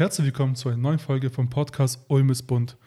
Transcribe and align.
Herzlich 0.00 0.24
willkommen 0.24 0.56
zu 0.56 0.70
einer 0.70 0.78
neuen 0.78 0.98
Folge 0.98 1.28
vom 1.28 1.50
Podcast 1.50 2.00
Ulm 2.08 2.30
ist 2.30 2.44
bunt. 2.44 2.78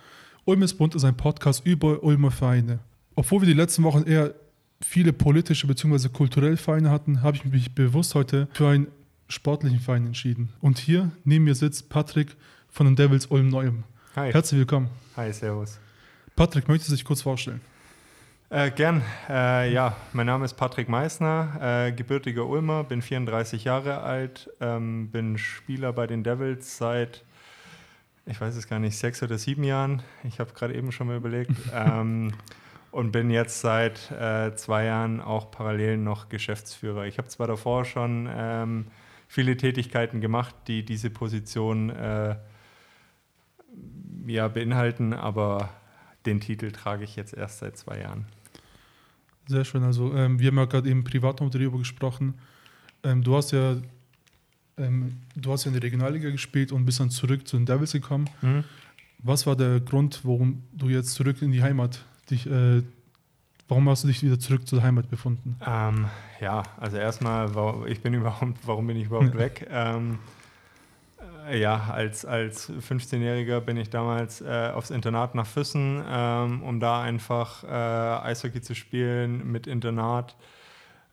Ulm 0.45 0.63
ist 0.63 0.73
bunt 0.79 0.95
ist 0.95 1.03
ein 1.03 1.15
Podcast 1.15 1.63
über 1.63 2.01
Ulmer 2.01 2.31
Vereine. 2.31 2.79
Obwohl 3.13 3.41
wir 3.41 3.45
die 3.45 3.53
letzten 3.53 3.83
Wochen 3.83 4.01
eher 4.01 4.33
viele 4.81 5.13
politische 5.13 5.67
bzw. 5.67 6.09
kulturelle 6.09 6.57
Vereine 6.57 6.89
hatten, 6.89 7.21
habe 7.21 7.37
ich 7.37 7.45
mich 7.45 7.75
bewusst 7.75 8.15
heute 8.15 8.47
für 8.53 8.67
einen 8.67 8.87
sportlichen 9.27 9.79
Verein 9.79 10.07
entschieden. 10.07 10.49
Und 10.59 10.79
hier 10.79 11.11
neben 11.23 11.43
mir 11.43 11.53
sitzt 11.53 11.87
Patrick 11.89 12.35
von 12.67 12.87
den 12.87 12.95
Devils 12.95 13.27
Ulm 13.27 13.49
Neuem. 13.49 13.83
Hi. 14.15 14.33
Herzlich 14.33 14.57
willkommen. 14.57 14.89
Hi, 15.15 15.31
servus. 15.31 15.77
Patrick, 16.35 16.67
möchtest 16.67 16.89
du 16.89 16.95
dich 16.95 17.05
kurz 17.05 17.21
vorstellen? 17.21 17.61
Äh, 18.53 18.69
gern. 18.69 19.01
Äh, 19.29 19.73
ja, 19.73 19.95
mein 20.11 20.27
Name 20.27 20.45
ist 20.45 20.53
Patrick 20.53 20.87
Meissner, 20.87 21.87
äh, 21.87 21.91
gebürtiger 21.91 22.45
Ulmer, 22.45 22.83
bin 22.83 23.01
34 23.01 23.63
Jahre 23.63 24.01
alt, 24.01 24.47
ähm, 24.61 25.09
bin 25.09 25.39
Spieler 25.39 25.91
bei 25.91 26.05
den 26.05 26.23
Devils 26.23 26.77
seit, 26.77 27.23
ich 28.27 28.39
weiß 28.39 28.55
es 28.55 28.67
gar 28.67 28.77
nicht, 28.77 28.95
sechs 28.95 29.23
oder 29.23 29.39
sieben 29.39 29.63
Jahren. 29.63 30.03
Ich 30.23 30.39
habe 30.39 30.53
gerade 30.53 30.75
eben 30.75 30.91
schon 30.91 31.07
mal 31.07 31.17
überlegt. 31.17 31.49
ähm, 31.73 32.33
und 32.91 33.11
bin 33.11 33.31
jetzt 33.31 33.59
seit 33.61 34.11
äh, 34.11 34.55
zwei 34.55 34.85
Jahren 34.85 35.19
auch 35.19 35.49
parallel 35.49 35.97
noch 35.97 36.29
Geschäftsführer. 36.29 37.07
Ich 37.07 37.17
habe 37.17 37.29
zwar 37.29 37.47
davor 37.47 37.85
schon 37.85 38.29
ähm, 38.31 38.85
viele 39.27 39.57
Tätigkeiten 39.57 40.21
gemacht, 40.21 40.53
die 40.67 40.85
diese 40.85 41.09
Position 41.09 41.89
äh, 41.89 42.35
ja, 44.27 44.47
beinhalten, 44.47 45.15
aber 45.15 45.71
den 46.27 46.39
Titel 46.39 46.71
trage 46.71 47.03
ich 47.03 47.15
jetzt 47.15 47.33
erst 47.33 47.57
seit 47.57 47.77
zwei 47.77 47.99
Jahren. 47.99 48.27
Sehr 49.47 49.65
schön. 49.65 49.83
Also 49.83 50.13
ähm, 50.13 50.39
wir 50.39 50.47
haben 50.47 50.57
ja 50.57 50.65
gerade 50.65 50.89
eben 50.89 51.03
privat 51.03 51.41
noch 51.41 51.49
darüber 51.49 51.77
gesprochen. 51.77 52.35
Ähm, 53.03 53.23
du 53.23 53.35
hast 53.35 53.51
ja 53.51 53.75
ähm, 54.77 55.17
du 55.35 55.51
hast 55.51 55.65
ja 55.65 55.69
in 55.69 55.73
der 55.73 55.83
Regionalliga 55.83 56.29
gespielt 56.29 56.71
und 56.71 56.85
bist 56.85 56.99
dann 56.99 57.09
zurück 57.09 57.47
zu 57.47 57.57
den 57.57 57.65
Devils 57.65 57.91
gekommen. 57.91 58.29
Mhm. 58.41 58.63
Was 59.19 59.45
war 59.45 59.55
der 59.55 59.79
Grund, 59.79 60.21
warum 60.23 60.63
du 60.73 60.89
jetzt 60.89 61.13
zurück 61.13 61.41
in 61.41 61.51
die 61.51 61.63
Heimat 61.63 62.03
dich, 62.29 62.45
äh, 62.47 62.81
warum 63.67 63.87
hast 63.89 64.03
du 64.03 64.07
dich 64.07 64.21
wieder 64.23 64.39
zurück 64.39 64.67
zur 64.67 64.81
Heimat 64.81 65.09
befunden? 65.09 65.55
Ähm, 65.65 66.07
ja, 66.41 66.63
also 66.77 66.97
erstmal, 66.97 67.51
ich 67.87 68.01
bin 68.01 68.13
überhaupt, 68.13 68.57
warum 68.65 68.87
bin 68.87 68.97
ich 68.97 69.05
überhaupt 69.05 69.37
weg? 69.37 69.67
Ja, 71.51 71.89
als, 71.91 72.25
als 72.25 72.69
15-Jähriger 72.69 73.59
bin 73.59 73.77
ich 73.77 73.89
damals 73.89 74.41
äh, 74.41 74.71
aufs 74.73 74.91
Internat 74.91 75.35
nach 75.35 75.45
Füssen, 75.45 76.03
ähm, 76.07 76.63
um 76.63 76.79
da 76.79 77.01
einfach 77.01 77.63
äh, 77.63 77.67
Eishockey 77.67 78.61
zu 78.61 78.75
spielen 78.75 79.51
mit 79.51 79.67
Internat. 79.67 80.35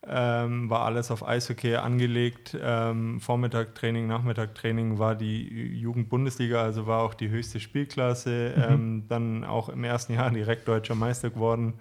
Ähm, 0.07 0.71
war 0.71 0.87
alles 0.87 1.11
auf 1.11 1.27
Eishockey 1.27 1.77
angelegt. 1.77 2.57
Ähm, 2.61 3.21
Vormittag-Training, 3.21 4.07
Nachmittag-Training 4.07 4.99
war 4.99 5.15
die 5.15 5.77
Jugend-Bundesliga, 5.79 6.63
also 6.63 6.87
war 6.87 7.03
auch 7.03 7.15
die 7.15 7.29
höchste 7.29 7.61
Spielklasse. 7.61 8.55
Mhm. 8.57 8.63
Ähm, 8.63 9.05
dann 9.09 9.45
auch 9.45 9.69
im 9.69 9.85
ersten 9.85 10.15
Jahr 10.15 10.31
direkt 10.31 10.69
deutscher 10.69 10.95
Meister 10.95 11.31
geworden. 11.31 11.75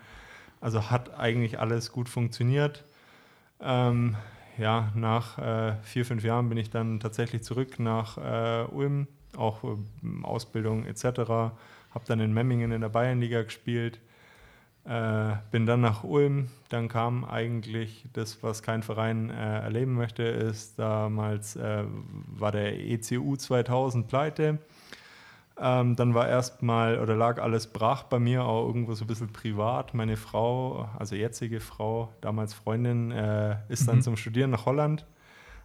Also 0.60 0.90
hat 0.90 1.18
eigentlich 1.18 1.60
alles 1.60 1.92
gut 1.92 2.10
funktioniert. 2.10 2.84
Ähm, 3.62 4.16
ja, 4.60 4.92
nach 4.96 5.38
äh, 5.38 5.76
vier, 5.84 6.06
fünf 6.06 6.24
Jahren 6.24 6.50
bin 6.50 6.58
ich 6.58 6.70
dann 6.70 7.00
tatsächlich 7.00 7.44
zurück 7.44 7.80
nach 7.80 8.18
äh, 8.18 8.66
Ulm, 8.72 9.08
auch 9.36 9.64
äh, 9.64 9.78
Ausbildung 10.24 10.86
etc. 10.86 11.04
Habe 11.30 12.06
dann 12.06 12.20
in 12.20 12.34
Memmingen 12.34 12.72
in 12.72 12.82
der 12.82 12.90
Bayernliga 12.90 13.44
gespielt. 13.44 14.00
Äh, 14.86 15.34
bin 15.52 15.66
dann 15.66 15.82
nach 15.82 16.04
Ulm. 16.04 16.50
Dann 16.70 16.88
kam 16.88 17.26
eigentlich 17.26 18.06
das, 18.14 18.42
was 18.44 18.64
kein 18.64 18.84
Verein 18.84 19.30
äh, 19.30 19.60
erleben 19.62 19.94
möchte, 19.94 20.24
ist 20.24 20.80
damals 20.80 21.56
äh, 21.56 21.84
war 22.28 22.52
der 22.52 22.80
ECU 22.80 23.36
2000 23.36 24.08
pleite. 24.08 24.60
Ähm, 25.62 25.96
dann 25.96 26.14
war 26.14 26.28
erstmal 26.28 27.00
oder 27.00 27.16
lag 27.16 27.42
alles 27.42 27.68
brach 27.68 28.04
bei 28.04 28.20
mir, 28.20 28.46
auch 28.46 28.66
irgendwo 28.66 28.94
so 28.94 29.04
ein 29.04 29.08
bisschen 29.08 29.34
privat. 29.34 29.94
Meine 29.94 30.16
Frau, 30.16 30.88
also 30.98 31.16
jetzige 31.16 31.60
Frau, 31.60 32.10
damals 32.22 32.54
Freundin, 32.54 33.12
äh, 33.12 33.58
ist 33.68 33.88
dann 33.88 33.98
mhm. 33.98 34.02
zum 34.02 34.18
Studieren 34.18 34.52
nach 34.52 34.66
Holland. 34.66 35.06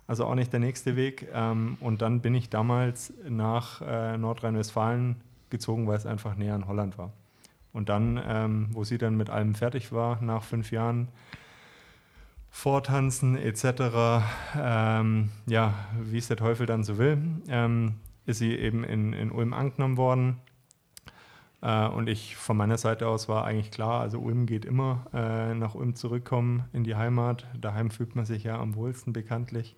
Also 0.06 0.26
auch 0.26 0.34
nicht 0.34 0.52
der 0.52 0.60
nächste 0.60 0.96
Weg. 0.96 1.28
Ähm, 1.32 1.76
und 1.80 2.02
dann 2.02 2.20
bin 2.20 2.34
ich 2.34 2.50
damals 2.50 3.12
nach 3.28 3.80
äh, 3.82 4.18
Nordrhein-Westfalen 4.18 5.16
gezogen, 5.50 5.86
weil 5.86 5.96
es 5.96 6.06
einfach 6.06 6.34
näher 6.34 6.54
an 6.54 6.66
Holland 6.66 6.98
war. 6.98 7.12
Und 7.72 7.88
dann, 7.88 8.20
ähm, 8.26 8.68
wo 8.72 8.84
sie 8.84 8.98
dann 8.98 9.16
mit 9.16 9.30
allem 9.30 9.54
fertig 9.54 9.92
war, 9.92 10.20
nach 10.22 10.42
fünf 10.42 10.70
Jahren, 10.70 11.08
Vortanzen 12.50 13.36
etc., 13.36 14.22
ähm, 14.56 15.30
ja, 15.46 15.74
wie 16.00 16.18
es 16.18 16.28
der 16.28 16.36
Teufel 16.36 16.66
dann 16.66 16.84
so 16.84 16.98
will, 16.98 17.18
ähm, 17.48 17.94
ist 18.26 18.38
sie 18.38 18.54
eben 18.54 18.84
in, 18.84 19.12
in 19.12 19.30
Ulm 19.30 19.52
angenommen 19.52 19.96
worden. 19.96 20.40
Äh, 21.62 21.88
und 21.88 22.08
ich 22.08 22.36
von 22.36 22.56
meiner 22.56 22.78
Seite 22.78 23.08
aus 23.08 23.28
war 23.28 23.44
eigentlich 23.44 23.70
klar, 23.70 24.00
also 24.00 24.18
Ulm 24.18 24.46
geht 24.46 24.64
immer 24.64 25.06
äh, 25.12 25.54
nach 25.54 25.74
Ulm 25.74 25.94
zurückkommen 25.94 26.64
in 26.72 26.84
die 26.84 26.96
Heimat. 26.96 27.46
Daheim 27.58 27.90
fühlt 27.90 28.14
man 28.14 28.26
sich 28.26 28.44
ja 28.44 28.58
am 28.60 28.74
wohlsten 28.74 29.12
bekanntlich. 29.12 29.76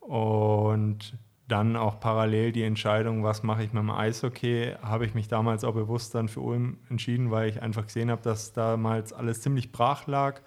Und 0.00 1.18
dann 1.46 1.76
auch 1.76 2.00
parallel 2.00 2.52
die 2.52 2.62
Entscheidung, 2.62 3.22
was 3.22 3.42
mache 3.42 3.62
ich 3.64 3.72
mit 3.72 3.82
dem 3.82 3.90
Eishockey, 3.90 4.74
habe 4.82 5.04
ich 5.04 5.14
mich 5.14 5.28
damals 5.28 5.62
auch 5.62 5.74
bewusst 5.74 6.14
dann 6.14 6.28
für 6.28 6.40
Ulm 6.40 6.78
entschieden, 6.88 7.30
weil 7.30 7.50
ich 7.50 7.60
einfach 7.62 7.86
gesehen 7.86 8.10
habe, 8.10 8.22
dass 8.22 8.54
damals 8.54 9.12
alles 9.12 9.42
ziemlich 9.42 9.70
brach 9.70 10.06
lag 10.06 10.40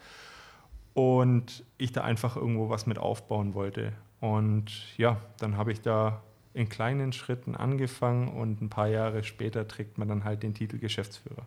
und 0.96 1.64
ich 1.78 1.92
da 1.92 2.02
einfach 2.02 2.36
irgendwo 2.36 2.70
was 2.70 2.88
mit 2.88 2.98
aufbauen 2.98 3.54
wollte. 3.54 3.94
Und 4.20 4.98
ja, 4.98 5.18
dann 5.38 5.56
habe 5.56 5.72
ich 5.72 5.82
da 5.82 6.24
in 6.58 6.70
kleinen 6.70 7.14
Schritten 7.14 7.56
angefangen 7.56 8.28
und 8.30 8.62
ein 8.62 8.70
paar 8.70 8.88
Jahre 8.88 9.24
später 9.24 9.68
trägt 9.68 9.98
man 9.98 10.08
dann 10.08 10.24
halt 10.24 10.44
den 10.44 10.54
Titel 10.54 10.80
Geschäftsführer. 10.80 11.46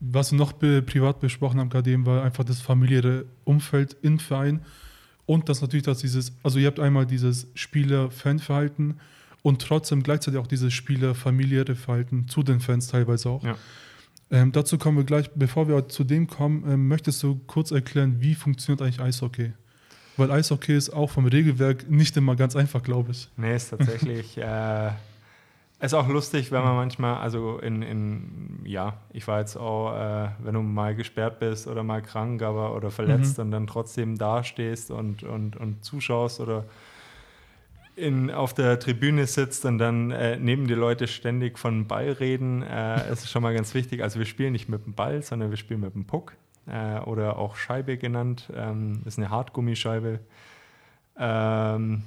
Was 0.00 0.32
wir 0.32 0.38
noch 0.38 0.52
be 0.52 0.82
privat 0.82 1.20
besprochen 1.20 1.58
haben, 1.58 1.70
gerade 1.70 1.90
eben, 1.90 2.04
war 2.04 2.22
einfach 2.22 2.44
das 2.44 2.60
familiäre 2.60 3.24
Umfeld 3.44 3.96
im 4.02 4.18
Verein 4.18 4.60
und 5.26 5.48
das 5.48 5.62
natürlich, 5.62 5.84
dass 5.84 5.98
dieses, 5.98 6.32
also 6.42 6.58
ihr 6.58 6.66
habt 6.66 6.80
einmal 6.80 7.06
dieses 7.06 7.46
Spieler-Fan-Verhalten 7.54 8.98
und 9.42 9.62
trotzdem 9.62 10.02
gleichzeitig 10.02 10.38
auch 10.38 10.46
dieses 10.46 10.72
Spieler-familiäre 10.74 11.74
Verhalten 11.74 12.28
zu 12.28 12.42
den 12.42 12.60
Fans 12.60 12.88
teilweise 12.88 13.30
auch. 13.30 13.42
Ja. 13.42 13.56
Ähm, 14.30 14.52
dazu 14.52 14.78
kommen 14.78 14.98
wir 14.98 15.04
gleich, 15.04 15.30
bevor 15.34 15.68
wir 15.68 15.88
zu 15.88 16.04
dem 16.04 16.26
kommen, 16.26 16.64
ähm, 16.68 16.88
möchtest 16.88 17.22
du 17.22 17.40
kurz 17.46 17.70
erklären, 17.70 18.20
wie 18.20 18.34
funktioniert 18.34 18.82
eigentlich 18.82 19.00
Eishockey? 19.00 19.52
Weil 20.16 20.30
Eishockey 20.30 20.76
ist 20.76 20.90
auch 20.90 21.10
vom 21.10 21.26
Regelwerk 21.26 21.90
nicht 21.90 22.16
immer 22.16 22.36
ganz 22.36 22.54
einfach, 22.56 22.82
glaube 22.82 23.12
ich. 23.12 23.28
Nee, 23.36 23.56
ist 23.56 23.70
tatsächlich. 23.70 24.38
äh, 24.38 24.90
ist 25.80 25.94
auch 25.94 26.08
lustig, 26.08 26.50
wenn 26.52 26.62
man 26.62 26.76
manchmal, 26.76 27.16
also 27.16 27.58
in, 27.58 27.82
in 27.82 28.60
ja, 28.64 28.94
ich 29.12 29.26
war 29.26 29.40
jetzt 29.40 29.56
auch, 29.56 29.94
äh, 29.94 30.28
wenn 30.38 30.54
du 30.54 30.62
mal 30.62 30.94
gesperrt 30.94 31.40
bist 31.40 31.66
oder 31.66 31.82
mal 31.82 32.00
krank 32.00 32.42
aber, 32.42 32.74
oder 32.74 32.90
verletzt 32.90 33.38
mhm. 33.38 33.44
und 33.44 33.50
dann 33.50 33.66
trotzdem 33.66 34.16
dastehst 34.16 34.90
und, 34.90 35.24
und, 35.24 35.56
und 35.56 35.84
zuschaust 35.84 36.40
oder 36.40 36.64
in, 37.96 38.30
auf 38.30 38.54
der 38.54 38.78
Tribüne 38.78 39.26
sitzt 39.26 39.64
und 39.64 39.78
dann 39.78 40.10
äh, 40.10 40.36
neben 40.36 40.66
die 40.66 40.74
Leute 40.74 41.06
ständig 41.06 41.58
von 41.58 41.86
Ball 41.86 42.12
reden, 42.12 42.62
äh, 42.62 43.12
ist 43.12 43.28
schon 43.30 43.42
mal 43.42 43.54
ganz 43.54 43.74
wichtig. 43.74 44.02
Also 44.02 44.18
wir 44.18 44.26
spielen 44.26 44.52
nicht 44.52 44.68
mit 44.68 44.86
dem 44.86 44.94
Ball, 44.94 45.22
sondern 45.22 45.50
wir 45.50 45.56
spielen 45.56 45.80
mit 45.80 45.94
dem 45.94 46.04
Puck 46.04 46.32
äh, 46.66 47.00
oder 47.00 47.38
auch 47.38 47.56
Scheibe 47.56 47.96
genannt. 47.96 48.50
Ähm, 48.54 49.02
ist 49.04 49.18
eine 49.18 49.30
Hartgummischeibe. 49.30 50.20
Ähm, 51.18 52.02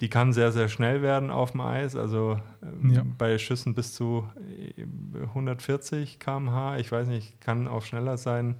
die 0.00 0.08
kann 0.08 0.32
sehr, 0.32 0.52
sehr 0.52 0.68
schnell 0.68 1.02
werden 1.02 1.30
auf 1.30 1.52
dem 1.52 1.60
Eis. 1.60 1.96
Also 1.96 2.40
ähm, 2.62 2.90
ja. 2.90 3.02
bei 3.18 3.36
Schüssen 3.38 3.74
bis 3.74 3.94
zu 3.94 4.28
140 5.12 6.20
km/h. 6.20 6.78
Ich 6.78 6.92
weiß 6.92 7.08
nicht, 7.08 7.40
kann 7.40 7.66
auch 7.66 7.82
schneller 7.82 8.16
sein. 8.16 8.56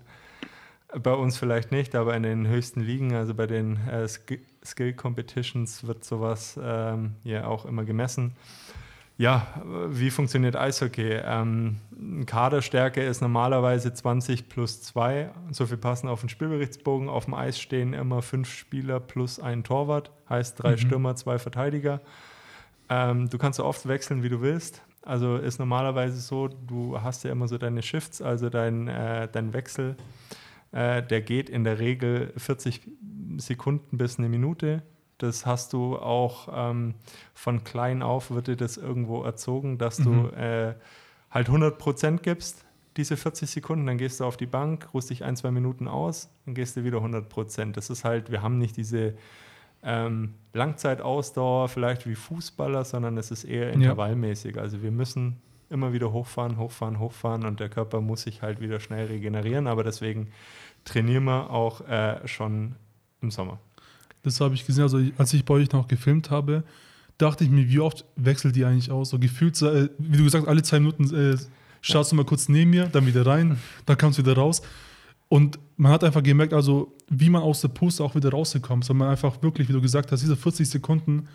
Bei 1.03 1.13
uns 1.13 1.37
vielleicht 1.37 1.71
nicht, 1.71 1.95
aber 1.95 2.17
in 2.17 2.23
den 2.23 2.49
höchsten 2.49 2.81
Ligen, 2.81 3.15
also 3.15 3.35
bei 3.35 3.47
den 3.47 3.77
äh, 3.89 4.09
Skill 4.09 4.95
Competitions, 4.95 5.87
wird 5.87 6.03
sowas 6.03 6.59
ähm, 6.61 7.17
ja 7.25 7.47
auch 7.47 7.67
immer 7.67 7.85
gemessen. 7.85 8.35
Ja, 9.19 9.49
wie 9.89 10.11
funktioniert 10.11 10.55
Eishockey? 10.55 11.21
Ähm, 11.25 11.79
Kaderstärke 12.27 13.03
ist 13.03 13.21
normalerweise 13.21 13.93
20 13.93 14.49
plus 14.49 14.81
2. 14.83 15.31
So 15.51 15.67
viel 15.67 15.77
passen 15.77 16.09
auf 16.09 16.21
den 16.21 16.29
Spielberichtsbogen. 16.29 17.09
Auf 17.09 17.25
dem 17.25 17.35
Eis 17.35 17.59
stehen 17.59 17.95
immer 17.95 18.23
fünf 18.23 18.49
Spieler 18.49 19.01
plus 19.01 19.41
ein 19.41 19.65
Torwart. 19.65 20.13
Heißt 20.29 20.63
drei 20.63 20.73
mhm. 20.73 20.79
Stürmer, 20.79 21.17
zwei 21.17 21.41
Verteidiger. 21.41 22.01
Ähm, 22.89 23.29
du 23.29 23.39
kannst 23.39 23.57
so 23.57 23.65
oft 23.65 23.89
wechseln, 23.89 24.23
wie 24.23 24.29
du 24.29 24.41
willst. 24.41 24.83
Also 25.03 25.37
ist 25.37 25.59
normalerweise 25.59 26.21
so, 26.21 26.47
du 26.47 27.01
hast 27.03 27.25
ja 27.25 27.33
immer 27.33 27.49
so 27.49 27.59
deine 27.59 27.83
Shifts, 27.83 28.23
also 28.23 28.51
dein, 28.51 28.87
äh, 28.87 29.27
dein 29.27 29.53
Wechsel. 29.53 29.97
Äh, 30.71 31.03
der 31.03 31.23
geht 31.23 31.51
in 31.51 31.65
der 31.65 31.81
Regel 31.81 32.33
40 32.37 32.83
Sekunden 33.39 33.99
bis 33.99 34.21
eine 34.21 34.29
Minute. 34.29 34.85
Das 35.19 35.47
hast 35.47 35.73
du 35.73 35.97
auch 35.97 36.49
ähm, 36.53 36.95
von 37.35 37.65
klein 37.65 38.03
auf, 38.03 38.31
wird 38.31 38.47
dir 38.47 38.57
das 38.57 38.77
irgendwo 38.77 39.23
erzogen, 39.23 39.79
dass 39.79 39.99
mhm. 39.99 40.05
du 40.05 40.37
äh, 40.37 40.75
halt 41.31 41.49
100 41.49 41.79
Prozent 41.79 42.23
gibst, 42.23 42.65
diese 42.97 43.17
40 43.17 43.49
Sekunden, 43.49 43.87
dann 43.87 43.99
gehst 43.99 44.21
du 44.21 44.25
auf 44.25 44.37
die 44.37 44.47
Bank, 44.47 44.89
ruhst 44.93 45.11
dich 45.11 45.25
ein, 45.25 45.37
zwei 45.37 45.51
Minuten 45.51 45.87
aus, 45.87 46.31
dann 46.45 46.55
gehst 46.55 46.77
du 46.77 46.85
wieder 46.85 46.99
100 46.99 47.29
Prozent. 47.29 47.77
Das 47.77 47.91
ist 47.91 48.05
halt, 48.05 48.31
wir 48.31 48.43
haben 48.43 48.59
nicht 48.59 48.77
diese 48.77 49.15
ähm, 49.83 50.35
Langzeitausdauer 50.53 51.69
vielleicht 51.69 52.07
wie 52.07 52.17
Fußballer, 52.17 52.85
sondern 52.85 53.17
es 53.17 53.31
ist 53.31 53.45
eher 53.45 53.73
intervallmäßig. 53.73 54.57
Ja. 54.57 54.63
Also 54.63 54.83
wir 54.83 54.91
müssen 54.91 55.41
immer 55.71 55.93
wieder 55.93 56.13
hochfahren, 56.13 56.59
hochfahren, 56.59 56.99
hochfahren 56.99 57.45
und 57.45 57.61
der 57.61 57.69
Körper 57.69 58.01
muss 58.01 58.23
sich 58.23 58.43
halt 58.43 58.61
wieder 58.61 58.81
schnell 58.81 59.07
regenerieren. 59.07 59.67
Aber 59.67 59.85
deswegen 59.85 60.33
trainieren 60.85 61.25
wir 61.25 61.51
auch 61.51 61.87
äh, 61.89 62.27
schon 62.27 62.75
im 63.21 63.31
Sommer. 63.31 63.59
Das 64.29 64.41
habe 64.41 64.55
ich 64.55 64.67
gesehen. 64.67 64.83
Also 64.83 65.01
als 65.17 65.33
ich 65.35 65.45
bei 65.45 65.55
euch 65.55 65.73
noch 65.73 65.89
gefilmt 65.89 66.31
habe, 66.31 66.65
dachte 67.19 67.45
ich 67.45 67.51
mir, 67.51 67.69
wie 67.69 67.81
oft 67.81 68.05
wechselt 68.17 68.57
die 68.57 68.65
eigentlich 68.65 68.91
aus? 68.91 69.11
So 69.11 69.19
gefühlt, 69.19 69.61
äh, 69.63 69.89
wie 69.99 70.19
du 70.19 70.25
gesagt 70.25 70.45
hast, 70.45 70.51
alle 70.51 70.63
zwei 70.63 70.81
Minuten 70.81 71.15
äh, 71.15 71.37
schaust 71.83 72.13
du 72.13 72.17
mal 72.17 72.25
kurz 72.25 72.49
neben 72.49 72.71
mir, 72.71 72.87
dann 72.87 73.07
wieder 73.07 73.27
rein, 73.27 73.59
dann 73.87 73.99
kommst 73.99 74.19
du 74.19 74.23
wieder 74.23 74.37
raus. 74.37 74.63
Und 75.29 75.59
man 75.77 75.93
hat 75.93 76.05
einfach 76.05 76.23
gemerkt, 76.23 76.55
also 76.55 76.97
wie 77.09 77.29
man 77.29 77.43
aus 77.43 77.61
der 77.61 77.69
Puste 77.69 78.03
auch 78.03 78.15
wieder 78.15 78.31
rausgekommen 78.31 78.83
ist. 78.83 78.93
man 78.95 79.09
einfach 79.09 79.43
wirklich, 79.43 79.69
wie 79.69 79.73
du 79.73 79.81
gesagt 79.81 80.11
hast, 80.11 80.23
diese 80.23 80.37
40 80.37 80.69
Sekunden 80.69 81.29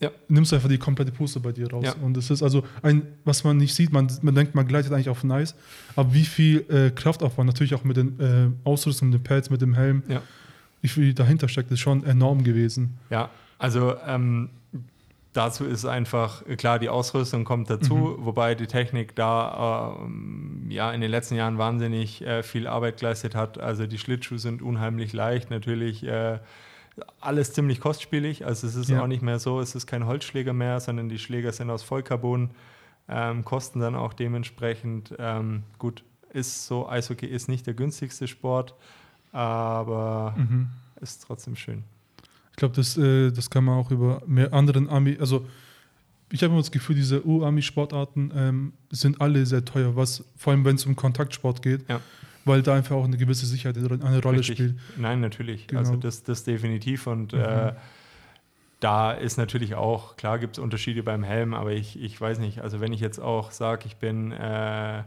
ja. 0.00 0.10
nimmst 0.28 0.52
du 0.52 0.56
einfach 0.56 0.68
die 0.68 0.78
komplette 0.78 1.12
Puste 1.12 1.40
bei 1.40 1.52
dir 1.52 1.70
raus. 1.70 1.84
Ja. 1.84 1.94
Und 2.02 2.16
es 2.16 2.30
ist 2.30 2.42
also 2.42 2.64
ein, 2.82 3.02
was 3.24 3.44
man 3.44 3.58
nicht 3.58 3.74
sieht, 3.74 3.92
man, 3.92 4.10
man 4.22 4.34
denkt, 4.34 4.54
man 4.54 4.66
gleitet 4.66 4.92
eigentlich 4.92 5.08
auf 5.08 5.22
Nice, 5.22 5.54
aber 5.96 6.14
wie 6.14 6.24
viel 6.24 6.64
äh, 6.70 6.90
Kraftaufwand, 6.90 7.46
natürlich 7.46 7.74
auch 7.74 7.84
mit 7.84 7.96
den 7.96 8.20
äh, 8.20 8.50
Ausrüstung, 8.64 9.10
mit 9.10 9.20
den 9.20 9.24
Pads, 9.24 9.50
mit 9.50 9.60
dem 9.60 9.74
Helm, 9.74 10.02
ja. 10.08 10.22
Wie 10.84 10.88
viel 10.88 11.14
dahinter 11.14 11.48
steckt, 11.48 11.70
ist 11.70 11.80
schon 11.80 12.04
enorm 12.04 12.44
gewesen. 12.44 12.98
Ja, 13.08 13.30
also 13.56 13.94
ähm, 14.06 14.50
dazu 15.32 15.64
ist 15.64 15.86
einfach, 15.86 16.44
klar, 16.58 16.78
die 16.78 16.90
Ausrüstung 16.90 17.44
kommt 17.44 17.70
dazu, 17.70 17.94
mhm. 17.94 18.26
wobei 18.26 18.54
die 18.54 18.66
Technik 18.66 19.16
da 19.16 19.96
äh, 19.96 20.74
ja 20.74 20.92
in 20.92 21.00
den 21.00 21.10
letzten 21.10 21.36
Jahren 21.36 21.56
wahnsinnig 21.56 22.20
äh, 22.20 22.42
viel 22.42 22.66
Arbeit 22.66 22.98
geleistet 22.98 23.34
hat. 23.34 23.58
Also 23.58 23.86
die 23.86 23.96
Schlittschuhe 23.96 24.38
sind 24.38 24.60
unheimlich 24.60 25.14
leicht, 25.14 25.48
natürlich 25.48 26.04
äh, 26.04 26.38
alles 27.18 27.54
ziemlich 27.54 27.80
kostspielig. 27.80 28.44
Also 28.44 28.66
es 28.66 28.74
ist 28.74 28.90
ja. 28.90 29.02
auch 29.02 29.06
nicht 29.06 29.22
mehr 29.22 29.38
so, 29.38 29.60
es 29.60 29.74
ist 29.74 29.86
kein 29.86 30.04
Holzschläger 30.04 30.52
mehr, 30.52 30.80
sondern 30.80 31.08
die 31.08 31.18
Schläger 31.18 31.52
sind 31.52 31.70
aus 31.70 31.82
Vollcarbon, 31.82 32.50
ähm, 33.08 33.42
kosten 33.42 33.80
dann 33.80 33.94
auch 33.94 34.12
dementsprechend 34.12 35.14
ähm, 35.18 35.62
gut. 35.78 36.04
Ist 36.34 36.66
so, 36.66 36.86
Eishockey 36.86 37.26
ist 37.26 37.48
nicht 37.48 37.66
der 37.66 37.72
günstigste 37.72 38.28
Sport, 38.28 38.74
aber 39.34 40.34
mhm. 40.36 40.68
ist 41.00 41.24
trotzdem 41.26 41.56
schön. 41.56 41.82
Ich 42.52 42.56
glaube, 42.56 42.74
das, 42.76 42.96
äh, 42.96 43.32
das 43.32 43.50
kann 43.50 43.64
man 43.64 43.78
auch 43.78 43.90
über 43.90 44.22
mehr 44.26 44.52
anderen 44.52 44.88
Army, 44.88 45.16
also 45.18 45.44
ich 46.30 46.42
habe 46.42 46.52
immer 46.52 46.60
das 46.60 46.70
Gefühl, 46.70 46.96
diese 46.96 47.24
U-Army-Sportarten 47.26 48.32
ähm, 48.34 48.72
sind 48.90 49.20
alle 49.20 49.44
sehr 49.44 49.64
teuer, 49.64 49.94
was 49.96 50.24
vor 50.36 50.52
allem 50.52 50.64
wenn 50.64 50.76
es 50.76 50.86
um 50.86 50.96
Kontaktsport 50.96 51.62
geht, 51.62 51.88
ja. 51.88 52.00
weil 52.44 52.62
da 52.62 52.74
einfach 52.74 52.96
auch 52.96 53.04
eine 53.04 53.16
gewisse 53.16 53.46
Sicherheit 53.46 53.76
eine 53.76 54.22
Rolle 54.22 54.38
Richtig. 54.38 54.56
spielt. 54.56 54.74
Nein, 54.96 55.20
natürlich. 55.20 55.66
Genau. 55.66 55.80
Also 55.80 55.96
das, 55.96 56.22
das 56.22 56.44
definitiv 56.44 57.06
und 57.06 57.32
mhm. 57.32 57.40
äh, 57.40 57.72
da 58.80 59.12
ist 59.12 59.36
natürlich 59.36 59.74
auch, 59.74 60.16
klar 60.16 60.38
gibt 60.38 60.58
es 60.58 60.62
Unterschiede 60.62 61.02
beim 61.02 61.22
Helm, 61.24 61.54
aber 61.54 61.72
ich, 61.72 62.00
ich 62.00 62.20
weiß 62.20 62.38
nicht, 62.38 62.60
also 62.60 62.80
wenn 62.80 62.92
ich 62.92 63.00
jetzt 63.00 63.18
auch 63.18 63.50
sage, 63.50 63.84
ich 63.86 63.96
bin 63.96 64.32
äh, 64.32 65.02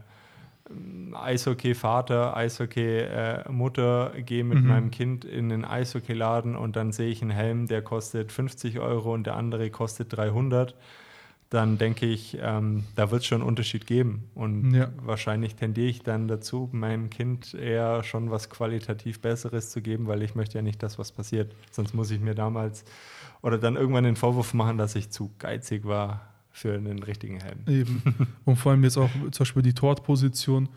Eishockey-Vater, 1.12 2.36
Eishockey-Mutter, 2.36 4.12
gehe 4.18 4.44
mit 4.44 4.60
mhm. 4.60 4.68
meinem 4.68 4.90
Kind 4.90 5.24
in 5.24 5.48
den 5.48 5.64
Eishockeyladen 5.64 6.56
und 6.56 6.76
dann 6.76 6.92
sehe 6.92 7.10
ich 7.10 7.22
einen 7.22 7.30
Helm, 7.30 7.66
der 7.66 7.82
kostet 7.82 8.32
50 8.32 8.78
Euro 8.78 9.14
und 9.14 9.24
der 9.24 9.36
andere 9.36 9.70
kostet 9.70 10.16
300, 10.16 10.74
dann 11.50 11.78
denke 11.78 12.04
ich, 12.06 12.36
ähm, 12.42 12.84
da 12.94 13.10
wird 13.10 13.22
es 13.22 13.26
schon 13.26 13.40
einen 13.40 13.48
Unterschied 13.48 13.86
geben. 13.86 14.30
Und 14.34 14.74
ja. 14.74 14.90
wahrscheinlich 15.02 15.54
tendiere 15.54 15.88
ich 15.88 16.02
dann 16.02 16.28
dazu, 16.28 16.68
meinem 16.72 17.08
Kind 17.08 17.54
eher 17.54 18.02
schon 18.02 18.30
was 18.30 18.50
qualitativ 18.50 19.20
Besseres 19.20 19.70
zu 19.70 19.80
geben, 19.80 20.06
weil 20.08 20.22
ich 20.22 20.34
möchte 20.34 20.58
ja 20.58 20.62
nicht, 20.62 20.82
dass 20.82 20.98
was 20.98 21.10
passiert. 21.10 21.54
Sonst 21.70 21.94
muss 21.94 22.10
ich 22.10 22.20
mir 22.20 22.34
damals 22.34 22.84
oder 23.40 23.56
dann 23.56 23.76
irgendwann 23.76 24.04
den 24.04 24.16
Vorwurf 24.16 24.52
machen, 24.52 24.76
dass 24.76 24.94
ich 24.94 25.10
zu 25.10 25.30
geizig 25.38 25.86
war 25.86 26.37
für 26.58 26.74
einen 26.74 27.02
richtigen 27.02 27.40
Helm. 27.40 27.60
Eben. 27.66 28.02
Und 28.44 28.56
vor 28.56 28.72
allem 28.72 28.84
jetzt 28.84 28.96
auch 28.96 29.10
zum 29.10 29.38
Beispiel 29.38 29.62
die 29.62 29.74
Tortposition. 29.74 30.68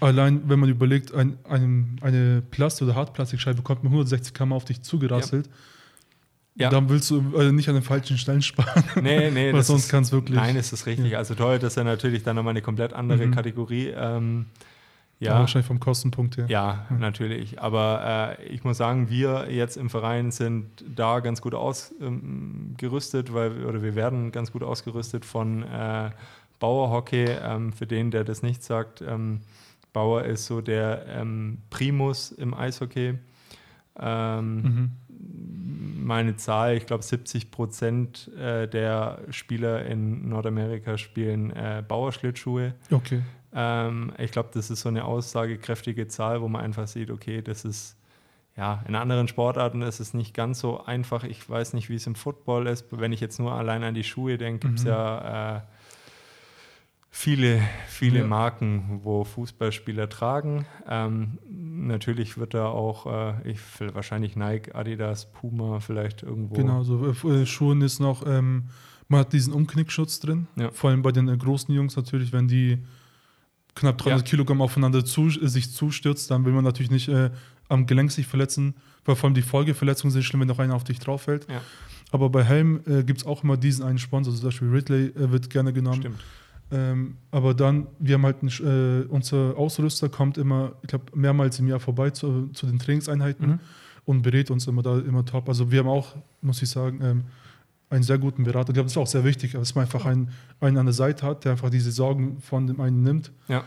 Allein, 0.00 0.48
wenn 0.48 0.60
man 0.60 0.70
überlegt, 0.70 1.12
ein, 1.12 1.38
ein, 1.44 1.98
eine 2.02 2.42
Plast- 2.50 2.80
oder 2.82 2.94
Hartplastikscheibe 2.94 3.62
kommt 3.62 3.82
mit 3.82 3.90
160 3.90 4.32
km 4.32 4.52
auf 4.52 4.64
dich 4.64 4.82
zugerasselt. 4.82 5.46
Ja. 5.46 5.52
Ja. 6.58 6.70
Dann 6.70 6.88
willst 6.88 7.08
du 7.10 7.20
äh, 7.36 7.52
nicht 7.52 7.68
an 7.68 7.76
den 7.76 7.84
falschen 7.84 8.18
Stellen 8.18 8.42
sparen. 8.42 8.82
Nee, 9.02 9.30
nee. 9.30 9.52
Weil 9.52 9.62
sonst 9.62 9.88
kann 9.88 10.02
es 10.02 10.10
wirklich. 10.10 10.36
Nein, 10.36 10.56
ist 10.56 10.72
das 10.72 10.86
richtig. 10.86 11.12
Ja. 11.12 11.18
Also 11.18 11.34
toll, 11.34 11.60
das 11.60 11.72
ist 11.72 11.76
ja 11.76 11.84
natürlich 11.84 12.24
dann 12.24 12.34
nochmal 12.34 12.50
eine 12.50 12.62
komplett 12.62 12.92
andere 12.92 13.26
mhm. 13.26 13.30
Kategorie. 13.32 13.92
Ähm, 13.96 14.46
ja, 15.20 15.32
ja, 15.32 15.38
wahrscheinlich 15.40 15.66
vom 15.66 15.80
Kostenpunkt 15.80 16.36
her. 16.36 16.46
Ja, 16.48 16.86
ja. 16.90 16.96
natürlich. 16.96 17.60
Aber 17.60 18.36
äh, 18.38 18.44
ich 18.46 18.62
muss 18.62 18.76
sagen, 18.76 19.10
wir 19.10 19.48
jetzt 19.50 19.76
im 19.76 19.90
Verein 19.90 20.30
sind 20.30 20.84
da 20.86 21.18
ganz 21.20 21.40
gut 21.40 21.54
ausgerüstet, 21.54 23.28
ähm, 23.28 23.34
weil 23.34 23.64
oder 23.64 23.82
wir 23.82 23.96
werden 23.96 24.30
ganz 24.30 24.52
gut 24.52 24.62
ausgerüstet 24.62 25.24
von 25.24 25.64
äh, 25.64 26.10
Bauer 26.60 26.90
Hockey. 26.90 27.24
Ähm, 27.24 27.72
für 27.72 27.86
den, 27.86 28.12
der 28.12 28.22
das 28.22 28.42
nicht 28.42 28.62
sagt, 28.62 29.02
ähm, 29.02 29.40
Bauer 29.92 30.22
ist 30.22 30.46
so 30.46 30.60
der 30.60 31.06
ähm, 31.08 31.58
Primus 31.70 32.30
im 32.30 32.54
Eishockey. 32.54 33.18
Ähm, 33.98 34.62
mhm. 34.62 34.90
Meine 36.06 36.36
Zahl, 36.36 36.76
ich 36.76 36.86
glaube 36.86 37.02
70 37.02 37.50
Prozent 37.50 38.30
äh, 38.38 38.68
der 38.68 39.18
Spieler 39.30 39.84
in 39.84 40.28
Nordamerika 40.28 40.96
spielen 40.96 41.50
äh, 41.50 41.82
Bauerschlittschuhe. 41.86 42.74
Okay. 42.92 43.22
Ähm, 43.52 44.12
ich 44.18 44.30
glaube, 44.30 44.50
das 44.52 44.70
ist 44.70 44.80
so 44.80 44.88
eine 44.88 45.04
aussagekräftige 45.04 46.08
Zahl, 46.08 46.42
wo 46.42 46.48
man 46.48 46.62
einfach 46.62 46.86
sieht, 46.86 47.10
okay, 47.10 47.42
das 47.42 47.64
ist 47.64 47.98
ja, 48.58 48.82
in 48.88 48.96
anderen 48.96 49.28
Sportarten 49.28 49.82
ist 49.82 50.00
es 50.00 50.14
nicht 50.14 50.34
ganz 50.34 50.58
so 50.58 50.84
einfach. 50.84 51.22
Ich 51.22 51.48
weiß 51.48 51.74
nicht, 51.74 51.88
wie 51.90 51.94
es 51.94 52.08
im 52.08 52.16
Football 52.16 52.66
ist. 52.66 52.86
Wenn 52.90 53.12
ich 53.12 53.20
jetzt 53.20 53.38
nur 53.38 53.52
allein 53.52 53.84
an 53.84 53.94
die 53.94 54.02
Schuhe 54.02 54.36
denke, 54.36 54.66
gibt 54.66 54.80
es 54.80 54.84
mhm. 54.84 54.90
ja 54.90 55.58
äh, 55.58 55.60
viele, 57.08 57.62
viele 57.86 58.20
ja. 58.20 58.26
Marken, 58.26 59.00
wo 59.04 59.22
Fußballspieler 59.22 60.08
tragen. 60.08 60.66
Ähm, 60.88 61.38
natürlich 61.48 62.36
wird 62.36 62.52
da 62.52 62.66
auch, 62.66 63.06
äh, 63.06 63.48
ich 63.48 63.60
wahrscheinlich 63.94 64.34
Nike, 64.34 64.74
Adidas, 64.74 65.30
Puma 65.30 65.78
vielleicht 65.78 66.24
irgendwo. 66.24 66.56
Genau, 66.56 66.82
so 66.82 67.14
äh, 67.30 67.46
Schuhen 67.46 67.80
ist 67.80 68.00
noch, 68.00 68.26
ähm, 68.26 68.70
man 69.06 69.20
hat 69.20 69.32
diesen 69.32 69.52
Umknickschutz 69.52 70.18
drin. 70.18 70.48
Ja. 70.56 70.72
Vor 70.72 70.90
allem 70.90 71.02
bei 71.02 71.12
den 71.12 71.28
äh, 71.28 71.36
großen 71.36 71.72
Jungs 71.72 71.94
natürlich, 71.94 72.32
wenn 72.32 72.48
die 72.48 72.78
knapp 73.74 73.98
300 73.98 74.20
ja. 74.20 74.30
Kilogramm 74.30 74.60
aufeinander 74.60 75.04
zu, 75.04 75.30
sich 75.30 75.72
zustürzt, 75.72 76.30
dann 76.30 76.44
will 76.44 76.52
man 76.52 76.64
natürlich 76.64 76.90
nicht 76.90 77.08
äh, 77.08 77.30
am 77.68 77.86
Gelenk 77.86 78.10
sich 78.10 78.26
verletzen, 78.26 78.74
weil 79.04 79.16
vor 79.16 79.28
allem 79.28 79.34
die 79.34 79.42
Folgeverletzungen 79.42 80.12
sind 80.12 80.22
schlimm, 80.22 80.40
wenn 80.40 80.48
noch 80.48 80.58
einer 80.58 80.74
auf 80.74 80.84
dich 80.84 80.98
drauf 80.98 81.22
fällt. 81.22 81.48
Ja. 81.50 81.60
Aber 82.10 82.30
bei 82.30 82.42
Helm 82.42 82.80
äh, 82.86 83.02
gibt 83.04 83.20
es 83.20 83.26
auch 83.26 83.44
immer 83.44 83.56
diesen 83.56 83.84
einen 83.84 83.98
Sponsor, 83.98 84.32
also 84.32 84.40
zum 84.40 84.48
Beispiel 84.48 84.68
Ridley 84.68 85.06
äh, 85.08 85.30
wird 85.30 85.50
gerne 85.50 85.72
genommen. 85.72 86.00
Stimmt. 86.00 86.20
Ähm, 86.70 87.16
aber 87.30 87.54
dann, 87.54 87.86
wir 87.98 88.14
haben 88.14 88.24
halt, 88.24 88.42
ein, 88.42 88.48
äh, 88.48 89.06
unser 89.08 89.56
Ausrüster 89.56 90.08
kommt 90.08 90.36
immer, 90.36 90.72
ich 90.82 90.88
glaube, 90.88 91.04
mehrmals 91.14 91.58
im 91.58 91.68
Jahr 91.68 91.80
vorbei 91.80 92.10
zu, 92.10 92.48
zu 92.52 92.66
den 92.66 92.78
Trainingseinheiten 92.78 93.48
mhm. 93.48 93.60
und 94.04 94.22
berät 94.22 94.50
uns 94.50 94.66
immer 94.66 94.82
da 94.82 94.98
immer 94.98 95.24
top. 95.24 95.48
Also 95.48 95.70
wir 95.70 95.80
haben 95.80 95.88
auch, 95.88 96.14
muss 96.42 96.60
ich 96.60 96.68
sagen, 96.68 97.00
ähm, 97.02 97.24
einen 97.90 98.02
sehr 98.02 98.18
guten 98.18 98.44
Berater. 98.44 98.70
Ich 98.70 98.74
glaube, 98.74 98.86
das 98.86 98.92
ist 98.92 98.98
auch 98.98 99.06
sehr 99.06 99.24
wichtig, 99.24 99.52
dass 99.52 99.74
man 99.74 99.84
einfach 99.84 100.04
einen, 100.04 100.32
einen 100.60 100.76
an 100.78 100.86
der 100.86 100.92
Seite 100.92 101.26
hat, 101.26 101.44
der 101.44 101.52
einfach 101.52 101.70
diese 101.70 101.90
Sorgen 101.90 102.40
von 102.40 102.66
dem 102.66 102.80
einen 102.80 103.02
nimmt. 103.02 103.32
Ja. 103.48 103.64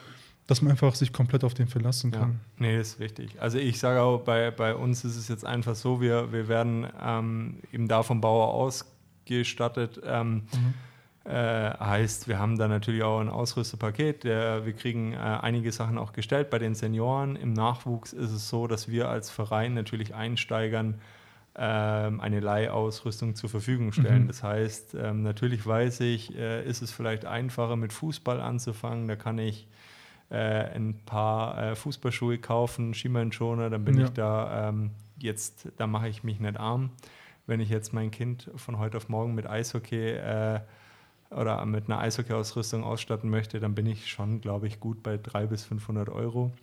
Dass 0.47 0.61
man 0.61 0.71
einfach 0.71 0.95
sich 0.95 1.13
komplett 1.13 1.43
auf 1.43 1.53
den 1.53 1.67
verlassen 1.67 2.11
kann. 2.11 2.31
Ja. 2.31 2.35
Nee, 2.57 2.77
das 2.77 2.89
ist 2.89 2.99
wichtig. 2.99 3.39
Also 3.39 3.57
ich 3.57 3.79
sage 3.79 4.01
auch, 4.01 4.19
bei, 4.21 4.51
bei 4.51 4.75
uns 4.75 5.05
ist 5.05 5.15
es 5.15 5.27
jetzt 5.27 5.45
einfach 5.45 5.75
so, 5.75 6.01
wir, 6.01 6.31
wir 6.31 6.47
werden 6.47 6.85
ähm, 7.01 7.59
eben 7.71 7.87
da 7.87 8.03
vom 8.03 8.21
Bauer 8.21 8.53
ausgestattet. 8.53 10.01
Ähm, 10.03 10.43
mhm. 10.53 10.73
Äh, 11.23 11.77
heißt, 11.79 12.27
wir 12.27 12.39
haben 12.39 12.57
da 12.57 12.67
natürlich 12.67 13.03
auch 13.03 13.19
ein 13.19 13.29
Ausrüstepaket. 13.29 14.23
Der, 14.23 14.65
wir 14.65 14.73
kriegen 14.73 15.13
äh, 15.13 15.17
einige 15.17 15.71
Sachen 15.71 15.99
auch 15.99 16.13
gestellt 16.13 16.49
bei 16.49 16.57
den 16.57 16.73
Senioren. 16.73 17.35
Im 17.35 17.53
Nachwuchs 17.53 18.11
ist 18.11 18.31
es 18.31 18.49
so, 18.49 18.65
dass 18.65 18.87
wir 18.87 19.07
als 19.07 19.29
Verein 19.29 19.75
natürlich 19.75 20.15
Einsteigern 20.15 20.95
eine 21.60 22.39
Leihausrüstung 22.39 23.36
zur 23.36 23.50
Verfügung 23.50 23.91
stellen. 23.91 24.24
Mhm. 24.24 24.27
Das 24.27 24.41
heißt, 24.41 24.96
ähm, 24.96 25.22
natürlich 25.24 25.65
weiß 25.65 26.00
ich, 26.01 26.34
äh, 26.36 26.63
ist 26.63 26.81
es 26.81 26.91
vielleicht 26.91 27.25
einfacher 27.25 27.75
mit 27.75 27.91
Fußball 27.91 28.39
anzufangen. 28.39 29.10
Da 29.10 29.17
kann 29.17 29.38
ich 29.38 29.67
äh, 30.29 30.36
ein 30.36 31.01
paar 31.05 31.62
äh, 31.62 31.75
Fußballschuhe 31.75 32.38
kaufen, 32.38 32.93
Schienbeinschoner, 32.93 33.70
dann 33.70 33.84
bin 33.84 33.98
ja. 33.98 34.05
ich 34.05 34.12
da 34.12 34.70
ähm, 34.70 34.91
jetzt, 35.17 35.67
da 35.75 35.88
mache 35.88 36.08
ich 36.08 36.24
mich 36.24 36.39
nicht 36.39 36.58
arm. 36.58 36.91
Wenn 37.48 37.60
ich 37.60 37.70
jetzt 37.70 37.91
mein 37.91 38.12
Kind 38.12 38.50
von 38.55 38.79
heute 38.79 38.96
auf 38.96 39.10
morgen 39.10 39.36
mit 39.36 39.46
Eishockey 39.46 40.15
oder 41.31 41.65
mit 41.65 41.89
einer 41.89 42.00
Eishockey-Ausrüstung 42.00 42.84
ausstatten 42.84 43.29
möchte, 43.29 43.60
dann 43.60 43.74
bin 43.74 43.88
ich 43.88 44.10
schon, 44.10 44.41
glaube 44.41 44.67
ich, 44.67 44.79
gut 44.79 45.01
bei 45.01 45.17
300 45.17 45.50
bis 45.50 45.65
500 45.65 46.08
Euro. 46.10 46.53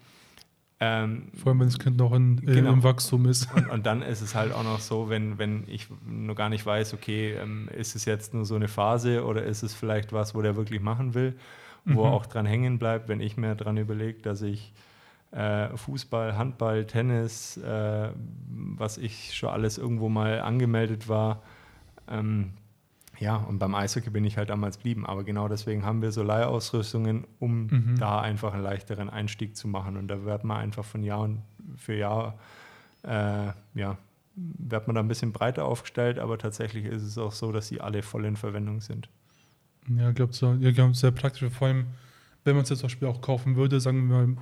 Ähm, 0.80 1.28
Vor 1.35 1.50
allem, 1.50 1.61
wenn 1.61 1.66
das 1.66 1.78
Kind 1.78 1.97
noch 1.97 2.12
in, 2.12 2.38
äh, 2.38 2.54
genau. 2.54 2.73
im 2.73 2.82
Wachstum 2.85 3.26
ist. 3.26 3.52
Und, 3.52 3.68
und, 3.68 3.87
dann 3.87 4.02
ist 4.02 4.20
es 4.20 4.35
halt 4.35 4.52
auch 4.52 4.62
noch 4.62 4.78
so, 4.78 5.08
wenn, 5.08 5.38
wenn 5.38 5.64
ich 5.66 5.88
noch 6.06 6.37
gar 6.37 6.49
nicht 6.49 6.64
weiß, 6.64 6.94
okay, 6.94 7.32
ähm, 7.32 7.68
ist 7.76 7.97
es 7.97 8.04
jetzt 8.04 8.32
nur 8.32 8.44
so 8.44 8.54
eine 8.54 8.68
Phase 8.68 9.25
oder 9.25 9.42
ist 9.42 9.62
es 9.62 9.75
vielleicht 9.75 10.12
was, 10.12 10.35
wo 10.35 10.42
der 10.42 10.56
wirklich 10.56 10.80
machen 10.80 11.14
will, 11.14 11.35
wo 11.85 12.00
mhm. 12.00 12.06
er 12.06 12.12
auch 12.12 12.26
dran 12.26 12.47
hängen 12.47 12.78
bleibt, 12.78 13.08
wenn 13.08 13.20
ich 13.20 13.37
mir 13.37 13.56
dran 13.56 13.76
überlege, 13.76 14.20
dass 14.23 14.42
ich 14.42 14.73
äh, 15.32 15.76
Fußball, 15.76 16.37
Handball, 16.37 16.87
Tennis, 16.87 17.56
äh, 17.56 18.11
was 18.76 18.99
ich 18.99 19.35
schon 19.35 19.50
alles 19.50 19.78
irgendwo 19.78 20.08
mal 20.08 20.40
angemeldet 20.40 21.08
war. 21.08 21.42
Ähm, 22.08 22.52
ja, 23.20 23.37
und 23.37 23.58
beim 23.58 23.75
Eishockey 23.75 24.10
bin 24.10 24.25
ich 24.25 24.37
halt 24.37 24.50
damals 24.50 24.78
blieben. 24.78 25.04
Aber 25.06 25.25
genau 25.25 25.48
deswegen 25.48 25.84
haben 25.84 26.02
wir 26.02 26.12
so 26.12 26.22
Leihausrüstungen, 26.22 27.26
um 27.38 27.66
mhm. 27.66 27.96
da 27.98 28.20
einfach 28.20 28.54
einen 28.54 28.62
leichteren 28.62 29.10
Einstieg 29.10 29.56
zu 29.56 29.66
machen. 29.66 29.96
Und 29.96 30.08
da 30.08 30.25
wird 30.25 30.44
man 30.44 30.58
einfach 30.58 30.84
von 30.84 31.02
Jahr 31.02 31.28
für 31.76 31.94
Jahr, 31.94 32.38
äh, 33.02 33.48
ja, 33.75 33.98
wird 34.37 34.87
man 34.87 34.94
da 34.94 35.00
ein 35.00 35.08
bisschen 35.08 35.32
breiter 35.32 35.64
aufgestellt. 35.64 36.18
Aber 36.18 36.38
tatsächlich 36.38 36.84
ist 36.84 37.02
es 37.02 37.18
auch 37.18 37.32
so, 37.32 37.50
dass 37.50 37.68
sie 37.68 37.80
alle 37.80 38.02
voll 38.02 38.25
in 38.25 38.37
Verwendung 38.37 38.80
sind. 38.80 39.08
Ja, 39.88 40.10
ich 40.10 40.14
glaube, 40.14 40.32
so, 40.32 40.54
ja, 40.54 40.92
sehr 40.92 41.10
praktisch. 41.10 41.50
Vor 41.52 41.68
allem, 41.68 41.87
wenn 42.44 42.54
man 42.54 42.62
es 42.62 42.70
jetzt 42.70 42.80
zum 42.80 42.87
Beispiel 42.87 43.08
auch 43.08 43.20
kaufen 43.20 43.56
würde, 43.56 43.80
sagen 43.80 44.08
wir 44.08 44.26
mal 44.26 44.37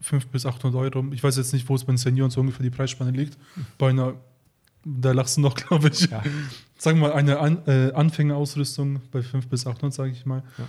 500 0.00 0.32
bis 0.32 0.46
800 0.46 0.80
Euro. 0.80 1.06
Ich 1.12 1.22
weiß 1.22 1.36
jetzt 1.36 1.52
nicht, 1.52 1.68
wo 1.68 1.74
es 1.74 1.84
bei 1.84 1.92
den 1.92 1.98
Senioren 1.98 2.30
so 2.30 2.40
ungefähr 2.40 2.62
die 2.62 2.70
Preisspanne 2.70 3.10
liegt. 3.10 3.38
Mhm. 3.56 3.66
Bei 3.78 3.90
einer 3.90 4.14
da 4.84 5.12
lachst 5.12 5.36
du 5.36 5.40
noch, 5.40 5.54
glaube 5.56 5.88
ich. 5.88 6.10
Ja. 6.10 6.22
Sagen 6.76 7.00
wir 7.00 7.08
mal, 7.08 7.14
eine 7.14 7.38
An 7.38 7.58
äh, 7.66 7.92
Anfängerausrüstung 7.92 9.00
bei 9.10 9.22
5 9.22 9.48
bis 9.48 9.66
800, 9.66 9.92
sage 9.92 10.10
ich 10.12 10.26
mal. 10.26 10.42
Ja. 10.58 10.64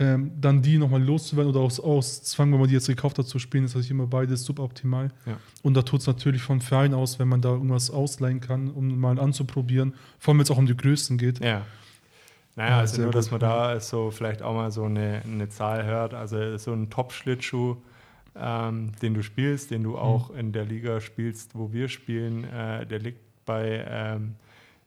Ähm, 0.00 0.30
dann 0.40 0.62
die 0.62 0.78
nochmal 0.78 1.02
loszuwerden 1.02 1.50
oder 1.50 1.60
aus, 1.60 1.80
aus 1.80 2.22
Zwang, 2.22 2.52
wenn 2.52 2.60
man 2.60 2.68
die 2.68 2.74
jetzt 2.74 2.86
gekauft 2.86 3.18
hat, 3.18 3.26
zu 3.26 3.40
spielen, 3.40 3.64
ist 3.64 3.72
natürlich 3.74 3.90
immer 3.90 4.06
beides 4.06 4.44
suboptimal. 4.44 5.10
Ja. 5.26 5.38
Und 5.62 5.74
da 5.74 5.82
tut 5.82 6.00
es 6.00 6.06
natürlich 6.06 6.40
von 6.40 6.60
Verein 6.60 6.94
aus, 6.94 7.18
wenn 7.18 7.26
man 7.26 7.40
da 7.40 7.50
irgendwas 7.50 7.90
ausleihen 7.90 8.40
kann, 8.40 8.70
um 8.70 8.98
mal 8.98 9.18
anzuprobieren. 9.18 9.94
Vor 10.20 10.32
allem, 10.32 10.38
wenn 10.38 10.44
es 10.44 10.50
auch 10.52 10.58
um 10.58 10.66
die 10.66 10.76
Größen 10.76 11.18
geht. 11.18 11.44
Ja. 11.44 11.62
Naja, 12.54 12.70
ja, 12.70 12.78
also 12.78 13.02
nur, 13.02 13.12
dass 13.12 13.30
man 13.30 13.40
da 13.40 13.78
so 13.80 14.10
vielleicht 14.10 14.42
auch 14.42 14.54
mal 14.54 14.70
so 14.70 14.84
eine, 14.84 15.22
eine 15.24 15.48
Zahl 15.48 15.84
hört. 15.84 16.14
Also 16.14 16.56
so 16.58 16.72
ein 16.72 16.90
Top-Schlittschuh 16.90 17.76
ähm, 18.40 18.92
den 19.02 19.14
du 19.14 19.22
spielst, 19.22 19.70
den 19.70 19.82
du 19.82 19.90
mhm. 19.90 19.96
auch 19.96 20.30
in 20.30 20.52
der 20.52 20.64
Liga 20.64 21.00
spielst, 21.00 21.54
wo 21.54 21.72
wir 21.72 21.88
spielen, 21.88 22.44
äh, 22.44 22.86
der 22.86 23.00
liegt 23.00 23.20
bei 23.48 23.84
ähm, 23.88 24.34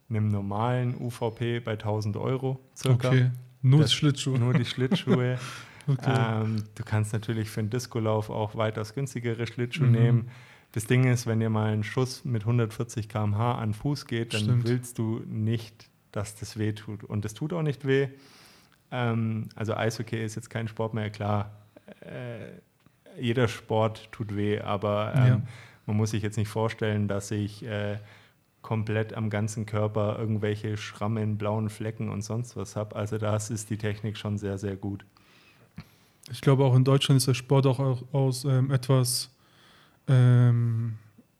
einem 0.09 0.27
normalen 0.29 0.95
UVP 0.95 1.59
bei 1.59 1.71
1000 1.73 2.15
Euro 2.17 2.59
circa. 2.77 3.09
Okay, 3.09 3.31
nur 3.63 3.81
das, 3.81 3.93
Schlittschuhe. 3.93 4.37
Nur 4.37 4.53
die 4.53 4.65
Schlittschuhe. 4.65 5.39
okay. 5.87 6.41
ähm, 6.43 6.63
du 6.75 6.83
kannst 6.83 7.11
natürlich 7.11 7.49
für 7.49 7.61
einen 7.61 7.71
Discolauf 7.71 8.29
auch 8.29 8.55
weitaus 8.55 8.93
günstigere 8.93 9.47
Schlittschuhe 9.47 9.87
mhm. 9.87 9.91
nehmen. 9.91 10.27
Das 10.73 10.85
Ding 10.85 11.05
ist, 11.05 11.27
wenn 11.27 11.39
dir 11.39 11.49
mal 11.49 11.73
ein 11.73 11.83
Schuss 11.83 12.23
mit 12.23 12.43
140 12.43 13.09
km/h 13.09 13.55
an 13.55 13.73
Fuß 13.73 14.05
geht, 14.05 14.33
dann 14.33 14.43
Stimmt. 14.43 14.67
willst 14.67 14.97
du 14.99 15.21
nicht, 15.27 15.89
dass 16.11 16.35
das 16.35 16.57
weh 16.57 16.71
tut. 16.73 17.03
Und 17.03 17.25
es 17.25 17.33
tut 17.33 17.51
auch 17.51 17.63
nicht 17.63 17.85
weh. 17.85 18.07
Ähm, 18.91 19.49
also 19.55 19.75
Eishockey 19.75 20.23
ist 20.23 20.35
jetzt 20.35 20.49
kein 20.49 20.67
Sport 20.67 20.93
mehr, 20.93 21.09
klar. 21.09 21.51
Äh, 22.01 22.61
jeder 23.19 23.47
Sport 23.47 24.09
tut 24.11 24.35
weh, 24.35 24.59
aber 24.59 25.13
ähm, 25.15 25.27
ja. 25.27 25.41
man 25.87 25.97
muss 25.97 26.11
sich 26.11 26.23
jetzt 26.23 26.37
nicht 26.37 26.47
vorstellen, 26.47 27.07
dass 27.09 27.31
ich 27.31 27.65
äh, 27.65 27.97
komplett 28.61 29.13
am 29.13 29.29
ganzen 29.29 29.65
Körper 29.65 30.17
irgendwelche 30.19 30.77
Schrammen, 30.77 31.37
blauen 31.37 31.69
Flecken 31.69 32.09
und 32.09 32.21
sonst 32.21 32.55
was 32.55 32.75
habe. 32.75 32.95
Also 32.95 33.17
das 33.17 33.49
ist 33.49 33.69
die 33.69 33.77
Technik 33.77 34.17
schon 34.17 34.37
sehr, 34.37 34.57
sehr 34.57 34.75
gut. 34.75 35.05
Ich 36.31 36.41
glaube, 36.41 36.63
auch 36.63 36.75
in 36.75 36.83
Deutschland 36.83 37.17
ist 37.17 37.27
der 37.27 37.33
Sport 37.33 37.65
auch 37.65 38.03
aus 38.13 38.45
ähm, 38.45 38.71
etwas 38.71 39.31
ähm, 40.07 40.97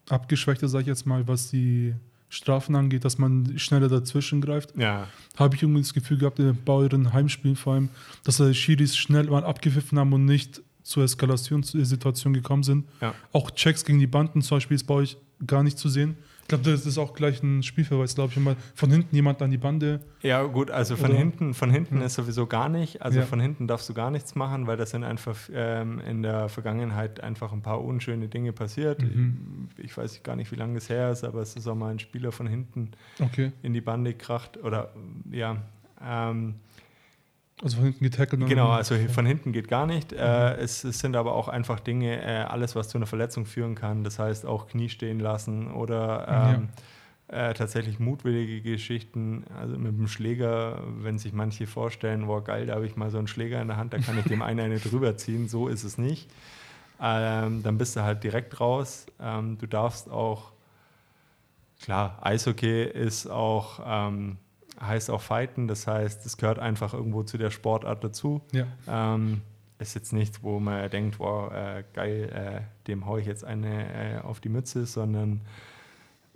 abgeschwächter, 0.09 0.67
sage 0.67 0.83
ich 0.83 0.87
jetzt 0.87 1.05
mal, 1.05 1.27
was 1.27 1.51
die 1.51 1.93
Strafen 2.29 2.75
angeht, 2.75 3.05
dass 3.05 3.17
man 3.17 3.57
schneller 3.59 3.89
dazwischen 3.89 4.41
greift. 4.41 4.75
Ja. 4.77 5.07
Habe 5.37 5.55
ich 5.55 5.63
irgendwie 5.63 5.81
das 5.81 5.93
Gefühl 5.93 6.17
gehabt, 6.17 6.39
in 6.39 6.45
den 6.45 6.63
Bauern 6.63 7.13
Heimspielen 7.13 7.57
vor 7.57 7.73
allem, 7.73 7.89
dass 8.23 8.37
die 8.37 8.53
Schiris 8.53 8.95
schnell 8.97 9.25
mal 9.25 9.43
abgepfiffen 9.43 9.99
haben 9.99 10.13
und 10.13 10.25
nicht 10.25 10.61
zur 10.81 11.03
Eskalationssituation 11.03 12.33
gekommen 12.33 12.63
sind. 12.63 12.87
Ja. 13.01 13.13
Auch 13.33 13.51
Checks 13.51 13.85
gegen 13.85 13.99
die 13.99 14.07
Banden 14.07 14.41
zum 14.41 14.57
Beispiel 14.57 14.75
ist 14.75 14.85
bei 14.85 14.95
euch 14.95 15.17
gar 15.45 15.63
nicht 15.63 15.77
zu 15.77 15.89
sehen. 15.89 16.17
Ich 16.51 16.61
glaube, 16.61 16.77
das 16.77 16.85
ist 16.85 16.97
auch 16.97 17.13
gleich 17.13 17.41
ein 17.41 17.63
Spielverweis, 17.63 18.13
glaube 18.13 18.31
ich, 18.31 18.37
immer 18.37 18.57
von 18.75 18.91
hinten 18.91 19.15
jemand 19.15 19.41
an 19.41 19.51
die 19.51 19.57
Bande. 19.57 20.01
Ja, 20.21 20.43
gut, 20.43 20.69
also 20.69 20.97
von 20.97 21.11
oder? 21.11 21.17
hinten, 21.17 21.53
von 21.53 21.71
hinten 21.71 21.99
ja. 21.99 22.05
ist 22.05 22.15
sowieso 22.15 22.45
gar 22.45 22.67
nicht. 22.67 23.01
Also 23.01 23.19
ja. 23.19 23.25
von 23.25 23.39
hinten 23.39 23.67
darfst 23.67 23.87
du 23.87 23.93
gar 23.93 24.11
nichts 24.11 24.35
machen, 24.35 24.67
weil 24.67 24.75
das 24.75 24.89
sind 24.89 25.05
einfach 25.05 25.37
ähm, 25.53 26.01
in 26.01 26.23
der 26.23 26.49
Vergangenheit 26.49 27.21
einfach 27.21 27.53
ein 27.53 27.61
paar 27.61 27.81
unschöne 27.81 28.27
Dinge 28.27 28.51
passiert. 28.51 29.01
Mhm. 29.01 29.69
Ich, 29.77 29.85
ich, 29.85 29.97
weiß 29.97 30.23
gar 30.23 30.35
nicht, 30.35 30.51
wie 30.51 30.57
lange 30.57 30.77
es 30.77 30.89
her 30.89 31.09
ist, 31.09 31.23
aber 31.23 31.41
es 31.41 31.55
ist 31.55 31.67
auch 31.67 31.75
mal 31.75 31.91
ein 31.91 31.99
Spieler 31.99 32.33
von 32.33 32.47
hinten 32.47 32.91
okay. 33.21 33.53
in 33.63 33.71
die 33.71 33.81
Bande 33.81 34.13
kracht 34.13 34.57
oder 34.61 34.91
ja. 35.31 35.55
Ähm, 36.05 36.55
also 37.63 37.77
von 37.77 37.85
hinten 37.85 38.03
getackelt? 38.03 38.47
Genau, 38.47 38.69
also 38.69 38.95
von 39.09 39.25
hinten 39.25 39.51
geht 39.51 39.67
gar 39.67 39.85
nicht. 39.85 40.11
Mhm. 40.11 40.17
Äh, 40.17 40.55
es, 40.55 40.83
es, 40.83 40.99
sind 40.99 41.15
aber 41.15 41.33
auch 41.33 41.47
einfach 41.47 41.79
Dinge, 41.79 42.21
äh, 42.21 42.43
alles, 42.43 42.75
was 42.75 42.89
zu 42.89 42.97
einer 42.97 43.05
Verletzung 43.05 43.45
führen 43.45 43.75
kann. 43.75 44.03
Das 44.03 44.19
heißt 44.19 44.45
auch 44.45 44.67
Knie 44.67 44.89
stehen 44.89 45.19
lassen 45.19 45.71
oder 45.71 46.55
ähm, 46.55 46.69
ja. 47.31 47.49
äh, 47.49 47.53
tatsächlich 47.53 47.99
mutwillige 47.99 48.61
Geschichten. 48.61 49.45
Also 49.59 49.77
mit 49.77 49.97
dem 49.97 50.07
Schläger, 50.07 50.81
wenn 51.01 51.19
sich 51.19 51.33
manche 51.33 51.67
vorstellen, 51.67 52.25
boah 52.25 52.43
geil, 52.43 52.65
da 52.65 52.75
habe 52.75 52.87
ich 52.87 52.95
mal 52.95 53.11
so 53.11 53.19
einen 53.19 53.27
Schläger 53.27 53.61
in 53.61 53.67
der 53.67 53.77
Hand, 53.77 53.93
da 53.93 53.99
kann 53.99 54.17
ich 54.17 54.25
dem 54.25 54.41
einen 54.41 54.59
eine 54.59 54.79
drüber 54.79 55.15
ziehen. 55.17 55.47
So 55.47 55.67
ist 55.67 55.83
es 55.83 55.97
nicht. 55.97 56.29
Ähm, 56.99 57.63
dann 57.63 57.77
bist 57.77 57.95
du 57.95 58.01
halt 58.01 58.23
direkt 58.23 58.59
raus. 58.59 59.05
Ähm, 59.19 59.57
du 59.59 59.67
darfst 59.67 60.09
auch, 60.09 60.51
klar, 61.81 62.17
Eishockey 62.21 62.83
ist 62.83 63.27
auch 63.27 63.79
ähm, 63.85 64.37
heißt 64.81 65.09
auch 65.09 65.21
Fighten, 65.21 65.67
das 65.67 65.87
heißt, 65.87 66.25
es 66.25 66.37
gehört 66.37 66.59
einfach 66.59 66.93
irgendwo 66.93 67.23
zu 67.23 67.37
der 67.37 67.51
Sportart 67.51 68.03
dazu. 68.03 68.41
Ja. 68.51 68.65
Ähm, 68.87 69.41
ist 69.79 69.95
jetzt 69.95 70.13
nichts, 70.13 70.43
wo 70.43 70.59
man 70.59 70.89
denkt, 70.89 71.19
wow, 71.19 71.51
äh, 71.51 71.83
geil, 71.93 72.29
äh, 72.33 72.87
dem 72.87 73.05
haue 73.05 73.19
ich 73.19 73.27
jetzt 73.27 73.43
eine 73.43 74.17
äh, 74.17 74.19
auf 74.19 74.39
die 74.39 74.49
Mütze, 74.49 74.85
sondern 74.85 75.41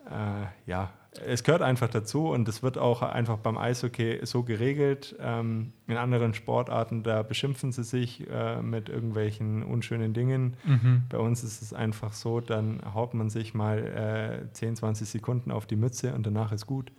äh, 0.09 0.47
ja, 0.65 0.91
es 1.25 1.43
gehört 1.43 1.61
einfach 1.61 1.87
dazu 1.87 2.29
und 2.29 2.47
es 2.47 2.61
wird 2.61 2.77
auch 2.77 3.01
einfach 3.01 3.37
beim 3.37 3.57
Eishockey 3.57 4.19
so 4.23 4.43
geregelt. 4.43 5.15
Ähm, 5.19 5.71
in 5.87 5.97
anderen 5.97 6.33
Sportarten, 6.33 7.03
da 7.03 7.23
beschimpfen 7.23 7.71
sie 7.71 7.83
sich 7.83 8.27
äh, 8.29 8.61
mit 8.61 8.89
irgendwelchen 8.89 9.63
unschönen 9.63 10.13
Dingen. 10.13 10.55
Mhm. 10.65 11.03
Bei 11.09 11.17
uns 11.17 11.43
ist 11.43 11.61
es 11.61 11.73
einfach 11.73 12.13
so, 12.13 12.41
dann 12.41 12.81
haut 12.93 13.13
man 13.13 13.29
sich 13.29 13.53
mal 13.53 14.43
äh, 14.47 14.53
10, 14.53 14.77
20 14.77 15.07
Sekunden 15.07 15.51
auf 15.51 15.65
die 15.65 15.77
Mütze 15.77 16.13
und 16.13 16.25
danach 16.25 16.51
ist 16.51 16.65
gut. 16.65 16.91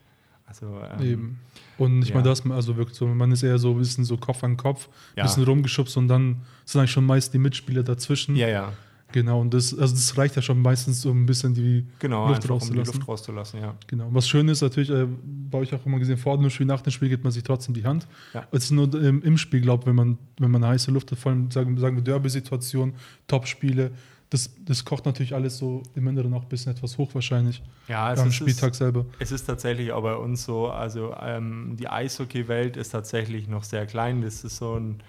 Also, 0.47 0.81
ähm, 0.99 1.05
Eben. 1.05 1.39
Und 1.79 1.99
nicht 1.99 2.11
ja. 2.11 2.15
mal 2.15 2.23
das, 2.23 2.49
also 2.49 2.77
wirklich 2.77 2.97
so, 2.97 3.07
man 3.07 3.33
ist 3.33 3.43
eher 3.43 3.59
so 3.59 3.73
ein 3.73 3.79
bisschen 3.79 4.05
so 4.05 4.17
Kopf 4.17 4.43
an 4.45 4.57
Kopf, 4.57 4.87
ein 4.87 5.19
ja. 5.19 5.23
bisschen 5.25 5.45
rumgeschubst 5.45 5.97
und 5.97 6.09
dann 6.09 6.43
sind 6.65 6.81
eigentlich 6.81 6.93
schon 6.93 7.05
meist 7.05 7.35
die 7.35 7.39
Mitspieler 7.39 7.83
dazwischen. 7.83 8.37
Ja, 8.37 8.49
ja. 8.49 8.73
Genau, 9.13 9.41
und 9.41 9.55
das, 9.55 9.77
also 9.77 9.95
das 9.95 10.19
reicht 10.19 10.35
ja 10.37 10.43
schon 10.43 10.61
meistens, 10.61 11.07
um 11.07 11.23
ein 11.23 11.27
bisschen 11.27 11.55
die 11.55 11.87
genau, 11.99 12.29
Luft 12.29 12.49
rauszulassen. 12.49 12.77
Um 12.77 12.85
die 12.85 12.99
Luft 12.99 13.09
rauszulassen, 13.09 13.61
ja. 13.61 13.75
Genau. 13.87 14.09
Was 14.11 14.29
schön 14.29 14.49
ist 14.49 14.63
natürlich, 14.63 14.91
äh, 14.91 15.07
bei 15.51 15.59
euch 15.59 15.73
auch 15.75 15.87
immer 15.87 15.99
gesehen, 15.99 16.17
vor 16.17 16.37
dem 16.37 16.51
Spiel, 16.51 16.67
nach 16.67 16.81
dem 16.81 16.91
Spiel 16.91 17.09
gibt 17.09 17.23
man 17.23 17.33
sich 17.33 17.45
trotzdem 17.45 17.75
die 17.75 17.85
Hand. 17.85 18.07
Ja. 18.35 18.47
Es 18.51 18.65
ist 18.65 18.71
nur 18.73 18.93
ähm, 18.95 19.23
im 19.23 19.39
Spiel, 19.39 19.61
glaube 19.61 19.83
ich, 19.83 19.87
wenn 19.87 19.95
man, 19.95 20.19
wenn 20.39 20.51
man 20.51 20.67
heiße 20.67 20.91
Luft 20.91 21.13
hat, 21.13 21.19
vor 21.19 21.33
allem 21.33 21.51
sagen, 21.51 21.79
sagen 21.79 21.97
wir 21.97 22.03
Derby-Situation, 22.03 22.95
Top-Spiele, 23.29 23.93
das, 24.37 24.51
das 24.59 24.85
kocht 24.85 25.07
natürlich 25.07 25.35
alles 25.35 25.57
so 25.57 25.83
im 25.95 26.07
Inneren 26.09 26.35
auch 26.35 26.43
ein 26.43 26.49
bisschen 26.49 26.73
etwas 26.73 26.99
hoch 26.99 27.15
wahrscheinlich. 27.15 27.63
Ja, 27.89 28.13
es 28.13 28.21
am 28.21 28.29
ist, 28.29 28.35
Spieltag 28.35 28.75
selber. 28.75 29.07
Es 29.19 29.33
ist 29.33 29.47
tatsächlich 29.47 29.93
auch 29.93 30.03
bei 30.03 30.15
uns 30.15 30.45
so, 30.45 30.69
also 30.69 31.15
ähm, 31.19 31.77
die 31.79 31.89
Eishockey-Welt 31.89 32.77
ist 32.77 32.91
tatsächlich 32.91 33.49
noch 33.49 33.65
sehr 33.65 33.87
klein. 33.87 34.21
Das 34.21 34.45
ist 34.45 34.59
so 34.59 34.75
ein, 34.75 35.03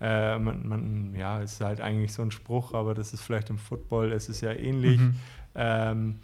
äh, 0.00 0.36
man, 0.36 0.66
man, 0.66 1.14
ja, 1.14 1.40
es 1.40 1.52
ist 1.52 1.60
halt 1.60 1.80
eigentlich 1.80 2.12
so 2.12 2.22
ein 2.22 2.32
Spruch, 2.32 2.74
aber 2.74 2.94
das 2.94 3.12
ist 3.12 3.22
vielleicht 3.22 3.50
im 3.50 3.58
Football, 3.58 4.10
es 4.10 4.28
ist 4.28 4.40
ja 4.40 4.52
ähnlich. 4.52 4.98
Mhm. 4.98 5.14
Ähm, 5.54 6.18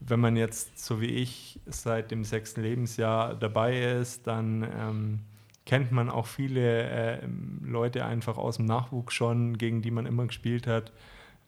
wenn 0.00 0.18
man 0.18 0.34
jetzt, 0.34 0.84
so 0.84 1.00
wie 1.00 1.10
ich, 1.10 1.60
seit 1.66 2.10
dem 2.10 2.24
sechsten 2.24 2.62
Lebensjahr 2.62 3.36
dabei 3.36 3.78
ist, 4.00 4.26
dann 4.26 4.66
ähm, 4.76 5.20
kennt 5.64 5.92
man 5.92 6.10
auch 6.10 6.26
viele 6.26 6.82
äh, 6.82 7.18
Leute 7.62 8.04
einfach 8.04 8.36
aus 8.36 8.56
dem 8.56 8.64
Nachwuchs 8.64 9.14
schon, 9.14 9.58
gegen 9.58 9.80
die 9.80 9.92
man 9.92 10.06
immer 10.06 10.26
gespielt 10.26 10.66
hat 10.66 10.90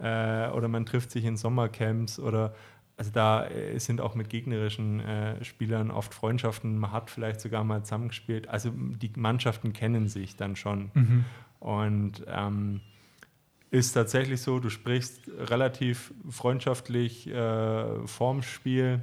äh, 0.03 0.49
oder 0.51 0.69
man 0.69 0.85
trifft 0.85 1.11
sich 1.11 1.25
in 1.25 1.37
Sommercamps 1.37 2.19
oder 2.19 2.55
also 2.97 3.11
da 3.11 3.47
äh, 3.47 3.79
sind 3.79 4.01
auch 4.01 4.15
mit 4.15 4.29
gegnerischen 4.29 5.01
äh, 5.01 5.43
Spielern 5.45 5.91
oft 5.91 6.13
Freundschaften, 6.13 6.79
man 6.79 6.93
hat 6.93 7.11
vielleicht 7.11 7.41
sogar 7.41 7.65
mal 7.65 7.83
zusammengespielt. 7.83 8.49
Also 8.49 8.71
die 8.75 9.11
Mannschaften 9.17 9.73
kennen 9.73 10.09
sich 10.09 10.37
dann 10.37 10.57
schon. 10.57 10.91
Mhm. 10.95 11.25
Und 11.59 12.25
ähm, 12.27 12.81
ist 13.71 13.93
tatsächlich 13.93 14.43
so, 14.43 14.59
du 14.59 14.69
sprichst 14.69 15.31
relativ 15.39 16.13
freundschaftlich 16.29 17.29
äh, 17.29 18.07
vorm 18.07 18.43
Spiel, 18.43 19.01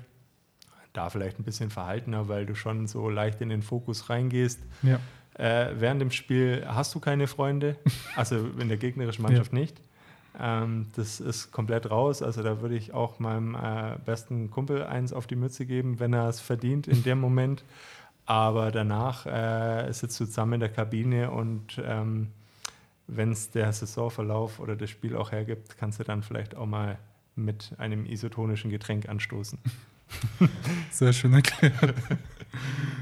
da 0.93 1.09
vielleicht 1.09 1.39
ein 1.39 1.43
bisschen 1.43 1.69
verhaltener, 1.69 2.27
weil 2.27 2.45
du 2.45 2.55
schon 2.55 2.85
so 2.87 3.09
leicht 3.09 3.41
in 3.41 3.49
den 3.49 3.63
Fokus 3.63 4.09
reingehst. 4.09 4.61
Ja. 4.83 4.99
Äh, 5.33 5.73
während 5.79 6.01
dem 6.01 6.11
Spiel 6.11 6.63
hast 6.67 6.93
du 6.93 6.99
keine 6.99 7.27
Freunde, 7.27 7.77
also 8.15 8.49
in 8.59 8.67
der 8.67 8.77
gegnerischen 8.77 9.23
Mannschaft 9.23 9.53
ja. 9.53 9.59
nicht. 9.59 9.81
Ähm, 10.39 10.87
das 10.95 11.19
ist 11.19 11.51
komplett 11.51 11.91
raus. 11.91 12.21
Also 12.21 12.41
da 12.43 12.61
würde 12.61 12.75
ich 12.75 12.93
auch 12.93 13.19
meinem 13.19 13.55
äh, 13.55 13.97
besten 14.05 14.49
Kumpel 14.49 14.83
eins 14.83 15.13
auf 15.13 15.27
die 15.27 15.35
Mütze 15.35 15.65
geben, 15.65 15.99
wenn 15.99 16.13
er 16.13 16.29
es 16.29 16.39
verdient 16.39 16.87
in 16.87 17.03
dem 17.03 17.19
Moment. 17.21 17.63
Aber 18.25 18.71
danach 18.71 19.25
äh, 19.25 19.91
sitzt 19.91 20.19
du 20.19 20.25
zusammen 20.25 20.53
in 20.53 20.59
der 20.59 20.69
Kabine 20.69 21.31
und 21.31 21.81
ähm, 21.83 22.27
wenn 23.07 23.31
es 23.31 23.49
der 23.49 23.73
Saisonverlauf 23.73 24.59
oder 24.59 24.75
das 24.75 24.91
Spiel 24.91 25.15
auch 25.15 25.31
hergibt, 25.31 25.77
kannst 25.77 25.99
du 25.99 26.03
dann 26.03 26.21
vielleicht 26.21 26.55
auch 26.55 26.67
mal 26.67 26.99
mit 27.35 27.73
einem 27.79 28.05
isotonischen 28.05 28.69
Getränk 28.69 29.09
anstoßen. 29.09 29.57
Sehr 30.91 31.13
schön 31.13 31.33
erklärt. 31.33 31.95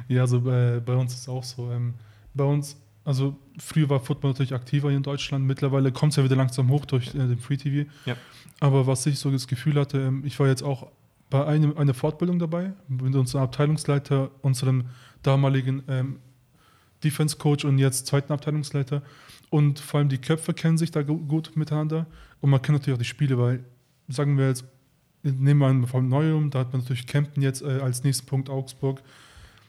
ja, 0.07 0.21
also 0.21 0.41
bei, 0.41 0.79
bei 0.79 0.95
uns 0.95 1.13
ist 1.13 1.21
es 1.21 1.29
auch 1.29 1.43
so. 1.43 1.71
Ähm, 1.71 1.95
bei 2.33 2.43
uns, 2.45 2.77
also 3.07 3.37
früher 3.57 3.89
war 3.89 4.01
Football 4.01 4.31
natürlich 4.31 4.53
aktiver 4.53 4.89
hier 4.89 4.97
in 4.97 5.03
Deutschland, 5.03 5.45
mittlerweile 5.45 5.93
kommt 5.93 6.11
es 6.11 6.17
ja 6.17 6.25
wieder 6.25 6.35
langsam 6.35 6.69
hoch 6.69 6.83
durch 6.83 7.15
äh, 7.15 7.19
den 7.19 7.39
Free 7.39 7.55
TV. 7.55 7.89
Ja. 8.05 8.17
Aber 8.59 8.85
was 8.85 9.05
ich 9.05 9.17
so 9.17 9.31
das 9.31 9.47
Gefühl 9.47 9.79
hatte, 9.79 9.97
ähm, 9.99 10.23
ich 10.25 10.37
war 10.41 10.47
jetzt 10.47 10.61
auch 10.61 10.91
bei 11.29 11.45
einem, 11.45 11.77
einer 11.77 11.93
Fortbildung 11.93 12.37
dabei 12.37 12.73
mit 12.89 13.15
unserem 13.15 13.43
Abteilungsleiter, 13.43 14.29
unserem 14.41 14.87
damaligen 15.23 15.83
ähm, 15.87 16.19
Defense 17.01 17.37
Coach 17.37 17.63
und 17.63 17.79
jetzt 17.79 18.07
zweiten 18.07 18.33
Abteilungsleiter. 18.33 19.01
Und 19.49 19.79
vor 19.79 19.99
allem 19.99 20.09
die 20.09 20.17
Köpfe 20.17 20.53
kennen 20.53 20.77
sich 20.77 20.91
da 20.91 21.01
gut 21.01 21.55
miteinander. 21.55 22.07
Und 22.41 22.49
man 22.49 22.61
kennt 22.61 22.77
natürlich 22.77 22.95
auch 22.95 23.01
die 23.01 23.05
Spiele, 23.05 23.37
weil, 23.37 23.63
sagen 24.09 24.37
wir 24.37 24.49
jetzt, 24.49 24.65
nehmen 25.23 25.61
wir 25.61 25.67
an 25.67 25.87
vom 25.87 26.09
Neuem, 26.09 26.49
da 26.49 26.59
hat 26.59 26.73
man 26.73 26.81
natürlich 26.81 27.07
Kempten 27.07 27.41
jetzt 27.41 27.61
äh, 27.61 27.79
als 27.79 28.03
nächsten 28.03 28.25
Punkt 28.25 28.49
Augsburg. 28.49 29.01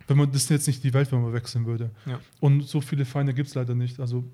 Wenn 0.09 0.17
man, 0.17 0.33
das 0.33 0.43
ist 0.43 0.50
jetzt 0.50 0.67
nicht 0.67 0.83
die 0.83 0.93
Welt, 0.95 1.12
wenn 1.12 1.23
man 1.23 1.33
wechseln 1.33 1.67
würde. 1.67 1.91
Ja. 2.07 2.19
Und 2.41 2.62
so 2.62 2.81
viele 2.81 3.05
Feinde 3.05 3.33
gibt 3.35 3.49
es 3.50 3.55
leider 3.55 3.75
nicht. 3.77 4.00
Also 4.00 4.25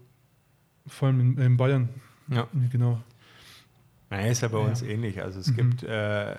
vor 0.86 1.08
allem 1.08 1.20
in, 1.20 1.38
in 1.38 1.56
Bayern. 1.56 1.88
Ja. 2.28 2.46
Genau. 2.72 3.02
Naja, 4.08 4.28
ist 4.30 4.40
ja 4.42 4.48
bei 4.48 4.58
uns 4.58 4.80
ähnlich. 4.82 5.20
Also 5.22 5.40
es 5.40 5.48
Mhm. 5.48 5.56
gibt, 5.56 5.82
äh, 5.82 6.36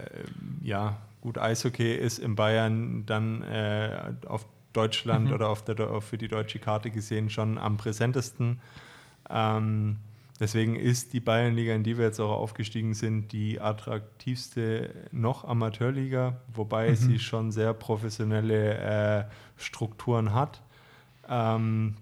ja, 0.61 0.97
gut, 1.21 1.37
Eishockey 1.37 1.93
ist 1.95 2.17
in 2.19 2.35
Bayern 2.35 3.05
dann 3.05 3.41
äh, 3.43 4.13
auf 4.25 4.45
Deutschland 4.73 5.27
Mhm. 5.27 5.33
oder 5.33 5.49
auf 5.49 5.63
der, 5.63 5.79
auf 5.89 6.05
für 6.05 6.17
die 6.17 6.27
deutsche 6.27 6.59
Karte 6.59 6.89
gesehen 6.89 7.29
schon 7.29 7.57
am 7.57 7.77
präsentesten. 7.77 8.59
Ähm, 9.29 9.97
deswegen 10.39 10.75
ist 10.75 11.13
die 11.13 11.19
Bayernliga, 11.19 11.73
in 11.73 11.83
die 11.83 11.97
wir 11.97 12.05
jetzt 12.05 12.19
auch 12.19 12.31
aufgestiegen 12.31 12.93
sind, 12.93 13.31
die 13.31 13.59
attraktivste 13.61 14.93
noch 15.11 15.43
Amateurliga, 15.45 16.37
wobei 16.53 16.91
Mhm. 16.91 16.95
sie 16.95 17.19
schon 17.19 17.51
sehr 17.51 17.73
professionelle 17.73 18.77
äh, 18.77 19.23
Strukturen 19.57 20.33
hat. 20.33 20.61
Ähm, 21.29 21.95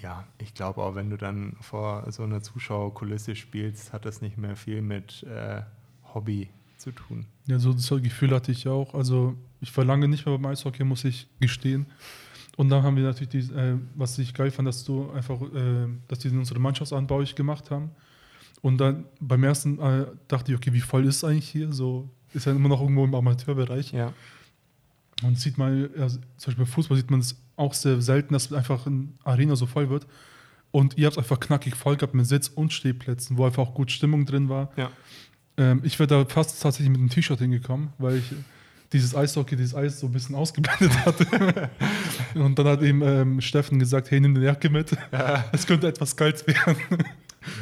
ja, 0.00 0.24
ich 0.38 0.54
glaube 0.54 0.82
auch, 0.82 0.94
wenn 0.94 1.10
du 1.10 1.16
dann 1.16 1.56
vor 1.60 2.10
so 2.10 2.22
einer 2.24 2.42
Zuschauerkulisse 2.42 3.36
spielst, 3.36 3.92
hat 3.92 4.04
das 4.04 4.20
nicht 4.20 4.36
mehr 4.36 4.56
viel 4.56 4.82
mit 4.82 5.22
äh, 5.24 5.62
Hobby 6.12 6.48
zu 6.78 6.90
tun. 6.92 7.26
Ja, 7.46 7.58
so 7.58 7.72
das 7.72 7.88
Gefühl 7.88 8.30
hatte 8.34 8.52
ich 8.52 8.68
auch. 8.68 8.94
Also 8.94 9.34
ich 9.60 9.74
war 9.76 9.84
lange 9.84 10.08
nicht 10.08 10.26
mehr 10.26 10.36
beim 10.36 10.50
Eishockey, 10.52 10.84
muss 10.84 11.04
ich 11.04 11.26
gestehen. 11.40 11.86
Und 12.56 12.68
dann 12.68 12.82
haben 12.82 12.96
wir 12.96 13.02
natürlich, 13.02 13.30
die, 13.30 13.52
äh, 13.52 13.76
was 13.94 14.18
ich 14.18 14.32
geil 14.32 14.50
fand, 14.50 14.68
dass 14.68 14.84
du 14.84 15.10
einfach, 15.10 15.40
äh, 15.40 15.88
dass 16.08 16.20
die 16.20 16.28
unsere 16.28 16.60
Mannschaftsanbau 16.60 17.22
gemacht 17.34 17.70
haben. 17.70 17.90
Und 18.62 18.78
dann 18.78 19.04
beim 19.20 19.42
ersten 19.44 19.78
äh, 19.78 20.06
dachte 20.28 20.52
ich, 20.52 20.56
okay, 20.56 20.72
wie 20.72 20.80
voll 20.80 21.04
ist 21.06 21.16
es 21.16 21.24
eigentlich 21.24 21.48
hier? 21.48 21.72
So 21.72 22.08
ist 22.32 22.46
ja 22.46 22.52
immer 22.52 22.68
noch 22.68 22.80
irgendwo 22.80 23.04
im 23.04 23.14
Amateurbereich. 23.14 23.92
Ja. 23.92 24.12
Und 25.22 25.38
sieht 25.38 25.58
man, 25.58 25.90
ja, 25.96 26.08
zum 26.08 26.20
Beispiel 26.36 26.54
beim 26.56 26.66
Fußball 26.66 26.96
sieht 26.96 27.10
man 27.10 27.20
es 27.20 27.36
auch 27.56 27.74
sehr 27.74 28.00
selten, 28.00 28.32
dass 28.32 28.52
einfach 28.52 28.86
eine 28.86 29.08
Arena 29.22 29.56
so 29.56 29.66
voll 29.66 29.90
wird. 29.90 30.06
Und 30.70 30.98
ihr 30.98 31.06
habt 31.06 31.18
einfach 31.18 31.38
knackig 31.38 31.76
voll 31.76 31.96
gehabt 31.96 32.14
mit 32.14 32.26
Sitz- 32.26 32.48
und 32.48 32.72
Stehplätzen, 32.72 33.36
wo 33.36 33.44
einfach 33.44 33.62
auch 33.62 33.74
gut 33.74 33.92
Stimmung 33.92 34.26
drin 34.26 34.48
war. 34.48 34.72
Ja. 34.76 34.90
Ähm, 35.56 35.80
ich 35.84 35.98
wäre 35.98 36.06
da 36.08 36.24
fast 36.24 36.60
tatsächlich 36.60 36.90
mit 36.90 36.98
einem 36.98 37.10
T-Shirt 37.10 37.38
hingekommen, 37.38 37.90
weil 37.98 38.16
ich 38.16 38.32
dieses 38.94 39.14
Eishockey, 39.14 39.56
dieses 39.56 39.74
Eis 39.74 40.00
so 40.00 40.06
ein 40.06 40.12
bisschen 40.12 40.34
ausgeblendet 40.34 40.96
hatte. 41.04 41.68
und 42.34 42.58
dann 42.58 42.66
hat 42.66 42.80
eben 42.82 43.02
ähm, 43.02 43.40
Steffen 43.42 43.78
gesagt, 43.78 44.10
hey, 44.10 44.20
nimm 44.20 44.34
eine 44.34 44.44
Jacke 44.46 44.70
mit. 44.70 44.96
Es 45.52 45.66
könnte 45.66 45.88
etwas 45.88 46.16
kalt 46.16 46.46
werden. 46.46 46.76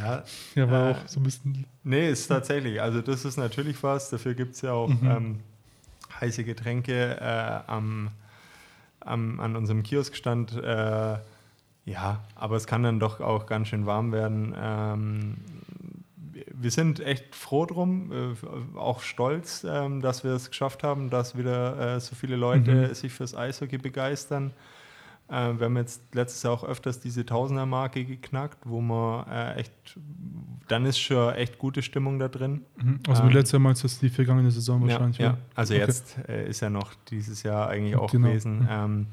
ja. 0.01 0.23
ja, 0.55 0.71
war 0.71 0.91
Äh, 0.91 0.93
auch 0.93 1.09
so 1.09 1.19
ein 1.19 1.25
bisschen. 1.25 1.65
Nee, 1.83 2.11
ist 2.11 2.29
tatsächlich. 2.29 2.81
Also 2.81 3.01
das 3.01 3.25
ist 3.25 3.37
natürlich 3.37 3.83
was. 3.83 4.11
Dafür 4.11 4.35
gibt 4.35 4.55
es 4.55 4.61
ja 4.63 4.73
auch 4.73 4.89
Mhm. 4.89 5.11
ähm, 5.11 5.41
heiße 6.21 6.45
Getränke 6.45 7.19
äh, 7.21 7.61
am, 7.71 8.11
am, 9.01 9.41
an 9.41 9.57
unserem 9.57 9.83
Kioskstand. 9.83 10.53
Äh, 10.63 11.17
ja, 11.85 12.21
aber 12.37 12.55
es 12.57 12.67
kann 12.69 12.85
dann 12.85 13.01
doch 13.01 13.21
auch 13.21 13.47
ganz 13.47 13.67
schön 13.69 13.87
warm 13.87 14.13
werden. 14.13 14.55
Ähm, 14.57 15.35
wir 16.63 16.71
sind 16.71 17.01
echt 17.01 17.35
froh 17.35 17.67
drum, 17.67 18.13
äh, 18.13 18.79
auch 18.79 19.03
stolz, 19.03 19.65
ähm, 19.69 20.01
dass 20.01 20.25
wir 20.25 20.33
es 20.33 20.49
geschafft 20.51 20.83
haben, 20.83 21.11
dass 21.11 21.37
wieder 21.37 21.97
äh, 21.97 22.01
so 22.01 22.15
viele 22.15 22.37
Leute 22.37 22.89
Mhm. 22.89 22.95
sich 22.95 23.13
fürs 23.13 23.35
Eishockey 23.35 23.79
begeistern. 23.79 24.53
Äh, 25.29 25.55
wir 25.59 25.67
haben 25.67 25.77
jetzt 25.77 26.03
letztes 26.15 26.43
Jahr 26.43 26.53
auch 26.53 26.65
öfters 26.65 27.01
diese 27.01 27.25
Tausender-Marke 27.25 28.05
geknackt, 28.05 28.59
wo 28.65 28.81
man 28.81 29.27
äh, 29.29 29.55
echt, 29.61 29.73
dann 30.69 30.85
ist 30.85 30.99
schon 30.99 31.33
echt 31.35 31.59
gute 31.59 31.81
Stimmung 31.83 32.19
da 32.19 32.29
drin. 32.29 32.63
Mhm. 32.77 33.01
Also 33.09 33.23
Ähm, 33.23 33.31
letztes 33.31 33.53
Jahr 33.53 33.61
meinst 33.61 33.83
du, 33.83 33.89
das 33.89 33.99
die 33.99 34.11
vergangene 34.11 34.51
Saison 34.51 34.83
wahrscheinlich. 34.83 35.19
Ja, 35.19 35.27
ja. 35.27 35.39
also 35.55 35.75
Okay. 35.75 35.83
jetzt 35.85 36.17
äh, 36.29 36.49
ist 36.49 36.61
ja 36.61 36.69
noch 36.71 36.93
dieses 37.11 37.43
Jahr 37.45 37.69
eigentlich 37.69 37.97
auch 37.97 38.11
Genau. 38.11 38.29
gewesen. 38.29 38.69
Ähm, 38.71 39.07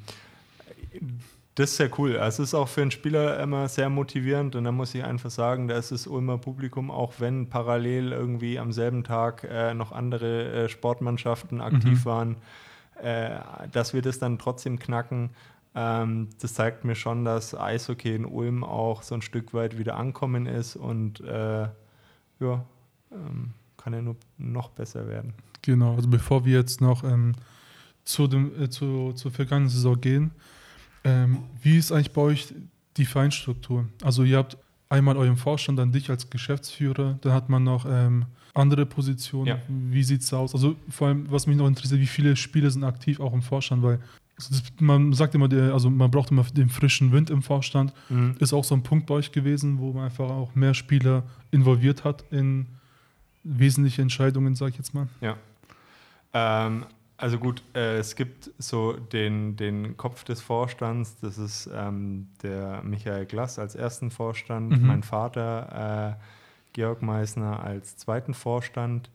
das 1.60 1.72
ist 1.72 1.78
sehr 1.78 2.00
cool. 2.00 2.18
Also 2.18 2.42
es 2.42 2.50
ist 2.50 2.54
auch 2.54 2.70
für 2.70 2.82
einen 2.82 2.92
Spieler 2.92 3.38
immer 3.42 3.68
sehr 3.68 3.90
motivierend 3.90 4.56
und 4.56 4.64
da 4.64 4.72
muss 4.72 4.96
ich 4.96 5.04
einfach 5.04 5.30
sagen, 5.30 5.68
da 5.68 5.78
ist 5.78 5.92
das 5.92 6.08
Ulmer 6.08 6.38
Publikum, 6.38 6.90
auch 6.90 7.16
wenn 7.20 7.50
parallel 7.50 8.14
irgendwie 8.14 8.58
am 8.58 8.72
selben 8.72 9.04
Tag 9.04 9.44
äh, 9.44 9.74
noch 9.74 9.92
andere 9.92 10.52
äh, 10.54 10.70
Sportmannschaften 10.70 11.60
aktiv 11.60 12.00
Mhm. 12.00 12.06
waren, 12.06 12.36
äh, 13.04 13.40
dass 13.74 13.94
wir 13.94 14.02
das 14.02 14.20
dann 14.20 14.40
trotzdem 14.40 14.80
knacken. 14.80 15.32
Ähm, 15.76 16.30
das 16.40 16.54
zeigt 16.54 16.86
mir 16.86 16.96
schon, 16.96 17.26
dass 17.26 17.54
Eishockey 17.54 18.16
in 18.16 18.24
Ulm 18.26 18.64
auch 18.64 19.04
so 19.04 19.16
ein 19.16 19.22
Stück 19.22 19.54
weit 19.54 19.78
wieder 19.78 19.98
ankommen 19.98 20.46
ist 20.46 20.78
und 20.78 21.20
äh, 21.20 21.68
ja, 22.40 22.66
ähm, 23.12 23.52
kann 23.76 23.94
ja 23.94 24.02
nur 24.02 24.16
noch 24.38 24.70
besser 24.70 25.10
werden. 25.10 25.34
Genau, 25.62 25.96
also 25.96 26.08
bevor 26.08 26.46
wir 26.46 26.58
jetzt 26.58 26.80
noch 26.80 27.04
ähm, 27.04 27.34
zu 28.06 28.28
dem, 28.28 28.52
äh, 28.62 28.70
zu, 28.70 29.12
zur 29.12 29.32
vergangenen 29.32 29.70
Saison 29.70 30.00
gehen, 30.00 30.32
ähm, 31.04 31.40
wie 31.62 31.78
ist 31.78 31.92
eigentlich 31.92 32.12
bei 32.12 32.22
euch 32.22 32.54
die 32.98 33.06
Vereinsstruktur? 33.06 33.88
Also 34.04 34.24
ihr 34.24 34.38
habt 34.38 34.58
einmal 34.90 35.18
euren 35.18 35.38
Vorstand, 35.38 35.80
dann 35.80 35.92
dich 35.92 36.10
als 36.10 36.30
Geschäftsführer, 36.30 37.18
dann 37.22 37.34
hat 37.34 37.50
man 37.50 37.64
noch 37.64 37.86
ähm, 37.88 38.26
andere 38.54 38.86
Positionen. 38.86 39.48
Ja. 39.48 39.62
Wie 39.68 40.04
sieht 40.04 40.22
es 40.22 40.34
aus? 40.34 40.54
Also 40.54 40.76
vor 40.90 41.08
allem, 41.08 41.30
was 41.30 41.48
mich 41.48 41.58
noch 41.58 41.68
interessiert, 41.68 42.02
wie 42.02 42.08
viele 42.08 42.36
Spieler 42.36 42.72
sind 42.72 42.84
aktiv 42.84 43.20
auch 43.20 43.34
im 43.34 43.42
Vorstand, 43.42 43.84
weil 43.84 44.00
also 44.36 44.52
das, 44.52 44.64
man 44.80 45.12
sagt 45.12 45.36
immer, 45.36 45.50
der, 45.50 45.74
also 45.74 45.90
man 45.90 46.10
braucht 46.10 46.32
immer 46.32 46.44
den 46.44 46.70
frischen 46.70 47.12
Wind 47.12 47.30
im 47.30 47.42
Vorstand. 47.42 47.94
Ist 48.40 48.54
auch 48.54 48.64
so 48.64 48.74
ein 48.74 48.84
Punkt 48.84 49.06
bei 49.06 49.16
euch 49.16 49.34
gewesen, 49.34 49.80
wo 49.80 49.92
man 49.92 50.06
einfach 50.06 50.30
auch 50.30 50.56
mehr 50.56 50.74
Spieler 50.74 51.24
involviert 51.52 52.06
hat 52.06 52.24
in 52.32 52.66
wesentliche 53.44 54.02
Entscheidungen, 54.02 54.56
sage 54.56 54.72
ich 54.72 54.78
jetzt 54.78 54.94
mal. 54.94 55.10
Ja. 55.20 55.36
Ähm, 56.34 56.86
also 57.20 57.38
gut, 57.38 57.62
äh, 57.76 57.98
es 57.98 58.16
gibt 58.16 58.50
so 58.58 58.94
den, 58.94 59.56
den 59.56 59.98
Kopf 59.98 60.24
des 60.24 60.42
Vorstands, 60.42 61.18
das 61.22 61.38
ist 61.38 61.70
ähm, 61.74 62.28
der 62.42 62.82
Michael 62.84 63.26
Glass 63.26 63.60
als 63.60 63.76
ersten 63.76 64.10
Vorstand, 64.10 64.70
Mhm. 64.82 64.88
mein 64.88 65.04
Vater 65.04 66.18
äh, 66.18 66.24
Georg 66.74 67.02
Meissner 67.02 67.62
als 67.64 67.98
zweiten 67.98 68.34
Vorstand. 68.34 69.10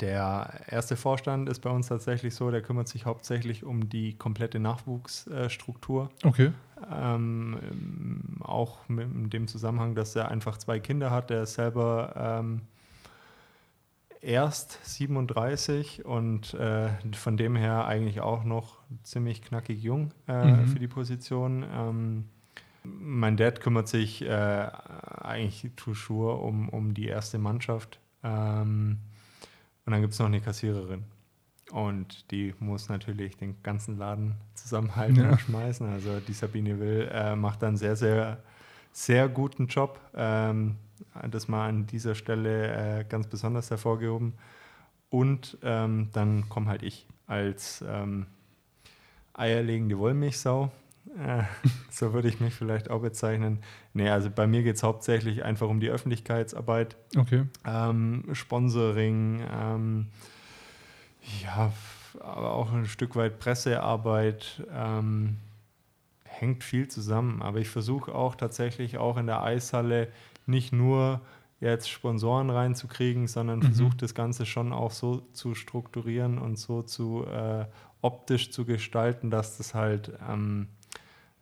Der 0.00 0.62
erste 0.68 0.96
Vorstand 0.96 1.48
ist 1.48 1.60
bei 1.60 1.70
uns 1.70 1.86
tatsächlich 1.86 2.34
so, 2.34 2.50
der 2.50 2.60
kümmert 2.60 2.88
sich 2.88 3.06
hauptsächlich 3.06 3.62
um 3.62 3.88
die 3.88 4.14
komplette 4.18 4.58
Nachwuchsstruktur. 4.58 6.10
Okay. 6.24 6.50
Ähm, 6.92 7.56
ähm, 7.70 8.42
auch 8.42 8.88
mit 8.88 9.06
in 9.12 9.30
dem 9.30 9.46
Zusammenhang, 9.46 9.94
dass 9.94 10.16
er 10.16 10.28
einfach 10.30 10.58
zwei 10.58 10.80
Kinder 10.80 11.10
hat. 11.12 11.30
Der 11.30 11.42
ist 11.44 11.54
selber 11.54 12.14
ähm, 12.16 12.62
erst 14.26 14.78
37 14.84 16.04
und 16.04 16.52
äh, 16.54 16.88
von 17.14 17.36
dem 17.36 17.54
her 17.56 17.86
eigentlich 17.86 18.20
auch 18.20 18.44
noch 18.44 18.78
ziemlich 19.04 19.40
knackig 19.40 19.80
jung 19.82 20.12
äh, 20.26 20.62
Mhm. 20.62 20.66
für 20.66 20.78
die 20.78 20.88
Position. 20.88 21.64
Ähm, 21.72 22.24
mein 22.84 23.36
Dad 23.36 23.60
kümmert 23.60 23.88
sich 23.88 24.22
äh, 24.22 24.28
eigentlich 24.28 25.70
toujours 25.76 26.40
um, 26.42 26.68
um 26.68 26.92
die 26.94 27.06
erste 27.06 27.38
Mannschaft. 27.38 28.00
Ähm, 28.22 28.98
und 29.84 29.92
dann 29.92 30.00
gibt 30.00 30.12
es 30.12 30.18
noch 30.18 30.26
eine 30.26 30.40
Kassiererin. 30.40 31.04
Und 31.70 32.30
die 32.30 32.54
muss 32.60 32.88
natürlich 32.88 33.36
den 33.36 33.60
ganzen 33.62 33.98
Laden 33.98 34.34
zusammenhalten 34.54 35.16
Ja. 35.22 35.30
und 35.32 35.40
schmeißen. 35.40 35.88
Also 35.88 36.20
die 36.20 36.32
Sabine 36.32 36.78
Will 36.80 37.08
äh, 37.12 37.34
macht 37.36 37.62
dann 37.62 37.76
sehr, 37.76 37.96
sehr, 37.96 38.38
sehr 38.92 39.28
guten 39.28 39.66
Job. 39.66 40.00
Ähm, 40.14 40.76
das 41.30 41.48
mal 41.48 41.68
an 41.68 41.86
dieser 41.86 42.14
Stelle 42.14 43.00
äh, 43.00 43.04
ganz 43.04 43.26
besonders 43.26 43.70
hervorgehoben. 43.70 44.34
Und 45.10 45.58
ähm, 45.62 46.08
dann 46.12 46.48
komme 46.48 46.66
halt 46.66 46.82
ich 46.82 47.06
als 47.26 47.84
ähm, 47.86 48.26
eierlegende 49.34 49.98
Wollmilchsau. 49.98 50.70
Äh, 51.18 51.44
so 51.90 52.12
würde 52.12 52.28
ich 52.28 52.40
mich 52.40 52.54
vielleicht 52.54 52.90
auch 52.90 53.00
bezeichnen. 53.00 53.60
Nee, 53.94 54.08
also 54.08 54.30
bei 54.30 54.46
mir 54.46 54.62
geht 54.62 54.76
es 54.76 54.82
hauptsächlich 54.82 55.44
einfach 55.44 55.68
um 55.68 55.80
die 55.80 55.88
Öffentlichkeitsarbeit 55.88 56.96
Okay. 57.16 57.44
ähm, 57.64 58.24
Sponsoring, 58.32 59.42
ähm, 59.52 60.06
ja, 61.42 61.72
aber 62.20 62.52
auch 62.52 62.72
ein 62.72 62.86
Stück 62.86 63.16
weit 63.16 63.38
Pressearbeit, 63.38 64.64
ähm, 64.72 65.36
hängt 66.24 66.64
viel 66.64 66.88
zusammen. 66.88 67.42
Aber 67.42 67.58
ich 67.58 67.68
versuche 67.68 68.14
auch 68.14 68.34
tatsächlich 68.34 68.98
auch 68.98 69.16
in 69.16 69.26
der 69.26 69.42
Eishalle 69.42 70.08
nicht 70.46 70.72
nur 70.72 71.20
jetzt 71.60 71.88
Sponsoren 71.88 72.50
reinzukriegen, 72.50 73.28
sondern 73.28 73.60
mhm. 73.60 73.64
versuche 73.64 73.96
das 73.96 74.14
Ganze 74.14 74.46
schon 74.46 74.72
auch 74.72 74.90
so 74.90 75.20
zu 75.32 75.54
strukturieren 75.54 76.38
und 76.38 76.58
so 76.58 76.82
zu 76.82 77.24
äh, 77.26 77.64
optisch 78.02 78.50
zu 78.50 78.64
gestalten, 78.64 79.30
dass 79.30 79.56
das 79.56 79.74
halt 79.74 80.12
ähm, 80.28 80.68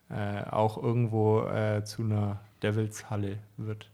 äh, 0.08 0.42
auch 0.44 0.80
irgendwo 0.82 1.42
äh, 1.42 1.84
zu 1.84 2.02
einer 2.02 2.40
Devils-Halle 2.62 3.38
wird. 3.56 3.90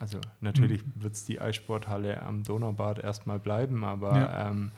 Also 0.00 0.18
natürlich 0.40 0.84
mhm. 0.84 1.02
wird 1.02 1.14
es 1.14 1.24
die 1.24 1.40
Eissporthalle 1.40 2.22
am 2.22 2.44
Donaubad 2.44 2.98
erstmal 2.98 3.38
bleiben, 3.38 3.84
aber 3.84 4.16
ja. 4.16 4.50
Ähm, 4.50 4.72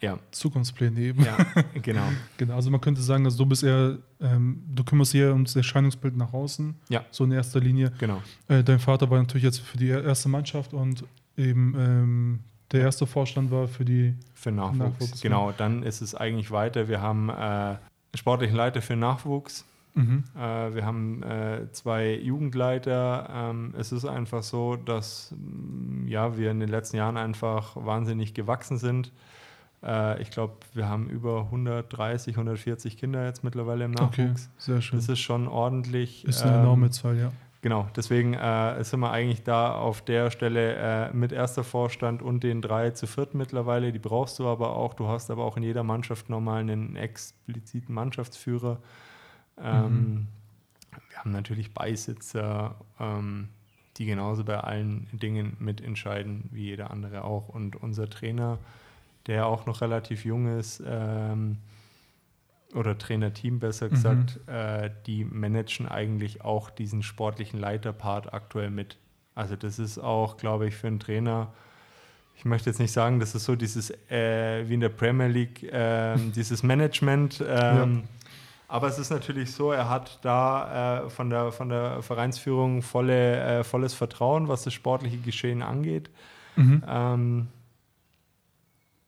ja. 0.00 0.18
Zukunftspläne 0.30 1.00
eben. 1.00 1.24
Ja, 1.24 1.36
genau. 1.82 2.02
genau. 2.36 2.54
Also 2.54 2.70
man 2.70 2.80
könnte 2.80 3.00
sagen, 3.00 3.24
dass 3.24 3.36
du 3.36 3.46
bist 3.46 3.62
eher, 3.62 3.98
ähm, 4.20 4.62
du 4.74 4.84
kümmerst 4.84 5.14
eher 5.14 5.32
ums 5.32 5.56
Erscheinungsbild 5.56 6.16
nach 6.16 6.32
außen. 6.32 6.74
Ja. 6.88 7.04
So 7.10 7.24
in 7.24 7.32
erster 7.32 7.60
Linie. 7.60 7.92
Genau. 7.98 8.22
Äh, 8.48 8.62
dein 8.62 8.78
Vater 8.78 9.10
war 9.10 9.18
natürlich 9.18 9.44
jetzt 9.44 9.60
für 9.60 9.78
die 9.78 9.88
erste 9.88 10.28
Mannschaft 10.28 10.74
und 10.74 11.04
eben 11.36 11.74
ähm, 11.78 12.40
der 12.72 12.82
erste 12.82 13.06
Vorstand 13.06 13.50
war 13.50 13.68
für 13.68 13.84
die 13.84 14.14
für 14.34 14.50
Nachwuchs. 14.50 14.78
Nachwuchs 14.78 15.20
genau, 15.20 15.52
dann 15.52 15.82
ist 15.82 16.00
es 16.00 16.14
eigentlich 16.14 16.50
weiter. 16.50 16.88
Wir 16.88 17.00
haben 17.00 17.28
äh, 17.28 17.76
sportlichen 18.14 18.56
Leiter 18.56 18.82
für 18.82 18.96
Nachwuchs. 18.96 19.64
Mhm. 19.94 20.24
Äh, 20.36 20.74
wir 20.74 20.84
haben 20.84 21.22
äh, 21.22 21.70
zwei 21.70 22.14
Jugendleiter. 22.16 23.28
Ähm, 23.32 23.74
es 23.78 23.92
ist 23.92 24.04
einfach 24.04 24.42
so, 24.42 24.74
dass 24.76 25.32
mm, 25.36 26.08
ja, 26.08 26.36
wir 26.36 26.50
in 26.50 26.58
den 26.58 26.68
letzten 26.68 26.96
Jahren 26.96 27.16
einfach 27.16 27.76
wahnsinnig 27.76 28.34
gewachsen 28.34 28.76
sind. 28.78 29.12
Äh, 29.84 30.22
ich 30.22 30.30
glaube, 30.30 30.54
wir 30.72 30.88
haben 30.88 31.08
über 31.08 31.42
130, 31.42 32.36
140 32.36 32.96
Kinder 32.96 33.24
jetzt 33.26 33.44
mittlerweile 33.44 33.84
im 33.84 33.90
Nachwuchs. 33.90 34.12
Okay, 34.18 34.34
sehr 34.58 34.80
schön. 34.80 34.98
Das 34.98 35.08
ist 35.08 35.20
schon 35.20 35.46
ordentlich. 35.48 36.24
Ist 36.24 36.42
eine 36.42 36.56
ähm, 36.56 36.60
enorme 36.62 36.90
Zahl, 36.90 37.18
ja. 37.18 37.32
Genau, 37.64 37.88
deswegen 37.96 38.34
äh, 38.34 38.84
sind 38.84 39.00
wir 39.00 39.10
eigentlich 39.10 39.42
da 39.42 39.74
auf 39.74 40.02
der 40.02 40.30
Stelle 40.30 40.74
äh, 40.74 41.14
mit 41.14 41.32
erster 41.32 41.64
Vorstand 41.64 42.20
und 42.20 42.44
den 42.44 42.60
drei 42.60 42.90
zu 42.90 43.06
viert 43.06 43.32
mittlerweile. 43.32 43.90
Die 43.90 43.98
brauchst 43.98 44.38
du 44.38 44.46
aber 44.46 44.76
auch. 44.76 44.92
Du 44.92 45.08
hast 45.08 45.30
aber 45.30 45.44
auch 45.44 45.56
in 45.56 45.62
jeder 45.62 45.82
Mannschaft 45.82 46.28
nochmal 46.28 46.60
einen 46.60 46.94
expliziten 46.94 47.94
Mannschaftsführer. 47.94 48.80
Ähm, 49.58 49.86
mhm. 49.86 50.26
Wir 51.08 51.18
haben 51.20 51.32
natürlich 51.32 51.72
Beisitzer, 51.72 52.74
ähm, 53.00 53.48
die 53.96 54.04
genauso 54.04 54.44
bei 54.44 54.60
allen 54.60 55.08
Dingen 55.12 55.56
mitentscheiden 55.58 56.50
wie 56.52 56.64
jeder 56.64 56.90
andere 56.90 57.24
auch. 57.24 57.48
Und 57.48 57.76
unser 57.76 58.10
Trainer, 58.10 58.58
der 59.26 59.46
auch 59.46 59.66
noch 59.66 59.80
relativ 59.80 60.24
jung 60.24 60.58
ist, 60.58 60.82
ähm, 60.86 61.58
oder 62.74 62.98
Trainerteam 62.98 63.60
besser 63.60 63.88
gesagt, 63.88 64.40
mhm. 64.46 64.52
äh, 64.52 64.90
die 65.06 65.24
managen 65.24 65.86
eigentlich 65.88 66.42
auch 66.42 66.70
diesen 66.70 67.02
sportlichen 67.02 67.60
Leiterpart 67.60 68.34
aktuell 68.34 68.70
mit. 68.70 68.98
Also 69.34 69.56
das 69.56 69.78
ist 69.78 69.98
auch, 69.98 70.36
glaube 70.36 70.66
ich, 70.66 70.74
für 70.74 70.88
einen 70.88 71.00
Trainer, 71.00 71.52
ich 72.36 72.44
möchte 72.44 72.68
jetzt 72.68 72.80
nicht 72.80 72.92
sagen, 72.92 73.20
das 73.20 73.34
ist 73.34 73.44
so 73.44 73.54
dieses, 73.54 73.90
äh, 74.10 74.68
wie 74.68 74.74
in 74.74 74.80
der 74.80 74.88
Premier 74.88 75.28
League, 75.28 75.62
äh, 75.62 76.16
dieses 76.34 76.62
Management. 76.62 77.40
Ähm, 77.40 77.46
ja. 77.46 77.88
Aber 78.66 78.88
es 78.88 78.98
ist 78.98 79.10
natürlich 79.10 79.52
so, 79.52 79.70
er 79.70 79.88
hat 79.88 80.18
da 80.22 81.04
äh, 81.04 81.10
von, 81.10 81.30
der, 81.30 81.52
von 81.52 81.68
der 81.68 82.02
Vereinsführung 82.02 82.82
volle, 82.82 83.60
äh, 83.60 83.64
volles 83.64 83.94
Vertrauen, 83.94 84.48
was 84.48 84.64
das 84.64 84.74
sportliche 84.74 85.18
Geschehen 85.18 85.62
angeht. 85.62 86.10
Mhm. 86.56 86.82
Ähm, 86.86 87.48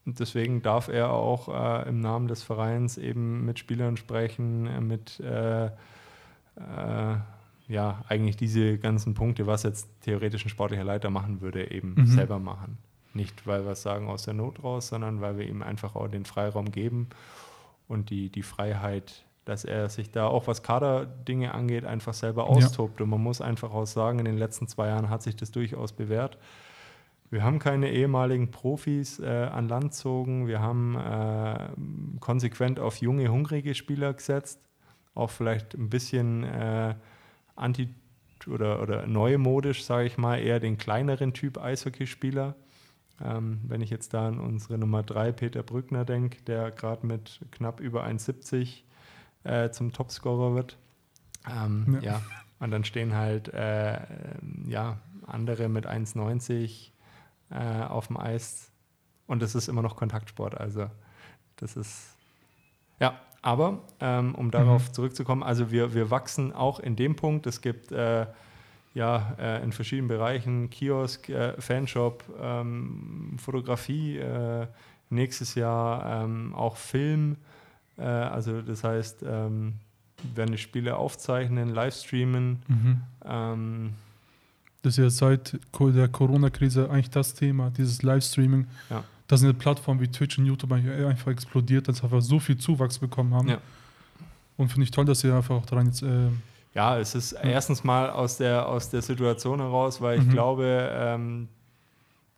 und 0.07 0.21
deswegen 0.21 0.63
darf 0.63 0.89
er 0.89 1.11
auch 1.11 1.49
äh, 1.49 1.89
im 1.89 2.01
Namen 2.01 2.29
des 2.29 2.45
Vereins 2.45 2.97
eben 2.97 3.45
mit 3.45 3.59
Spielern 3.59 3.97
sprechen, 3.97 4.67
äh, 4.67 4.81
mit 4.81 5.19
äh, 5.19 5.67
äh, 5.67 7.17
ja, 7.69 8.05
eigentlich 8.09 8.37
diese 8.37 8.79
ganzen 8.79 9.15
Punkte, 9.15 9.49
was 9.49 9.65
jetzt 9.65 9.89
theoretisch 10.03 10.47
ein 10.47 10.49
sportlicher 10.49 10.85
Leiter 10.85 11.11
machen 11.11 11.41
würde, 11.41 11.73
eben 11.73 11.95
mhm. 11.97 12.07
selber 12.07 12.39
machen. 12.39 12.79
Nicht, 13.13 13.47
weil 13.47 13.65
wir 13.65 13.73
es 13.73 13.83
sagen 13.83 14.09
aus 14.09 14.25
der 14.25 14.35
Not 14.35 14.63
raus, 14.63 14.89
sondern 14.89 15.21
weil 15.21 15.39
wir 15.39 15.49
ihm 15.49 15.63
einfach 15.63 15.97
auch 15.97 16.07
den 16.07 16.25
Freiraum 16.25 16.71
geben 16.71 17.09
und 17.89 18.11
die, 18.11 18.31
die 18.31 18.45
Freiheit, 18.45 19.25
dass 19.45 19.65
er 19.65 19.89
sich 19.89 20.13
da 20.13 20.29
auch 20.29 20.47
was 20.47 20.63
Kaderdinge 20.63 21.53
angeht, 21.53 21.85
einfach 21.85 22.15
selber 22.15 22.47
austobt. 22.47 23.01
Ja. 23.01 23.05
Und 23.05 23.11
man 23.11 23.23
muss 23.23 23.41
einfach 23.41 23.73
auch 23.73 23.87
sagen, 23.87 24.21
in 24.21 24.25
den 24.27 24.39
letzten 24.39 24.69
zwei 24.69 24.89
Jahren 24.89 25.11
hat 25.11 25.23
sich 25.23 25.35
das 25.35 25.51
durchaus 25.51 25.93
bewährt. 25.93 26.39
Wir 27.31 27.43
haben 27.43 27.59
keine 27.59 27.91
ehemaligen 27.91 28.51
Profis 28.51 29.19
äh, 29.19 29.27
an 29.27 29.69
Land 29.69 29.95
zogen. 29.95 30.47
Wir 30.47 30.61
haben 30.61 30.97
äh, 30.97 31.69
konsequent 32.21 32.79
auf 32.79 32.99
junge, 33.01 33.29
hungrige 33.29 33.75
Spieler 33.75 34.15
gesetzt. 34.15 34.61
Auch 35.15 35.31
vielleicht 35.31 35.75
ein 35.75 35.91
bisschen 35.91 36.45
äh, 36.45 36.95
anti- 37.57 37.95
oder, 38.47 38.81
oder 38.81 39.07
neumodisch, 39.07 39.85
sage 39.85 40.07
ich 40.07 40.19
mal, 40.19 40.39
eher 40.39 40.61
den 40.61 40.79
kleineren 40.79 41.33
Typ 41.33 41.59
Eishockeyspieler. 41.59 42.55
Ähm, 43.25 43.61
wenn 43.67 43.81
ich 43.81 43.91
jetzt 43.91 44.15
da 44.15 44.29
an 44.29 44.39
unsere 44.39 44.79
Nummer 44.79 45.03
3 45.03 45.33
Peter 45.33 45.63
Brückner 45.63 46.05
denke, 46.05 46.43
der 46.43 46.71
gerade 46.71 47.07
mit 47.07 47.41
knapp 47.51 47.81
über 47.81 48.05
1,70 48.05 48.83
äh, 49.45 49.71
zum 49.71 49.93
Topscorer 49.93 50.55
wird. 50.55 50.77
Ähm, 51.51 51.99
ja. 52.03 52.13
ja. 52.13 52.23
Und 52.61 52.71
dann 52.71 52.85
stehen 52.85 53.15
halt 53.15 53.49
äh, 53.49 53.99
ja, 54.67 54.99
andere 55.27 55.69
mit 55.69 55.87
1,90 55.87 56.91
äh, 57.51 57.83
auf 57.85 58.09
dem 58.09 58.17
Eis. 58.17 58.71
Und 59.27 59.43
es 59.43 59.55
ist 59.55 59.69
immer 59.69 59.83
noch 59.83 59.97
Kontaktsport. 59.97 60.59
Also 60.59 60.89
das 61.57 61.77
ist 61.77 62.17
ja, 63.01 63.19
aber 63.43 63.81
ähm, 64.01 64.35
um 64.35 64.51
darauf 64.51 64.89
mhm. 64.89 64.93
zurückzukommen, 64.95 65.43
also 65.43 65.71
wir, 65.71 65.95
wir 65.95 66.11
wachsen 66.11 66.53
auch 66.53 66.81
in 66.81 66.97
dem 66.97 67.17
Punkt. 67.17 67.47
Es 67.47 67.61
gibt 67.61 67.93
äh, 67.93 68.27
ja 68.95 69.37
äh, 69.39 69.63
in 69.63 69.73
verschiedenen 69.73 70.09
Bereichen 70.09 70.71
Kiosk, 70.71 71.29
äh, 71.29 71.61
Fanshop, 71.61 72.25
ähm, 72.41 73.37
Fotografie, 73.39 74.19
äh, 74.19 74.67
nächstes 75.11 75.55
Jahr 75.55 76.25
ähm, 76.25 76.55
auch 76.55 76.77
Film. 76.77 77.37
Äh, 77.99 78.03
also 78.05 78.63
das 78.63 78.83
heißt, 78.83 79.23
ähm, 79.23 79.75
werden 80.35 80.53
die 80.53 80.59
Spiele 80.59 80.97
aufzeichnen, 80.97 81.69
livestreamen. 81.69 82.63
Mhm. 82.67 83.95
Das 84.87 84.97
ist 84.97 85.03
ja 85.03 85.11
seit 85.11 85.59
der 85.81 86.07
Corona-Krise 86.07 86.89
eigentlich 86.89 87.11
das 87.11 87.35
Thema, 87.35 87.71
dieses 87.71 88.05
Livestreaming. 88.05 88.69
Ja. 88.89 89.03
Dass 89.27 89.43
eine 89.43 89.53
Plattform 89.53 89.99
wie 89.99 90.07
Twitch 90.07 90.39
und 90.39 90.47
YouTube 90.47 90.71
einfach 90.71 91.33
explodiert, 91.33 91.89
dass 91.89 92.05
einfach 92.05 92.23
so 92.23 92.39
viel 92.39 92.57
Zuwachs 92.57 93.01
bekommen 93.01 93.35
haben. 93.35 93.49
Ja. 93.49 93.59
Und 94.57 94.69
finde 94.69 94.85
ich 94.85 94.93
toll, 94.93 95.05
dass 95.05 95.25
ihr 95.25 95.35
einfach 95.35 95.57
auch 95.57 95.67
daran 95.67 95.87
jetzt. 95.87 96.03
Äh, 96.03 96.29
ja, 96.73 97.01
es 97.01 97.17
ist 97.17 97.33
ja. 97.33 97.41
erstens 97.41 97.83
mal 97.83 98.11
aus 98.11 98.37
der, 98.37 98.69
aus 98.69 98.89
der 98.89 99.03
Situation 99.03 99.59
heraus, 99.59 100.01
weil 100.01 100.21
ich 100.21 100.25
mhm. 100.25 100.31
glaube, 100.31 100.89
ähm, 100.93 101.49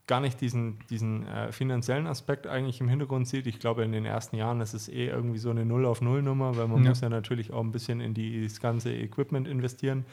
gar 0.06 0.20
nicht 0.20 0.40
diesen, 0.40 0.78
diesen 0.88 1.26
äh, 1.26 1.52
finanziellen 1.52 2.06
Aspekt 2.06 2.46
eigentlich 2.46 2.80
im 2.80 2.88
Hintergrund 2.88 3.28
sieht. 3.28 3.46
Ich 3.46 3.58
glaube, 3.58 3.84
in 3.84 3.92
den 3.92 4.06
ersten 4.06 4.37
Jahren 4.37 4.62
ist 4.62 4.72
es 4.72 4.88
eh 4.88 5.08
irgendwie 5.08 5.38
so 5.38 5.50
eine 5.50 5.66
Null 5.66 5.84
auf 5.84 6.00
Null 6.00 6.22
Nummer, 6.22 6.56
weil 6.56 6.66
man 6.66 6.82
ja. 6.82 6.88
muss 6.88 7.02
ja 7.02 7.11
natürlich 7.11 7.52
auch 7.52 7.61
ein 7.61 7.72
bisschen 7.72 8.00
in 8.00 8.14
die, 8.14 8.42
das 8.42 8.58
ganze 8.58 8.90
Equipment 8.90 9.46
investieren. 9.46 10.06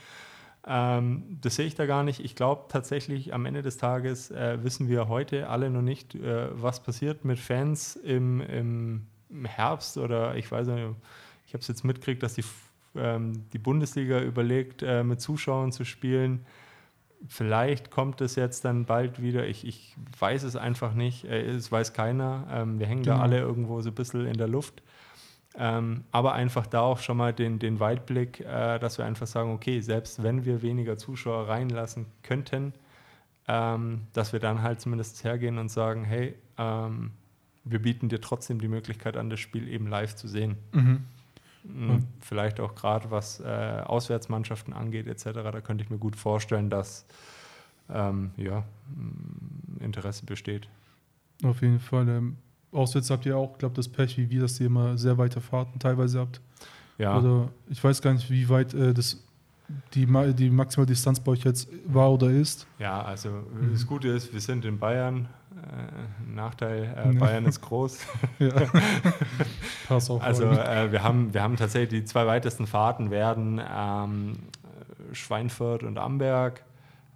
Ähm, 0.67 1.38
das 1.41 1.56
sehe 1.56 1.65
ich 1.65 1.75
da 1.75 1.86
gar 1.86 2.04
nicht. 2.04 2.19
Ich 2.19 2.36
glaube 2.36 2.65
tatsächlich, 2.69 3.34
am 3.34 3.45
Ende 3.45 3.62
des 3.62 3.78
Tages 3.78 4.32
äh, 4.32 4.63
wissen 4.63 4.88
wir 4.88 5.08
heute 5.08 5.49
alle 5.49 5.69
noch 5.69 5.84
nicht, 5.84 6.15
äh, 6.15 6.47
was 6.60 6.82
passiert 6.82 7.23
mit 7.23 7.39
Fans 7.39 7.95
im, 7.95 8.41
im, 8.41 9.08
Herbst 9.43 9.97
oder 9.97 10.36
ich 10.36 10.49
weiß 10.49 10.67
nicht, 10.67 10.95
ich 11.45 11.54
habe 11.54 11.60
es 11.60 11.67
jetzt 11.67 11.84
mitgekriegt, 11.84 12.23
dass 12.23 12.36
die, 12.36 12.43
ähm, 12.95 13.43
die 13.51 13.58
Bundesliga 13.58 14.21
überlegt, 14.21 14.82
äh, 14.82 15.04
mit 15.04 15.19
Zuschauern 15.19 15.71
zu 15.71 15.84
spielen. 15.84 16.45
Vielleicht 17.28 17.91
kommt 17.91 18.21
es 18.21 18.36
jetzt 18.36 18.63
dann 18.65 18.86
bald 18.86 19.21
wieder. 19.21 19.45
Ich, 19.47 19.67
ich 19.67 19.95
weiß 20.19 20.43
es 20.43 20.56
einfach 20.56 20.93
nicht. 20.93 21.25
Äh, 21.25 21.47
es 21.47 21.71
weiß 21.71 21.93
keiner. 21.93 22.47
Ähm, 22.49 22.80
wir 22.80 22.88
hängen 22.88 23.04
genau. 23.04 23.17
da 23.17 23.23
alle 23.23 23.39
irgendwo 23.39 23.82
so 23.82 23.89
ein 23.89 23.95
bisschen 23.95 24.25
in 24.25 24.38
der 24.38 24.47
Luft. 24.47 24.82
Ähm, 25.57 26.03
aber 26.11 26.33
einfach 26.33 26.67
da 26.67 26.81
auch 26.81 26.99
schon 26.99 27.17
mal 27.17 27.33
den, 27.33 27.59
den 27.59 27.79
Weitblick, 27.79 28.41
äh, 28.41 28.77
dass 28.79 28.97
wir 28.97 29.05
einfach 29.05 29.27
sagen, 29.27 29.53
okay, 29.53 29.79
selbst 29.79 30.21
wenn 30.21 30.43
wir 30.43 30.61
weniger 30.61 30.97
Zuschauer 30.97 31.47
reinlassen 31.47 32.05
könnten, 32.23 32.73
ähm, 33.47 34.01
dass 34.13 34.33
wir 34.33 34.39
dann 34.39 34.61
halt 34.61 34.81
zumindest 34.81 35.23
hergehen 35.23 35.57
und 35.57 35.69
sagen, 35.69 36.03
hey, 36.03 36.35
ähm, 36.57 37.11
wir 37.63 37.81
bieten 37.81 38.09
dir 38.09 38.19
trotzdem 38.19 38.59
die 38.59 38.67
Möglichkeit 38.67 39.17
an, 39.17 39.29
das 39.29 39.39
Spiel 39.39 39.67
eben 39.67 39.87
live 39.87 40.15
zu 40.15 40.27
sehen. 40.27 40.57
Mhm. 40.73 41.05
Mhm. 41.63 42.05
Vielleicht 42.19 42.59
auch 42.59 42.75
gerade 42.75 43.09
was 43.09 43.39
äh, 43.39 43.81
Auswärtsmannschaften 43.85 44.73
angeht 44.73 45.07
etc., 45.07 45.31
da 45.33 45.61
könnte 45.61 45.83
ich 45.83 45.89
mir 45.89 45.97
gut 45.97 46.15
vorstellen, 46.15 46.69
dass 46.69 47.05
ähm, 47.89 48.31
ja, 48.37 48.63
Interesse 49.79 50.25
besteht. 50.25 50.67
Auf 51.43 51.61
jeden 51.61 51.79
Fall. 51.79 52.05
Auswärts 52.75 53.09
habt 53.09 53.25
ihr 53.25 53.38
auch, 53.38 53.57
glaube 53.57 53.75
das 53.75 53.88
Pech 53.88 54.17
wie 54.17 54.29
wir, 54.29 54.41
dass 54.41 54.59
ihr 54.59 54.67
immer 54.67 54.97
sehr 54.97 55.17
weite 55.17 55.41
Fahrten 55.41 55.79
teilweise 55.79 56.19
habt. 56.19 56.41
Ja. 56.97 57.17
Oder 57.17 57.49
ich 57.69 57.83
weiß 57.83 58.01
gar 58.01 58.13
nicht, 58.13 58.29
wie 58.29 58.47
weit 58.49 58.73
äh, 58.73 58.93
das 58.93 59.21
die, 59.93 60.05
die 60.35 60.49
maximale 60.49 60.85
Distanz 60.85 61.19
bei 61.19 61.31
euch 61.31 61.43
jetzt 61.43 61.67
war 61.88 62.11
oder 62.11 62.29
ist. 62.29 62.67
Ja, 62.77 63.01
also 63.01 63.29
mhm. 63.29 63.71
das 63.71 63.88
Gute 63.88 64.09
ist, 64.09 64.31
wir 64.31 64.39
sind 64.39 64.63
in 64.63 64.77
Bayern. 64.77 65.27
Nachteil, 66.33 66.93
äh, 66.95 67.17
Bayern 67.17 67.45
ist 67.45 67.61
groß. 67.61 67.99
Pass 69.88 70.09
auf. 70.09 70.21
Also 70.21 70.45
äh, 70.45 70.91
wir, 70.91 71.01
haben, 71.01 71.33
wir 71.33 71.41
haben 71.41 71.55
tatsächlich 71.55 72.01
die 72.01 72.05
zwei 72.05 72.27
weitesten 72.27 72.67
Fahrten 72.67 73.09
werden 73.09 73.61
ähm, 73.73 74.33
Schweinfurt 75.13 75.83
und 75.83 75.97
Amberg. 75.97 76.63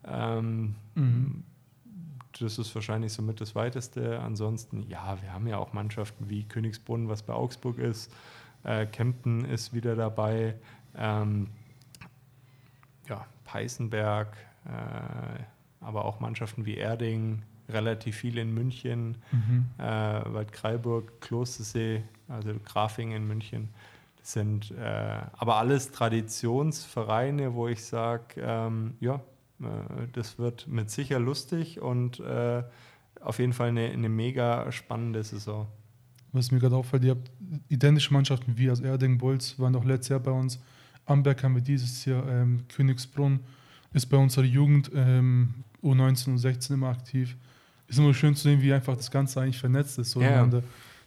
Ähm, 0.07 0.75
mhm. 0.95 1.43
Das 2.39 2.57
ist 2.57 2.73
wahrscheinlich 2.73 3.13
somit 3.13 3.41
das 3.41 3.55
weiteste. 3.55 4.19
Ansonsten, 4.19 4.83
ja, 4.89 5.17
wir 5.21 5.33
haben 5.33 5.47
ja 5.47 5.57
auch 5.57 5.73
Mannschaften 5.73 6.29
wie 6.29 6.43
Königsbrunn, 6.43 7.09
was 7.09 7.23
bei 7.23 7.33
Augsburg 7.33 7.77
ist. 7.77 8.11
Äh, 8.63 8.85
Kempten 8.85 9.45
ist 9.45 9.73
wieder 9.73 9.95
dabei. 9.95 10.55
Ähm, 10.95 11.49
ja, 13.07 13.25
Peißenberg, 13.45 14.37
äh, 14.65 15.43
aber 15.81 16.05
auch 16.05 16.19
Mannschaften 16.19 16.65
wie 16.65 16.75
Erding, 16.75 17.41
relativ 17.69 18.17
viel 18.17 18.37
in 18.37 18.53
München, 18.53 19.17
mhm. 19.31 19.65
äh, 19.77 19.83
Waldkraiburg, 19.83 21.21
Klostersee, 21.21 22.03
also 22.27 22.51
Grafing 22.65 23.11
in 23.11 23.27
München. 23.27 23.69
Das 24.17 24.33
sind 24.33 24.71
äh, 24.71 25.21
aber 25.33 25.55
alles 25.55 25.91
Traditionsvereine, 25.91 27.53
wo 27.53 27.67
ich 27.67 27.83
sage, 27.83 28.41
ähm, 28.41 28.95
ja, 28.99 29.21
das 30.13 30.39
wird 30.39 30.67
mit 30.67 30.89
sicher 30.89 31.19
lustig 31.19 31.81
und 31.81 32.19
äh, 32.19 32.63
auf 33.21 33.39
jeden 33.39 33.53
Fall 33.53 33.69
eine, 33.69 33.89
eine 33.89 34.09
mega 34.09 34.71
spannende 34.71 35.23
Saison. 35.23 35.67
Was 36.31 36.51
mir 36.51 36.59
gerade 36.59 36.75
auffällt, 36.75 37.03
ihr 37.03 37.11
habt 37.11 37.31
identische 37.69 38.13
Mannschaften 38.13 38.57
wie 38.57 38.69
also 38.69 38.83
Erding, 38.83 39.17
Bolz 39.17 39.57
waren 39.57 39.75
auch 39.75 39.83
letztes 39.83 40.09
Jahr 40.09 40.19
bei 40.19 40.31
uns. 40.31 40.59
Amberg 41.05 41.43
haben 41.43 41.55
wir 41.55 41.61
dieses 41.61 42.05
Jahr, 42.05 42.27
ähm, 42.27 42.65
Königsbrunn 42.67 43.39
ist 43.93 44.05
bei 44.05 44.17
unserer 44.17 44.45
Jugend 44.45 44.91
ähm, 44.93 45.55
U19 45.83 46.29
und 46.29 46.37
16 46.37 46.75
immer 46.75 46.89
aktiv. 46.89 47.35
Ist 47.87 47.97
immer 47.97 48.13
schön 48.13 48.35
zu 48.35 48.43
sehen, 48.43 48.61
wie 48.61 48.71
einfach 48.71 48.95
das 48.95 49.09
Ganze 49.09 49.41
eigentlich 49.41 49.57
vernetzt 49.57 49.97
ist. 49.97 50.11
So, 50.11 50.21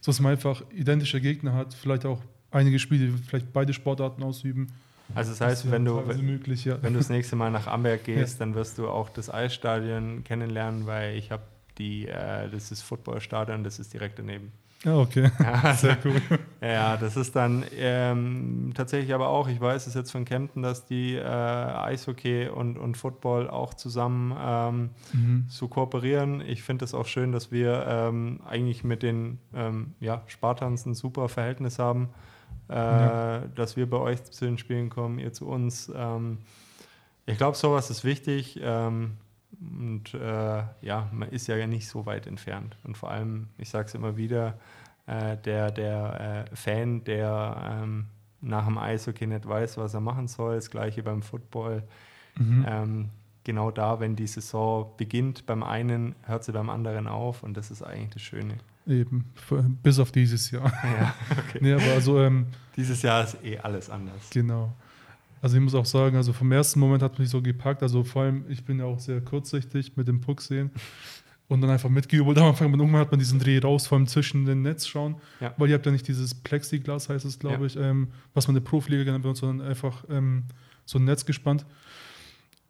so 0.01 0.11
dass 0.11 0.19
man 0.19 0.33
einfach 0.33 0.61
identische 0.71 1.21
Gegner 1.21 1.53
hat, 1.53 1.73
vielleicht 1.73 2.05
auch 2.05 2.21
einige 2.51 2.77
Spiele, 2.77 3.07
die 3.07 3.17
vielleicht 3.17 3.53
beide 3.53 3.73
Sportarten 3.73 4.21
ausüben. 4.21 4.67
Also 5.15 5.31
das 5.31 5.41
heißt, 5.41 5.65
das 5.65 5.71
wenn 5.71 5.85
du 5.85 6.01
möglich, 6.21 6.65
ja. 6.65 6.77
wenn 6.81 6.93
du 6.93 6.99
das 6.99 7.09
nächste 7.09 7.35
Mal 7.35 7.51
nach 7.51 7.67
Amberg 7.67 8.03
gehst, 8.05 8.39
ja. 8.39 8.45
dann 8.45 8.55
wirst 8.55 8.77
du 8.77 8.87
auch 8.87 9.09
das 9.09 9.33
Eisstadion 9.33 10.23
kennenlernen, 10.23 10.85
weil 10.85 11.15
ich 11.15 11.31
habe 11.31 11.43
die, 11.77 12.07
äh, 12.07 12.49
das 12.49 12.71
ist 12.71 12.81
Footballstadion, 12.81 13.63
das 13.63 13.79
ist 13.79 13.93
direkt 13.93 14.19
daneben. 14.19 14.51
Ja, 14.83 14.97
okay. 14.97 15.31
Ja, 15.39 15.73
Sehr 15.73 15.97
cool. 16.03 16.21
Ja, 16.61 16.97
das 16.97 17.15
ist 17.15 17.35
dann 17.35 17.63
ähm, 17.77 18.73
tatsächlich 18.75 19.13
aber 19.13 19.29
auch, 19.29 19.47
ich 19.47 19.59
weiß 19.59 19.87
es 19.87 19.93
jetzt 19.93 20.11
von 20.11 20.25
Kempten, 20.25 20.61
dass 20.61 20.85
die 20.85 21.15
äh, 21.15 21.23
Eishockey 21.23 22.49
und, 22.49 22.77
und 22.77 22.97
Football 22.97 23.49
auch 23.49 23.73
zusammen 23.73 24.35
ähm, 24.39 24.89
mhm. 25.13 25.45
so 25.47 25.67
kooperieren. 25.67 26.41
Ich 26.41 26.63
finde 26.63 26.85
es 26.85 26.93
auch 26.93 27.05
schön, 27.05 27.31
dass 27.31 27.51
wir 27.51 27.85
ähm, 27.87 28.41
eigentlich 28.45 28.83
mit 28.83 29.03
den 29.03 29.39
ähm, 29.55 29.93
ja, 29.99 30.23
Spartans 30.27 30.85
ein 30.85 30.95
super 30.95 31.29
Verhältnis 31.29 31.79
haben, 31.79 32.09
äh, 32.69 32.73
ja. 32.75 33.43
dass 33.55 33.75
wir 33.75 33.89
bei 33.89 33.97
euch 33.97 34.23
zu 34.23 34.45
den 34.45 34.57
Spielen 34.57 34.89
kommen, 34.89 35.19
ihr 35.19 35.33
zu 35.33 35.47
uns. 35.47 35.91
Ähm, 35.95 36.39
ich 37.25 37.37
glaube, 37.37 37.57
sowas 37.57 37.89
ist 37.89 38.03
wichtig. 38.03 38.59
Ähm, 38.61 39.17
und 39.59 40.13
äh, 40.13 40.63
ja, 40.81 41.09
man 41.11 41.29
ist 41.29 41.47
ja 41.47 41.65
nicht 41.67 41.87
so 41.87 42.05
weit 42.05 42.27
entfernt. 42.27 42.77
Und 42.83 42.97
vor 42.97 43.11
allem, 43.11 43.47
ich 43.57 43.69
sage 43.69 43.87
es 43.87 43.95
immer 43.95 44.17
wieder, 44.17 44.57
äh, 45.05 45.37
der, 45.37 45.71
der 45.71 46.47
äh, 46.51 46.55
Fan, 46.55 47.03
der 47.03 47.81
ähm, 47.81 48.05
nach 48.41 48.65
dem 48.65 48.77
Eishockey 48.77 49.27
nicht 49.27 49.47
weiß, 49.47 49.77
was 49.77 49.93
er 49.93 50.01
machen 50.01 50.27
soll, 50.27 50.55
das 50.55 50.69
gleiche 50.69 51.03
beim 51.03 51.21
Football. 51.21 51.83
Mhm. 52.37 52.65
Ähm, 52.67 53.09
genau 53.43 53.71
da, 53.71 53.99
wenn 53.99 54.15
die 54.15 54.27
Saison 54.27 54.91
beginnt, 54.97 55.45
beim 55.45 55.63
einen 55.63 56.15
hört 56.23 56.43
sie 56.43 56.51
beim 56.51 56.69
anderen 56.69 57.07
auf 57.07 57.43
und 57.43 57.55
das 57.55 57.71
ist 57.71 57.83
eigentlich 57.83 58.11
das 58.11 58.21
Schöne. 58.21 58.55
Eben, 58.85 59.25
bis 59.81 59.99
auf 59.99 60.11
dieses 60.11 60.51
Jahr. 60.51 60.71
Ja, 60.83 61.15
okay. 61.31 61.59
nee, 61.61 61.73
aber 61.73 61.93
also, 61.93 62.19
ähm, 62.19 62.47
dieses 62.75 63.01
Jahr 63.01 63.23
ist 63.23 63.37
eh 63.43 63.57
alles 63.57 63.89
anders. 63.89 64.29
Genau. 64.31 64.73
Also 65.41 65.57
ich 65.57 65.61
muss 65.61 65.75
auch 65.75 65.85
sagen, 65.85 66.15
also 66.15 66.31
vom 66.31 66.51
ersten 66.51 66.79
Moment 66.79 67.03
hat 67.03 67.19
mich 67.19 67.29
so 67.29 67.41
gepackt. 67.41 67.83
Also 67.83 68.03
vor 68.03 68.23
allem, 68.23 68.45
ich 68.49 68.63
bin 68.63 68.79
ja 68.79 68.85
auch 68.85 68.99
sehr 68.99 69.21
kurzsichtig 69.21 69.95
mit 69.97 70.07
dem 70.07 70.21
Puck 70.21 70.41
sehen 70.41 70.71
und 71.49 71.61
dann 71.61 71.69
einfach 71.69 71.89
mitgejubelt. 71.89 72.37
Am 72.37 72.45
Anfang 72.45 72.71
irgendwann 72.71 73.01
hat 73.01 73.11
man 73.11 73.19
diesen 73.19 73.39
Dreh 73.39 73.59
raus, 73.59 73.87
vor 73.87 73.97
allem 73.97 74.07
zwischen 74.07 74.45
den 74.45 74.61
Netz 74.61 74.87
schauen, 74.87 75.15
ja. 75.39 75.53
weil 75.57 75.69
ihr 75.69 75.75
habt 75.75 75.85
ja 75.85 75.91
nicht 75.91 76.07
dieses 76.07 76.33
Plexiglas, 76.33 77.09
heißt 77.09 77.25
es, 77.25 77.39
glaube 77.39 77.59
ja. 77.59 77.65
ich, 77.65 77.75
ähm, 77.75 78.07
was 78.33 78.47
man 78.47 78.55
in 78.55 78.63
der 78.63 78.69
Profiliga 78.69 79.03
genannt 79.03 79.23
wird, 79.23 79.37
sondern 79.37 79.67
einfach 79.67 80.05
ähm, 80.09 80.43
so 80.85 80.97
ein 80.97 81.05
Netz 81.05 81.25
gespannt. 81.25 81.65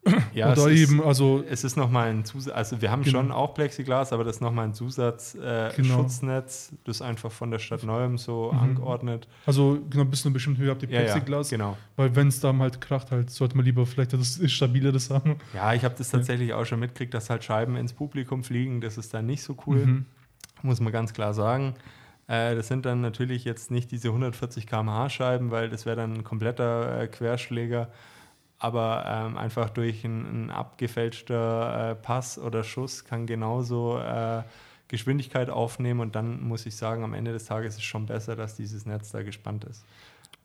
Ja, 0.34 0.52
Oder 0.52 0.68
es 0.72 0.80
eben, 0.80 1.00
ist, 1.00 1.06
also. 1.06 1.44
Es 1.48 1.64
ist 1.64 1.78
nochmal 1.78 2.10
ein 2.10 2.26
Zusatz, 2.26 2.56
also 2.56 2.82
wir 2.82 2.92
haben 2.92 3.04
genau. 3.04 3.20
schon 3.20 3.32
auch 3.32 3.54
Plexiglas, 3.54 4.12
aber 4.12 4.24
das 4.24 4.38
ist 4.38 4.42
nochmal 4.42 4.66
ein 4.66 4.74
Zusatzschutznetz, 4.74 6.68
äh, 6.68 6.72
genau. 6.72 6.82
das 6.86 7.02
einfach 7.02 7.32
von 7.32 7.52
der 7.52 7.60
Stadt 7.60 7.84
Neuem 7.84 8.18
so 8.18 8.52
mhm. 8.52 8.60
angeordnet. 8.60 9.28
Also 9.46 9.80
genau, 9.90 10.06
bis 10.06 10.22
zu 10.22 10.28
einer 10.28 10.34
bestimmten 10.34 10.62
Höhe 10.62 10.72
habt 10.72 10.82
ihr 10.82 10.90
Plexiglas. 10.90 11.52
Ja, 11.52 11.58
genau. 11.58 11.78
Weil 11.96 12.16
wenn 12.16 12.28
es 12.28 12.40
da 12.40 12.56
halt 12.58 12.82
kracht, 12.82 13.12
halt, 13.12 13.30
sollte 13.30 13.56
man 13.56 13.66
lieber 13.66 13.86
vielleicht 13.86 14.14
das 14.14 14.40
stabileres 14.52 15.10
haben. 15.10 15.38
Ja, 15.54 15.74
ich 15.74 15.84
habe 15.84 15.96
das 15.98 16.10
tatsächlich 16.10 16.50
ja. 16.50 16.58
auch 16.58 16.66
schon 16.66 16.80
mitgekriegt, 16.80 17.14
dass 17.14 17.30
halt 17.30 17.44
Scheiben 17.44 17.76
ins 17.76 17.94
Publikum 17.94 18.44
fliegen. 18.44 18.82
Das 18.82 18.98
ist 18.98 19.14
dann 19.14 19.26
nicht 19.26 19.44
so 19.44 19.56
cool, 19.68 19.86
mhm. 19.86 20.06
muss 20.64 20.80
man 20.80 20.92
ganz 20.92 21.14
klar 21.14 21.34
sagen. 21.34 21.76
Äh, 22.28 22.56
das 22.56 22.68
sind 22.68 22.86
dann 22.86 23.02
natürlich 23.02 23.44
jetzt 23.46 23.72
nicht 23.72 23.92
diese 23.92 24.10
140 24.10 24.68
km/h 24.68 25.10
Scheiben, 25.10 25.52
weil 25.52 25.70
das 25.70 25.86
wäre 25.86 25.96
dann 25.96 26.14
ein 26.14 26.24
kompletter 26.24 27.02
äh, 27.02 27.08
Querschläger 27.08 27.90
aber 28.64 29.04
ähm, 29.06 29.38
einfach 29.38 29.70
durch 29.70 30.06
einen 30.06 30.50
abgefälschter 30.50 31.92
äh, 31.92 31.96
Pass 31.96 32.40
oder 32.40 32.64
Schuss 32.64 33.04
kann 33.04 33.26
genauso 33.26 34.00
äh, 34.00 34.44
Geschwindigkeit 34.88 35.50
aufnehmen 35.50 36.00
und 36.00 36.16
dann 36.16 36.42
muss 36.42 36.66
ich 36.66 36.78
sagen, 36.78 37.04
am 37.04 37.14
Ende 37.14 37.34
des 37.34 37.44
Tages 37.44 37.74
ist 37.74 37.80
es 37.80 37.84
schon 37.84 38.06
besser, 38.06 38.38
dass 38.38 38.56
dieses 38.56 38.86
Netz 38.86 39.12
da 39.12 39.22
gespannt 39.22 39.66
ist. 39.66 39.84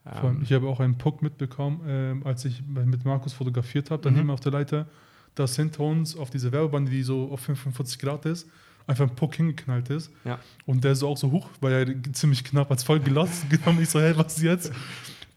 Ähm 0.04 0.40
ich 0.42 0.52
habe 0.52 0.66
auch 0.66 0.80
einen 0.80 0.98
Puck 0.98 1.22
mitbekommen, 1.22 2.22
äh, 2.24 2.28
als 2.28 2.44
ich 2.44 2.60
mit 2.66 3.04
Markus 3.04 3.34
fotografiert 3.34 3.92
habe, 3.92 4.02
daneben 4.02 4.24
mhm. 4.24 4.30
auf 4.30 4.40
der 4.40 4.50
Leiter, 4.50 4.88
dass 5.36 5.54
hinter 5.54 5.84
uns 5.84 6.16
auf 6.16 6.30
diese 6.30 6.50
Werbebande, 6.50 6.90
die 6.90 7.04
so 7.04 7.30
auf 7.30 7.38
45 7.38 8.00
Grad 8.00 8.26
ist, 8.26 8.50
einfach 8.88 9.08
ein 9.08 9.14
Puck 9.14 9.36
hingeknallt 9.36 9.90
ist. 9.90 10.10
Ja. 10.24 10.40
Und 10.66 10.82
der 10.82 10.96
so 10.96 11.06
auch 11.06 11.16
so 11.16 11.30
hoch, 11.30 11.48
weil 11.60 11.72
er 11.72 12.12
ziemlich 12.14 12.42
knapp 12.42 12.68
als 12.72 12.82
voll 12.82 12.98
gelassen 12.98 13.48
genommen. 13.50 13.80
Ich 13.80 13.90
so, 13.90 14.00
hey, 14.00 14.16
was 14.16 14.42
jetzt? 14.42 14.72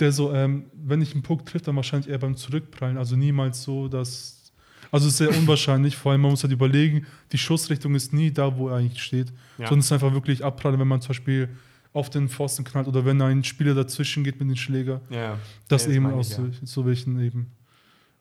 Der 0.02 0.12
so, 0.12 0.34
ähm, 0.34 0.66
wenn 0.74 1.02
ich 1.02 1.14
einen 1.14 1.24
Puck 1.24 1.46
trifft, 1.46 1.68
dann 1.68 1.76
wahrscheinlich 1.76 2.10
eher 2.10 2.18
beim 2.18 2.36
Zurückprallen. 2.36 2.98
Also 2.98 3.16
niemals 3.16 3.64
so, 3.64 3.88
dass. 3.88 4.38
Also 4.92 5.08
es 5.08 5.14
ist 5.14 5.18
sehr 5.20 5.30
unwahrscheinlich, 5.30 5.96
vor 5.96 6.12
allem 6.12 6.20
man 6.20 6.32
muss 6.32 6.44
halt 6.44 6.52
überlegen, 6.52 7.06
die 7.32 7.38
Schussrichtung 7.38 7.96
ist 7.96 8.12
nie 8.12 8.30
da, 8.30 8.58
wo 8.58 8.68
er 8.68 8.78
eigentlich 8.78 9.02
steht. 9.02 9.30
Ja. 9.58 9.68
Sondern 9.68 9.80
es 9.80 9.86
ist 9.86 9.92
einfach 9.94 10.12
wirklich 10.12 10.44
abprallen, 10.44 10.78
wenn 10.82 10.88
man 10.88 11.00
zum 11.00 11.10
Beispiel 11.10 11.48
auf 11.94 12.10
den 12.10 12.28
Pfosten 12.28 12.66
knallt 12.66 12.88
oder 12.88 13.06
wenn 13.06 13.22
ein 13.22 13.44
Spieler 13.46 13.74
dazwischen 13.74 14.26
geht 14.26 14.40
mit 14.40 14.50
dem 14.50 14.58
Schläger. 14.58 15.00
Ja, 15.10 15.38
das 15.70 15.86
ja, 15.86 15.94
eben 15.94 16.08
aus 16.08 16.36
ja. 16.36 16.44
so, 16.64 16.86
welchen 16.86 17.22
eben. 17.22 17.52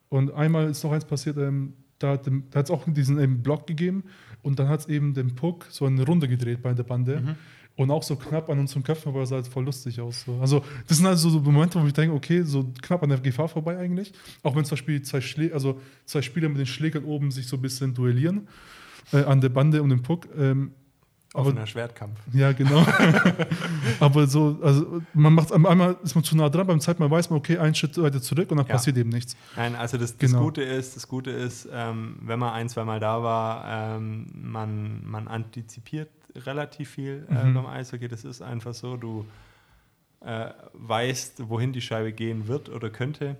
Und 0.07 0.31
einmal 0.33 0.69
ist 0.69 0.81
noch 0.83 0.93
eins 0.93 1.03
passiert, 1.03 1.37
ähm, 1.37 1.73
da 1.99 2.11
hat 2.11 2.25
es 2.65 2.71
auch 2.71 2.85
diesen 2.87 3.19
eben 3.19 3.43
Block 3.43 3.67
gegeben 3.67 4.03
und 4.41 4.57
dann 4.57 4.69
hat 4.69 4.81
es 4.81 4.87
eben 4.87 5.13
den 5.13 5.35
Puck 5.35 5.67
so 5.69 5.85
eine 5.85 6.05
Runde 6.05 6.29
gedreht 6.29 6.61
bei 6.61 6.73
der 6.73 6.83
Bande. 6.83 7.19
Mhm 7.19 7.35
und 7.81 7.91
auch 7.91 8.03
so 8.03 8.15
knapp 8.15 8.49
an 8.49 8.59
unseren 8.59 8.83
Köpfen, 8.83 9.09
aber 9.09 9.23
es 9.23 9.29
sah 9.29 9.35
halt 9.35 9.47
voll 9.47 9.65
lustig 9.65 9.99
aus. 9.99 10.23
So. 10.25 10.37
Also, 10.39 10.63
das 10.87 10.97
sind 10.97 11.07
also 11.07 11.29
so 11.29 11.39
Momente, 11.39 11.81
wo 11.81 11.87
ich 11.87 11.93
denke, 11.93 12.15
okay, 12.15 12.43
so 12.43 12.71
knapp 12.81 13.01
an 13.03 13.09
der 13.09 13.19
Gefahr 13.19 13.47
vorbei 13.47 13.77
eigentlich. 13.77 14.13
Auch 14.43 14.55
wenn 14.55 14.63
zum 14.65 14.71
Beispiel 14.71 15.01
zwei, 15.01 15.21
Schlä 15.21 15.51
also 15.51 15.79
zwei 16.05 16.21
Spieler 16.21 16.49
mit 16.49 16.59
den 16.59 16.65
Schlägern 16.65 17.03
oben 17.03 17.31
sich 17.31 17.47
so 17.47 17.57
ein 17.57 17.61
bisschen 17.61 17.93
duellieren 17.93 18.47
äh, 19.13 19.23
an 19.23 19.41
der 19.41 19.49
Bande 19.49 19.81
und 19.81 19.89
dem 19.89 20.03
Puck. 20.03 20.27
Ähm, 20.37 20.71
Offener 21.33 21.65
Schwertkampf. 21.65 22.19
Ja, 22.33 22.51
genau. 22.51 22.85
aber 24.01 24.27
so, 24.27 24.59
also 24.61 25.01
man 25.13 25.33
macht 25.33 25.53
einmal 25.53 25.95
ist 26.03 26.13
man 26.13 26.25
zu 26.25 26.35
nah 26.35 26.49
dran, 26.49 26.67
beim 26.67 26.81
zweiten 26.81 27.01
Mal 27.01 27.09
weiß 27.09 27.29
man, 27.29 27.39
okay, 27.39 27.57
einen 27.57 27.73
Schritt 27.73 27.97
weiter 28.01 28.21
zurück 28.21 28.51
und 28.51 28.57
dann 28.57 28.67
ja. 28.67 28.73
passiert 28.73 28.97
eben 28.97 29.09
nichts. 29.09 29.37
Nein, 29.55 29.77
also 29.77 29.97
das, 29.97 30.17
das 30.17 30.29
genau. 30.29 30.43
Gute 30.43 30.61
ist, 30.61 30.97
das 30.97 31.07
Gute 31.07 31.31
ist, 31.31 31.69
ähm, 31.71 32.17
wenn 32.21 32.37
man 32.37 32.51
ein, 32.51 32.67
zwei 32.67 32.83
Mal 32.83 32.99
da 32.99 33.23
war, 33.23 33.95
ähm, 33.95 34.27
man, 34.33 35.09
man 35.09 35.29
antizipiert 35.29 36.09
relativ 36.35 36.89
viel 36.89 37.25
äh, 37.29 37.43
mhm. 37.43 37.53
beim 37.53 37.65
Eishockey. 37.65 38.07
Das 38.07 38.23
ist 38.23 38.41
einfach 38.41 38.73
so, 38.73 38.97
du 38.97 39.25
äh, 40.21 40.49
weißt, 40.73 41.49
wohin 41.49 41.73
die 41.73 41.81
Scheibe 41.81 42.13
gehen 42.13 42.47
wird 42.47 42.69
oder 42.69 42.89
könnte. 42.89 43.37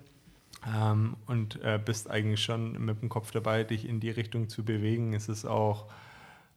Ähm, 0.66 1.16
und 1.26 1.60
äh, 1.62 1.80
bist 1.84 2.10
eigentlich 2.10 2.42
schon 2.42 2.84
mit 2.84 3.02
dem 3.02 3.08
Kopf 3.08 3.30
dabei, 3.32 3.64
dich 3.64 3.88
in 3.88 4.00
die 4.00 4.10
Richtung 4.10 4.48
zu 4.48 4.64
bewegen. 4.64 5.12
Es 5.12 5.28
ist 5.28 5.44
auch, 5.44 5.86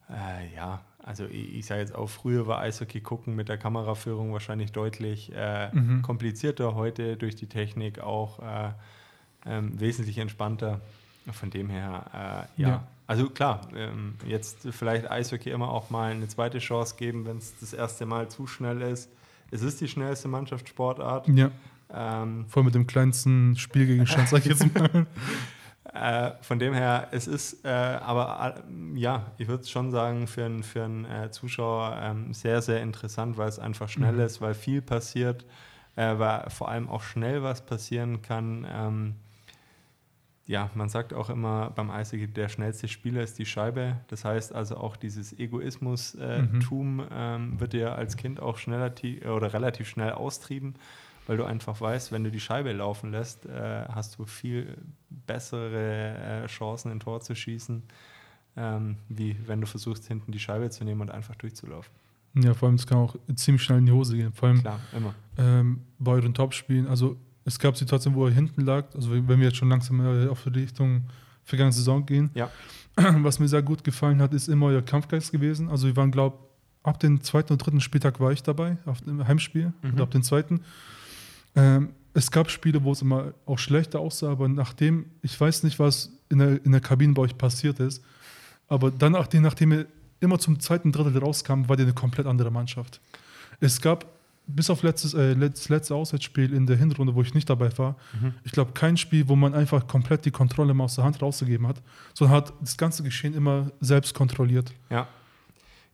äh, 0.10 0.54
ja, 0.56 0.82
also 1.04 1.26
ich, 1.26 1.56
ich 1.56 1.66
sage 1.66 1.82
jetzt 1.82 1.96
auch, 1.96 2.08
früher 2.08 2.46
war 2.46 2.60
Eishockey 2.60 3.02
gucken 3.02 3.36
mit 3.36 3.50
der 3.50 3.58
Kameraführung 3.58 4.34
wahrscheinlich 4.34 4.72
deutlich 4.72 5.32
äh, 5.36 5.74
mhm. 5.74 6.02
komplizierter. 6.02 6.76
Heute 6.76 7.18
durch 7.18 7.36
die 7.36 7.48
Technik 7.48 8.00
auch 8.00 8.40
äh, 8.40 8.72
ähm, 9.46 9.80
wesentlich 9.80 10.18
entspannter. 10.18 10.82
Von 11.32 11.50
dem 11.50 11.72
her, 11.72 12.48
ja. 12.56 12.70
ja. 12.70 12.88
Also 13.08 13.30
klar, 13.30 13.62
ähm, 13.76 14.16
jetzt 14.26 14.68
vielleicht 14.72 15.10
Eishockey 15.10 15.52
immer 15.52 15.70
auch 15.70 15.90
mal 15.90 16.12
eine 16.12 16.28
zweite 16.28 16.60
Chance 16.60 16.96
geben, 16.98 17.26
wenn 17.26 17.38
es 17.38 17.54
das 17.60 17.74
erste 17.74 18.06
Mal 18.06 18.30
zu 18.30 18.48
schnell 18.48 18.82
ist. 18.82 19.10
Es 19.52 19.62
ist 19.62 19.80
die 19.80 19.88
schnellste 19.88 20.28
Mannschaftssportart. 20.28 21.28
Ja. 21.30 21.52
Ähm, 21.94 22.46
Voll 22.48 22.64
mit 22.64 22.74
dem 22.74 22.88
kleinsten 22.88 23.56
Spielgegenstand, 23.56 24.30
sag 24.30 24.40
ich 24.40 24.46
jetzt 24.46 24.74
mal. 24.74 25.06
äh, 25.94 26.32
von 26.42 26.58
dem 26.58 26.74
her, 26.74 27.10
es 27.12 27.28
ist 27.28 27.64
äh, 27.64 27.70
aber 27.70 28.56
äh, 28.68 29.00
ja, 29.00 29.32
ich 29.38 29.48
würde 29.48 29.68
schon 29.68 29.92
sagen, 29.92 30.26
für, 30.26 30.46
ein, 30.46 30.64
für 30.64 30.84
einen 30.84 31.06
äh, 31.06 31.30
Zuschauer 31.30 32.00
ähm, 32.02 32.34
sehr, 32.34 32.64
sehr 32.64 32.82
interessant, 32.82 33.38
weil 33.38 33.50
es 33.50 33.60
einfach 33.60 33.88
schnell 33.88 34.14
mhm. 34.14 34.22
ist, 34.22 34.42
weil 34.42 34.56
viel 34.56 34.82
passiert, 34.82 35.46
äh, 35.96 36.18
weil 36.18 36.50
vor 36.50 36.70
allem 36.70 36.90
auch 36.90 37.04
schnell 37.04 37.44
was 37.44 37.64
passieren 37.64 38.24
kann. 38.24 39.16
Ja, 40.48 40.70
man 40.76 40.90
sagt 40.90 41.14
auch 41.14 41.32
immer 41.32 41.72
beim 41.72 41.90
Eishockey, 41.90 42.28
der 42.28 42.50
schnellste 42.50 42.88
Spieler 42.88 43.24
ist 43.24 43.40
die 43.40 43.48
Scheibe. 43.48 43.98
Das 44.08 44.26
heißt 44.26 44.54
also 44.54 44.78
auch 44.78 44.96
dieses 44.96 45.38
Egoismus-Tum 45.38 46.96
mhm. 46.98 47.08
ähm, 47.12 47.60
wird 47.60 47.74
dir 47.74 47.96
als 47.96 48.16
Kind 48.16 48.40
auch 48.40 48.58
schneller 48.60 48.94
oder 49.34 49.54
relativ 49.54 49.90
schnell 49.90 50.12
austrieben, 50.12 50.76
weil 51.26 51.38
du 51.38 51.46
einfach 51.46 51.82
weißt, 51.82 52.12
wenn 52.12 52.24
du 52.24 52.30
die 52.30 52.40
Scheibe 52.40 52.74
laufen 52.74 53.12
lässt, 53.12 53.48
äh, 53.48 53.86
hast 53.88 54.20
du 54.20 54.26
viel 54.26 54.78
bessere 55.10 56.44
äh, 56.44 56.46
Chancen, 56.46 56.92
ein 56.92 57.00
Tor 57.00 57.22
zu 57.22 57.34
schießen, 57.34 57.82
ähm, 58.56 58.98
wie 59.10 59.36
wenn 59.48 59.62
du 59.62 59.68
versuchst, 59.68 60.08
hinten 60.08 60.32
die 60.32 60.40
Scheibe 60.40 60.70
zu 60.70 60.84
nehmen 60.84 61.02
und 61.02 61.10
einfach 61.10 61.34
durchzulaufen. 61.36 61.92
Ja, 62.36 62.54
vor 62.54 62.68
allem, 62.68 62.76
es 62.76 62.86
kann 62.86 63.00
auch 63.00 63.16
ziemlich 63.36 63.64
schnell 63.64 63.80
in 63.80 63.88
die 63.88 63.92
Hose 63.92 64.16
gehen. 64.16 64.32
Vor 64.34 64.50
allem 64.50 64.60
Klar, 64.60 64.80
immer. 64.96 65.16
Ähm, 65.38 65.82
bei 65.98 66.12
euren 66.12 66.34
Topspielen, 66.34 66.88
also 66.88 67.18
es 67.46 67.60
gab 67.60 67.78
Situationen, 67.78 68.18
wo 68.18 68.26
er 68.26 68.34
hinten 68.34 68.62
lag, 68.62 68.86
also 68.96 69.12
wenn 69.12 69.28
wir 69.28 69.48
jetzt 69.48 69.58
schon 69.58 69.70
langsam 69.70 70.02
auf 70.30 70.44
die 70.44 70.60
Richtung 70.60 71.04
vergangene 71.44 71.74
Saison 71.74 72.06
gehen. 72.06 72.32
Ja. 72.34 72.50
Was 72.96 73.40
mir 73.40 73.48
sehr 73.48 73.62
gut 73.62 73.84
gefallen 73.84 74.22
hat, 74.22 74.34
ist 74.34 74.48
immer 74.48 74.68
euer 74.68 74.82
Kampfgeist 74.82 75.32
gewesen. 75.32 75.70
Also 75.70 75.88
wir 75.88 75.96
waren, 75.96 76.12
glaube 76.12 76.38
ich, 76.38 76.88
ab 76.88 77.00
dem 77.00 77.22
zweiten 77.22 77.54
und 77.54 77.60
dritten 77.60 77.82
Spieltag 77.82 78.20
war 78.20 78.32
ich 78.32 78.44
dabei, 78.44 78.78
auf 78.86 79.02
dem 79.02 79.26
Heimspiel, 79.28 79.74
mhm. 79.82 79.94
oder 79.94 80.04
ab 80.04 80.12
dem 80.12 80.24
zweiten. 80.24 80.62
Ähm, 81.56 81.90
es 82.14 82.32
gab 82.32 82.50
Spiele, 82.50 82.84
wo 82.84 82.92
es 82.92 83.02
immer 83.02 83.34
auch 83.46 83.60
schlechter 83.60 84.00
aussah, 84.00 84.32
aber 84.32 84.48
nachdem, 84.48 85.06
ich 85.22 85.40
weiß 85.40 85.64
nicht, 85.64 85.80
was 85.80 86.12
in 86.30 86.40
der, 86.40 86.64
in 86.66 86.72
der 86.72 86.82
Kabine 86.82 87.14
bei 87.14 87.24
euch 87.24 87.38
passiert 87.38 87.80
ist, 87.80 88.04
aber 88.68 88.90
dann, 88.92 89.12
nachdem, 89.12 89.44
nachdem 89.44 89.72
ihr 89.72 89.86
immer 90.20 90.40
zum 90.40 90.60
zweiten 90.60 90.92
Drittel 90.92 91.18
rauskam, 91.18 91.68
war 91.68 91.78
ihr 91.78 91.84
eine 91.84 91.94
komplett 91.94 92.26
andere 92.26 92.52
Mannschaft. 92.52 93.02
Es 93.60 93.82
gab 93.82 94.06
bis 94.48 94.70
auf 94.70 94.84
letztes, 94.84 95.14
äh, 95.14 95.36
das 95.36 95.70
letzte 95.70 95.96
Auswärtsspiel 95.96 96.54
in 96.54 96.66
der 96.66 96.78
Hinrunde, 96.78 97.16
wo 97.16 97.22
ich 97.22 97.34
nicht 97.34 97.50
dabei 97.50 97.76
war, 97.78 97.96
mhm. 98.20 98.34
ich 98.44 98.52
glaube, 98.52 98.72
kein 98.74 98.98
Spiel, 98.98 99.28
wo 99.28 99.36
man 99.36 99.54
einfach 99.54 99.88
komplett 99.88 100.26
die 100.26 100.32
Kontrolle 100.32 100.74
mal 100.74 100.86
aus 100.86 100.96
der 100.96 101.04
Hand 101.04 101.22
rausgegeben 101.22 101.68
hat, 101.68 101.82
sondern 102.14 102.38
hat 102.38 102.54
das 102.62 102.78
ganze 102.78 103.04
Geschehen 103.04 103.34
immer 103.34 103.72
selbst 103.80 104.14
kontrolliert. 104.14 104.74
Ja. 104.90 105.08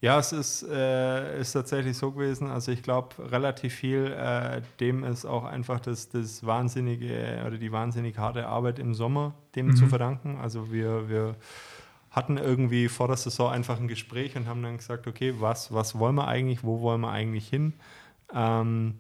Ja, 0.02 0.18
es 0.18 0.32
ist, 0.32 0.64
äh, 0.64 1.40
ist 1.40 1.52
tatsächlich 1.52 1.96
so 1.96 2.12
gewesen. 2.12 2.48
Also 2.48 2.72
ich 2.72 2.82
glaube, 2.82 3.10
relativ 3.32 3.76
viel 3.76 4.08
äh, 4.08 4.64
dem 4.80 5.04
ist 5.04 5.26
auch 5.26 5.44
einfach 5.44 5.80
das, 5.80 6.10
das 6.10 6.44
wahnsinnige 6.44 7.44
oder 7.46 7.58
die 7.58 7.72
wahnsinnig 7.72 8.18
harte 8.18 8.48
Arbeit 8.48 8.80
im 8.80 8.96
Sommer 8.96 9.36
dem 9.56 9.68
mhm. 9.68 9.76
zu 9.76 9.86
verdanken. 9.86 10.40
Also 10.42 10.72
wir, 10.72 11.08
wir 11.08 11.36
hatten 12.10 12.38
irgendwie 12.38 12.90
vor 12.90 13.10
der 13.10 13.18
Saison 13.18 13.52
einfach 13.52 13.80
ein 13.80 13.88
Gespräch 13.88 14.36
und 14.36 14.48
haben 14.48 14.64
dann 14.64 14.78
gesagt, 14.78 15.06
okay, 15.06 15.36
was, 15.38 15.72
was 15.72 15.98
wollen 15.98 16.16
wir 16.16 16.28
eigentlich, 16.28 16.64
wo 16.64 16.82
wollen 16.82 17.02
wir 17.02 17.12
eigentlich 17.12 17.48
hin? 17.48 17.74
Ähm, 18.34 18.96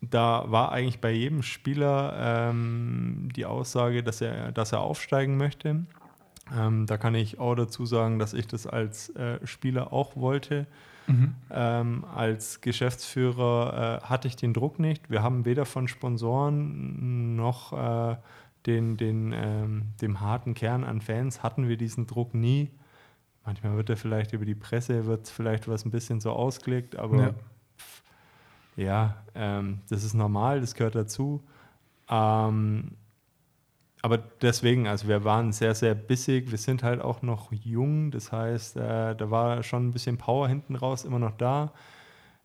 da 0.00 0.44
war 0.48 0.72
eigentlich 0.72 1.00
bei 1.00 1.10
jedem 1.10 1.42
Spieler 1.42 2.50
ähm, 2.50 3.28
die 3.34 3.46
Aussage, 3.46 4.02
dass 4.02 4.20
er, 4.20 4.52
dass 4.52 4.72
er 4.72 4.80
aufsteigen 4.80 5.36
möchte. 5.36 5.84
Ähm, 6.54 6.86
da 6.86 6.96
kann 6.96 7.14
ich 7.14 7.38
auch 7.40 7.54
dazu 7.54 7.86
sagen, 7.86 8.18
dass 8.18 8.34
ich 8.34 8.46
das 8.46 8.66
als 8.66 9.10
äh, 9.10 9.44
Spieler 9.46 9.92
auch 9.92 10.16
wollte. 10.16 10.66
Mhm. 11.06 11.34
Ähm, 11.50 12.04
als 12.14 12.60
Geschäftsführer 12.60 14.00
äh, 14.02 14.06
hatte 14.06 14.28
ich 14.28 14.36
den 14.36 14.52
Druck 14.52 14.78
nicht. 14.78 15.10
Wir 15.10 15.22
haben 15.22 15.44
weder 15.44 15.64
von 15.64 15.88
Sponsoren 15.88 17.36
noch 17.36 17.72
äh, 17.72 18.16
den, 18.66 18.96
den, 18.96 19.32
ähm, 19.32 19.82
dem 20.00 20.20
harten 20.20 20.54
Kern 20.54 20.84
an 20.84 21.00
Fans 21.00 21.42
hatten 21.42 21.68
wir 21.68 21.76
diesen 21.76 22.06
Druck 22.06 22.34
nie. 22.34 22.70
Manchmal 23.44 23.76
wird 23.76 23.90
er 23.90 23.96
vielleicht 23.96 24.32
über 24.32 24.44
die 24.44 24.56
Presse, 24.56 25.06
wird 25.06 25.28
vielleicht 25.28 25.68
was 25.68 25.84
ein 25.84 25.92
bisschen 25.92 26.20
so 26.20 26.32
ausgelegt, 26.32 26.96
aber 26.96 27.16
ja 27.16 27.34
ja, 28.76 29.24
ähm, 29.34 29.80
das 29.88 30.04
ist 30.04 30.14
normal, 30.14 30.60
das 30.60 30.74
gehört 30.74 30.94
dazu. 30.94 31.42
Ähm, 32.08 32.92
aber 34.02 34.18
deswegen, 34.18 34.86
also 34.86 35.08
wir 35.08 35.24
waren 35.24 35.52
sehr, 35.52 35.74
sehr 35.74 35.94
bissig. 35.94 36.50
Wir 36.50 36.58
sind 36.58 36.84
halt 36.84 37.00
auch 37.00 37.22
noch 37.22 37.50
jung. 37.52 38.12
Das 38.12 38.30
heißt, 38.30 38.76
äh, 38.76 39.16
da 39.16 39.30
war 39.30 39.62
schon 39.64 39.88
ein 39.88 39.92
bisschen 39.92 40.16
Power 40.18 40.46
hinten 40.46 40.76
raus 40.76 41.04
immer 41.04 41.18
noch 41.18 41.36
da. 41.36 41.72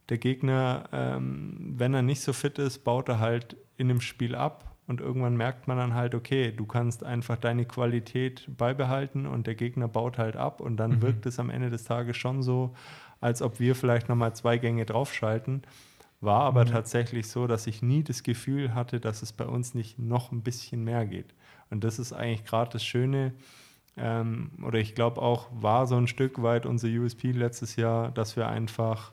Der 0.09 0.17
Gegner, 0.17 0.85
ähm, 0.91 1.75
wenn 1.77 1.93
er 1.93 2.01
nicht 2.01 2.21
so 2.21 2.33
fit 2.33 2.57
ist, 2.57 2.79
baut 2.79 3.09
er 3.09 3.19
halt 3.19 3.57
in 3.77 3.89
dem 3.89 4.01
Spiel 4.01 4.33
ab. 4.33 4.75
Und 4.87 5.01
irgendwann 5.01 5.37
merkt 5.37 5.67
man 5.67 5.77
dann 5.77 5.93
halt, 5.93 6.15
okay, 6.15 6.51
du 6.51 6.65
kannst 6.65 7.03
einfach 7.03 7.37
deine 7.37 7.65
Qualität 7.65 8.45
beibehalten 8.57 9.25
und 9.25 9.45
der 9.45 9.55
Gegner 9.55 9.87
baut 9.87 10.17
halt 10.17 10.35
ab. 10.35 10.61
Und 10.61 10.77
dann 10.77 10.93
mhm. 10.93 11.01
wirkt 11.03 11.25
es 11.27 11.39
am 11.39 11.49
Ende 11.49 11.69
des 11.69 11.83
Tages 11.83 12.17
schon 12.17 12.41
so, 12.41 12.73
als 13.19 13.41
ob 13.41 13.59
wir 13.59 13.75
vielleicht 13.75 14.09
nochmal 14.09 14.33
zwei 14.33 14.57
Gänge 14.57 14.85
draufschalten. 14.85 15.61
War 16.21 16.41
aber 16.41 16.65
mhm. 16.65 16.69
tatsächlich 16.69 17.27
so, 17.27 17.47
dass 17.47 17.67
ich 17.67 17.81
nie 17.81 18.03
das 18.03 18.23
Gefühl 18.23 18.73
hatte, 18.75 18.99
dass 18.99 19.23
es 19.23 19.33
bei 19.33 19.45
uns 19.45 19.73
nicht 19.73 19.99
noch 19.99 20.31
ein 20.31 20.43
bisschen 20.43 20.83
mehr 20.83 21.05
geht. 21.05 21.33
Und 21.69 21.83
das 21.83 21.99
ist 21.99 22.13
eigentlich 22.13 22.45
gerade 22.45 22.71
das 22.71 22.85
Schöne, 22.85 23.33
ähm, 23.97 24.51
oder 24.63 24.79
ich 24.79 24.95
glaube 24.95 25.21
auch, 25.21 25.49
war 25.51 25.87
so 25.87 25.97
ein 25.97 26.07
Stück 26.07 26.41
weit 26.41 26.65
unser 26.65 26.87
USP 26.87 27.31
letztes 27.31 27.75
Jahr, 27.75 28.11
dass 28.11 28.35
wir 28.35 28.47
einfach, 28.47 29.11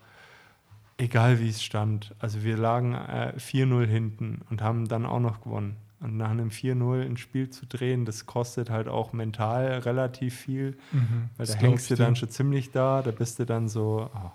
egal 0.98 1.40
wie 1.40 1.48
es 1.48 1.62
stand, 1.62 2.14
also 2.18 2.44
wir 2.44 2.56
lagen 2.56 2.94
äh, 2.94 3.32
4-0 3.36 3.86
hinten 3.86 4.42
und 4.50 4.62
haben 4.62 4.86
dann 4.86 5.06
auch 5.06 5.20
noch 5.20 5.40
gewonnen. 5.40 5.76
Und 6.00 6.16
nach 6.16 6.30
einem 6.30 6.50
4-0 6.50 7.04
ein 7.04 7.16
Spiel 7.16 7.50
zu 7.50 7.66
drehen, 7.66 8.04
das 8.04 8.26
kostet 8.26 8.70
halt 8.70 8.86
auch 8.86 9.12
mental 9.12 9.78
relativ 9.80 10.36
viel, 10.36 10.78
mhm, 10.92 11.30
weil 11.36 11.46
da 11.46 11.54
hängst 11.54 11.90
du 11.90 11.96
dann 11.96 12.14
schon 12.14 12.28
ziemlich 12.28 12.70
da, 12.70 13.02
da 13.02 13.10
bist 13.10 13.40
du 13.40 13.46
dann 13.46 13.68
so, 13.68 14.08
oh, 14.14 14.30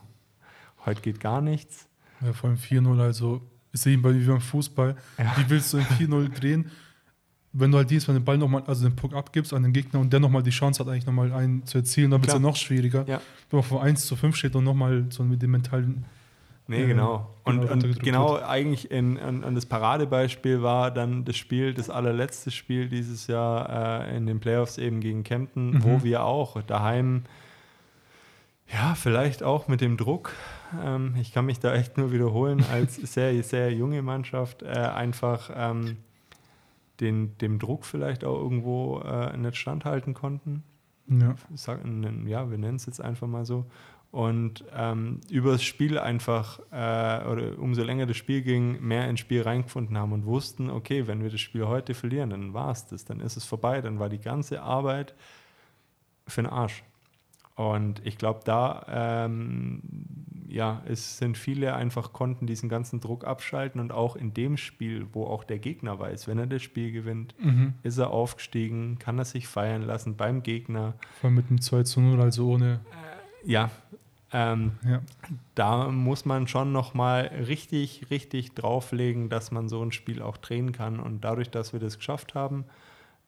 heute 0.86 1.02
geht 1.02 1.22
gar 1.22 1.40
nichts. 1.40 1.88
Ja, 2.24 2.34
vor 2.34 2.50
allem 2.50 2.60
4-0, 2.60 3.00
also 3.00 3.42
ist 3.72 3.86
eben 3.88 4.02
bei 4.02 4.14
wie 4.14 4.26
beim 4.26 4.42
Fußball. 4.42 4.96
Ja. 5.18 5.36
Wie 5.38 5.50
willst 5.50 5.74
du 5.74 5.78
in 5.78 5.86
4-0 5.86 6.30
drehen, 6.40 6.72
wenn 7.54 7.72
du 7.72 7.78
halt 7.78 7.90
diesmal 7.90 8.18
den 8.18 8.26
Ball 8.26 8.38
nochmal, 8.38 8.64
also 8.66 8.88
den 8.88 8.96
Puck 8.96 9.14
abgibst 9.14 9.54
an 9.54 9.64
den 9.64 9.74
Gegner 9.74 10.00
und 10.00 10.12
der 10.12 10.20
nochmal 10.20 10.42
die 10.42 10.50
Chance 10.50 10.80
hat, 10.80 10.88
eigentlich 10.88 11.06
nochmal 11.06 11.32
einen 11.32 11.66
zu 11.66 11.78
erzielen, 11.78 12.12
dann 12.12 12.22
wird 12.22 12.30
es 12.30 12.34
ja 12.34 12.40
noch 12.40 12.56
schwieriger. 12.56 13.06
Ja. 13.08 13.22
Wenn 13.50 13.60
man 13.60 13.64
von 13.64 13.80
1 13.80 14.06
zu 14.06 14.16
5 14.16 14.36
steht 14.36 14.56
und 14.56 14.64
nochmal 14.64 15.06
so 15.10 15.24
mit 15.24 15.42
dem 15.42 15.52
mentalen. 15.52 16.06
Nee, 16.68 16.84
äh, 16.84 16.88
genau. 16.88 17.36
Und, 17.44 17.62
genau, 17.62 17.74
und 17.74 18.00
genau 18.00 18.38
eigentlich 18.38 18.90
in, 18.90 19.18
in, 19.18 19.44
in, 19.44 19.56
das 19.56 19.66
Paradebeispiel 19.66 20.64
war 20.64 20.90
dann 20.90 21.26
das 21.26 21.38
Spiel, 21.38 21.74
das 21.74 21.90
allerletzte 21.90 22.50
Spiel 22.52 22.90
dieses 22.90 23.28
Jahr 23.28 24.08
äh, 24.08 24.18
in 24.18 24.26
den 24.26 24.40
Playoffs 24.40 24.78
eben 24.78 25.00
gegen 25.00 25.24
Kempten, 25.24 25.72
mhm. 25.72 25.84
wo 25.84 26.04
wir 26.04 26.24
auch 26.24 26.62
daheim 26.64 27.24
ja, 28.72 28.96
vielleicht 28.96 29.44
auch 29.44 29.68
mit 29.68 29.82
dem 29.82 29.98
Druck. 29.98 30.34
Ähm, 30.84 31.16
ich 31.20 31.34
kann 31.34 31.46
mich 31.46 31.60
da 31.60 31.74
echt 31.74 31.98
nur 31.98 32.12
wiederholen, 32.12 32.64
als 32.72 32.96
sehr, 33.14 33.42
sehr 33.44 33.74
junge 33.74 34.02
Mannschaft 34.02 34.64
äh, 34.64 34.68
einfach 34.68 35.52
ähm, 35.56 35.98
den, 37.00 37.38
dem 37.38 37.60
Druck 37.60 37.86
vielleicht 37.86 38.24
auch 38.24 38.38
irgendwo 38.38 39.00
äh, 39.00 39.36
nicht 39.38 39.58
standhalten 39.58 40.14
konnten. 40.14 40.64
Ja. 41.08 41.36
Sagen, 41.54 42.28
ja, 42.28 42.50
wir 42.50 42.58
nennen 42.58 42.78
es 42.78 42.86
jetzt 42.86 43.02
einfach 43.02 43.28
mal 43.28 43.46
so. 43.46 43.66
Und 44.14 44.64
ähm, 44.76 45.22
über 45.32 45.54
das 45.54 45.64
Spiel 45.64 45.98
einfach, 45.98 46.60
äh, 46.72 47.28
oder 47.28 47.58
umso 47.58 47.82
länger 47.82 48.06
das 48.06 48.16
Spiel 48.16 48.44
ging, 48.44 48.80
mehr 48.80 49.10
ins 49.10 49.20
Spiel 49.20 49.42
reingefunden 49.42 49.98
haben 49.98 50.12
und 50.12 50.28
wussten, 50.28 50.70
okay, 50.70 51.08
wenn 51.08 51.24
wir 51.24 51.32
das 51.32 51.42
Spiel 51.42 51.66
heute 51.66 51.96
verlieren, 51.96 52.30
dann 52.30 52.54
war 52.54 52.70
es 52.72 52.86
das, 52.86 53.06
dann 53.06 53.20
ist 53.20 53.38
es 53.38 53.44
vorbei, 53.44 53.82
dann 53.82 53.98
war 53.98 54.10
die 54.10 54.20
ganze 54.20 54.62
Arbeit 54.62 55.16
für 56.28 56.44
den 56.44 56.52
Arsch. 56.52 56.84
Und 57.56 58.02
ich 58.06 58.18
glaube, 58.18 58.42
da 58.44 59.26
ähm, 59.26 59.82
ja, 60.54 60.84
es 60.86 61.18
sind 61.18 61.36
viele 61.36 61.74
einfach 61.74 62.14
konnten 62.14 62.46
diesen 62.46 62.70
ganzen 62.70 63.00
Druck 63.00 63.26
abschalten 63.26 63.82
und 63.82 63.92
auch 63.92 64.16
in 64.16 64.36
dem 64.36 64.56
Spiel, 64.56 65.08
wo 65.12 65.26
auch 65.26 65.44
der 65.44 65.58
Gegner 65.58 65.98
weiß, 65.98 66.28
wenn 66.28 66.38
er 66.38 66.46
das 66.46 66.62
Spiel 66.62 66.92
gewinnt, 66.92 67.34
mhm. 67.40 67.74
ist 67.82 67.98
er 67.98 68.12
aufgestiegen, 68.12 69.00
kann 69.00 69.18
er 69.18 69.26
sich 69.26 69.48
feiern 69.48 69.82
lassen 69.82 70.16
beim 70.16 70.44
Gegner. 70.44 70.94
Vor 71.20 71.30
allem 71.30 71.38
mit 71.38 71.50
einem 71.50 71.60
2 71.60 71.84
zu 71.84 72.02
0, 72.02 72.22
also 72.22 72.52
ohne. 72.52 72.82
Äh, 73.44 73.52
ja, 73.52 73.72
ähm, 74.32 74.74
ja. 74.86 75.02
Da 75.56 75.90
muss 75.90 76.24
man 76.26 76.48
schon 76.48 76.72
nochmal 76.72 77.32
richtig, 77.48 78.12
richtig 78.12 78.54
drauflegen, 78.54 79.30
dass 79.30 79.50
man 79.50 79.70
so 79.70 79.84
ein 79.84 79.92
Spiel 79.92 80.22
auch 80.22 80.38
drehen 80.38 80.72
kann. 80.72 81.00
Und 81.00 81.22
dadurch, 81.24 81.50
dass 81.50 81.74
wir 81.74 81.80
das 81.80 81.98
geschafft 81.98 82.36
haben, 82.36 82.66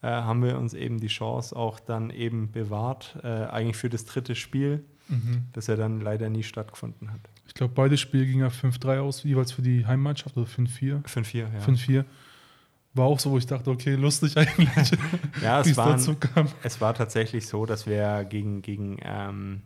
äh, 0.06 0.08
haben 0.08 0.44
wir 0.44 0.60
uns 0.60 0.76
eben 0.76 1.00
die 1.00 1.08
Chance 1.08 1.56
auch 1.56 1.80
dann 1.80 2.12
eben 2.12 2.52
bewahrt, 2.52 3.18
äh, 3.24 3.28
eigentlich 3.28 3.76
für 3.76 3.89
das 3.89 4.06
dritte 4.06 4.36
Spiel, 4.36 4.86
mhm. 5.08 5.46
das 5.54 5.65
ja 5.65 5.76
dann 5.76 6.00
leider 6.00 6.30
nie 6.30 6.44
stattgefunden 6.44 7.12
hat. 7.12 7.21
Ich 7.48 7.56
glaube, 7.56 7.73
beide 7.73 7.98
Spiele 7.98 8.27
gingen 8.27 8.42
ja 8.42 8.50
5-3 8.50 9.00
aus, 9.00 9.23
jeweils 9.23 9.52
für 9.52 9.63
die 9.63 9.88
Heimmannschaft 9.88 10.38
oder 10.38 10.46
5-4. 10.46 11.04
5-4, 11.06 11.38
ja. 11.38 11.48
5-4. 11.60 12.06
War 12.94 13.06
auch 13.08 13.19
so, 13.19 13.32
wo 13.32 13.40
ich 13.40 13.48
dachte, 13.48 13.71
okay, 13.71 13.96
lustig 13.96 14.38
eigentlich, 14.38 14.92
ja, 15.42 15.62
es, 15.62 15.75
waren, 15.75 16.17
es 16.62 16.82
war 16.82 16.94
tatsächlich 16.94 17.48
so, 17.48 17.65
dass 17.65 17.88
wir 17.88 18.25
gegen, 18.25 18.62
gegen 18.62 19.00
ähm, 19.02 19.63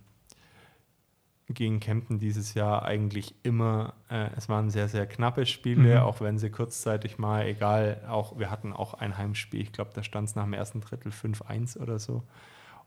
gegen 1.50 1.80
Kempten 1.80 2.20
dieses 2.20 2.54
Jahr 2.54 2.84
eigentlich 2.84 3.34
immer, 3.44 3.94
äh, 4.10 4.30
es 4.38 4.50
waren 4.50 4.70
sehr, 4.70 4.88
sehr 4.88 5.06
knappe 5.08 5.46
Spiele, 5.46 5.96
mhm. 5.96 6.02
auch 6.02 6.22
wenn 6.22 6.38
sie 6.38 6.50
kurzzeitig 6.50 7.18
mal, 7.18 7.46
egal, 7.46 8.02
auch 8.08 8.38
wir 8.38 8.52
hatten 8.52 8.74
auch 8.74 8.94
ein 8.94 9.18
Heimspiel, 9.18 9.62
ich 9.62 9.72
glaube, 9.72 9.92
da 9.94 10.04
stand 10.04 10.30
es 10.30 10.36
nach 10.36 10.44
dem 10.44 10.54
ersten 10.54 10.82
Drittel 10.82 11.12
5-1 11.12 11.80
oder 11.80 12.00
so. 12.00 12.24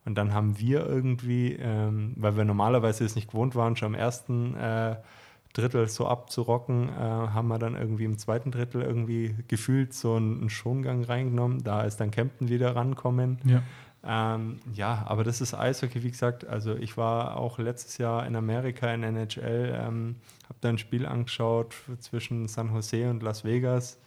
Und 0.05 0.17
dann 0.17 0.35
haben 0.35 0.59
wir 0.59 0.87
irgendwie, 0.87 1.53
ähm, 1.53 2.15
weil 2.17 2.37
wir 2.37 2.45
normalerweise 2.45 3.05
es 3.05 3.15
nicht 3.15 3.31
gewohnt 3.31 3.55
waren, 3.55 3.77
schon 3.77 3.95
am 3.95 3.95
ersten 3.95 4.55
äh, 4.57 4.97
Drittel 5.53 5.89
so 5.89 6.07
abzurocken, 6.07 6.89
äh, 6.89 6.93
haben 6.93 7.49
wir 7.49 7.59
dann 7.59 7.75
irgendwie 7.77 8.05
im 8.05 8.19
zweiten 8.19 8.51
Drittel 8.51 8.83
irgendwie 8.83 9.35
gefühlt 9.49 9.93
so 9.93 10.15
einen, 10.15 10.41
einen 10.41 10.51
Schongang 10.51 11.05
reingenommen. 11.05 11.63
Da 11.63 11.83
ist 11.83 11.99
dann 11.99 12.11
Kempten 12.11 12.49
wieder 12.49 12.75
rankommen. 12.75 13.39
Ja. 13.45 13.63
Ähm, 14.05 14.59
ja, 14.73 15.05
aber 15.07 15.23
das 15.23 15.41
ist 15.41 15.55
Eishockey, 15.55 16.03
wie 16.03 16.11
gesagt. 16.11 16.47
Also 16.47 16.75
ich 16.75 16.97
war 16.97 17.37
auch 17.37 17.59
letztes 17.59 17.99
Jahr 17.99 18.27
in 18.27 18.35
Amerika 18.35 18.93
in 18.93 19.05
NHL, 19.05 19.79
ähm, 19.81 20.17
habe 20.45 20.59
da 20.61 20.69
ein 20.71 20.79
Spiel 20.79 21.07
angeschaut 21.07 21.75
zwischen 22.01 22.49
San 22.49 22.73
Jose 22.75 23.09
und 23.09 23.23
Las 23.23 23.45
Vegas. 23.45 23.99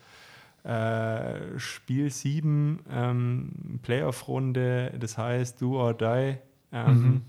Äh, 0.63 1.59
Spiel 1.59 2.09
7, 2.09 2.79
ähm, 2.89 3.79
Playoff-Runde, 3.83 4.93
das 4.99 5.17
heißt 5.17 5.61
Do 5.61 5.79
or 5.79 5.93
Die. 5.93 6.37
Ähm, 6.71 7.01
mhm. 7.01 7.21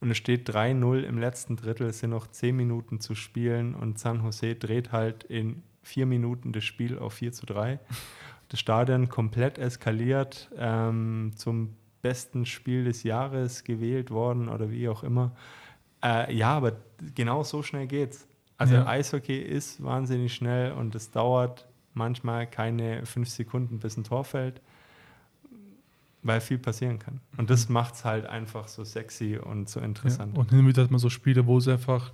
Und 0.00 0.10
es 0.10 0.18
steht 0.18 0.48
3-0 0.50 1.02
im 1.02 1.18
letzten 1.18 1.56
Drittel, 1.56 1.86
es 1.86 2.00
sind 2.00 2.10
noch 2.10 2.26
10 2.26 2.54
Minuten 2.54 3.00
zu 3.00 3.14
spielen 3.14 3.74
und 3.74 3.98
San 3.98 4.22
Jose 4.22 4.54
dreht 4.54 4.92
halt 4.92 5.24
in 5.24 5.62
4 5.84 6.04
Minuten 6.06 6.52
das 6.52 6.64
Spiel 6.64 6.98
auf 6.98 7.14
4 7.14 7.32
zu 7.32 7.46
3. 7.46 7.78
Das 8.48 8.60
Stadion 8.60 9.08
komplett 9.08 9.58
eskaliert 9.58 10.50
ähm, 10.58 11.32
zum 11.36 11.76
besten 12.06 12.46
Spiel 12.46 12.84
des 12.84 13.02
Jahres 13.02 13.64
gewählt 13.64 14.12
worden 14.12 14.48
oder 14.48 14.70
wie 14.70 14.88
auch 14.88 15.02
immer. 15.02 15.32
Äh, 16.04 16.32
ja, 16.32 16.50
aber 16.50 16.72
genau 17.16 17.42
so 17.42 17.64
schnell 17.64 17.88
geht's. 17.88 18.28
Also 18.58 18.74
ja. 18.76 18.86
Eishockey 18.86 19.38
ist 19.38 19.82
wahnsinnig 19.82 20.32
schnell 20.32 20.72
und 20.72 20.94
es 20.94 21.10
dauert 21.10 21.66
manchmal 21.94 22.46
keine 22.46 23.04
fünf 23.06 23.28
Sekunden, 23.28 23.80
bis 23.80 23.96
ein 23.96 24.04
Tor 24.04 24.24
fällt, 24.24 24.60
weil 26.22 26.40
viel 26.40 26.58
passieren 26.58 27.00
kann. 27.00 27.20
Und 27.36 27.50
das 27.50 27.68
mhm. 27.68 27.74
macht 27.74 27.94
es 27.94 28.04
halt 28.04 28.26
einfach 28.26 28.68
so 28.68 28.84
sexy 28.84 29.36
und 29.36 29.68
so 29.68 29.80
interessant. 29.80 30.34
Ja, 30.34 30.40
und 30.40 30.50
hin 30.50 30.60
und 30.60 30.68
wieder 30.68 30.84
hat 30.84 30.92
man 30.92 31.00
so 31.00 31.10
Spiele, 31.10 31.44
wo 31.46 31.58
es 31.58 31.66
einfach 31.66 32.12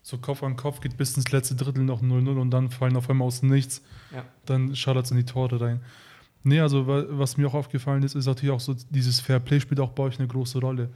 so 0.00 0.16
Kopf 0.16 0.42
an 0.42 0.56
Kopf 0.56 0.80
geht 0.80 0.96
bis 0.96 1.16
ins 1.16 1.30
letzte 1.30 1.54
Drittel 1.54 1.84
noch 1.84 2.02
0-0 2.02 2.40
und 2.40 2.50
dann 2.50 2.70
fallen 2.70 2.96
auf 2.96 3.10
einmal 3.10 3.28
aus 3.28 3.42
nichts. 3.42 3.82
Ja. 4.12 4.24
Dann 4.46 4.74
schallert 4.74 5.04
es 5.04 5.10
in 5.10 5.18
die 5.18 5.26
Tore 5.26 5.60
rein. 5.60 5.82
Nee, 6.44 6.60
also 6.60 6.86
was 6.86 7.36
mir 7.36 7.46
auch 7.46 7.54
aufgefallen 7.54 8.02
ist, 8.02 8.14
ist 8.14 8.26
natürlich 8.26 8.52
auch 8.52 8.60
so, 8.60 8.74
dieses 8.90 9.20
Fairplay 9.20 9.60
spielt 9.60 9.80
auch 9.80 9.90
bei 9.90 10.04
euch 10.04 10.18
eine 10.18 10.26
große 10.26 10.58
Rolle. 10.58 10.90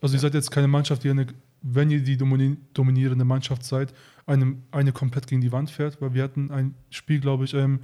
Also 0.00 0.14
ja. 0.14 0.18
ihr 0.18 0.20
seid 0.20 0.34
jetzt 0.34 0.50
keine 0.50 0.68
Mannschaft, 0.68 1.02
die 1.02 1.10
eine, 1.10 1.26
wenn 1.62 1.90
ihr 1.90 2.02
die 2.02 2.16
dominierende 2.16 3.24
Mannschaft 3.24 3.64
seid, 3.64 3.92
eine, 4.26 4.56
eine 4.70 4.92
komplett 4.92 5.26
gegen 5.26 5.40
die 5.40 5.50
Wand 5.50 5.70
fährt, 5.70 6.00
weil 6.00 6.14
wir 6.14 6.22
hatten 6.22 6.50
ein 6.50 6.74
Spiel, 6.90 7.20
glaube 7.20 7.44
ich, 7.44 7.54
ähm, 7.54 7.80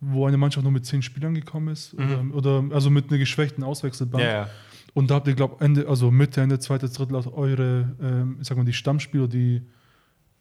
wo 0.00 0.26
eine 0.26 0.36
Mannschaft 0.36 0.64
nur 0.64 0.72
mit 0.72 0.86
zehn 0.86 1.02
Spielern 1.02 1.34
gekommen 1.34 1.68
ist, 1.68 1.96
mhm. 1.96 2.32
oder, 2.32 2.60
oder, 2.60 2.74
also 2.74 2.90
mit 2.90 3.10
einer 3.10 3.18
geschwächten 3.18 3.64
Auswechselbank. 3.64 4.24
Ja, 4.24 4.30
ja. 4.30 4.50
Und 4.94 5.10
da 5.10 5.16
habt 5.16 5.28
ihr, 5.28 5.34
glaube 5.34 5.56
ich, 5.56 5.64
Ende, 5.64 5.88
also 5.88 6.10
Mitte, 6.10 6.40
Ende, 6.40 6.58
zweites 6.58 6.92
Drittel 6.92 7.16
eure, 7.16 7.94
ähm, 8.00 8.38
ich 8.40 8.48
sag 8.48 8.56
mal, 8.56 8.64
die 8.64 8.72
Stammspieler, 8.72 9.28
die 9.28 9.62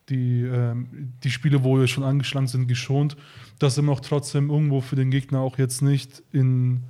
die, 0.09 0.41
ähm, 0.43 1.13
die 1.23 1.31
Spiele, 1.31 1.63
wo 1.63 1.79
wir 1.79 1.87
schon 1.87 2.03
angeschlagen 2.03 2.47
sind, 2.47 2.67
geschont, 2.67 3.17
dass 3.59 3.81
wir 3.81 3.89
auch 3.89 3.99
trotzdem 3.99 4.49
irgendwo 4.49 4.81
für 4.81 4.95
den 4.95 5.11
Gegner 5.11 5.39
auch 5.39 5.57
jetzt 5.57 5.81
nicht 5.81 6.23
in, 6.31 6.83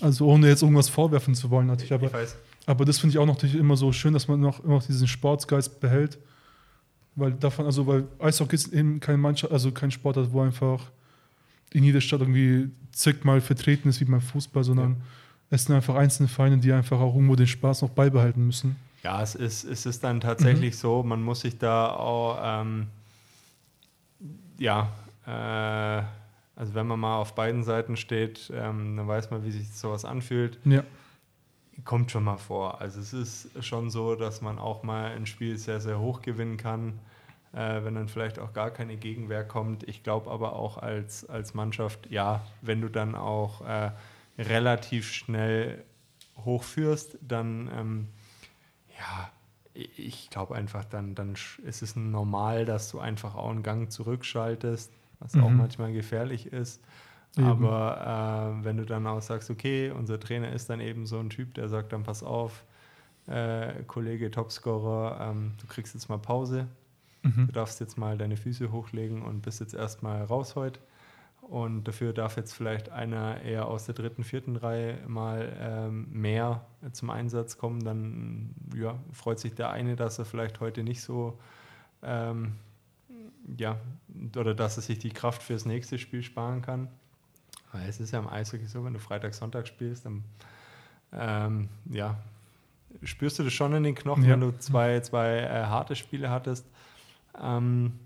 also 0.00 0.26
ohne 0.28 0.48
jetzt 0.48 0.62
irgendwas 0.62 0.88
vorwerfen 0.88 1.34
zu 1.34 1.50
wollen, 1.50 1.66
natürlich, 1.66 1.92
aber, 1.92 2.10
aber 2.66 2.84
das 2.84 2.98
finde 2.98 3.14
ich 3.14 3.18
auch 3.18 3.26
natürlich 3.26 3.56
immer 3.56 3.76
so 3.76 3.92
schön, 3.92 4.12
dass 4.12 4.28
man 4.28 4.40
noch 4.40 4.62
immer 4.62 4.74
noch 4.74 4.86
diesen 4.86 5.08
Sportsgeist 5.08 5.80
behält, 5.80 6.18
weil 7.16 7.32
davon, 7.32 7.66
also 7.66 7.86
weil 7.86 8.06
Eishockey 8.18 8.54
ist 8.54 8.72
eben 8.72 9.00
kein 9.00 9.20
Mannschaft, 9.20 9.52
also 9.52 9.72
kein 9.72 9.90
Sport, 9.90 10.16
wo 10.32 10.40
einfach 10.40 10.90
in 11.72 11.84
jeder 11.84 12.00
Stadt 12.00 12.20
irgendwie 12.20 12.70
zigmal 12.92 13.40
vertreten 13.40 13.88
ist 13.88 14.00
wie 14.00 14.04
beim 14.04 14.20
Fußball, 14.20 14.64
sondern 14.64 14.92
ja. 14.92 14.96
es 15.50 15.64
sind 15.64 15.74
einfach 15.74 15.94
einzelne 15.94 16.28
Vereine, 16.28 16.58
die 16.58 16.72
einfach 16.72 17.00
auch 17.00 17.14
irgendwo 17.14 17.36
den 17.36 17.46
Spaß 17.46 17.82
noch 17.82 17.90
beibehalten 17.90 18.44
müssen. 18.44 18.76
Ja, 19.02 19.22
es 19.22 19.34
ist, 19.34 19.64
es 19.64 19.86
ist 19.86 20.04
dann 20.04 20.20
tatsächlich 20.20 20.74
mhm. 20.74 20.78
so, 20.78 21.02
man 21.02 21.22
muss 21.22 21.40
sich 21.40 21.58
da 21.58 21.90
auch, 21.90 22.38
ähm, 22.42 22.88
ja, 24.58 24.90
äh, 25.26 26.02
also 26.56 26.74
wenn 26.74 26.86
man 26.86 27.00
mal 27.00 27.16
auf 27.16 27.34
beiden 27.34 27.64
Seiten 27.64 27.96
steht, 27.96 28.52
ähm, 28.54 28.96
dann 28.96 29.08
weiß 29.08 29.30
man, 29.30 29.44
wie 29.44 29.50
sich 29.50 29.72
sowas 29.72 30.04
anfühlt. 30.04 30.58
Ja. 30.66 30.84
Kommt 31.84 32.10
schon 32.10 32.24
mal 32.24 32.36
vor. 32.36 32.82
Also 32.82 33.00
es 33.00 33.14
ist 33.14 33.64
schon 33.64 33.88
so, 33.88 34.14
dass 34.14 34.42
man 34.42 34.58
auch 34.58 34.82
mal 34.82 35.12
ein 35.12 35.24
Spiel 35.24 35.56
sehr, 35.56 35.80
sehr 35.80 35.98
hoch 35.98 36.20
gewinnen 36.20 36.58
kann, 36.58 36.98
äh, 37.54 37.82
wenn 37.82 37.94
dann 37.94 38.08
vielleicht 38.08 38.38
auch 38.38 38.52
gar 38.52 38.70
keine 38.70 38.98
Gegenwehr 38.98 39.44
kommt. 39.44 39.88
Ich 39.88 40.02
glaube 40.02 40.30
aber 40.30 40.54
auch 40.54 40.76
als, 40.76 41.26
als 41.26 41.54
Mannschaft, 41.54 42.10
ja, 42.10 42.44
wenn 42.60 42.82
du 42.82 42.90
dann 42.90 43.14
auch 43.14 43.66
äh, 43.66 43.92
relativ 44.38 45.10
schnell 45.10 45.82
hochführst, 46.44 47.16
dann 47.22 47.70
ähm, 47.74 48.08
ja, 49.00 49.30
ich 49.72 50.30
glaube 50.30 50.54
einfach, 50.54 50.84
dann, 50.84 51.14
dann 51.14 51.34
ist 51.64 51.82
es 51.82 51.96
normal, 51.96 52.64
dass 52.64 52.90
du 52.90 52.98
einfach 52.98 53.34
auch 53.34 53.50
einen 53.50 53.62
Gang 53.62 53.90
zurückschaltest, 53.90 54.92
was 55.20 55.34
mhm. 55.34 55.44
auch 55.44 55.50
manchmal 55.50 55.92
gefährlich 55.92 56.46
ist. 56.46 56.82
Eben. 57.36 57.46
Aber 57.46 58.58
äh, 58.60 58.64
wenn 58.64 58.76
du 58.76 58.84
dann 58.84 59.06
auch 59.06 59.22
sagst, 59.22 59.50
okay, 59.50 59.90
unser 59.90 60.18
Trainer 60.18 60.52
ist 60.52 60.68
dann 60.68 60.80
eben 60.80 61.06
so 61.06 61.18
ein 61.18 61.30
Typ, 61.30 61.54
der 61.54 61.68
sagt 61.68 61.92
dann, 61.92 62.02
pass 62.02 62.22
auf, 62.22 62.64
äh, 63.26 63.84
Kollege 63.86 64.30
Topscorer, 64.30 65.30
ähm, 65.30 65.52
du 65.60 65.66
kriegst 65.66 65.94
jetzt 65.94 66.08
mal 66.08 66.18
Pause, 66.18 66.66
mhm. 67.22 67.46
du 67.46 67.52
darfst 67.52 67.78
jetzt 67.80 67.96
mal 67.96 68.18
deine 68.18 68.36
Füße 68.36 68.72
hochlegen 68.72 69.22
und 69.22 69.42
bist 69.42 69.60
jetzt 69.60 69.74
erstmal 69.74 70.24
raus 70.24 70.56
heute. 70.56 70.80
Und 71.50 71.82
dafür 71.88 72.12
darf 72.12 72.36
jetzt 72.36 72.52
vielleicht 72.52 72.90
einer 72.90 73.40
eher 73.42 73.66
aus 73.66 73.84
der 73.84 73.96
dritten, 73.96 74.22
vierten 74.22 74.54
Reihe 74.54 74.98
mal 75.08 75.52
ähm, 75.58 76.06
mehr 76.12 76.64
zum 76.92 77.10
Einsatz 77.10 77.58
kommen. 77.58 77.84
Dann 77.84 78.54
ja, 78.76 78.96
freut 79.10 79.40
sich 79.40 79.56
der 79.56 79.70
eine, 79.70 79.96
dass 79.96 80.20
er 80.20 80.26
vielleicht 80.26 80.60
heute 80.60 80.84
nicht 80.84 81.02
so, 81.02 81.40
ähm, 82.04 82.52
ja, 83.58 83.78
oder 84.36 84.54
dass 84.54 84.76
er 84.76 84.84
sich 84.84 85.00
die 85.00 85.10
Kraft 85.10 85.42
fürs 85.42 85.64
nächste 85.64 85.98
Spiel 85.98 86.22
sparen 86.22 86.62
kann. 86.62 86.86
Weil 87.72 87.88
es 87.88 87.98
ist 87.98 88.12
ja 88.12 88.20
im 88.20 88.28
Eishockey 88.28 88.66
so, 88.66 88.84
wenn 88.84 88.92
du 88.92 89.00
Freitag, 89.00 89.34
Sonntag 89.34 89.66
spielst, 89.66 90.06
dann 90.06 90.22
ähm, 91.12 91.68
ja, 91.90 92.16
spürst 93.02 93.40
du 93.40 93.42
das 93.42 93.52
schon 93.52 93.74
in 93.74 93.82
den 93.82 93.96
Knochen, 93.96 94.22
ja. 94.22 94.30
wenn 94.30 94.40
du 94.40 94.56
zwei, 94.60 95.00
zwei 95.00 95.38
äh, 95.38 95.64
harte 95.64 95.96
Spiele 95.96 96.30
hattest. 96.30 96.64
Ähm, 97.42 97.98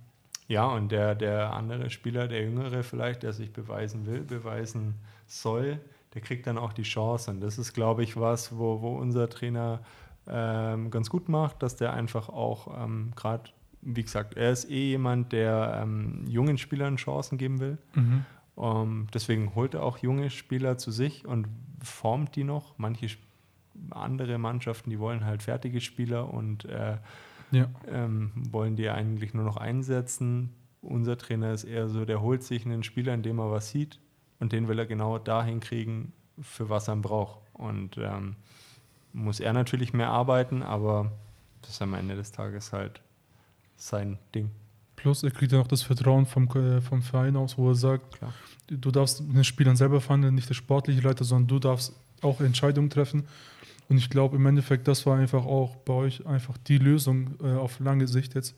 ja, 0.46 0.66
und 0.66 0.92
der, 0.92 1.14
der 1.14 1.52
andere 1.52 1.90
Spieler, 1.90 2.28
der 2.28 2.42
Jüngere 2.42 2.82
vielleicht, 2.82 3.22
der 3.22 3.32
sich 3.32 3.52
beweisen 3.52 4.06
will, 4.06 4.20
beweisen 4.20 4.94
soll, 5.26 5.80
der 6.12 6.20
kriegt 6.20 6.46
dann 6.46 6.58
auch 6.58 6.72
die 6.72 6.82
Chance. 6.82 7.30
Und 7.30 7.40
das 7.40 7.58
ist, 7.58 7.72
glaube 7.72 8.02
ich, 8.02 8.16
was, 8.16 8.56
wo, 8.56 8.82
wo 8.82 8.96
unser 8.96 9.28
Trainer 9.28 9.80
ähm, 10.28 10.90
ganz 10.90 11.10
gut 11.10 11.28
macht, 11.28 11.62
dass 11.62 11.76
der 11.76 11.92
einfach 11.92 12.28
auch 12.28 12.84
ähm, 12.84 13.12
gerade, 13.16 13.50
wie 13.80 14.02
gesagt, 14.02 14.36
er 14.36 14.52
ist 14.52 14.70
eh 14.70 14.90
jemand, 14.90 15.32
der 15.32 15.80
ähm, 15.82 16.24
jungen 16.26 16.58
Spielern 16.58 16.96
Chancen 16.96 17.38
geben 17.38 17.60
will. 17.60 17.78
Mhm. 17.94 18.24
Um, 18.56 18.66
ähm, 18.66 19.06
deswegen 19.12 19.56
holt 19.56 19.74
er 19.74 19.82
auch 19.82 19.98
junge 19.98 20.30
Spieler 20.30 20.78
zu 20.78 20.92
sich 20.92 21.26
und 21.26 21.48
formt 21.82 22.36
die 22.36 22.44
noch. 22.44 22.78
Manche 22.78 23.08
andere 23.90 24.38
Mannschaften, 24.38 24.90
die 24.90 25.00
wollen 25.00 25.24
halt 25.24 25.42
fertige 25.42 25.80
Spieler 25.80 26.32
und 26.32 26.64
äh, 26.66 26.98
ja. 27.54 27.68
ähm, 27.88 28.32
wollen 28.50 28.76
die 28.76 28.88
eigentlich 28.88 29.34
nur 29.34 29.44
noch 29.44 29.56
einsetzen. 29.56 30.50
Unser 30.82 31.16
Trainer 31.16 31.52
ist 31.52 31.64
eher 31.64 31.88
so, 31.88 32.04
der 32.04 32.20
holt 32.20 32.42
sich 32.42 32.66
einen 32.66 32.82
Spieler, 32.82 33.14
in 33.14 33.22
dem 33.22 33.38
er 33.38 33.50
was 33.50 33.70
sieht 33.70 33.98
und 34.40 34.52
den 34.52 34.68
will 34.68 34.78
er 34.78 34.86
genau 34.86 35.18
dahin 35.18 35.60
kriegen, 35.60 36.12
für 36.40 36.68
was 36.68 36.88
er 36.88 36.96
braucht. 36.96 37.40
Und 37.54 37.96
ähm, 37.98 38.36
muss 39.12 39.40
er 39.40 39.52
natürlich 39.52 39.92
mehr 39.92 40.08
arbeiten, 40.08 40.62
aber 40.62 41.12
das 41.62 41.72
ist 41.72 41.82
am 41.82 41.94
Ende 41.94 42.16
des 42.16 42.32
Tages 42.32 42.72
halt 42.72 43.00
sein 43.76 44.18
Ding. 44.34 44.50
Plus, 44.96 45.22
er 45.22 45.30
kriegt 45.30 45.52
ja 45.52 45.60
auch 45.60 45.66
das 45.66 45.82
Vertrauen 45.82 46.26
vom, 46.26 46.48
äh, 46.56 46.80
vom 46.80 47.02
Verein 47.02 47.36
aus, 47.36 47.58
wo 47.58 47.70
er 47.70 47.74
sagt, 47.74 48.18
Klar. 48.18 48.32
du 48.68 48.90
darfst 48.90 49.20
den 49.20 49.44
Spielern 49.44 49.76
selber 49.76 50.00
verhandeln, 50.00 50.34
nicht 50.34 50.48
der 50.48 50.54
sportliche 50.54 51.00
Leiter, 51.00 51.24
sondern 51.24 51.48
du 51.48 51.58
darfst 51.58 51.94
auch 52.22 52.40
Entscheidungen 52.40 52.90
treffen. 52.90 53.24
Und 53.88 53.98
ich 53.98 54.10
glaube 54.10 54.36
im 54.36 54.46
Endeffekt, 54.46 54.88
das 54.88 55.04
war 55.06 55.18
einfach 55.18 55.44
auch 55.44 55.76
bei 55.76 55.92
euch 55.92 56.26
einfach 56.26 56.56
die 56.58 56.78
Lösung 56.78 57.36
äh, 57.42 57.54
auf 57.54 57.80
lange 57.80 58.06
Sicht 58.06 58.34
jetzt. 58.34 58.56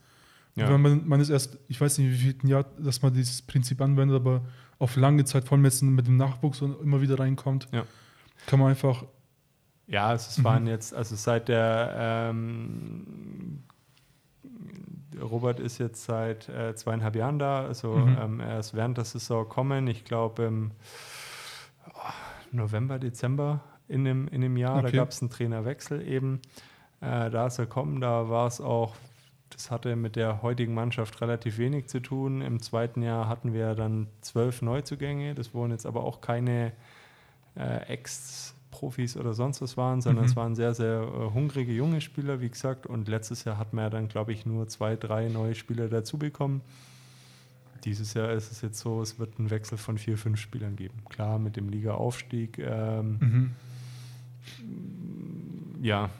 Ja. 0.55 0.70
Wenn 0.70 0.81
man, 0.81 1.07
man 1.07 1.20
ist 1.20 1.29
erst, 1.29 1.59
ich 1.68 1.81
weiß 1.81 1.99
nicht, 1.99 2.11
wie 2.11 2.33
viel 2.33 2.49
Jahr, 2.49 2.64
dass 2.79 3.03
man 3.03 3.12
dieses 3.12 3.43
Prinzip 3.43 3.81
anwendet, 3.81 4.16
aber 4.16 4.43
auf 4.79 4.97
lange 4.97 5.24
Zeit, 5.24 5.45
vor 5.45 5.57
allem 5.57 5.64
jetzt 5.64 5.83
mit 5.83 6.07
dem 6.07 6.16
Nachwuchs 6.16 6.62
und 6.62 6.81
immer 6.81 7.01
wieder 7.01 7.18
reinkommt, 7.18 7.68
ja. 7.72 7.85
kann 8.47 8.59
man 8.59 8.70
einfach. 8.70 9.05
Ja, 9.87 10.14
es 10.14 10.43
waren 10.43 10.64
mhm. 10.64 10.70
jetzt, 10.70 10.95
also 10.95 11.14
seit 11.14 11.49
der 11.49 12.31
ähm, 12.31 13.62
Robert 15.20 15.61
ist 15.61 15.79
jetzt 15.79 16.05
seit 16.05 16.49
äh, 16.49 16.74
zweieinhalb 16.74 17.14
Jahren 17.16 17.39
da, 17.39 17.64
also 17.64 17.95
mhm. 17.95 18.18
ähm, 18.20 18.41
er 18.41 18.59
ist 18.59 18.74
während 18.74 18.97
der 18.97 19.05
Saison 19.05 19.49
kommen, 19.49 19.87
ich 19.87 20.05
glaube 20.05 20.45
im 20.45 20.70
oh, 21.95 21.99
November, 22.51 22.99
Dezember 22.99 23.61
in 23.89 24.05
dem, 24.05 24.28
in 24.28 24.41
dem 24.41 24.57
Jahr. 24.57 24.78
Okay. 24.78 24.91
Da 24.91 24.99
gab 24.99 25.11
es 25.11 25.20
einen 25.20 25.30
Trainerwechsel 25.30 26.07
eben. 26.07 26.41
äh, 27.01 27.30
da 27.30 27.47
ist 27.47 27.59
er 27.59 27.66
kommen. 27.66 28.01
Da 28.01 28.28
war 28.28 28.47
es 28.47 28.61
auch, 28.61 28.95
das 29.51 29.70
hatte 29.70 29.97
mit 29.97 30.16
der 30.16 30.43
heutigen 30.43 30.74
Mannschaft 30.74 31.20
relativ 31.20 31.59
wenig 31.59 31.89
zu 31.89 32.01
tun. 32.01 32.43
Im 32.43 32.61
zweiten 32.61 33.03
Jahr 33.03 33.28
hatten 33.28 33.53
wir 33.53 33.74
dann 33.74 34.09
zwölf 34.20 34.62
Neuzugänge. 34.62 35.34
Das 35.34 35.55
wurden 35.55 35.72
jetzt 35.72 35.87
aber 35.87 36.05
auch 36.05 36.20
keine 36.20 36.72
äh, 37.57 37.87
Ex-Profis 37.87 39.16
oder 39.16 39.34
sonst 39.34 39.62
was 39.62 39.76
waren, 39.76 40.01
sondern 40.01 40.24
mhm. 40.24 40.30
es 40.30 40.37
waren 40.37 40.55
sehr, 40.55 40.74
sehr 40.74 41.03
äh, 41.03 41.34
hungrige 41.34 41.72
junge 41.72 42.01
Spieler, 42.01 42.41
wie 42.41 42.51
gesagt. 42.51 42.87
Und 42.87 43.09
letztes 43.09 43.45
Jahr 43.45 43.59
hatten 43.59 43.76
wir 43.76 43.91
dann, 43.91 44.09
glaube 44.09 44.32
ich, 44.32 44.47
nur 44.47 44.68
zwei, 44.68 44.97
drei 44.97 45.28
neue 45.28 45.55
Spieler 45.55 45.89
dazu 45.89 46.18
bekommen. 46.18 46.61
Dieses 47.84 48.14
Jahr 48.14 48.32
ist 48.32 48.51
es 48.51 48.62
jetzt 48.62 48.80
so, 48.80 49.01
es 49.01 49.20
wird 49.20 49.39
einen 49.39 49.51
Wechsel 49.51 49.78
von 49.78 49.97
vier, 49.97 50.18
fünf 50.18 50.41
Spielern 50.41 50.74
geben. 50.74 50.95
Klar, 51.09 51.39
mit 51.39 51.57
dem 51.57 51.68
Liga-Aufstieg. 51.68 52.59
Ähm, 52.59 53.18
mhm. 53.20 53.51
Ja, 55.81 56.11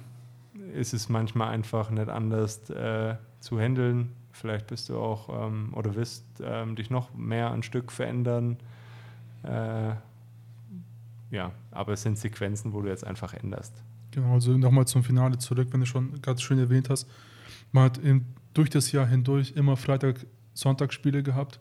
ist 0.75 0.95
es 0.95 1.09
manchmal 1.09 1.49
einfach 1.49 1.91
nicht 1.91 2.09
anders 2.09 2.69
äh, 2.71 3.17
zu 3.41 3.59
handeln. 3.59 4.13
Vielleicht 4.33 4.67
bist 4.67 4.89
du 4.89 4.99
auch 4.99 5.47
ähm, 5.47 5.73
oder 5.75 5.95
wirst 5.95 6.25
ähm, 6.43 6.77
dich 6.77 6.91
noch 6.91 7.15
mehr 7.15 7.51
ein 7.51 7.63
Stück 7.63 7.91
verändern. 7.91 8.59
Äh, 9.43 9.95
ja, 11.31 11.53
aber 11.71 11.95
es 11.95 12.03
sind 12.03 12.19
Sequenzen, 12.19 12.73
wo 12.73 12.83
du 12.83 12.89
jetzt 12.89 13.05
einfach 13.05 13.35
änderst. 13.35 13.83
Genau, 14.11 14.35
also 14.35 14.57
nochmal 14.57 14.87
zum 14.87 15.03
Finale 15.03 15.39
zurück, 15.39 15.69
wenn 15.73 15.81
du 15.81 15.87
schon 15.87 16.21
ganz 16.23 16.43
schön 16.43 16.59
erwähnt 16.59 16.91
hast. 16.91 17.09
Man 17.73 17.85
hat 17.85 17.99
in, 17.99 18.27
durch 18.55 18.71
das 18.71 18.93
Jahr 18.93 19.07
hindurch 19.07 19.53
immer 19.57 19.77
Freitag, 19.77 20.27
Sonntagsspiele 20.55 21.23
gehabt. 21.23 21.61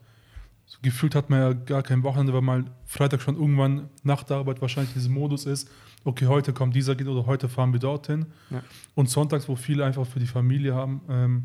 So 0.65 0.79
gefühlt 0.81 1.15
hat 1.15 1.29
man 1.29 1.39
ja 1.39 1.53
gar 1.53 1.83
kein 1.83 2.03
Wochenende, 2.03 2.33
weil 2.33 2.41
mal 2.41 2.65
Freitag 2.85 3.21
schon 3.21 3.35
irgendwann 3.35 3.89
nach 4.03 4.23
der 4.23 4.37
Arbeit 4.37 4.61
wahrscheinlich 4.61 4.93
dieser 4.93 5.09
Modus 5.09 5.45
ist, 5.45 5.69
okay, 6.05 6.27
heute 6.27 6.53
kommt 6.53 6.75
dieser 6.75 6.95
geht 6.95 7.07
oder 7.07 7.25
heute 7.25 7.49
fahren 7.49 7.73
wir 7.73 7.79
dorthin. 7.79 8.27
Ja. 8.49 8.63
Und 8.93 9.09
sonntags, 9.09 9.49
wo 9.49 9.55
viele 9.55 9.83
einfach 9.83 10.07
für 10.07 10.19
die 10.19 10.27
Familie 10.27 10.73
haben, 10.73 11.01
ähm, 11.09 11.43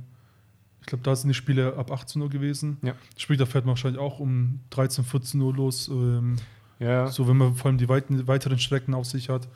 ich 0.81 0.87
glaube, 0.87 1.03
da 1.03 1.15
sind 1.17 1.29
die 1.29 1.35
Spiele 1.35 1.77
ab 1.77 1.91
18 1.91 2.23
Uhr 2.23 2.31
gewesen. 2.31 2.79
Ja. 2.83 2.95
Später 3.17 3.47
fährt 3.47 3.65
man 3.65 3.73
wahrscheinlich 3.73 4.01
auch 4.01 4.19
um 4.19 4.61
13, 4.71 5.05
14 5.05 5.41
Uhr 5.41 5.55
los. 5.55 5.89
Ähm, 5.89 6.37
ja. 6.79 7.09
So, 7.09 7.29
wenn 7.29 7.37
man 7.37 7.55
vor 7.55 7.69
allem 7.69 7.79
die 7.79 7.89
weiten, 7.89 8.27
weiteren 8.27 8.59
Strecken 8.59 8.95
auf 8.95 9.07
sich 9.07 9.29
hat. 9.29 9.49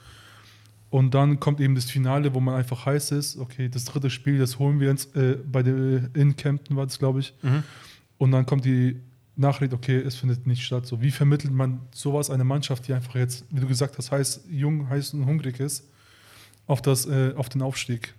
Und 0.90 1.14
dann 1.14 1.40
kommt 1.40 1.60
eben 1.60 1.74
das 1.74 1.86
Finale, 1.86 2.34
wo 2.34 2.40
man 2.40 2.54
einfach 2.54 2.86
heiß 2.86 3.12
ist, 3.12 3.38
okay, 3.38 3.68
das 3.68 3.84
dritte 3.84 4.10
Spiel, 4.10 4.38
das 4.38 4.58
holen 4.58 4.78
wir 4.80 4.88
jetzt, 4.88 5.16
äh, 5.16 5.38
bei 5.50 5.62
der, 5.62 6.08
in 6.14 6.36
Kempten 6.36 6.76
war 6.76 6.86
das, 6.86 6.98
glaube 6.98 7.20
ich. 7.20 7.34
Mhm. 7.42 7.64
Und 8.18 8.30
dann 8.30 8.46
kommt 8.46 8.64
die 8.64 9.00
Nachricht, 9.36 9.72
okay, 9.72 9.98
es 9.98 10.14
findet 10.16 10.46
nicht 10.46 10.64
statt. 10.64 10.86
So, 10.86 11.00
wie 11.00 11.10
vermittelt 11.10 11.52
man 11.52 11.80
sowas 11.92 12.30
einer 12.30 12.44
Mannschaft, 12.44 12.86
die 12.86 12.94
einfach 12.94 13.16
jetzt, 13.16 13.44
wie 13.50 13.60
du 13.60 13.66
gesagt 13.66 13.98
hast, 13.98 14.12
heiß, 14.12 14.44
jung, 14.48 14.88
heiß 14.88 15.14
und 15.14 15.26
hungrig 15.26 15.60
ist, 15.60 15.88
auf, 16.66 16.80
das, 16.80 17.06
äh, 17.06 17.34
auf 17.36 17.48
den 17.48 17.62
Aufstieg? 17.62 18.14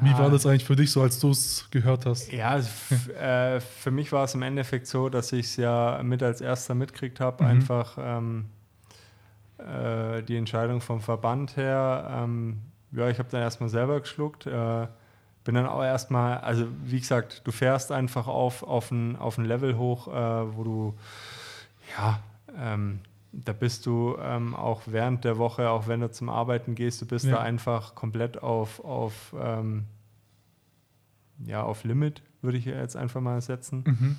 Wie 0.00 0.12
war 0.12 0.30
das 0.30 0.46
eigentlich 0.46 0.64
für 0.64 0.76
dich 0.76 0.90
so, 0.90 1.02
als 1.02 1.18
du 1.18 1.30
es 1.30 1.68
gehört 1.70 2.06
hast? 2.06 2.32
Ja, 2.32 2.58
äh, 3.20 3.60
für 3.60 3.90
mich 3.90 4.12
war 4.12 4.24
es 4.24 4.34
im 4.34 4.42
Endeffekt 4.42 4.86
so, 4.86 5.08
dass 5.08 5.32
ich 5.32 5.46
es 5.46 5.56
ja 5.56 6.00
mit 6.02 6.22
als 6.22 6.40
erster 6.40 6.74
mitkriegt 6.74 7.20
habe, 7.20 7.44
mhm. 7.44 7.50
einfach 7.50 7.96
ähm, 7.98 8.46
äh, 9.58 10.22
die 10.22 10.36
Entscheidung 10.36 10.80
vom 10.80 11.00
Verband 11.00 11.56
her. 11.56 12.08
Ähm, 12.22 12.58
ja, 12.92 13.08
ich 13.08 13.18
habe 13.18 13.28
dann 13.30 13.42
erstmal 13.42 13.68
selber 13.68 14.00
geschluckt. 14.00 14.46
Äh, 14.46 14.86
bin 15.48 15.54
dann 15.54 15.66
auch 15.66 15.82
erstmal, 15.82 16.40
also 16.40 16.66
wie 16.84 17.00
gesagt, 17.00 17.40
du 17.46 17.52
fährst 17.52 17.90
einfach 17.90 18.26
auf, 18.26 18.62
auf, 18.62 18.90
ein, 18.90 19.16
auf 19.16 19.38
ein 19.38 19.46
Level 19.46 19.78
hoch, 19.78 20.06
äh, 20.06 20.54
wo 20.54 20.62
du, 20.62 20.94
ja, 21.96 22.20
ähm, 22.54 22.98
da 23.32 23.54
bist 23.54 23.86
du 23.86 24.18
ähm, 24.20 24.54
auch 24.54 24.82
während 24.84 25.24
der 25.24 25.38
Woche, 25.38 25.70
auch 25.70 25.88
wenn 25.88 26.00
du 26.00 26.10
zum 26.10 26.28
Arbeiten 26.28 26.74
gehst, 26.74 27.00
du 27.00 27.06
bist 27.06 27.24
ja. 27.24 27.36
da 27.36 27.40
einfach 27.40 27.94
komplett 27.94 28.42
auf, 28.42 28.84
auf, 28.84 29.34
ähm, 29.40 29.86
ja, 31.46 31.62
auf 31.62 31.82
Limit, 31.82 32.20
würde 32.42 32.58
ich 32.58 32.66
jetzt 32.66 32.96
einfach 32.96 33.22
mal 33.22 33.40
setzen. 33.40 33.84
Mhm. 33.86 34.16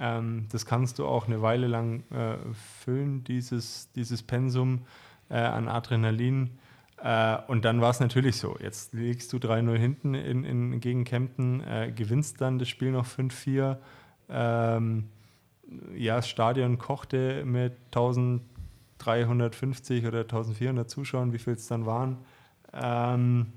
Ähm, 0.00 0.46
das 0.50 0.66
kannst 0.66 0.98
du 0.98 1.06
auch 1.06 1.28
eine 1.28 1.42
Weile 1.42 1.68
lang 1.68 2.02
äh, 2.10 2.38
füllen, 2.80 3.22
dieses, 3.22 3.88
dieses 3.92 4.24
Pensum 4.24 4.80
äh, 5.28 5.36
an 5.36 5.68
Adrenalin. 5.68 6.58
Äh, 7.02 7.38
und 7.48 7.64
dann 7.64 7.80
war 7.80 7.90
es 7.90 7.98
natürlich 8.00 8.36
so. 8.36 8.56
Jetzt 8.60 8.92
liegst 8.92 9.32
du 9.32 9.38
3-0 9.38 9.76
hinten 9.76 10.14
in, 10.14 10.44
in, 10.44 10.78
gegen 10.80 11.02
Kempten, 11.04 11.60
äh, 11.60 11.92
gewinnst 11.94 12.40
dann 12.40 12.60
das 12.60 12.68
Spiel 12.68 12.92
noch 12.92 13.06
5-4. 13.06 13.78
Ähm, 14.28 15.08
ja, 15.96 16.16
das 16.16 16.28
Stadion 16.28 16.76
kochte 16.78 17.44
mit 17.44 17.72
1350 17.86 20.06
oder 20.06 20.20
1400 20.20 20.88
Zuschauern, 20.88 21.32
wie 21.32 21.38
viel 21.38 21.54
es 21.54 21.66
dann 21.66 21.86
waren. 21.86 22.18
Ähm, 22.72 23.52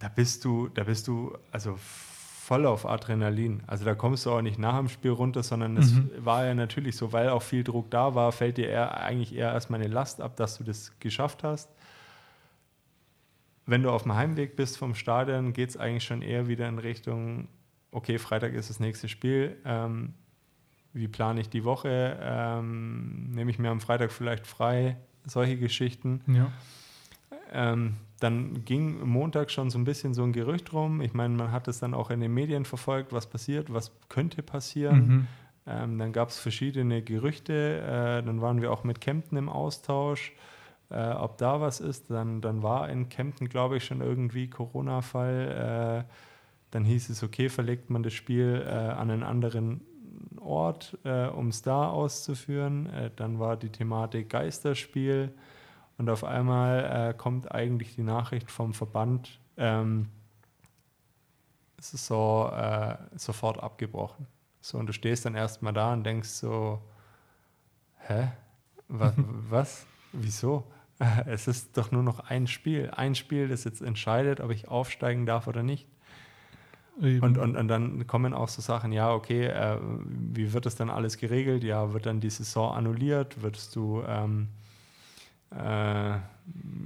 da 0.00 0.08
bist 0.08 0.44
du, 0.44 0.66
da 0.68 0.82
bist 0.82 1.06
du 1.06 1.38
also 1.52 1.78
voll 1.78 2.66
auf 2.66 2.84
Adrenalin. 2.84 3.62
Also 3.68 3.84
da 3.84 3.94
kommst 3.94 4.26
du 4.26 4.32
auch 4.32 4.42
nicht 4.42 4.58
nach 4.58 4.76
dem 4.76 4.88
Spiel 4.88 5.12
runter, 5.12 5.44
sondern 5.44 5.76
es 5.76 5.92
mhm. 5.92 6.10
war 6.18 6.46
ja 6.46 6.54
natürlich 6.54 6.96
so, 6.96 7.12
weil 7.12 7.28
auch 7.28 7.42
viel 7.42 7.62
Druck 7.62 7.92
da 7.92 8.16
war, 8.16 8.32
fällt 8.32 8.56
dir 8.56 8.68
eher, 8.68 9.00
eigentlich 9.00 9.36
eher 9.36 9.52
erstmal 9.52 9.78
eine 9.80 9.88
Last 9.88 10.20
ab, 10.20 10.34
dass 10.34 10.58
du 10.58 10.64
das 10.64 10.98
geschafft 10.98 11.44
hast 11.44 11.70
wenn 13.72 13.82
du 13.82 13.90
auf 13.90 14.02
dem 14.02 14.14
Heimweg 14.14 14.54
bist 14.54 14.76
vom 14.76 14.94
Stadion, 14.94 15.54
geht 15.54 15.70
es 15.70 15.78
eigentlich 15.78 16.04
schon 16.04 16.20
eher 16.20 16.46
wieder 16.46 16.68
in 16.68 16.78
Richtung, 16.78 17.48
okay, 17.90 18.18
Freitag 18.18 18.52
ist 18.52 18.68
das 18.68 18.80
nächste 18.80 19.08
Spiel. 19.08 19.56
Ähm, 19.64 20.12
wie 20.92 21.08
plane 21.08 21.40
ich 21.40 21.48
die 21.48 21.64
Woche? 21.64 22.18
Ähm, 22.20 23.30
nehme 23.30 23.50
ich 23.50 23.58
mir 23.58 23.70
am 23.70 23.80
Freitag 23.80 24.12
vielleicht 24.12 24.46
frei? 24.46 24.98
Solche 25.24 25.56
Geschichten. 25.56 26.20
Ja. 26.26 26.52
Ähm, 27.50 27.94
dann 28.20 28.62
ging 28.66 29.08
Montag 29.08 29.50
schon 29.50 29.70
so 29.70 29.78
ein 29.78 29.84
bisschen 29.84 30.12
so 30.12 30.22
ein 30.22 30.34
Gerücht 30.34 30.74
rum. 30.74 31.00
Ich 31.00 31.14
meine, 31.14 31.34
man 31.34 31.50
hat 31.50 31.66
es 31.66 31.78
dann 31.78 31.94
auch 31.94 32.10
in 32.10 32.20
den 32.20 32.34
Medien 32.34 32.66
verfolgt, 32.66 33.14
was 33.14 33.26
passiert, 33.26 33.72
was 33.72 33.90
könnte 34.10 34.42
passieren. 34.42 35.06
Mhm. 35.06 35.26
Ähm, 35.66 35.98
dann 35.98 36.12
gab 36.12 36.28
es 36.28 36.38
verschiedene 36.38 37.00
Gerüchte. 37.00 37.78
Äh, 37.78 38.22
dann 38.22 38.42
waren 38.42 38.60
wir 38.60 38.70
auch 38.70 38.84
mit 38.84 39.00
Kempten 39.00 39.38
im 39.38 39.48
Austausch 39.48 40.34
äh, 40.92 41.12
ob 41.12 41.38
da 41.38 41.60
was 41.60 41.80
ist. 41.80 42.10
Dann, 42.10 42.40
dann 42.40 42.62
war 42.62 42.88
in 42.88 43.08
Kempten, 43.08 43.48
glaube 43.48 43.78
ich, 43.78 43.84
schon 43.84 44.00
irgendwie 44.00 44.48
Corona-Fall. 44.48 46.04
Äh, 46.06 46.12
dann 46.70 46.84
hieß 46.84 47.10
es, 47.10 47.22
okay, 47.22 47.48
verlegt 47.48 47.90
man 47.90 48.02
das 48.02 48.12
Spiel 48.12 48.64
äh, 48.66 48.70
an 48.70 49.10
einen 49.10 49.22
anderen 49.22 49.82
Ort, 50.40 50.98
äh, 51.04 51.26
um 51.26 51.48
es 51.48 51.62
da 51.62 51.88
auszuführen. 51.88 52.86
Äh, 52.86 53.10
dann 53.16 53.38
war 53.38 53.56
die 53.56 53.70
Thematik 53.70 54.30
Geisterspiel. 54.30 55.32
Und 55.98 56.08
auf 56.10 56.24
einmal 56.24 57.10
äh, 57.10 57.14
kommt 57.14 57.52
eigentlich 57.52 57.94
die 57.94 58.02
Nachricht 58.02 58.50
vom 58.50 58.74
Verband, 58.74 59.38
ähm, 59.56 60.08
es 61.78 61.94
ist 61.94 62.06
so 62.06 62.48
sofort 63.16 63.60
abgebrochen. 63.60 64.28
So, 64.60 64.78
und 64.78 64.86
du 64.86 64.92
stehst 64.92 65.24
dann 65.24 65.34
erstmal 65.34 65.72
da 65.72 65.92
und 65.92 66.04
denkst 66.04 66.28
so, 66.28 66.80
hä? 68.06 68.30
Was? 68.86 69.14
was? 69.50 69.86
Wieso? 70.12 70.64
es 71.26 71.48
ist 71.48 71.76
doch 71.76 71.90
nur 71.90 72.02
noch 72.02 72.20
ein 72.20 72.46
Spiel. 72.46 72.90
Ein 72.90 73.14
Spiel, 73.14 73.48
das 73.48 73.64
jetzt 73.64 73.82
entscheidet, 73.82 74.40
ob 74.40 74.50
ich 74.50 74.68
aufsteigen 74.68 75.26
darf 75.26 75.46
oder 75.46 75.62
nicht. 75.62 75.86
Und, 77.00 77.38
und, 77.38 77.56
und 77.56 77.68
dann 77.68 78.06
kommen 78.06 78.34
auch 78.34 78.48
so 78.48 78.60
Sachen, 78.60 78.92
ja, 78.92 79.12
okay, 79.14 79.46
äh, 79.46 79.78
wie 79.80 80.52
wird 80.52 80.66
das 80.66 80.76
dann 80.76 80.90
alles 80.90 81.16
geregelt? 81.16 81.64
Ja, 81.64 81.94
wird 81.94 82.04
dann 82.04 82.20
die 82.20 82.28
Saison 82.28 82.74
annulliert? 82.74 83.42
Würdest 83.42 83.74
du, 83.74 84.02
ähm, 84.06 84.48
äh, 85.50 86.18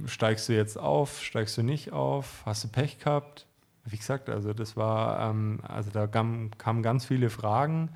steigst 0.07 0.47
du 0.47 0.53
jetzt 0.53 0.79
auf, 0.79 1.21
steigst 1.21 1.57
du 1.57 1.63
nicht 1.63 1.91
auf? 1.91 2.41
Hast 2.45 2.63
du 2.63 2.69
Pech 2.69 2.99
gehabt? 2.99 3.47
Wie 3.83 3.97
gesagt, 3.97 4.29
also 4.29 4.53
das 4.53 4.77
war, 4.77 5.29
ähm, 5.29 5.59
also 5.67 5.91
da 5.91 6.07
kamen 6.07 6.51
kam 6.57 6.81
ganz 6.83 7.05
viele 7.05 7.29
Fragen. 7.29 7.89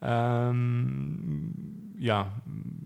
Ähm, 0.00 1.83
ja, 1.98 2.32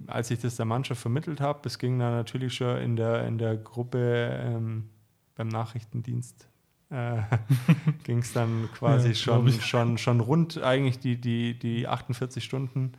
als 0.06 0.30
ich 0.30 0.40
das 0.40 0.56
der 0.56 0.66
Mannschaft 0.66 1.00
vermittelt 1.00 1.40
habe, 1.40 1.60
es 1.64 1.78
ging 1.78 1.98
dann 1.98 2.12
natürlich 2.12 2.54
schon 2.54 2.78
in 2.78 2.96
der, 2.96 3.26
in 3.26 3.38
der 3.38 3.56
Gruppe 3.56 4.40
ähm, 4.42 4.88
beim 5.34 5.48
Nachrichtendienst, 5.48 6.48
äh, 6.90 7.22
ging 8.04 8.18
es 8.18 8.32
dann 8.32 8.68
quasi 8.74 9.08
ja, 9.08 9.14
schon, 9.14 9.52
schon, 9.60 9.98
schon 9.98 10.20
rund 10.20 10.62
eigentlich 10.62 10.98
die, 10.98 11.20
die, 11.20 11.58
die 11.58 11.86
48 11.86 12.42
Stunden. 12.42 12.92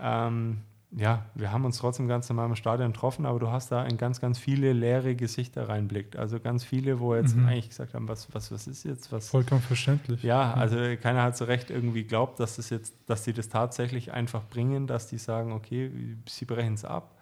Ähm, 0.00 0.58
ja, 0.92 1.26
wir 1.34 1.52
haben 1.52 1.64
uns 1.64 1.78
trotzdem 1.78 2.06
ganz 2.08 2.28
normal 2.28 2.46
im 2.46 2.56
Stadion 2.56 2.92
getroffen, 2.92 3.26
aber 3.26 3.38
du 3.38 3.50
hast 3.50 3.72
da 3.72 3.84
in 3.84 3.96
ganz, 3.96 4.20
ganz 4.20 4.38
viele 4.38 4.72
leere 4.72 5.16
Gesichter 5.16 5.68
reinblickt. 5.68 6.16
Also 6.16 6.38
ganz 6.38 6.64
viele, 6.64 7.00
wo 7.00 7.14
jetzt 7.14 7.36
mhm. 7.36 7.46
eigentlich 7.46 7.68
gesagt 7.68 7.94
haben, 7.94 8.08
was, 8.08 8.32
was, 8.34 8.52
was 8.52 8.66
ist 8.66 8.84
jetzt? 8.84 9.10
Was, 9.12 9.28
Vollkommen 9.28 9.60
verständlich. 9.60 10.22
Ja, 10.22 10.54
also 10.54 10.76
keiner 11.00 11.22
hat 11.22 11.36
so 11.36 11.44
recht 11.44 11.70
irgendwie 11.70 12.04
glaubt, 12.04 12.40
dass 12.40 12.56
das 12.56 12.70
jetzt, 12.70 12.94
dass 13.06 13.24
sie 13.24 13.32
das 13.32 13.48
tatsächlich 13.48 14.12
einfach 14.12 14.44
bringen, 14.44 14.86
dass 14.86 15.08
die 15.08 15.18
sagen, 15.18 15.52
okay, 15.52 15.90
sie 16.28 16.44
brechen 16.44 16.74
es 16.74 16.84
ab. 16.84 17.16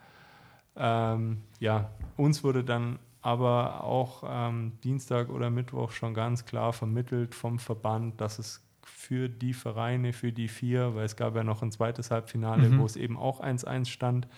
Ähm, 0.76 1.42
ja, 1.58 1.90
uns 2.16 2.44
wurde 2.44 2.64
dann 2.64 2.98
aber 3.22 3.82
auch 3.82 4.22
ähm, 4.28 4.72
Dienstag 4.84 5.30
oder 5.30 5.48
Mittwoch 5.48 5.92
schon 5.92 6.12
ganz 6.12 6.44
klar 6.44 6.74
vermittelt 6.74 7.34
vom 7.34 7.58
Verband, 7.58 8.20
dass 8.20 8.38
es 8.38 8.63
für 8.86 9.28
die 9.28 9.54
Vereine, 9.54 10.12
für 10.12 10.32
die 10.32 10.48
vier, 10.48 10.94
weil 10.94 11.04
es 11.04 11.16
gab 11.16 11.36
ja 11.36 11.44
noch 11.44 11.62
ein 11.62 11.70
zweites 11.72 12.10
Halbfinale, 12.10 12.68
mhm. 12.68 12.78
wo 12.80 12.86
es 12.86 12.96
eben 12.96 13.16
auch 13.16 13.40
1-1 13.40 13.86
stand, 13.86 14.28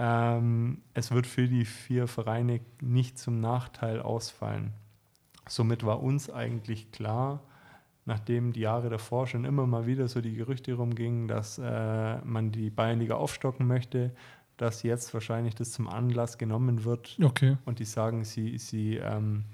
Ähm, 0.00 0.82
es 0.94 1.10
wird 1.10 1.26
für 1.26 1.48
die 1.48 1.64
vier 1.64 2.06
Vereine 2.06 2.60
nicht 2.80 3.18
zum 3.18 3.40
Nachteil 3.40 4.00
ausfallen. 4.00 4.72
Somit 5.48 5.84
war 5.84 6.00
uns 6.00 6.30
eigentlich 6.30 6.92
klar, 6.92 7.40
nachdem 8.04 8.52
die 8.52 8.60
Jahre 8.60 8.90
davor 8.90 9.26
schon 9.26 9.44
immer 9.44 9.66
mal 9.66 9.86
wieder 9.86 10.06
so 10.06 10.20
die 10.20 10.34
Gerüchte 10.34 10.74
rumgingen, 10.74 11.26
dass 11.26 11.58
äh, 11.58 12.18
man 12.24 12.52
die 12.52 12.70
Bayernliga 12.70 13.16
aufstocken 13.16 13.66
möchte, 13.66 14.12
dass 14.56 14.84
jetzt 14.84 15.12
wahrscheinlich 15.14 15.56
das 15.56 15.72
zum 15.72 15.88
Anlass 15.88 16.38
genommen 16.38 16.84
wird 16.84 17.18
Okay. 17.20 17.56
und 17.64 17.80
die 17.80 17.84
sagen, 17.84 18.24
sie, 18.24 18.56
sie 18.58 18.98
ähm, 18.98 19.44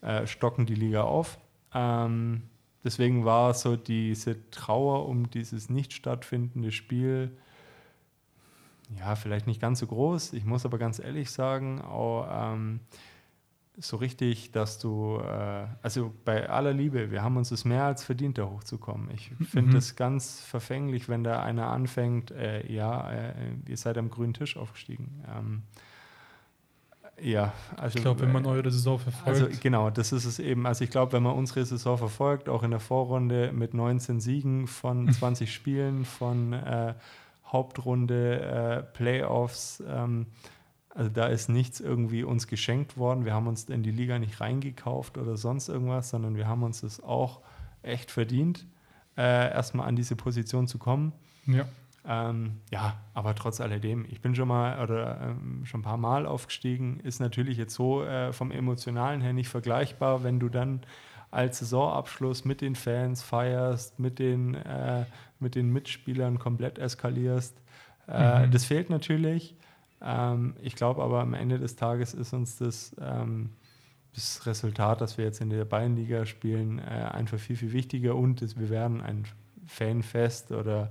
äh, 0.00 0.26
stocken 0.26 0.66
die 0.66 0.74
Liga 0.74 1.02
auf. 1.02 1.38
Ähm, 1.72 2.42
deswegen 2.84 3.24
war 3.24 3.54
so 3.54 3.76
diese 3.76 4.50
Trauer 4.50 5.08
um 5.08 5.30
dieses 5.30 5.70
nicht 5.70 5.92
stattfindende 5.92 6.72
Spiel 6.72 7.36
ja 8.98 9.14
vielleicht 9.14 9.46
nicht 9.46 9.60
ganz 9.60 9.78
so 9.78 9.86
groß. 9.86 10.32
Ich 10.32 10.44
muss 10.44 10.64
aber 10.64 10.78
ganz 10.78 10.98
ehrlich 10.98 11.30
sagen, 11.30 11.80
auch 11.80 12.26
ähm, 12.54 12.80
so 13.76 13.96
richtig, 13.96 14.50
dass 14.52 14.78
du, 14.78 15.18
äh, 15.18 15.66
also 15.82 16.12
bei 16.24 16.50
aller 16.50 16.72
Liebe, 16.72 17.10
wir 17.10 17.22
haben 17.22 17.36
uns 17.36 17.50
es 17.50 17.64
mehr 17.64 17.84
als 17.84 18.02
verdient, 18.04 18.36
da 18.36 18.44
hochzukommen. 18.46 19.10
Ich 19.14 19.30
finde 19.42 19.70
Mhm. 19.70 19.76
es 19.76 19.96
ganz 19.96 20.40
verfänglich, 20.40 21.08
wenn 21.08 21.22
da 21.24 21.40
einer 21.42 21.68
anfängt, 21.68 22.30
äh, 22.32 22.66
ja, 22.70 23.10
äh, 23.10 23.32
ihr 23.68 23.76
seid 23.76 23.96
am 23.96 24.10
grünen 24.10 24.34
Tisch 24.34 24.56
aufgestiegen. 24.56 25.24
Ähm, 25.34 25.62
ja, 27.22 27.52
also 27.76 27.96
Ich 27.96 28.02
glaube, 28.02 28.20
wenn 28.20 28.32
man 28.32 28.44
äh, 28.44 28.48
eure 28.48 28.70
Saison 28.70 28.98
verfolgt, 28.98 29.28
also 29.28 29.48
genau, 29.60 29.90
das 29.90 30.12
ist 30.12 30.24
es 30.24 30.38
eben. 30.38 30.66
Also 30.66 30.84
ich 30.84 30.90
glaube, 30.90 31.12
wenn 31.12 31.22
man 31.22 31.34
unsere 31.34 31.64
Saison 31.64 31.98
verfolgt, 31.98 32.48
auch 32.48 32.62
in 32.62 32.70
der 32.70 32.80
Vorrunde 32.80 33.52
mit 33.52 33.74
19 33.74 34.20
Siegen 34.20 34.66
von 34.66 35.12
20 35.12 35.52
Spielen, 35.52 36.04
von 36.04 36.52
äh, 36.52 36.94
Hauptrunde, 37.46 38.40
äh, 38.40 38.82
Playoffs, 38.96 39.82
ähm, 39.86 40.26
also 40.92 41.08
da 41.08 41.26
ist 41.26 41.48
nichts 41.48 41.80
irgendwie 41.80 42.24
uns 42.24 42.46
geschenkt 42.46 42.96
worden. 42.96 43.24
Wir 43.24 43.32
haben 43.32 43.46
uns 43.46 43.64
in 43.64 43.82
die 43.82 43.92
Liga 43.92 44.18
nicht 44.18 44.40
reingekauft 44.40 45.18
oder 45.18 45.36
sonst 45.36 45.68
irgendwas, 45.68 46.10
sondern 46.10 46.36
wir 46.36 46.48
haben 46.48 46.62
uns 46.62 46.80
das 46.80 47.02
auch 47.02 47.40
echt 47.82 48.10
verdient, 48.10 48.66
äh, 49.16 49.52
erstmal 49.52 49.86
an 49.86 49.96
diese 49.96 50.16
Position 50.16 50.66
zu 50.66 50.78
kommen. 50.78 51.12
ja. 51.46 51.64
Ähm, 52.06 52.60
ja, 52.70 52.98
aber 53.12 53.34
trotz 53.34 53.60
alledem, 53.60 54.06
ich 54.08 54.20
bin 54.22 54.34
schon 54.34 54.48
mal 54.48 54.82
oder 54.82 55.20
ähm, 55.20 55.64
schon 55.66 55.80
ein 55.80 55.84
paar 55.84 55.98
Mal 55.98 56.26
aufgestiegen, 56.26 57.00
ist 57.00 57.20
natürlich 57.20 57.58
jetzt 57.58 57.74
so 57.74 58.02
äh, 58.02 58.32
vom 58.32 58.50
Emotionalen 58.50 59.20
her 59.20 59.32
nicht 59.32 59.48
vergleichbar, 59.48 60.24
wenn 60.24 60.40
du 60.40 60.48
dann 60.48 60.80
als 61.30 61.58
Saisonabschluss 61.58 62.44
mit 62.44 62.60
den 62.60 62.74
Fans 62.74 63.22
feierst, 63.22 63.98
mit 63.98 64.18
den, 64.18 64.54
äh, 64.54 65.04
mit 65.38 65.54
den 65.54 65.70
Mitspielern 65.72 66.38
komplett 66.38 66.78
eskalierst. 66.78 67.56
Äh, 68.08 68.46
Mhm. 68.46 68.50
Das 68.50 68.64
fehlt 68.64 68.90
natürlich. 68.90 69.54
Ähm, 70.02 70.54
ich 70.62 70.74
glaube 70.76 71.02
aber 71.02 71.20
am 71.20 71.34
Ende 71.34 71.58
des 71.58 71.76
Tages 71.76 72.14
ist 72.14 72.32
uns 72.32 72.56
das, 72.56 72.96
ähm, 73.00 73.50
das 74.14 74.46
Resultat, 74.46 75.00
dass 75.00 75.18
wir 75.18 75.24
jetzt 75.26 75.40
in 75.40 75.50
der 75.50 75.64
Bayernliga 75.64 76.26
spielen, 76.26 76.78
äh, 76.78 76.82
einfach 77.12 77.38
viel, 77.38 77.56
viel 77.56 77.72
wichtiger 77.72 78.16
und 78.16 78.42
es, 78.42 78.58
wir 78.58 78.70
werden 78.70 79.00
ein 79.00 79.24
Fanfest 79.66 80.50
oder 80.52 80.90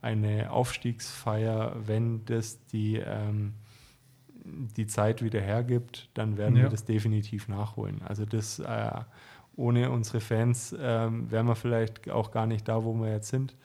eine 0.00 0.50
Aufstiegsfeier, 0.50 1.74
wenn 1.86 2.24
das 2.24 2.64
die, 2.66 2.96
ähm, 2.96 3.54
die 4.76 4.86
Zeit 4.86 5.22
wieder 5.22 5.40
hergibt, 5.40 6.08
dann 6.14 6.36
werden 6.36 6.56
Ja. 6.56 6.62
wir 6.64 6.68
das 6.70 6.84
definitiv 6.84 7.48
nachholen. 7.48 8.00
Also 8.02 8.24
das 8.24 8.58
äh, 8.60 8.90
ohne 9.56 9.90
unsere 9.90 10.20
Fans 10.20 10.74
ähm, 10.78 11.30
wären 11.30 11.46
wir 11.46 11.56
vielleicht 11.56 12.08
auch 12.10 12.30
gar 12.30 12.46
nicht 12.46 12.68
da, 12.68 12.84
wo 12.84 12.94
wir 12.94 13.10
jetzt 13.10 13.28
sind. 13.28 13.56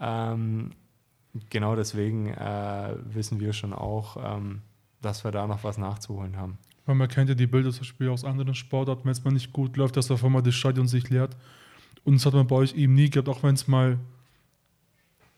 Ähm, 0.00 0.70
genau 1.50 1.74
deswegen 1.76 2.28
äh, 2.28 2.94
wissen 3.04 3.40
wir 3.40 3.52
schon 3.52 3.72
auch, 3.72 4.16
ähm, 4.36 4.62
dass 5.02 5.24
wir 5.24 5.32
da 5.32 5.46
noch 5.46 5.64
was 5.64 5.76
nachzuholen 5.76 6.36
haben. 6.36 6.58
Weil 6.86 6.94
man 6.94 7.08
kennt 7.08 7.28
ja 7.28 7.34
die 7.34 7.46
Bilder 7.46 7.70
zum 7.70 7.80
Beispiel 7.80 8.08
aus 8.10 8.24
anderen 8.24 8.54
Sportarten, 8.54 9.04
wenn 9.04 9.12
es 9.12 9.24
mal 9.24 9.32
nicht 9.32 9.52
gut 9.52 9.76
läuft, 9.76 9.96
dass 9.96 10.10
auf 10.10 10.24
einmal 10.24 10.42
das 10.42 10.54
Stadion 10.54 10.86
sich 10.86 11.10
leert. 11.10 11.36
Und 12.04 12.14
das 12.14 12.26
hat 12.26 12.34
man 12.34 12.46
bei 12.46 12.56
euch 12.56 12.74
eben 12.74 12.94
nie 12.94 13.08
gehabt, 13.10 13.28
auch 13.28 13.42
wenn 13.42 13.54
es 13.54 13.66
mal, 13.66 13.98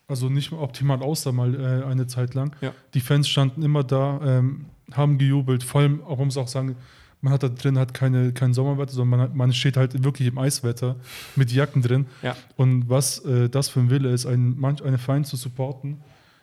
also 0.09 0.29
nicht 0.29 0.53
optimal 0.53 1.03
aussah, 1.03 1.33
mal 1.33 1.55
äh, 1.55 1.85
eine 1.85 2.07
Zeit 2.07 2.35
lang. 2.35 2.55
Ja. 2.61 2.73
Die 2.95 3.01
Fans 3.01 3.29
standen 3.29 3.63
immer 3.63 3.83
da, 3.85 4.21
ähm, 4.25 4.67
haben 4.93 5.19
gejubelt. 5.19 5.63
Vor 5.65 5.81
allem, 5.81 6.03
auch 6.05 6.19
man 6.19 6.27
muss 6.29 6.37
auch 6.37 6.49
sagen, 6.49 6.77
man 7.21 7.33
hat 7.33 7.43
da 7.43 7.49
drin 7.49 7.77
halt 7.79 7.93
keine, 7.95 8.33
kein 8.33 8.55
Sommerwetter, 8.55 8.93
sondern 8.93 9.19
man, 9.19 9.29
hat, 9.29 9.35
man 9.35 9.53
steht 9.53 9.77
halt 9.77 10.05
wirklich 10.05 10.29
im 10.29 10.39
Eiswetter 10.39 10.97
mit 11.35 11.51
Jacken 11.51 11.83
drin. 11.83 12.07
Ja. 12.23 12.37
Und 12.57 12.89
was 12.89 13.19
äh, 13.25 13.49
das 13.49 13.69
für 13.69 13.81
ein 13.81 13.91
Wille 13.91 14.11
ist, 14.11 14.27
ein, 14.27 14.55
manch 14.59 14.83
eine 14.85 14.99
Verein 14.99 15.25
zu 15.25 15.37
supporten, 15.37 15.99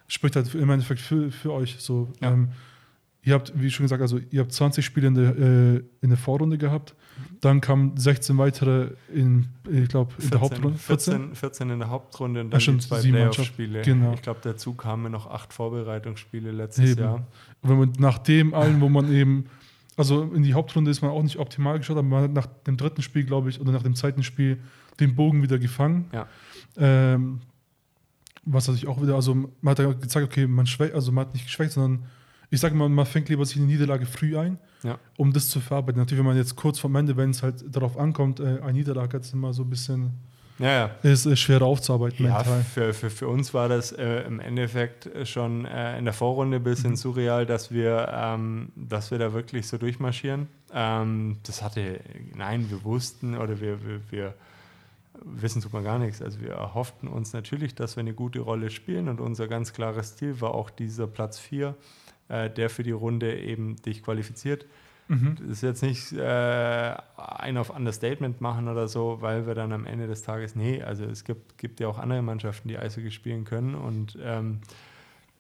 spricht 0.08 0.36
halt 0.36 0.54
im 0.56 0.70
Endeffekt 0.70 1.00
für, 1.00 1.32
für 1.32 1.54
euch. 1.54 1.78
So, 1.80 2.10
Ja. 2.22 2.32
ähm, 2.34 2.50
ihr 3.24 3.34
habt, 3.34 3.54
wie 3.56 3.72
schon 3.72 3.86
gesagt, 3.86 4.02
also 4.02 4.20
ihr 4.32 4.42
habt 4.42 4.52
20 4.52 4.86
Spiele 4.86 5.08
in 5.08 5.16
der, 5.16 5.38
äh, 5.38 5.84
in 6.02 6.10
der 6.10 6.18
Vorrunde 6.18 6.58
gehabt. 6.58 6.96
Dann 7.42 7.62
kamen 7.62 7.96
16 7.98 8.38
weitere 8.38 8.92
in, 9.14 9.48
ich 9.70 9.88
glaube, 9.90 10.14
in 10.22 10.30
der 10.30 10.42
Hauptrunde. 10.42 10.78
14, 10.78 11.36
14 11.36 11.70
in 11.70 11.80
der 11.80 11.90
Hauptrunde 11.90 12.42
und 12.42 12.48
Ja, 12.48 12.52
dann 12.52 12.62
stimmt, 12.62 12.84
die 12.84 12.88
zwei 12.88 13.02
Playoff-Spiele. 13.02 13.82
Genau. 13.82 14.14
Ich 14.14 14.22
glaube, 14.22 14.40
dazu 14.44 14.74
kamen 14.74 15.12
noch 15.12 15.28
acht 15.28 15.54
Vorbereitungsspiele 15.54 16.52
letztes 16.52 16.92
Eben. 16.92 17.02
Jahr. 17.02 17.28
Wenn 17.62 17.78
man 17.78 17.94
nach 17.98 18.18
dem 18.18 18.54
allen, 18.54 18.82
wo 18.82 18.90
man 18.90 19.12
eben, 19.14 19.46
also 19.96 20.24
in 20.24 20.44
die 20.44 20.54
Hauptrunde 20.54 20.92
ist 20.92 21.02
man 21.02 21.12
auch 21.12 21.24
nicht 21.24 21.38
optimal 21.38 21.78
geschaut, 21.78 21.98
aber 21.98 22.08
man 22.08 22.24
hat 22.24 22.34
nach 22.34 22.48
dem 22.66 22.78
dritten 22.78 23.02
Spiel, 23.02 23.24
glaube 23.24 23.50
ich, 23.50 23.62
oder 23.62 23.72
nach 23.72 23.84
dem 23.84 23.96
zweiten 23.96 24.24
Spiel 24.24 24.60
den 25.00 25.16
Bogen 25.16 25.42
wieder 25.44 25.60
gefangen. 25.60 26.06
Ja. 26.12 26.28
Ähm, 26.78 27.42
was 28.46 28.68
natürlich 28.68 28.88
auch 28.88 29.02
wieder, 29.02 29.16
also 29.16 29.36
man 29.36 29.72
hat 29.72 29.80
ja 29.80 29.92
gezeigt, 29.94 30.26
okay, 30.26 30.48
man 30.48 30.66
schwächt, 30.66 30.94
also 30.94 31.12
man 31.12 31.28
hat 31.28 31.34
nicht 31.34 31.46
geschwächt, 31.46 31.72
sondern 31.72 32.06
ich 32.54 32.60
sage 32.60 32.76
mal, 32.76 32.88
man 32.90 33.06
fängt 33.06 33.30
lieber 33.30 33.46
sich 33.46 33.58
eine 33.58 33.66
Niederlage 33.66 34.06
früh 34.06 34.38
ein, 34.38 34.58
Ja. 34.84 34.98
um 35.18 35.34
das 35.34 35.50
zu 35.50 35.60
verarbeiten. 35.60 36.00
Natürlich, 36.00 36.20
wenn 36.20 36.28
man 36.28 36.38
jetzt 36.38 36.56
kurz 36.56 36.78
vorm 36.80 36.96
Ende, 36.96 37.18
wenn 37.18 37.32
es 37.32 37.42
halt 37.42 37.64
darauf 37.76 37.98
ankommt, 37.98 38.40
äh, 38.40 38.60
eine 38.62 38.74
Niederlage 38.74 39.18
hat, 39.18 39.24
ist 39.24 39.34
immer 39.34 39.54
so 39.54 39.64
ein 39.64 39.70
bisschen, 39.70 40.12
Ja, 40.60 40.70
ja. 40.72 40.86
ist 41.02 41.26
äh, 41.26 41.36
schwerer 41.36 41.66
aufzuarbeiten 41.66 42.26
Ja, 42.26 42.36
mental. 42.38 42.64
für, 42.64 42.94
für, 42.94 43.10
für 43.10 43.28
uns 43.28 43.54
war 43.56 43.70
das 43.70 43.92
äh, 43.92 44.22
im 44.28 44.40
Endeffekt 44.40 45.10
schon 45.28 45.66
äh, 45.66 45.98
in 45.98 46.06
der 46.06 46.14
Vorrunde 46.14 46.58
ein 46.58 46.64
bisschen 46.64 46.92
Mhm. 46.92 46.96
surreal, 46.98 47.46
dass 47.48 47.72
wir, 47.72 48.08
ähm, 48.14 48.70
dass 48.76 49.10
wir 49.10 49.18
da 49.18 49.34
wirklich 49.34 49.68
so 49.68 49.78
durchmarschieren. 49.80 50.48
Ähm, 50.72 51.38
das 51.44 51.64
hatte, 51.64 52.00
nein, 52.36 52.70
wir 52.70 52.84
wussten 52.84 53.36
oder 53.36 53.60
wir, 53.60 53.84
wir, 53.84 54.00
wir 54.12 54.34
wissen 55.26 55.64
man 55.72 55.84
gar 55.84 55.98
nichts. 56.00 56.22
Also 56.22 56.40
wir 56.42 56.52
erhofften 56.52 57.08
uns 57.08 57.34
natürlich, 57.34 57.74
dass 57.76 57.96
wir 57.96 58.02
eine 58.02 58.14
gute 58.14 58.40
Rolle 58.42 58.70
spielen 58.70 59.10
und 59.10 59.20
unser 59.22 59.48
ganz 59.48 59.74
klares 59.74 60.18
Ziel 60.18 60.40
war 60.42 60.54
auch 60.54 60.70
dieser 60.70 61.08
Platz 61.08 61.40
4, 61.40 61.76
äh, 62.34 62.50
der 62.50 62.70
für 62.70 62.84
die 62.84 62.92
Runde 62.92 63.40
eben 63.40 63.76
dich 63.78 64.02
qualifiziert. 64.04 64.66
Mhm. 65.08 65.36
Das 65.40 65.50
ist 65.50 65.62
jetzt 65.62 65.84
nicht 65.84 66.14
äh, 66.14 66.96
ein 67.18 67.58
auf 67.58 67.70
Understatement 67.70 68.42
machen 68.42 68.68
oder 68.68 68.88
so, 68.88 69.18
weil 69.22 69.46
wir 69.46 69.54
dann 69.54 69.72
am 69.72 69.86
Ende 69.86 70.08
des 70.08 70.24
Tages, 70.24 70.56
nee, 70.56 70.82
also 70.82 71.04
es 71.04 71.24
gibt, 71.24 71.58
gibt 71.58 71.80
ja 71.80 71.88
auch 71.88 72.00
andere 72.00 72.22
Mannschaften, 72.22 72.70
die 72.70 72.78
Eishockey 72.78 73.12
spielen 73.12 73.44
können 73.44 73.76
und 73.76 74.18
ähm, 74.24 74.62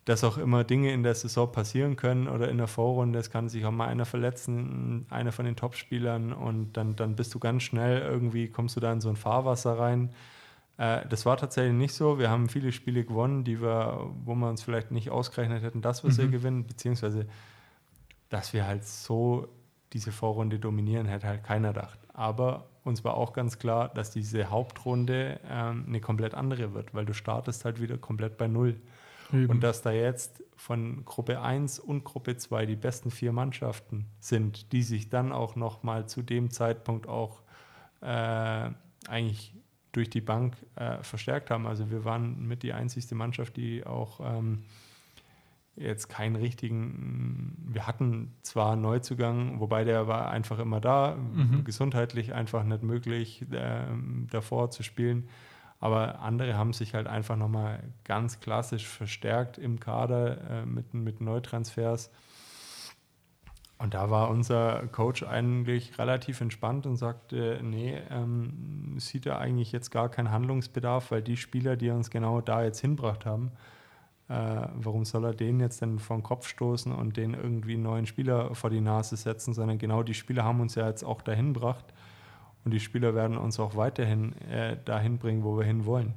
dass 0.06 0.26
auch 0.26 0.38
immer 0.38 0.66
Dinge 0.66 0.92
in 0.92 1.02
der 1.02 1.16
Saison 1.16 1.50
passieren 1.50 1.96
können 1.96 2.28
oder 2.28 2.50
in 2.50 2.58
der 2.58 2.68
Vorrunde, 2.68 3.20
es 3.20 3.32
kann 3.32 3.48
sich 3.48 3.66
auch 3.66 3.72
mal 3.72 3.88
einer 3.88 4.06
verletzen, 4.06 5.06
einer 5.10 5.32
von 5.32 5.46
den 5.46 5.56
Topspielern 5.56 6.34
und 6.34 6.74
dann, 6.74 6.98
dann 6.98 7.16
bist 7.16 7.34
du 7.34 7.40
ganz 7.40 7.64
schnell 7.64 8.02
irgendwie, 8.02 8.50
kommst 8.50 8.76
du 8.76 8.82
da 8.82 8.92
in 8.92 9.00
so 9.00 9.10
ein 9.10 9.16
Fahrwasser 9.16 9.80
rein. 9.80 10.10
Äh, 10.78 11.08
das 11.08 11.26
war 11.26 11.38
tatsächlich 11.38 11.74
nicht 11.74 11.94
so. 11.94 12.18
Wir 12.20 12.30
haben 12.30 12.50
viele 12.50 12.72
Spiele 12.72 13.04
gewonnen, 13.06 13.44
die 13.44 13.62
wir, 13.62 14.12
wo 14.26 14.36
wir 14.36 14.50
uns 14.50 14.64
vielleicht 14.64 14.92
nicht 14.92 15.10
ausgerechnet 15.12 15.64
hätten, 15.64 15.82
dass 15.82 16.04
wir 16.04 16.12
sie 16.12 16.26
Mhm. 16.26 16.32
gewinnen, 16.32 16.68
beziehungsweise 16.68 17.28
dass 18.30 18.54
wir 18.54 18.66
halt 18.66 18.84
so 18.86 19.48
diese 19.94 20.12
Vorrunde 20.12 20.58
dominieren, 20.58 21.06
hätte 21.06 21.28
halt 21.28 21.44
keiner 21.44 21.74
gedacht. 21.74 22.00
Aber 22.14 22.68
uns 22.84 23.04
war 23.04 23.16
auch 23.16 23.34
ganz 23.34 23.60
klar, 23.60 23.90
dass 23.90 24.10
diese 24.12 24.50
Hauptrunde 24.50 25.40
ähm, 25.48 25.86
eine 25.88 26.02
komplett 26.02 26.34
andere 26.34 26.74
wird, 26.74 26.94
weil 26.94 27.06
du 27.06 27.14
startest 27.14 27.64
halt 27.64 27.80
wieder 27.80 27.98
komplett 27.98 28.38
bei 28.38 28.48
Null. 28.48 28.82
Eben. 29.32 29.50
Und 29.50 29.62
dass 29.62 29.82
da 29.82 29.92
jetzt 29.92 30.44
von 30.56 31.06
Gruppe 31.06 31.42
1 31.42 31.80
und 31.80 32.04
Gruppe 32.04 32.38
2 32.38 32.66
die 32.66 32.76
besten 32.76 33.10
vier 33.12 33.32
Mannschaften 33.32 34.06
sind, 34.20 34.72
die 34.72 34.84
sich 34.84 35.10
dann 35.10 35.32
auch 35.32 35.56
nochmal 35.56 36.08
zu 36.08 36.22
dem 36.24 36.50
Zeitpunkt 36.52 37.08
auch 37.08 37.42
äh, 38.02 38.70
eigentlich 39.08 39.56
durch 39.94 40.10
die 40.10 40.22
Bank 40.22 40.56
äh, 40.76 41.02
verstärkt 41.02 41.50
haben. 41.50 41.66
Also 41.66 41.90
wir 41.90 42.04
waren 42.04 42.46
mit 42.46 42.62
die 42.64 42.74
einzigste 42.74 43.16
Mannschaft, 43.16 43.56
die 43.56 43.86
auch 43.86 44.20
ähm, 44.20 44.64
jetzt 45.76 46.08
keinen 46.08 46.36
richtigen, 46.36 47.58
wir 47.68 47.88
hatten 47.88 48.34
zwar 48.44 48.74
einen 48.74 48.82
Neuzugang, 48.82 49.60
wobei 49.60 49.84
der 49.86 50.08
war 50.08 50.30
einfach 50.30 50.60
immer 50.60 50.80
da, 50.80 51.16
Mhm. 51.16 51.64
gesundheitlich 51.64 52.34
einfach 52.34 52.64
nicht 52.64 52.84
möglich, 52.84 53.46
ähm, 53.52 54.28
davor 54.32 54.70
zu 54.70 54.84
spielen. 54.84 55.30
Aber 55.80 56.20
andere 56.22 56.56
haben 56.56 56.74
sich 56.74 56.94
halt 56.94 57.08
einfach 57.08 57.36
nochmal 57.36 57.84
ganz 58.04 58.40
klassisch 58.40 58.88
verstärkt 58.88 59.58
im 59.58 59.80
Kader 59.80 60.62
äh, 60.62 60.66
mit, 60.66 60.94
mit 60.94 61.22
Neutransfers. 61.22 62.10
Und 63.84 63.96
da 63.96 64.10
war 64.10 64.30
unser 64.30 64.88
Coach 64.94 65.24
eigentlich 65.24 66.00
relativ 66.00 66.40
entspannt 66.40 66.86
und 66.86 66.96
sagte, 66.96 67.60
nee, 67.62 68.02
ähm, 68.10 68.96
sieht 68.98 69.26
er 69.26 69.40
eigentlich 69.40 69.74
jetzt 69.74 69.90
gar 69.90 70.08
keinen 70.08 70.32
Handlungsbedarf, 70.32 71.12
weil 71.12 71.22
die 71.22 71.36
Spieler, 71.36 71.76
die 71.76 71.90
uns 71.90 72.10
genau 72.10 72.40
da 72.40 72.64
jetzt 72.64 72.80
hinbracht 72.80 73.26
haben, 73.26 73.52
äh, 74.30 74.68
warum 74.76 75.04
soll 75.04 75.26
er 75.26 75.34
den 75.34 75.60
jetzt 75.60 75.82
denn 75.82 75.98
den 75.98 76.24
Kopf 76.24 76.48
stoßen 76.48 76.94
und 76.94 77.18
den 77.18 77.34
irgendwie 77.34 77.74
einen 77.74 77.84
neuen 77.84 78.06
Spieler 78.06 78.56
vor 78.56 78.70
die 78.70 78.80
Nase 78.80 79.18
setzen, 79.18 79.54
sondern 79.54 79.80
genau 79.80 80.02
die 80.02 80.14
Spieler 80.14 80.46
haben 80.46 80.62
uns 80.62 80.76
ja 80.76 80.88
jetzt 80.88 81.04
auch 81.04 81.22
dahin 81.22 81.54
gebracht 81.54 81.84
und 82.64 82.72
die 82.72 82.80
Spieler 82.80 83.16
werden 83.16 83.38
uns 83.38 83.60
auch 83.60 83.76
weiterhin 83.76 84.32
äh, 84.44 84.78
dahin 84.86 85.18
bringen, 85.18 85.44
wo 85.44 85.58
wir 85.58 85.66
hin 85.66 85.86
wollen. 85.86 86.14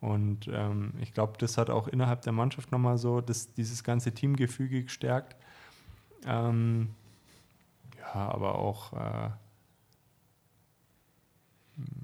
Und 0.00 0.48
ähm, 0.52 0.92
ich 1.00 1.14
glaube, 1.14 1.32
das 1.38 1.58
hat 1.58 1.68
auch 1.68 1.88
innerhalb 1.88 2.22
der 2.22 2.32
Mannschaft 2.32 2.70
nochmal 2.70 2.96
so 2.96 3.20
das, 3.20 3.54
dieses 3.54 3.82
ganze 3.82 4.14
Teamgefüge 4.14 4.84
gestärkt. 4.84 5.34
Ähm, 6.24 6.90
ja, 8.14 8.32
aber 8.32 8.58
auch. 8.58 8.92
Äh, 8.92 9.30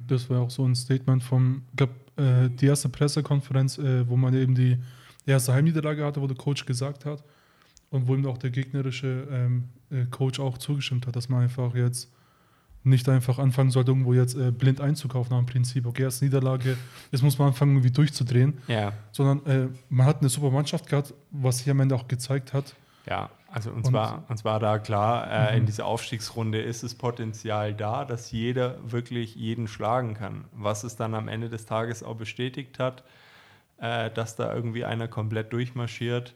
das 0.07 0.31
war 0.31 0.41
auch 0.41 0.51
so 0.51 0.65
ein 0.65 0.75
Statement 0.75 1.23
vom, 1.23 1.63
ich 1.71 1.77
glaube, 1.77 1.95
äh, 2.17 2.49
die 2.49 2.67
erste 2.67 2.89
Pressekonferenz, 2.89 3.79
äh, 3.79 4.09
wo 4.09 4.17
man 4.17 4.35
eben 4.35 4.55
die 4.55 4.79
erste 5.27 5.53
Heimniederlage 5.53 6.05
hatte, 6.05 6.21
wo 6.21 6.27
der 6.27 6.37
Coach 6.37 6.65
gesagt 6.67 7.05
hat 7.05 7.25
und 7.91 8.07
wo 8.07 8.15
ihm 8.15 8.27
auch 8.27 8.39
der 8.39 8.51
gegnerische 8.51 9.27
ähm, 9.31 9.65
äh, 9.91 10.05
Coach 10.07 10.39
auch 10.39 10.59
zugestimmt 10.59 11.07
hat, 11.07 11.17
dass 11.17 11.29
man 11.29 11.43
einfach 11.43 11.75
jetzt 11.75 12.11
nicht 12.85 13.09
einfach 13.09 13.39
anfangen 13.39 13.71
sollte, 13.71 13.91
irgendwo 13.91 14.13
jetzt 14.13 14.37
äh, 14.37 14.51
blind 14.51 14.81
einzukaufen 14.81 15.31
nach 15.35 15.43
dem 15.43 15.47
Prinzip, 15.47 15.87
okay, 15.87 16.03
erst 16.03 16.23
Niederlage, 16.23 16.77
jetzt 17.11 17.23
muss 17.23 17.39
man 17.39 17.49
anfangen, 17.49 17.73
irgendwie 17.73 17.91
durchzudrehen. 17.91 18.59
Ja. 18.69 18.93
Sondern 19.11 19.47
äh, 19.47 19.69
man 19.89 20.07
hat 20.07 20.21
eine 20.21 20.29
super 20.29 20.51
Mannschaft 20.51 20.87
gehabt, 20.87 21.15
was 21.31 21.59
sich 21.59 21.71
am 21.71 21.81
Ende 21.81 21.95
auch 21.95 22.07
gezeigt 22.07 22.53
hat. 22.53 22.75
Ja, 23.07 23.31
also 23.55 23.71
uns, 23.71 23.87
und, 23.87 23.93
war, 23.93 24.25
uns 24.29 24.45
war 24.45 24.59
da 24.59 24.81
klar, 24.81 25.31
äh, 25.31 25.53
mhm. 25.53 25.59
in 25.59 25.67
dieser 25.67 25.87
Aufstiegsrunde 25.87 26.61
ist 26.61 26.83
das 26.83 26.97
Potenzial 26.97 27.73
da, 27.73 28.05
dass 28.05 28.33
jeder 28.33 28.79
wirklich 28.91 29.37
jeden 29.37 29.69
schlagen 29.69 30.15
kann. 30.15 30.47
Was 30.51 30.83
es 30.83 30.97
dann 30.97 31.15
am 31.15 31.29
Ende 31.29 31.49
des 31.49 31.65
Tages 31.65 32.03
auch 32.03 32.17
bestätigt 32.17 32.81
hat, 32.81 33.05
äh, 33.79 34.11
dass 34.11 34.35
da 34.35 34.53
irgendwie 34.53 34.85
einer 34.85 35.07
komplett 35.07 35.53
durchmarschiert. 35.53 36.35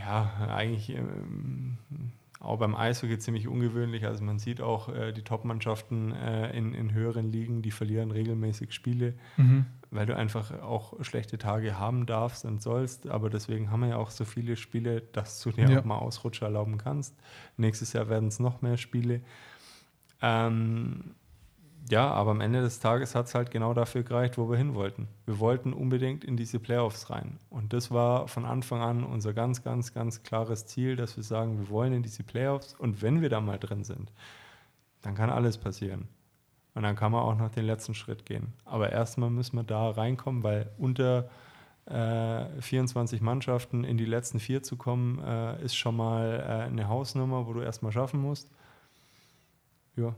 Ja, 0.00 0.48
eigentlich 0.52 0.90
ähm, 0.90 1.78
auch 2.40 2.58
beim 2.58 2.74
Eishockey 2.74 3.20
ziemlich 3.20 3.46
ungewöhnlich. 3.46 4.04
Also 4.04 4.24
man 4.24 4.40
sieht 4.40 4.60
auch 4.60 4.88
äh, 4.88 5.12
die 5.12 5.22
Top-Mannschaften 5.22 6.12
äh, 6.12 6.56
in, 6.56 6.74
in 6.74 6.92
höheren 6.92 7.30
Ligen, 7.30 7.62
die 7.62 7.70
verlieren 7.70 8.10
regelmäßig 8.10 8.72
Spiele, 8.72 9.14
mhm. 9.36 9.66
Weil 9.90 10.06
du 10.06 10.16
einfach 10.16 10.62
auch 10.62 11.02
schlechte 11.02 11.38
Tage 11.38 11.78
haben 11.78 12.06
darfst 12.06 12.44
und 12.44 12.62
sollst. 12.62 13.08
Aber 13.08 13.30
deswegen 13.30 13.70
haben 13.70 13.80
wir 13.80 13.88
ja 13.88 13.96
auch 13.96 14.10
so 14.10 14.24
viele 14.24 14.56
Spiele, 14.56 15.02
dass 15.12 15.40
du 15.42 15.50
dir 15.50 15.68
ja. 15.68 15.80
auch 15.80 15.84
mal 15.84 15.98
Ausrutscher 15.98 16.46
erlauben 16.46 16.78
kannst. 16.78 17.14
Nächstes 17.56 17.92
Jahr 17.92 18.08
werden 18.08 18.28
es 18.28 18.38
noch 18.38 18.62
mehr 18.62 18.76
Spiele. 18.76 19.22
Ähm, 20.20 21.14
ja, 21.90 22.10
aber 22.10 22.32
am 22.32 22.40
Ende 22.42 22.60
des 22.60 22.80
Tages 22.80 23.14
hat 23.14 23.26
es 23.26 23.34
halt 23.34 23.50
genau 23.50 23.72
dafür 23.72 24.02
gereicht, 24.02 24.36
wo 24.36 24.50
wir 24.50 24.58
hin 24.58 24.74
wollten. 24.74 25.08
Wir 25.24 25.38
wollten 25.38 25.72
unbedingt 25.72 26.22
in 26.22 26.36
diese 26.36 26.58
Playoffs 26.58 27.08
rein. 27.08 27.38
Und 27.48 27.72
das 27.72 27.90
war 27.90 28.28
von 28.28 28.44
Anfang 28.44 28.82
an 28.82 29.04
unser 29.04 29.32
ganz, 29.32 29.62
ganz, 29.62 29.94
ganz 29.94 30.22
klares 30.22 30.66
Ziel, 30.66 30.96
dass 30.96 31.16
wir 31.16 31.24
sagen, 31.24 31.58
wir 31.58 31.70
wollen 31.70 31.94
in 31.94 32.02
diese 32.02 32.24
Playoffs. 32.24 32.74
Und 32.74 33.00
wenn 33.00 33.22
wir 33.22 33.30
da 33.30 33.40
mal 33.40 33.58
drin 33.58 33.84
sind, 33.84 34.12
dann 35.00 35.14
kann 35.14 35.30
alles 35.30 35.56
passieren. 35.56 36.08
Und 36.78 36.84
dann 36.84 36.94
kann 36.94 37.10
man 37.10 37.22
auch 37.22 37.36
noch 37.36 37.50
den 37.50 37.64
letzten 37.64 37.92
Schritt 37.92 38.24
gehen. 38.24 38.52
Aber 38.64 38.92
erstmal 38.92 39.30
müssen 39.30 39.56
wir 39.56 39.64
da 39.64 39.90
reinkommen, 39.90 40.44
weil 40.44 40.70
unter 40.78 41.28
äh, 41.86 42.44
24 42.60 43.20
Mannschaften 43.20 43.82
in 43.82 43.98
die 43.98 44.04
letzten 44.04 44.38
vier 44.38 44.62
zu 44.62 44.76
kommen, 44.76 45.18
äh, 45.18 45.60
ist 45.64 45.74
schon 45.74 45.96
mal 45.96 46.38
äh, 46.38 46.70
eine 46.70 46.86
Hausnummer, 46.86 47.48
wo 47.48 47.52
du 47.52 47.62
erstmal 47.62 47.90
schaffen 47.90 48.22
musst. 48.22 48.48
Ja, 49.96 50.14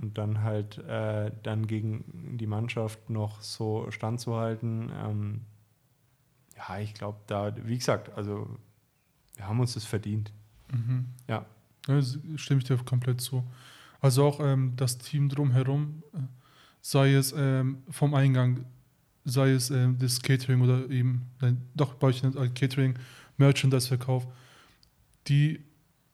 und 0.00 0.16
dann 0.16 0.42
halt 0.42 0.78
äh, 0.78 1.32
dann 1.42 1.66
gegen 1.66 2.38
die 2.38 2.46
Mannschaft 2.46 3.10
noch 3.10 3.42
so 3.42 3.90
standzuhalten, 3.90 4.90
ähm, 5.04 5.40
ja, 6.56 6.78
ich 6.78 6.94
glaube, 6.94 7.18
da, 7.26 7.54
wie 7.66 7.76
gesagt, 7.76 8.16
also 8.16 8.48
wir 9.36 9.46
haben 9.46 9.60
uns 9.60 9.74
das 9.74 9.84
verdient. 9.84 10.32
Mhm. 10.72 11.08
Ja. 11.28 11.44
ja 11.88 12.00
stimme 12.36 12.60
ich 12.60 12.64
dir 12.64 12.78
komplett 12.78 13.20
zu. 13.20 13.44
Also 14.00 14.24
auch 14.24 14.40
ähm, 14.40 14.74
das 14.76 14.98
Team 14.98 15.28
drumherum, 15.28 16.02
äh, 16.14 16.18
sei 16.80 17.14
es 17.14 17.34
ähm, 17.36 17.78
vom 17.90 18.14
Eingang, 18.14 18.64
sei 19.24 19.50
es 19.50 19.70
äh, 19.70 19.88
das 19.98 20.22
Catering 20.22 20.60
oder 20.60 20.88
eben, 20.90 21.26
nein, 21.40 21.60
doch 21.74 21.94
bei 21.94 22.08
euch 22.08 22.22
äh, 22.22 22.48
Catering, 22.54 22.94
Merchandise-Verkauf, 23.36 24.26
die 25.26 25.60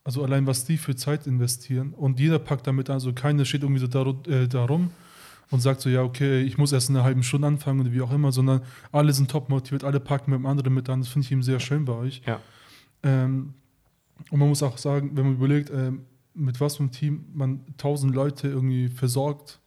also 0.02 0.22
allein, 0.22 0.46
was 0.46 0.64
die 0.66 0.76
für 0.76 0.94
Zeit 0.96 1.26
investieren 1.26 1.94
und 1.94 2.20
jeder 2.20 2.38
packt 2.38 2.66
damit 2.66 2.90
an, 2.90 2.94
also 2.94 3.12
keiner 3.12 3.44
steht 3.44 3.62
irgendwie 3.62 3.80
so 3.80 3.86
darum, 3.86 4.22
äh, 4.26 4.46
darum 4.46 4.90
und 5.50 5.60
sagt 5.60 5.80
so, 5.80 5.88
ja, 5.88 6.02
okay, 6.02 6.42
ich 6.42 6.58
muss 6.58 6.72
erst 6.72 6.90
in 6.90 6.96
einer 6.96 7.04
halben 7.04 7.22
Stunde 7.22 7.48
anfangen 7.48 7.80
oder 7.80 7.92
wie 7.92 8.00
auch 8.00 8.12
immer, 8.12 8.32
sondern 8.32 8.62
alle 8.92 9.12
sind 9.12 9.30
top 9.30 9.48
motiviert, 9.48 9.84
alle 9.84 10.00
packen 10.00 10.30
mit 10.30 10.40
dem 10.40 10.46
anderen 10.46 10.74
mit 10.74 10.88
an. 10.88 11.00
Das 11.00 11.08
finde 11.08 11.26
ich 11.26 11.32
eben 11.32 11.42
sehr 11.42 11.60
schön 11.60 11.84
bei 11.84 11.92
euch. 11.92 12.22
Ja. 12.26 12.40
Ähm, 13.02 13.54
und 14.30 14.38
man 14.38 14.48
muss 14.48 14.62
auch 14.62 14.78
sagen, 14.78 15.12
wenn 15.14 15.24
man 15.24 15.34
überlegt, 15.34 15.70
äh, 15.70 15.92
mit 16.34 16.60
was 16.60 16.76
für 16.76 16.82
einem 16.82 16.92
Team 16.92 17.24
man 17.34 17.60
tausend 17.78 18.14
Leute 18.14 18.48
irgendwie 18.48 18.88
versorgt, 18.88 19.60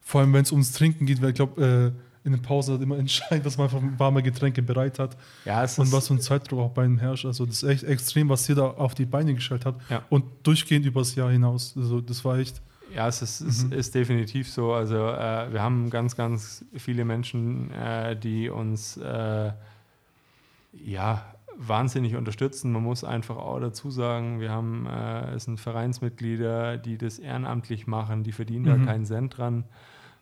vor 0.00 0.20
allem 0.20 0.32
wenn 0.32 0.42
es 0.42 0.52
ums 0.52 0.72
Trinken 0.72 1.06
geht, 1.06 1.22
weil 1.22 1.30
ich 1.30 1.36
glaube, 1.36 1.94
äh, 1.94 1.98
in 2.24 2.32
der 2.32 2.40
Pause 2.40 2.78
immer 2.80 2.98
entscheidend, 2.98 3.46
dass 3.46 3.56
man 3.56 3.64
einfach 3.66 3.82
warme 3.98 4.22
Getränke 4.22 4.62
bereit 4.62 4.98
hat. 4.98 5.16
Ja, 5.44 5.62
und 5.62 5.92
was 5.92 6.08
für 6.08 6.14
ein 6.14 6.20
Zeitdruck 6.20 6.60
auch 6.60 6.70
bei 6.70 6.84
ihm 6.84 6.98
herrscht. 6.98 7.24
Also 7.24 7.46
das 7.46 7.62
ist 7.62 7.68
echt 7.68 7.84
extrem, 7.84 8.28
was 8.28 8.48
ihr 8.48 8.54
da 8.54 8.70
auf 8.70 8.94
die 8.94 9.06
Beine 9.06 9.34
gestellt 9.34 9.64
hat. 9.64 9.76
Ja. 9.88 10.02
Und 10.08 10.24
durchgehend 10.42 10.86
übers 10.86 11.14
Jahr 11.14 11.30
hinaus. 11.30 11.74
Also 11.76 12.00
das 12.00 12.24
war 12.24 12.38
echt. 12.38 12.60
Ja, 12.94 13.08
es 13.08 13.22
ist, 13.22 13.40
mhm. 13.40 13.48
es 13.48 13.86
ist 13.86 13.94
definitiv 13.94 14.50
so. 14.50 14.72
Also 14.72 14.96
äh, 14.96 15.52
wir 15.52 15.62
haben 15.62 15.88
ganz, 15.90 16.14
ganz 16.14 16.64
viele 16.76 17.04
Menschen, 17.04 17.70
äh, 17.72 18.16
die 18.16 18.50
uns 18.50 18.98
äh, 18.98 19.52
ja 20.84 21.31
wahnsinnig 21.56 22.16
unterstützen. 22.16 22.72
Man 22.72 22.82
muss 22.82 23.04
einfach 23.04 23.36
auch 23.36 23.60
dazu 23.60 23.90
sagen, 23.90 24.40
wir 24.40 24.50
haben 24.50 24.86
äh, 24.86 25.34
es 25.34 25.44
sind 25.44 25.60
Vereinsmitglieder, 25.60 26.78
die 26.78 26.98
das 26.98 27.18
ehrenamtlich 27.18 27.86
machen, 27.86 28.22
die 28.24 28.32
verdienen 28.32 28.64
mhm. 28.64 28.86
da 28.86 28.92
keinen 28.92 29.04
Cent 29.04 29.36
dran 29.36 29.64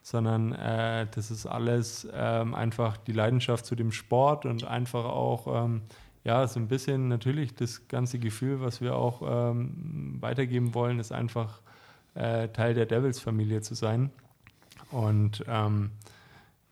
sondern 0.03 0.53
äh, 0.53 1.07
das 1.11 1.31
ist 1.31 1.47
alles 1.47 2.09
ähm, 2.13 2.55
einfach 2.55 2.97
die 2.97 3.13
Leidenschaft 3.13 3.67
zu 3.67 3.75
dem 3.75 3.93
Sport 3.93 4.47
und 4.47 4.65
einfach 4.65 5.05
auch 5.05 5.65
ähm, 5.65 5.83
ja 6.25 6.47
so 6.47 6.59
ein 6.59 6.69
bisschen 6.69 7.09
natürlich 7.09 7.55
das 7.55 7.87
ganze 7.89 8.19
Gefühl, 8.19 8.61
was 8.61 8.81
wir 8.81 8.97
auch 8.97 9.23
ähm, 9.25 10.17
weitergeben 10.21 10.75
wollen, 10.75 10.99
ist 10.99 11.13
einfach 11.13 11.61
äh, 12.15 12.49
Teil 12.49 12.75
der 12.75 12.87
Devils-Familie 12.87 13.61
zu 13.61 13.75
sein. 13.75 14.11
Und 14.91 15.45
ähm, 15.47 15.91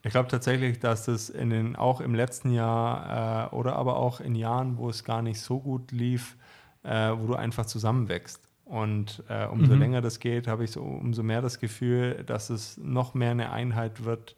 ich 0.03 0.11
glaube 0.11 0.28
tatsächlich, 0.28 0.78
dass 0.78 1.07
das 1.07 1.28
in 1.28 1.51
den, 1.51 1.76
auch 1.76 2.01
im 2.01 2.14
letzten 2.14 2.51
Jahr 2.53 3.53
äh, 3.53 3.55
oder 3.55 3.76
aber 3.76 3.96
auch 3.96 4.20
in 4.20 4.34
Jahren, 4.34 4.76
wo 4.78 4.88
es 4.88 5.05
gar 5.05 5.22
nicht 5.22 5.40
so 5.40 5.59
gut 5.59 5.90
lief, 5.90 6.36
äh, 6.84 7.11
wo 7.11 7.26
du 7.26 7.34
einfach 7.34 7.66
zusammenwächst. 7.66 8.49
Und 8.64 9.24
äh, 9.28 9.46
umso 9.46 9.74
mhm. 9.74 9.80
länger 9.80 10.01
das 10.01 10.20
geht, 10.20 10.46
habe 10.46 10.64
ich 10.64 10.72
so 10.72 10.82
umso 10.82 11.22
mehr 11.22 11.42
das 11.42 11.59
Gefühl, 11.59 12.22
dass 12.24 12.51
es 12.51 12.76
noch 12.76 13.14
mehr 13.14 13.30
eine 13.30 13.51
Einheit 13.51 14.05
wird. 14.05 14.36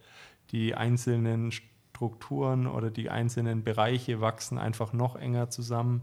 Die 0.52 0.74
einzelnen 0.74 1.52
Strukturen 1.52 2.66
oder 2.66 2.90
die 2.90 3.10
einzelnen 3.10 3.62
Bereiche 3.62 4.20
wachsen 4.20 4.56
einfach 4.56 4.92
noch 4.92 5.16
enger 5.16 5.50
zusammen. 5.50 6.02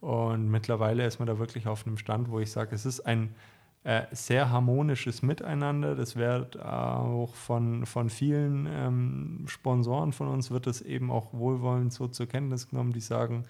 Und 0.00 0.50
mittlerweile 0.50 1.06
ist 1.06 1.18
man 1.18 1.26
da 1.26 1.38
wirklich 1.38 1.66
auf 1.66 1.86
einem 1.86 1.96
Stand, 1.96 2.30
wo 2.30 2.38
ich 2.38 2.52
sage, 2.52 2.74
es 2.74 2.84
ist 2.84 3.00
ein 3.00 3.34
äh, 3.84 4.02
sehr 4.12 4.50
harmonisches 4.50 5.22
Miteinander. 5.22 5.94
Das 5.94 6.16
wird 6.16 6.58
auch 6.60 7.34
von, 7.34 7.84
von 7.84 8.08
vielen 8.08 8.66
ähm, 8.66 9.44
Sponsoren 9.46 10.12
von 10.12 10.28
uns, 10.28 10.50
wird 10.50 10.66
es 10.66 10.80
eben 10.80 11.10
auch 11.10 11.32
wohlwollend 11.32 11.92
so 11.92 12.08
zur 12.08 12.26
Kenntnis 12.26 12.68
genommen, 12.70 12.94
die 12.94 13.00
sagen, 13.00 13.44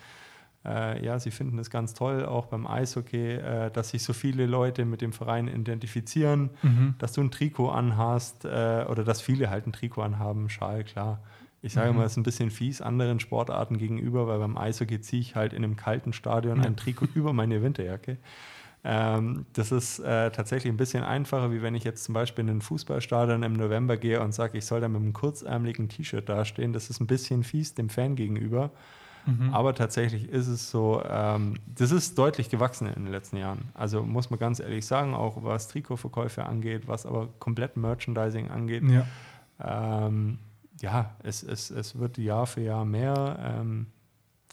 äh, 0.64 1.04
ja, 1.04 1.18
sie 1.18 1.30
finden 1.30 1.58
es 1.58 1.70
ganz 1.70 1.94
toll, 1.94 2.24
auch 2.24 2.46
beim 2.46 2.66
Eishockey, 2.66 3.34
äh, 3.34 3.70
dass 3.70 3.90
sich 3.90 4.02
so 4.02 4.12
viele 4.12 4.46
Leute 4.46 4.84
mit 4.84 5.02
dem 5.02 5.12
Verein 5.12 5.46
identifizieren, 5.46 6.50
mhm. 6.62 6.94
dass 6.98 7.12
du 7.12 7.20
ein 7.20 7.30
Trikot 7.30 7.68
anhast 7.68 8.44
äh, 8.44 8.84
oder 8.88 9.04
dass 9.04 9.20
viele 9.20 9.50
halt 9.50 9.66
ein 9.66 9.72
Trikot 9.72 10.02
anhaben, 10.02 10.48
Schal, 10.48 10.82
klar. 10.82 11.20
Ich 11.62 11.74
sage 11.74 11.92
mhm. 11.92 11.98
mal, 11.98 12.06
es 12.06 12.12
ist 12.12 12.18
ein 12.18 12.24
bisschen 12.24 12.50
fies 12.50 12.80
anderen 12.80 13.20
Sportarten 13.20 13.78
gegenüber, 13.78 14.26
weil 14.26 14.38
beim 14.38 14.56
Eishockey 14.58 15.00
ziehe 15.00 15.22
ich 15.22 15.36
halt 15.36 15.52
in 15.52 15.62
einem 15.62 15.76
kalten 15.76 16.12
Stadion 16.12 16.58
ja. 16.58 16.64
ein 16.64 16.76
Trikot 16.76 17.06
über 17.14 17.32
meine 17.32 17.62
Winterjacke. 17.62 18.18
Ähm, 18.86 19.46
das 19.54 19.72
ist 19.72 19.98
äh, 20.00 20.30
tatsächlich 20.30 20.70
ein 20.70 20.76
bisschen 20.76 21.04
einfacher, 21.04 21.50
wie 21.50 21.62
wenn 21.62 21.74
ich 21.74 21.84
jetzt 21.84 22.04
zum 22.04 22.12
Beispiel 22.12 22.44
in 22.44 22.58
ein 22.58 22.60
Fußballstadion 22.60 23.42
im 23.42 23.54
November 23.54 23.96
gehe 23.96 24.20
und 24.20 24.34
sage, 24.34 24.58
ich 24.58 24.66
soll 24.66 24.82
da 24.82 24.88
mit 24.88 25.00
einem 25.00 25.14
kurzärmeligen 25.14 25.88
T-Shirt 25.88 26.28
dastehen. 26.28 26.74
Das 26.74 26.90
ist 26.90 27.00
ein 27.00 27.06
bisschen 27.06 27.44
fies 27.44 27.74
dem 27.74 27.88
Fan 27.88 28.14
gegenüber. 28.14 28.70
Mhm. 29.26 29.54
Aber 29.54 29.74
tatsächlich 29.74 30.28
ist 30.28 30.48
es 30.48 30.70
so, 30.70 31.02
ähm, 31.08 31.54
das 31.66 31.92
ist 31.92 32.18
deutlich 32.18 32.50
gewachsen 32.50 32.86
in 32.86 33.04
den 33.04 33.12
letzten 33.12 33.38
Jahren. 33.38 33.70
Also 33.72 34.02
muss 34.02 34.28
man 34.28 34.38
ganz 34.38 34.60
ehrlich 34.60 34.84
sagen, 34.84 35.14
auch 35.14 35.42
was 35.42 35.68
Trikotverkäufe 35.68 36.44
angeht, 36.44 36.86
was 36.86 37.06
aber 37.06 37.28
komplett 37.38 37.78
Merchandising 37.78 38.50
angeht. 38.50 38.82
Ja, 38.84 39.06
ähm, 40.06 40.38
ja 40.80 41.14
es, 41.22 41.42
es, 41.42 41.70
es 41.70 41.98
wird 41.98 42.18
Jahr 42.18 42.46
für 42.46 42.60
Jahr 42.60 42.84
mehr. 42.84 43.38
Ähm, 43.40 43.86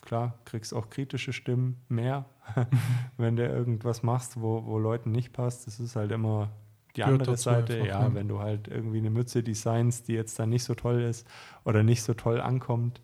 klar, 0.02 0.36
kriegst 0.46 0.74
auch 0.74 0.90
kritische 0.90 1.34
Stimmen 1.34 1.82
mehr, 1.90 2.26
wenn 3.18 3.36
du 3.36 3.46
irgendwas 3.46 4.04
machst, 4.04 4.42
wo, 4.42 4.66
wo 4.66 4.78
Leuten 4.78 5.12
nicht 5.12 5.34
passt. 5.34 5.68
Das 5.68 5.80
ist 5.80 5.96
halt 5.96 6.12
immer 6.12 6.50
die 6.96 7.04
andere 7.04 7.38
Seite. 7.38 7.74
Einfach, 7.74 7.88
ja, 7.88 8.02
ja, 8.02 8.14
wenn 8.14 8.28
du 8.28 8.40
halt 8.40 8.68
irgendwie 8.68 8.98
eine 8.98 9.10
Mütze 9.10 9.44
designst, 9.44 10.08
die 10.08 10.14
jetzt 10.14 10.38
dann 10.40 10.50
nicht 10.50 10.64
so 10.64 10.76
toll 10.76 11.02
ist 11.02 11.28
oder 11.64 11.84
nicht 11.84 12.04
so 12.04 12.14
toll 12.14 12.42
ankommt, 12.42 13.02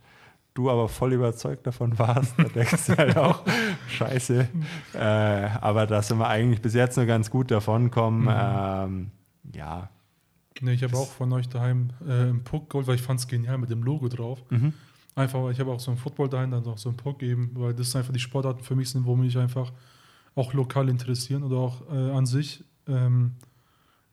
du 0.53 0.69
aber 0.69 0.89
voll 0.89 1.13
überzeugt 1.13 1.67
davon 1.67 1.97
warst, 1.99 2.33
da 2.37 2.43
denkst 2.43 2.87
du 2.87 2.97
halt 2.97 3.17
auch, 3.17 3.43
scheiße. 3.89 4.47
Äh, 4.93 4.99
aber 4.99 5.85
da 5.85 6.01
sind 6.01 6.17
wir 6.17 6.27
eigentlich 6.27 6.61
bis 6.61 6.73
jetzt 6.73 6.97
nur 6.97 7.05
ganz 7.05 7.29
gut 7.29 7.51
davonkommen. 7.51 8.23
Mhm. 8.23 8.31
Ähm, 8.31 9.11
ja. 9.53 9.89
Nee, 10.59 10.73
ich 10.73 10.83
habe 10.83 10.97
auch 10.97 11.07
von 11.07 11.31
euch 11.33 11.47
daheim 11.47 11.91
äh, 12.05 12.11
einen 12.11 12.43
Puck 12.43 12.71
geholt, 12.71 12.87
weil 12.87 12.95
ich 12.95 13.03
fand 13.03 13.19
es 13.19 13.27
genial 13.27 13.59
mit 13.59 13.69
dem 13.69 13.83
Logo 13.83 14.07
drauf. 14.07 14.43
Mhm. 14.49 14.73
Einfach, 15.18 15.49
ich 15.49 15.59
habe 15.59 15.72
auch 15.72 15.80
so 15.80 15.89
einen 15.89 15.97
Football 15.97 16.30
daheim, 16.30 16.51
dann 16.51 16.63
auch 16.68 16.78
so 16.78 16.89
einen 16.89 16.97
Puck 16.97 17.24
eben, 17.24 17.49
weil 17.55 17.74
das 17.74 17.95
einfach 17.95 18.13
die 18.13 18.20
Sportarten 18.20 18.63
für 18.63 18.76
mich 18.76 18.91
sind, 18.91 19.03
wo 19.07 19.15
mich 19.15 19.36
einfach 19.36 19.74
auch 20.36 20.53
lokal 20.53 20.89
interessieren 20.89 21.41
oder 21.41 21.57
auch 21.57 21.82
äh, 21.91 22.11
an 22.11 22.28
sich. 22.28 22.63
Ähm, 22.88 23.32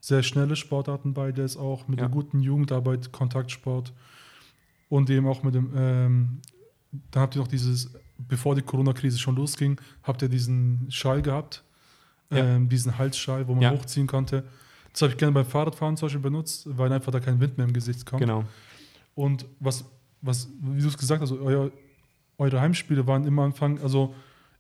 sehr 0.01 0.23
schnelle 0.23 0.57
Sportarten 0.57 1.13
bei, 1.13 1.31
der 1.31 1.45
ist 1.45 1.59
auch 1.59 1.89
mit 1.89 1.99
ja. 1.99 2.07
der 2.07 2.11
guten 2.11 2.41
Jugendarbeit, 2.41 3.13
Kontaktsport 3.13 3.93
und 4.89 5.11
eben 5.11 5.27
auch 5.27 5.43
mit 5.43 5.55
dem, 5.55 5.73
ähm, 5.77 6.41
dann 7.11 7.23
habt 7.23 7.37
ihr 7.37 7.41
noch 7.41 7.49
dieses, 7.49 7.93
bevor 8.17 8.55
die 8.55 8.63
Corona-Krise 8.63 9.19
schon 9.19 9.37
losging, 9.37 9.79
habt 10.05 10.23
ihr 10.23 10.31
diesen 10.31 10.87
Schal 10.91 11.21
gehabt, 11.21 11.65
ja. 12.31 12.39
ähm, 12.39 12.71
diesen 12.71 12.97
Halsschal, 12.97 13.47
wo 13.47 13.53
man 13.53 13.63
ja. 13.63 13.73
hochziehen 13.73 14.07
konnte. 14.07 14.45
Das 14.95 15.03
habe 15.03 15.13
ich 15.13 15.19
gerne 15.19 15.33
beim 15.33 15.45
Fahrradfahren 15.45 15.99
zum 15.99 16.07
Beispiel 16.07 16.23
benutzt, 16.23 16.67
weil 16.79 16.91
einfach 16.91 17.13
da 17.13 17.21
kein 17.21 17.41
Wind 17.41 17.59
mehr 17.59 17.67
im 17.67 17.75
Gesicht 17.75 18.07
kommt. 18.07 18.21
Genau. 18.21 18.45
Und 19.15 19.45
was, 19.61 19.85
was 20.25 20.49
wie 20.61 20.81
du 20.81 20.89
es 20.89 20.99
gesagt 20.99 21.23
hast, 21.23 21.33
also 21.33 21.43
euer, 21.45 21.71
eure 22.39 22.61
Heimspiele 22.61 23.07
waren 23.07 23.27
immer 23.27 23.43
Anfang, 23.43 23.81
also 23.81 24.15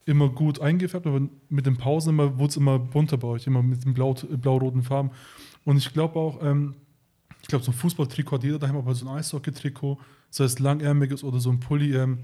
immer 0.06 0.28
gut 0.28 0.60
eingefärbt, 0.60 1.06
aber 1.06 1.22
mit 1.48 1.66
den 1.66 1.76
Pausen 1.76 2.10
immer 2.10 2.38
wurde 2.38 2.50
es 2.50 2.56
immer 2.56 2.78
bunter 2.78 3.16
bei 3.16 3.28
euch, 3.28 3.46
immer 3.46 3.62
mit 3.62 3.84
den 3.84 3.94
blau, 3.94 4.14
blau-roten 4.14 4.82
Farben. 4.82 5.10
Und 5.64 5.78
ich 5.78 5.92
glaube 5.92 6.18
auch, 6.18 6.42
ähm, 6.42 6.74
ich 7.40 7.48
glaube, 7.48 7.64
so 7.64 7.72
ein 7.72 7.74
Fußballtrikot 7.74 8.36
hat 8.36 8.44
jeder 8.44 8.58
daheim, 8.58 8.76
aber 8.76 8.94
so 8.94 9.08
ein 9.08 9.16
Eishockey-Trikot, 9.18 9.98
sei 10.30 10.44
es 10.44 10.58
langärmiges 10.58 11.24
oder 11.24 11.40
so 11.40 11.50
ein 11.50 11.60
Pulli, 11.60 11.94
ähm, 11.94 12.18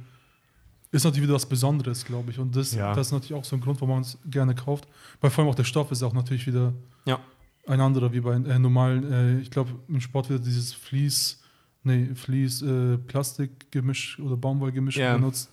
ist 0.92 1.04
natürlich 1.04 1.24
wieder 1.24 1.34
was 1.34 1.46
Besonderes, 1.46 2.04
glaube 2.04 2.30
ich. 2.30 2.38
Und 2.38 2.56
das, 2.56 2.74
ja. 2.74 2.94
das 2.94 3.08
ist 3.08 3.12
natürlich 3.12 3.34
auch 3.34 3.44
so 3.44 3.56
ein 3.56 3.60
Grund, 3.60 3.80
warum 3.80 3.96
man 3.96 4.02
es 4.02 4.18
gerne 4.24 4.54
kauft. 4.54 4.88
Weil 5.20 5.30
vor 5.30 5.44
allem 5.44 5.50
auch 5.50 5.54
der 5.54 5.64
Stoff 5.64 5.90
ist 5.92 6.02
auch 6.02 6.12
natürlich 6.12 6.46
wieder 6.46 6.72
ja. 7.04 7.20
ein 7.66 7.80
anderer 7.80 8.12
wie 8.12 8.20
bei 8.20 8.34
äh, 8.34 8.58
normalen, 8.58 9.12
äh, 9.12 9.40
ich 9.40 9.50
glaube, 9.50 9.70
im 9.88 10.00
Sport 10.00 10.30
wird 10.30 10.44
dieses 10.44 10.72
Vlies, 10.72 11.42
nee, 11.84 12.14
Vlies, 12.14 12.62
äh, 12.62 12.98
Plastikgemisch 12.98 14.18
oder 14.20 14.36
Baumwollgemisch 14.36 14.96
ja. 14.96 15.14
benutzt. 15.14 15.50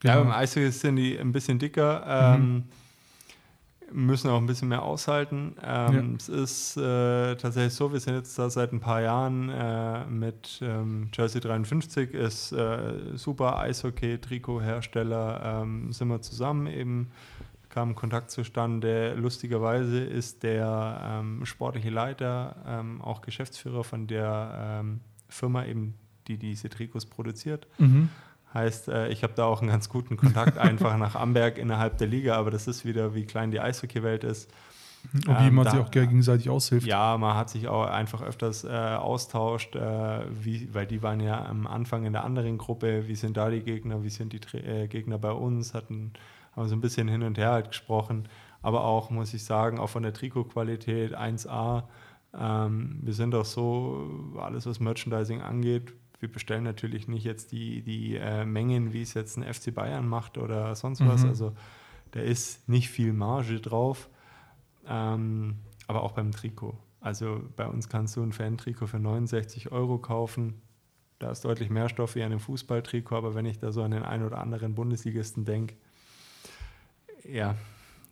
Genau. 0.00 0.14
Ja, 0.14 0.22
beim 0.22 0.32
Eishockey 0.32 0.70
sind 0.70 0.96
die 0.96 1.18
ein 1.18 1.32
bisschen 1.32 1.58
dicker, 1.58 2.04
ähm, 2.06 2.64
mhm. 3.90 4.06
müssen 4.06 4.30
auch 4.30 4.38
ein 4.38 4.46
bisschen 4.46 4.68
mehr 4.68 4.82
aushalten. 4.82 5.56
Ähm, 5.62 5.94
ja. 5.94 6.02
Es 6.16 6.28
ist 6.28 6.76
äh, 6.76 7.34
tatsächlich 7.34 7.74
so, 7.74 7.92
wir 7.92 7.98
sind 7.98 8.14
jetzt 8.14 8.38
da 8.38 8.48
seit 8.48 8.72
ein 8.72 8.80
paar 8.80 9.02
Jahren 9.02 9.48
äh, 9.48 10.04
mit 10.06 10.60
ähm, 10.62 11.08
Jersey 11.12 11.40
53, 11.40 12.14
ist 12.14 12.52
äh, 12.52 13.16
super 13.16 13.58
Eishockey-Trikot-Hersteller, 13.58 15.62
ähm, 15.62 15.92
sind 15.92 16.08
wir 16.08 16.22
zusammen 16.22 16.68
eben 16.68 17.10
kam 17.70 17.94
Kontakt 17.94 18.30
zustande. 18.30 19.14
Lustigerweise 19.14 20.02
ist 20.02 20.42
der 20.42 21.20
ähm, 21.20 21.44
sportliche 21.44 21.90
Leiter 21.90 22.56
ähm, 22.66 23.02
auch 23.02 23.20
Geschäftsführer 23.20 23.84
von 23.84 24.06
der 24.06 24.80
Firma 25.28 25.64
eben, 25.64 25.94
die 26.26 26.38
diese 26.38 26.68
Trikots 26.68 27.06
produziert. 27.06 27.66
Mhm. 27.78 28.08
Heißt, 28.54 28.88
äh, 28.88 29.08
ich 29.08 29.22
habe 29.22 29.34
da 29.34 29.44
auch 29.44 29.60
einen 29.60 29.70
ganz 29.70 29.88
guten 29.88 30.16
Kontakt 30.16 30.58
einfach 30.58 30.96
nach 30.96 31.14
Amberg 31.14 31.58
innerhalb 31.58 31.98
der 31.98 32.06
Liga, 32.06 32.36
aber 32.36 32.50
das 32.50 32.66
ist 32.66 32.84
wieder, 32.84 33.14
wie 33.14 33.24
klein 33.24 33.50
die 33.50 33.60
Eishockeywelt 33.60 34.24
ist. 34.24 34.50
Und 35.14 35.28
wie 35.28 35.46
ähm, 35.46 35.54
man 35.54 35.64
da, 35.64 35.70
sich 35.72 35.80
auch 35.80 35.90
gegenseitig 35.90 36.50
aushilft. 36.50 36.86
Ja, 36.86 37.16
man 37.18 37.36
hat 37.36 37.50
sich 37.50 37.68
auch 37.68 37.86
einfach 37.86 38.20
öfters 38.20 38.64
äh, 38.64 38.68
austauscht, 38.68 39.76
äh, 39.76 40.20
wie, 40.30 40.72
weil 40.74 40.86
die 40.86 41.02
waren 41.02 41.20
ja 41.20 41.44
am 41.46 41.66
Anfang 41.66 42.04
in 42.04 42.12
der 42.12 42.24
anderen 42.24 42.58
Gruppe, 42.58 43.06
wie 43.06 43.14
sind 43.14 43.36
da 43.36 43.48
die 43.48 43.60
Gegner, 43.60 44.02
wie 44.02 44.10
sind 44.10 44.32
die 44.32 44.58
äh, 44.58 44.86
Gegner 44.88 45.18
bei 45.18 45.30
uns, 45.30 45.72
hatten, 45.72 46.12
haben 46.56 46.68
so 46.68 46.74
ein 46.74 46.80
bisschen 46.80 47.08
hin 47.08 47.22
und 47.22 47.38
her 47.38 47.52
halt 47.52 47.68
gesprochen. 47.68 48.28
Aber 48.60 48.84
auch, 48.84 49.10
muss 49.10 49.32
ich 49.34 49.44
sagen, 49.44 49.78
auch 49.78 49.88
von 49.88 50.02
der 50.02 50.12
Trikotqualität 50.12 51.16
1A. 51.16 51.84
Ähm, 52.34 52.98
wir 53.02 53.14
sind 53.14 53.34
auch 53.34 53.44
so, 53.44 54.34
alles 54.38 54.66
was 54.66 54.80
Merchandising 54.80 55.40
angeht, 55.40 55.92
wir 56.20 56.30
bestellen 56.30 56.64
natürlich 56.64 57.06
nicht 57.06 57.24
jetzt 57.24 57.52
die, 57.52 57.82
die 57.82 58.16
äh, 58.16 58.44
Mengen, 58.44 58.92
wie 58.92 59.02
es 59.02 59.14
jetzt 59.14 59.36
ein 59.36 59.54
FC 59.54 59.72
Bayern 59.72 60.08
macht 60.08 60.36
oder 60.36 60.74
sonst 60.74 61.06
was. 61.06 61.22
Mhm. 61.22 61.28
Also 61.28 61.52
da 62.10 62.20
ist 62.20 62.68
nicht 62.68 62.88
viel 62.88 63.12
Marge 63.12 63.60
drauf. 63.60 64.08
Ähm, 64.86 65.58
aber 65.86 66.02
auch 66.02 66.12
beim 66.12 66.32
Trikot. 66.32 66.76
Also 67.00 67.40
bei 67.56 67.66
uns 67.66 67.88
kannst 67.88 68.16
du 68.16 68.22
ein 68.22 68.32
Fan-Trikot 68.32 68.88
für 68.88 68.98
69 68.98 69.70
Euro 69.70 69.98
kaufen. 69.98 70.60
Da 71.18 71.30
ist 71.30 71.44
deutlich 71.44 71.70
mehr 71.70 71.88
Stoff 71.88 72.14
wie 72.14 72.22
an 72.22 72.32
einem 72.32 72.40
Fußballtrikot, 72.40 73.16
aber 73.16 73.34
wenn 73.34 73.46
ich 73.46 73.58
da 73.58 73.72
so 73.72 73.82
an 73.82 73.90
den 73.90 74.02
einen 74.02 74.24
oder 74.24 74.38
anderen 74.38 74.74
Bundesligisten 74.74 75.44
denke, 75.44 75.76
ja. 77.24 77.56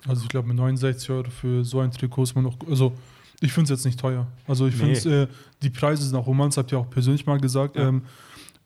Also 0.07 0.23
ich 0.23 0.29
glaube, 0.29 0.49
mit 0.49 0.57
69 0.57 1.11
Euro 1.11 1.31
für 1.31 1.65
so 1.65 1.81
ein 1.81 1.91
Trikot 1.91 2.25
ist 2.25 2.35
man 2.35 2.45
noch, 2.45 2.57
also 2.69 2.93
ich 3.41 3.53
finde 3.53 3.65
es 3.65 3.79
jetzt 3.79 3.85
nicht 3.85 4.01
teuer. 4.01 4.27
Also 4.47 4.67
ich 4.67 4.81
nee. 4.81 4.95
finde 4.95 5.23
äh, 5.23 5.27
die 5.63 5.71
Preise 5.71 6.03
sind 6.03 6.17
auch 6.17 6.27
Romanz, 6.27 6.57
habt 6.57 6.73
ihr 6.73 6.79
auch 6.79 6.91
persönlich 6.91 7.27
mal 7.27 7.39
gesagt. 7.39 7.77
Ja. 7.77 7.89
Ähm, 7.89 8.03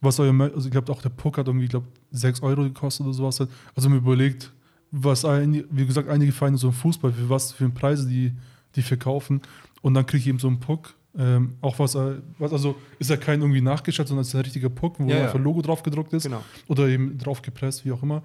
was 0.01 0.19
euer, 0.19 0.33
also 0.41 0.67
ich 0.67 0.71
glaube 0.71 0.91
auch 0.93 1.03
der 1.03 1.11
Puck 1.11 1.39
hat 1.39 1.47
irgendwie, 1.47 1.65
ich 1.65 1.71
glaube, 1.71 1.87
6 2.13 2.43
Euro 2.43 2.63
gekostet 2.63 3.07
oder 3.07 3.15
sowas. 3.15 3.47
Also 3.75 3.89
mir 3.89 3.97
überlegt, 3.97 4.51
was, 4.91 5.25
ein, 5.25 5.65
wie 5.71 5.87
gesagt, 5.87 6.09
einige 6.09 6.33
Vereine 6.33 6.57
so 6.57 6.69
im 6.69 6.73
Fußball, 6.73 7.13
für 7.13 7.29
was 7.29 7.53
für 7.53 7.69
Preise 7.69 8.09
die, 8.09 8.33
die 8.75 8.83
verkaufen. 8.83 9.41
Und 9.83 9.95
dann 9.95 10.07
kriege 10.07 10.23
ich 10.23 10.27
eben 10.29 10.39
so 10.39 10.49
einen 10.49 10.61
Puck. 10.61 10.95
Ähm, 11.19 11.55
auch 11.61 11.79
was, 11.79 11.97
was, 12.39 12.53
also 12.53 12.77
ist 12.99 13.11
ja 13.11 13.17
kein 13.17 13.41
irgendwie 13.41 13.61
nachgeschaltet, 13.61 14.09
sondern 14.09 14.23
es 14.23 14.29
ist 14.29 14.35
ein 14.37 14.43
richtiger 14.43 14.71
Puck, 14.71 14.95
wo 14.99 15.09
ja, 15.09 15.23
einfach 15.23 15.35
ja. 15.35 15.41
Logo 15.41 15.61
drauf 15.61 15.83
gedruckt 15.83 16.13
ist. 16.13 16.23
Genau. 16.23 16.43
Oder 16.69 16.89
eben 16.89 17.19
drauf 17.19 17.43
gepresst, 17.43 17.85
wie 17.85 17.93
auch 17.93 18.03
immer. 18.03 18.23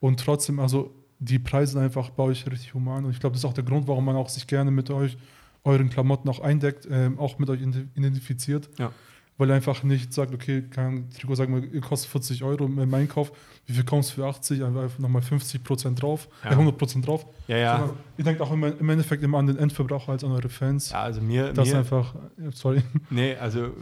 Und 0.00 0.20
trotzdem, 0.20 0.58
also 0.58 0.94
die 1.18 1.38
Preise 1.38 1.72
sind 1.72 1.82
einfach 1.82 2.10
bei 2.10 2.24
euch 2.24 2.46
richtig 2.50 2.74
human. 2.74 3.04
Und 3.04 3.12
ich 3.12 3.20
glaube, 3.20 3.34
das 3.34 3.42
ist 3.42 3.44
auch 3.44 3.52
der 3.54 3.64
Grund, 3.64 3.86
warum 3.86 4.04
man 4.04 4.16
auch 4.16 4.28
sich 4.28 4.46
gerne 4.46 4.70
mit 4.70 4.90
euch 4.90 5.16
euren 5.64 5.90
Klamotten 5.90 6.28
auch 6.28 6.40
eindeckt, 6.40 6.86
ähm, 6.90 7.18
auch 7.18 7.38
mit 7.38 7.50
euch 7.50 7.60
identifiziert. 7.60 8.68
Ja. 8.78 8.92
Weil 9.36 9.50
ihr 9.50 9.54
einfach 9.54 9.82
nicht 9.82 10.12
sagt, 10.12 10.32
okay, 10.32 10.62
kein 10.62 11.10
Trikot, 11.10 11.34
sagen 11.34 11.54
wir, 11.54 11.72
ihr 11.72 11.80
kostet 11.80 12.08
40 12.10 12.44
Euro 12.44 12.66
im 12.66 12.94
Einkauf, 12.94 13.32
wie 13.66 13.72
viel 13.72 13.84
kommst 13.84 14.10
du 14.10 14.14
für 14.22 14.26
80, 14.26 14.62
einfach 14.62 14.98
nochmal 15.00 15.22
50 15.22 15.64
Prozent 15.64 16.00
drauf, 16.00 16.28
ja. 16.44 16.50
äh, 16.50 16.52
100 16.52 16.78
Prozent 16.78 17.06
drauf. 17.06 17.26
Ja, 17.48 17.56
ja. 17.56 17.78
Sondern 17.78 17.96
ihr 18.16 18.24
denkt 18.24 18.40
auch 18.40 18.52
immer, 18.52 18.78
im 18.78 18.88
Endeffekt 18.88 19.24
immer 19.24 19.38
an 19.38 19.48
den 19.48 19.56
Endverbraucher 19.56 20.12
als 20.12 20.22
an 20.22 20.30
eure 20.30 20.48
Fans. 20.48 20.90
Ja, 20.90 21.02
also 21.02 21.20
mir. 21.20 21.52
Das 21.52 21.68
mir, 21.68 21.78
einfach, 21.78 22.14
sorry. 22.52 22.82
Nee, 23.10 23.34
also 23.34 23.72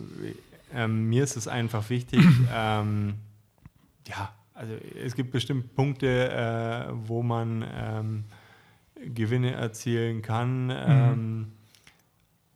ähm, 0.74 1.10
mir 1.10 1.22
ist 1.22 1.36
es 1.36 1.48
einfach 1.48 1.90
wichtig, 1.90 2.20
ähm, 2.54 3.14
ja, 4.08 4.32
also 4.54 4.72
es 5.04 5.14
gibt 5.14 5.32
bestimmt 5.32 5.74
Punkte, 5.74 6.30
äh, 6.30 6.92
wo 7.04 7.22
man 7.22 7.62
ähm, 7.74 8.24
Gewinne 9.04 9.52
erzielen 9.52 10.22
kann. 10.22 10.66
Mhm. 10.66 11.52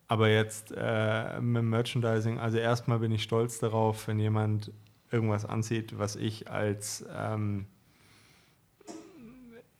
Aber 0.09 0.28
jetzt 0.28 0.72
äh, 0.76 1.40
mit 1.40 1.64
Merchandising, 1.64 2.38
also 2.38 2.59
erstmal 2.59 3.00
bin 3.00 3.11
ich 3.12 3.22
stolz 3.22 3.59
darauf, 3.59 4.07
wenn 4.07 4.20
jemand 4.20 4.70
irgendwas 5.11 5.44
anzieht, 5.44 5.98
was 5.98 6.14
ich 6.16 6.50
als 6.50 7.04
ähm, 7.14 7.66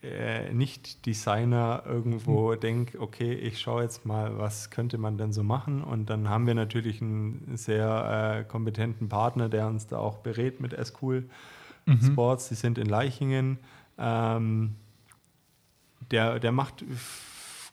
äh, 0.02 0.52
Nicht-Designer 0.52 1.82
irgendwo 1.86 2.52
mhm. 2.52 2.60
denke, 2.60 3.00
okay, 3.00 3.34
ich 3.34 3.60
schaue 3.60 3.82
jetzt 3.82 4.04
mal, 4.04 4.38
was 4.38 4.70
könnte 4.70 4.98
man 4.98 5.16
denn 5.16 5.32
so 5.32 5.42
machen. 5.42 5.82
Und 5.82 6.10
dann 6.10 6.28
haben 6.28 6.46
wir 6.46 6.54
natürlich 6.54 7.00
einen 7.00 7.56
sehr 7.56 8.40
äh, 8.40 8.44
kompetenten 8.44 9.08
Partner, 9.08 9.48
der 9.48 9.66
uns 9.66 9.86
da 9.86 9.98
auch 9.98 10.18
berät 10.18 10.60
mit 10.60 10.72
S-Cool 10.72 11.28
mhm. 11.86 12.02
Sports. 12.02 12.48
Die 12.48 12.54
sind 12.54 12.78
in 12.78 12.86
Leichingen. 12.86 13.58
Ähm, 13.98 14.76
der, 16.10 16.38
der 16.38 16.52
macht 16.52 16.84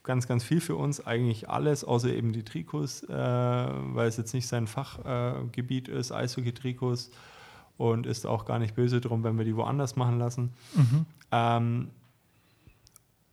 ganz, 0.04 0.28
ganz 0.28 0.44
viel 0.44 0.62
für 0.62 0.76
uns, 0.76 1.06
eigentlich 1.06 1.50
alles, 1.50 1.84
außer 1.84 2.10
eben 2.10 2.34
die 2.34 2.44
Trikots, 2.44 3.04
äh, 3.04 3.14
weil 3.14 4.08
es 4.08 4.18
jetzt 4.18 4.34
nicht 4.34 4.48
sein 4.48 4.68
Fachgebiet 4.68 5.90
äh, 5.90 6.00
ist, 6.00 6.12
Eishockey-Trikots 6.12 7.12
und 7.78 8.06
ist 8.06 8.26
auch 8.26 8.46
gar 8.46 8.60
nicht 8.60 8.76
böse 8.76 9.02
drum, 9.02 9.24
wenn 9.24 9.38
wir 9.38 9.46
die 9.46 9.56
woanders 9.56 9.96
machen 9.96 10.20
lassen. 10.20 10.54
Mhm. 10.76 11.06
Ähm, 11.32 11.88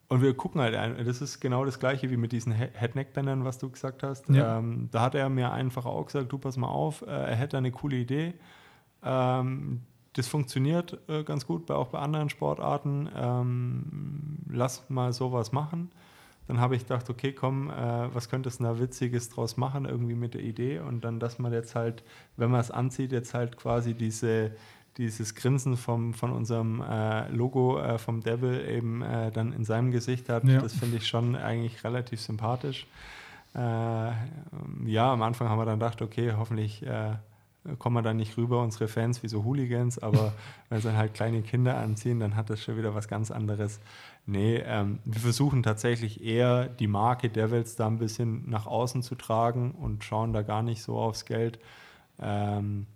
und 0.09 0.23
wir 0.23 0.35
gucken 0.35 0.61
halt, 0.61 0.75
das 1.07 1.21
ist 1.21 1.39
genau 1.39 1.65
das 1.65 1.79
gleiche 1.79 2.11
wie 2.11 2.17
mit 2.17 2.33
diesen 2.33 2.53
Head-Neck-Bändern, 2.53 3.45
was 3.45 3.59
du 3.59 3.71
gesagt 3.71 4.03
hast. 4.03 4.29
Ja. 4.29 4.59
Ähm, 4.59 4.89
da 4.91 5.03
hat 5.03 5.15
er 5.15 5.29
mir 5.29 5.53
einfach 5.53 5.87
auch 5.87 6.05
gesagt, 6.07 6.33
du 6.33 6.39
pass 6.39 6.57
mal 6.57 6.67
auf, 6.67 7.03
äh, 7.03 7.07
er 7.07 7.37
hätte 7.37 7.59
eine 7.59 7.71
coole 7.71 7.97
Idee. 7.97 8.35
Ähm, 9.05 9.83
das 10.15 10.27
funktioniert 10.27 10.99
äh, 11.09 11.23
ganz 11.23 11.47
gut, 11.47 11.67
bei, 11.67 11.75
auch 11.75 11.89
bei 11.89 12.01
anderen 12.01 12.29
Sportarten. 12.29 13.09
Ähm, 13.15 14.39
lass 14.49 14.91
mal 14.91 15.13
sowas 15.13 15.53
machen. 15.53 15.93
Dann 16.51 16.59
habe 16.59 16.75
ich 16.75 16.83
gedacht, 16.83 17.09
okay, 17.09 17.33
komm, 17.33 17.71
äh, 17.71 18.13
was 18.13 18.29
könntest 18.29 18.59
du 18.59 18.65
da 18.65 18.81
Witziges 18.81 19.29
draus 19.29 19.57
machen, 19.57 19.85
irgendwie 19.85 20.17
mit 20.17 20.35
der 20.35 20.41
Idee. 20.41 20.81
Und 20.81 21.05
dann, 21.05 21.21
dass 21.21 21.39
man 21.39 21.53
jetzt 21.53 21.77
halt, 21.77 22.03
wenn 22.37 22.51
man 22.51 22.59
es 22.59 22.73
anzieht, 22.73 23.13
jetzt 23.13 23.35
halt 23.35 23.57
quasi 23.57 23.95
diese, 23.95 24.51
dieses 24.97 25.37
Grinsen 25.37 25.77
vom, 25.77 26.13
von 26.13 26.33
unserem 26.33 26.83
äh, 26.83 27.29
Logo 27.29 27.79
äh, 27.79 27.99
vom 27.99 28.21
Devil 28.21 28.67
eben 28.69 29.01
äh, 29.01 29.31
dann 29.31 29.53
in 29.53 29.65
seinem 29.65 29.93
Gesicht 29.93 30.29
hat, 30.29 30.43
ja. 30.43 30.61
das 30.61 30.75
finde 30.75 30.97
ich 30.97 31.07
schon 31.07 31.37
eigentlich 31.37 31.85
relativ 31.85 32.21
sympathisch. 32.21 32.89
Äh, 33.55 33.61
ja, 33.61 35.13
am 35.13 35.23
Anfang 35.23 35.49
haben 35.49 35.59
wir 35.61 35.67
dann 35.67 35.79
gedacht, 35.79 36.03
okay, 36.03 36.33
hoffentlich 36.37 36.85
äh, 36.85 37.13
kommen 37.79 37.95
wir 37.95 38.03
dann 38.03 38.17
nicht 38.17 38.37
rüber, 38.37 38.61
unsere 38.61 38.89
Fans 38.89 39.23
wie 39.23 39.29
so 39.29 39.45
Hooligans, 39.45 40.01
aber 40.01 40.33
wenn 40.69 40.81
sie 40.81 40.89
dann 40.89 40.97
halt 40.97 41.15
kleine 41.15 41.43
Kinder 41.43 41.77
anziehen, 41.77 42.19
dann 42.19 42.35
hat 42.35 42.51
das 42.51 42.61
schon 42.61 42.77
wieder 42.77 42.93
was 42.93 43.07
ganz 43.07 43.31
anderes. 43.31 43.79
Nee, 44.31 44.63
ähm, 44.65 45.01
wir 45.05 45.21
versuchen 45.21 45.65
tatsächlich 45.65 46.23
eher 46.23 46.69
die 46.69 46.87
Marke 46.87 47.29
Devils 47.31 47.75
da 47.75 47.89
ein 47.89 47.99
bisschen 47.99 48.49
nach 48.49 48.67
außen 48.67 49.03
zu 49.03 49.17
tragen 49.17 49.73
und 49.73 50.05
schauen 50.05 50.33
da 50.33 50.43
gar 50.43 50.63
nicht 50.63 50.83
so 50.83 50.97
aufs 50.99 51.25
Geld. 51.25 51.59
Ähm, 52.21 52.87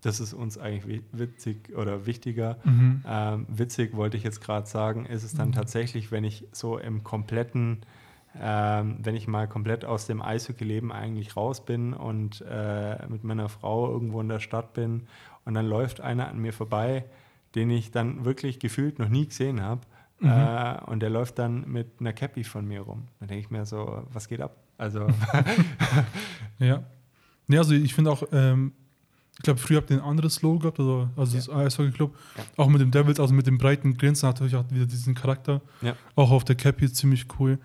das 0.00 0.18
ist 0.18 0.32
uns 0.32 0.58
eigentlich 0.58 1.02
witzig 1.12 1.76
oder 1.76 2.06
wichtiger. 2.06 2.56
Mhm. 2.64 3.04
Ähm, 3.06 3.46
witzig 3.48 3.94
wollte 3.94 4.16
ich 4.16 4.24
jetzt 4.24 4.40
gerade 4.40 4.66
sagen, 4.66 5.06
ist 5.06 5.22
es 5.22 5.32
dann 5.32 5.48
mhm. 5.48 5.52
tatsächlich, 5.52 6.10
wenn 6.10 6.24
ich 6.24 6.48
so 6.50 6.76
im 6.76 7.04
kompletten 7.04 7.82
ähm, 8.40 8.98
wenn 9.02 9.16
ich 9.16 9.26
mal 9.26 9.48
komplett 9.48 9.84
aus 9.84 10.06
dem 10.06 10.22
Eishockey-Leben 10.22 10.92
eigentlich 10.92 11.36
raus 11.36 11.64
bin 11.64 11.92
und 11.92 12.44
äh, 12.48 13.04
mit 13.08 13.24
meiner 13.24 13.48
Frau 13.48 13.90
irgendwo 13.90 14.20
in 14.20 14.28
der 14.28 14.38
Stadt 14.38 14.72
bin 14.72 15.08
und 15.44 15.54
dann 15.54 15.66
läuft 15.66 16.00
einer 16.00 16.28
an 16.28 16.38
mir 16.38 16.52
vorbei, 16.52 17.04
den 17.56 17.70
ich 17.70 17.90
dann 17.90 18.24
wirklich 18.24 18.60
gefühlt 18.60 19.00
noch 19.00 19.08
nie 19.08 19.26
gesehen 19.26 19.60
habe. 19.62 19.80
Mhm. 20.20 20.28
Äh, 20.28 20.80
und 20.86 21.00
der 21.00 21.10
läuft 21.10 21.38
dann 21.38 21.68
mit 21.70 21.88
einer 21.98 22.12
Cappy 22.12 22.44
von 22.44 22.66
mir 22.66 22.82
rum. 22.82 23.08
Dann 23.18 23.28
denke 23.28 23.44
ich 23.44 23.50
mir 23.50 23.64
so, 23.64 24.04
was 24.12 24.28
geht 24.28 24.40
ab? 24.40 24.56
Also. 24.78 25.06
ja. 26.58 26.84
Nee, 27.46 27.58
also 27.58 27.74
ich 27.74 27.94
finde 27.94 28.12
auch, 28.12 28.22
ähm, 28.32 28.72
ich 29.36 29.44
glaube, 29.44 29.58
früher 29.58 29.78
habt 29.78 29.90
ihr 29.90 29.96
ein 29.96 30.02
anderes 30.02 30.42
Logo 30.42 30.58
gehabt, 30.58 30.78
also, 30.78 31.08
also 31.16 31.36
ja. 31.36 31.42
das 31.42 31.48
Eishockey 31.48 31.92
Club. 31.92 32.16
Ja. 32.36 32.44
Auch 32.58 32.68
mit 32.68 32.80
dem 32.80 32.90
Devils, 32.90 33.18
also 33.18 33.32
mit 33.32 33.46
dem 33.46 33.58
breiten 33.58 33.96
Grinsen 33.96 34.28
hat 34.28 34.36
natürlich 34.36 34.56
auch 34.56 34.70
wieder 34.70 34.86
diesen 34.86 35.14
Charakter. 35.14 35.62
Ja. 35.80 35.96
Auch 36.14 36.30
auf 36.30 36.44
der 36.44 36.56
Cappy 36.56 36.92
ziemlich 36.92 37.26
cool. 37.38 37.58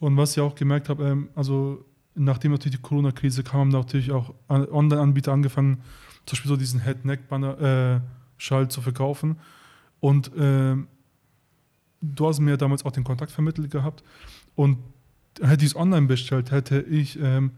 Und 0.00 0.16
was 0.16 0.32
ich 0.32 0.40
auch 0.40 0.54
gemerkt 0.54 0.88
habe, 0.88 1.04
ähm, 1.04 1.28
also 1.34 1.84
nachdem 2.16 2.52
natürlich 2.52 2.76
die 2.76 2.82
Corona-Krise 2.82 3.44
kam, 3.44 3.60
haben 3.60 3.68
natürlich 3.68 4.10
auch 4.10 4.34
Online-Anbieter 4.48 5.32
angefangen, 5.32 5.82
zum 6.24 6.36
Beispiel 6.36 6.48
so 6.48 6.56
diesen 6.56 6.82
Head-Neck-Banner-Schall 6.82 8.64
äh, 8.64 8.68
zu 8.68 8.80
verkaufen. 8.80 9.38
Und 10.00 10.32
ähm, 10.36 10.88
du 12.00 12.26
hast 12.28 12.40
mir 12.40 12.56
damals 12.56 12.84
auch 12.84 12.92
den 12.92 13.04
Kontakt 13.04 13.32
vermittelt 13.32 13.70
gehabt. 13.70 14.02
Und 14.54 14.78
hätte 15.40 15.64
ich 15.64 15.72
es 15.72 15.76
online 15.76 16.06
bestellt, 16.06 16.50
hätte 16.50 16.80
ich, 16.80 17.18
ähm, 17.20 17.52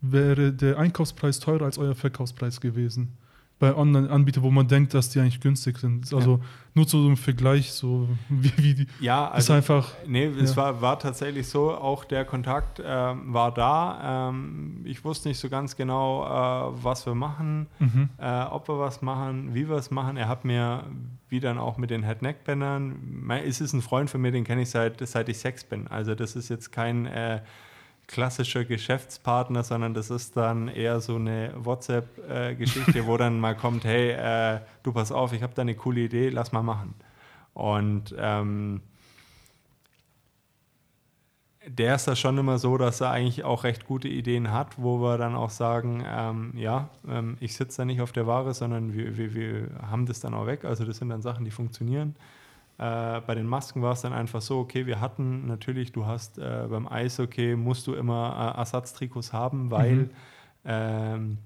wäre 0.00 0.52
der 0.52 0.78
Einkaufspreis 0.78 1.40
teurer 1.40 1.64
als 1.64 1.78
euer 1.78 1.94
Verkaufspreis 1.94 2.60
gewesen 2.60 3.16
bei 3.58 3.74
Online-Anbietern, 3.74 4.42
wo 4.42 4.50
man 4.50 4.66
denkt, 4.66 4.94
dass 4.94 5.10
die 5.10 5.20
eigentlich 5.20 5.40
günstig 5.40 5.78
sind. 5.78 6.12
Also 6.12 6.36
ja. 6.36 6.40
nur 6.74 6.86
zu 6.86 7.00
so 7.00 7.06
einem 7.06 7.16
Vergleich, 7.16 7.72
so 7.72 8.08
wie, 8.28 8.52
wie 8.56 8.74
die. 8.74 8.86
Ja, 9.00 9.28
also, 9.28 9.52
ist 9.52 9.56
einfach. 9.56 9.92
Nee, 10.06 10.26
es 10.26 10.50
ja. 10.50 10.56
war, 10.56 10.80
war 10.80 10.98
tatsächlich 10.98 11.46
so, 11.48 11.72
auch 11.72 12.04
der 12.04 12.24
Kontakt 12.24 12.82
ähm, 12.84 13.32
war 13.32 13.54
da. 13.54 14.28
Ähm, 14.30 14.80
ich 14.84 15.04
wusste 15.04 15.28
nicht 15.28 15.38
so 15.38 15.48
ganz 15.48 15.76
genau, 15.76 16.24
äh, 16.24 16.82
was 16.82 17.06
wir 17.06 17.14
machen, 17.14 17.68
mhm. 17.78 18.08
äh, 18.18 18.42
ob 18.44 18.68
wir 18.68 18.78
was 18.78 19.02
machen, 19.02 19.54
wie 19.54 19.68
wir 19.68 19.76
es 19.76 19.90
machen. 19.90 20.16
Er 20.16 20.28
hat 20.28 20.44
mir, 20.44 20.84
wie 21.28 21.40
dann 21.40 21.58
auch 21.58 21.78
mit 21.78 21.90
den 21.90 22.02
Head-Neck-Bändern, 22.02 23.30
es 23.44 23.60
ist 23.60 23.72
ein 23.72 23.82
Freund 23.82 24.10
von 24.10 24.20
mir, 24.20 24.32
den 24.32 24.44
kenne 24.44 24.62
ich 24.62 24.70
seit, 24.70 25.06
seit 25.06 25.28
ich 25.28 25.38
sechs 25.38 25.64
bin. 25.64 25.86
Also 25.86 26.14
das 26.14 26.36
ist 26.36 26.48
jetzt 26.48 26.72
kein. 26.72 27.06
Äh, 27.06 27.40
klassischer 28.06 28.64
Geschäftspartner, 28.64 29.62
sondern 29.62 29.94
das 29.94 30.10
ist 30.10 30.36
dann 30.36 30.68
eher 30.68 31.00
so 31.00 31.16
eine 31.16 31.52
WhatsApp-Geschichte, 31.56 33.06
wo 33.06 33.16
dann 33.16 33.40
mal 33.40 33.56
kommt, 33.56 33.84
hey, 33.84 34.10
äh, 34.10 34.60
du 34.82 34.92
pass 34.92 35.12
auf, 35.12 35.32
ich 35.32 35.42
habe 35.42 35.54
da 35.54 35.62
eine 35.62 35.74
coole 35.74 36.00
Idee, 36.00 36.28
lass 36.28 36.52
mal 36.52 36.62
machen. 36.62 36.94
Und 37.54 38.14
ähm, 38.18 38.82
der 41.66 41.94
ist 41.94 42.06
da 42.06 42.14
schon 42.14 42.36
immer 42.36 42.58
so, 42.58 42.76
dass 42.76 43.00
er 43.00 43.10
eigentlich 43.10 43.44
auch 43.44 43.64
recht 43.64 43.86
gute 43.86 44.08
Ideen 44.08 44.52
hat, 44.52 44.74
wo 44.76 45.00
wir 45.00 45.16
dann 45.16 45.34
auch 45.34 45.50
sagen, 45.50 46.04
ähm, 46.06 46.52
ja, 46.56 46.90
ähm, 47.08 47.36
ich 47.40 47.54
sitze 47.56 47.78
da 47.78 47.84
nicht 47.84 48.00
auf 48.00 48.12
der 48.12 48.26
Ware, 48.26 48.52
sondern 48.52 48.92
wir, 48.92 49.16
wir, 49.16 49.34
wir 49.34 49.68
haben 49.82 50.06
das 50.06 50.20
dann 50.20 50.34
auch 50.34 50.46
weg. 50.46 50.64
Also 50.64 50.84
das 50.84 50.98
sind 50.98 51.08
dann 51.08 51.22
Sachen, 51.22 51.44
die 51.44 51.50
funktionieren. 51.50 52.16
Äh, 52.76 53.20
bei 53.20 53.34
den 53.34 53.46
Masken 53.46 53.82
war 53.82 53.92
es 53.92 54.00
dann 54.00 54.12
einfach 54.12 54.42
so, 54.42 54.58
okay, 54.58 54.86
wir 54.86 55.00
hatten 55.00 55.46
natürlich, 55.46 55.92
du 55.92 56.06
hast 56.06 56.38
äh, 56.38 56.66
beim 56.68 56.88
Eishockey 56.88 57.54
musst 57.54 57.86
du 57.86 57.94
immer 57.94 58.54
äh, 58.56 58.58
Ersatztrikots 58.58 59.32
haben, 59.32 59.70
weil 59.70 59.94
mhm. 59.94 60.10
ähm, 60.64 61.38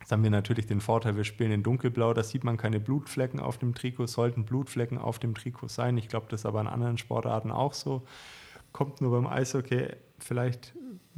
jetzt 0.00 0.10
haben 0.10 0.24
wir 0.24 0.30
natürlich 0.30 0.66
den 0.66 0.80
Vorteil, 0.80 1.16
wir 1.16 1.22
spielen 1.22 1.52
in 1.52 1.62
dunkelblau, 1.62 2.14
da 2.14 2.24
sieht 2.24 2.42
man 2.42 2.56
keine 2.56 2.80
Blutflecken 2.80 3.38
auf 3.38 3.58
dem 3.58 3.74
Trikot, 3.76 4.08
sollten 4.08 4.44
Blutflecken 4.44 4.98
auf 4.98 5.20
dem 5.20 5.34
Trikot 5.34 5.68
sein. 5.68 5.96
Ich 5.98 6.08
glaube, 6.08 6.26
das 6.28 6.40
ist 6.40 6.46
aber 6.46 6.60
in 6.60 6.66
anderen 6.66 6.98
Sportarten 6.98 7.52
auch 7.52 7.74
so. 7.74 8.02
Kommt 8.72 9.00
nur 9.00 9.12
beim 9.12 9.26
Eishockey 9.28 9.86
vielleicht 10.18 10.74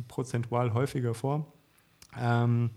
prozentual 0.09 0.75
häufiger 0.75 1.15
vor. 1.15 1.47
Ähm, 2.21 2.71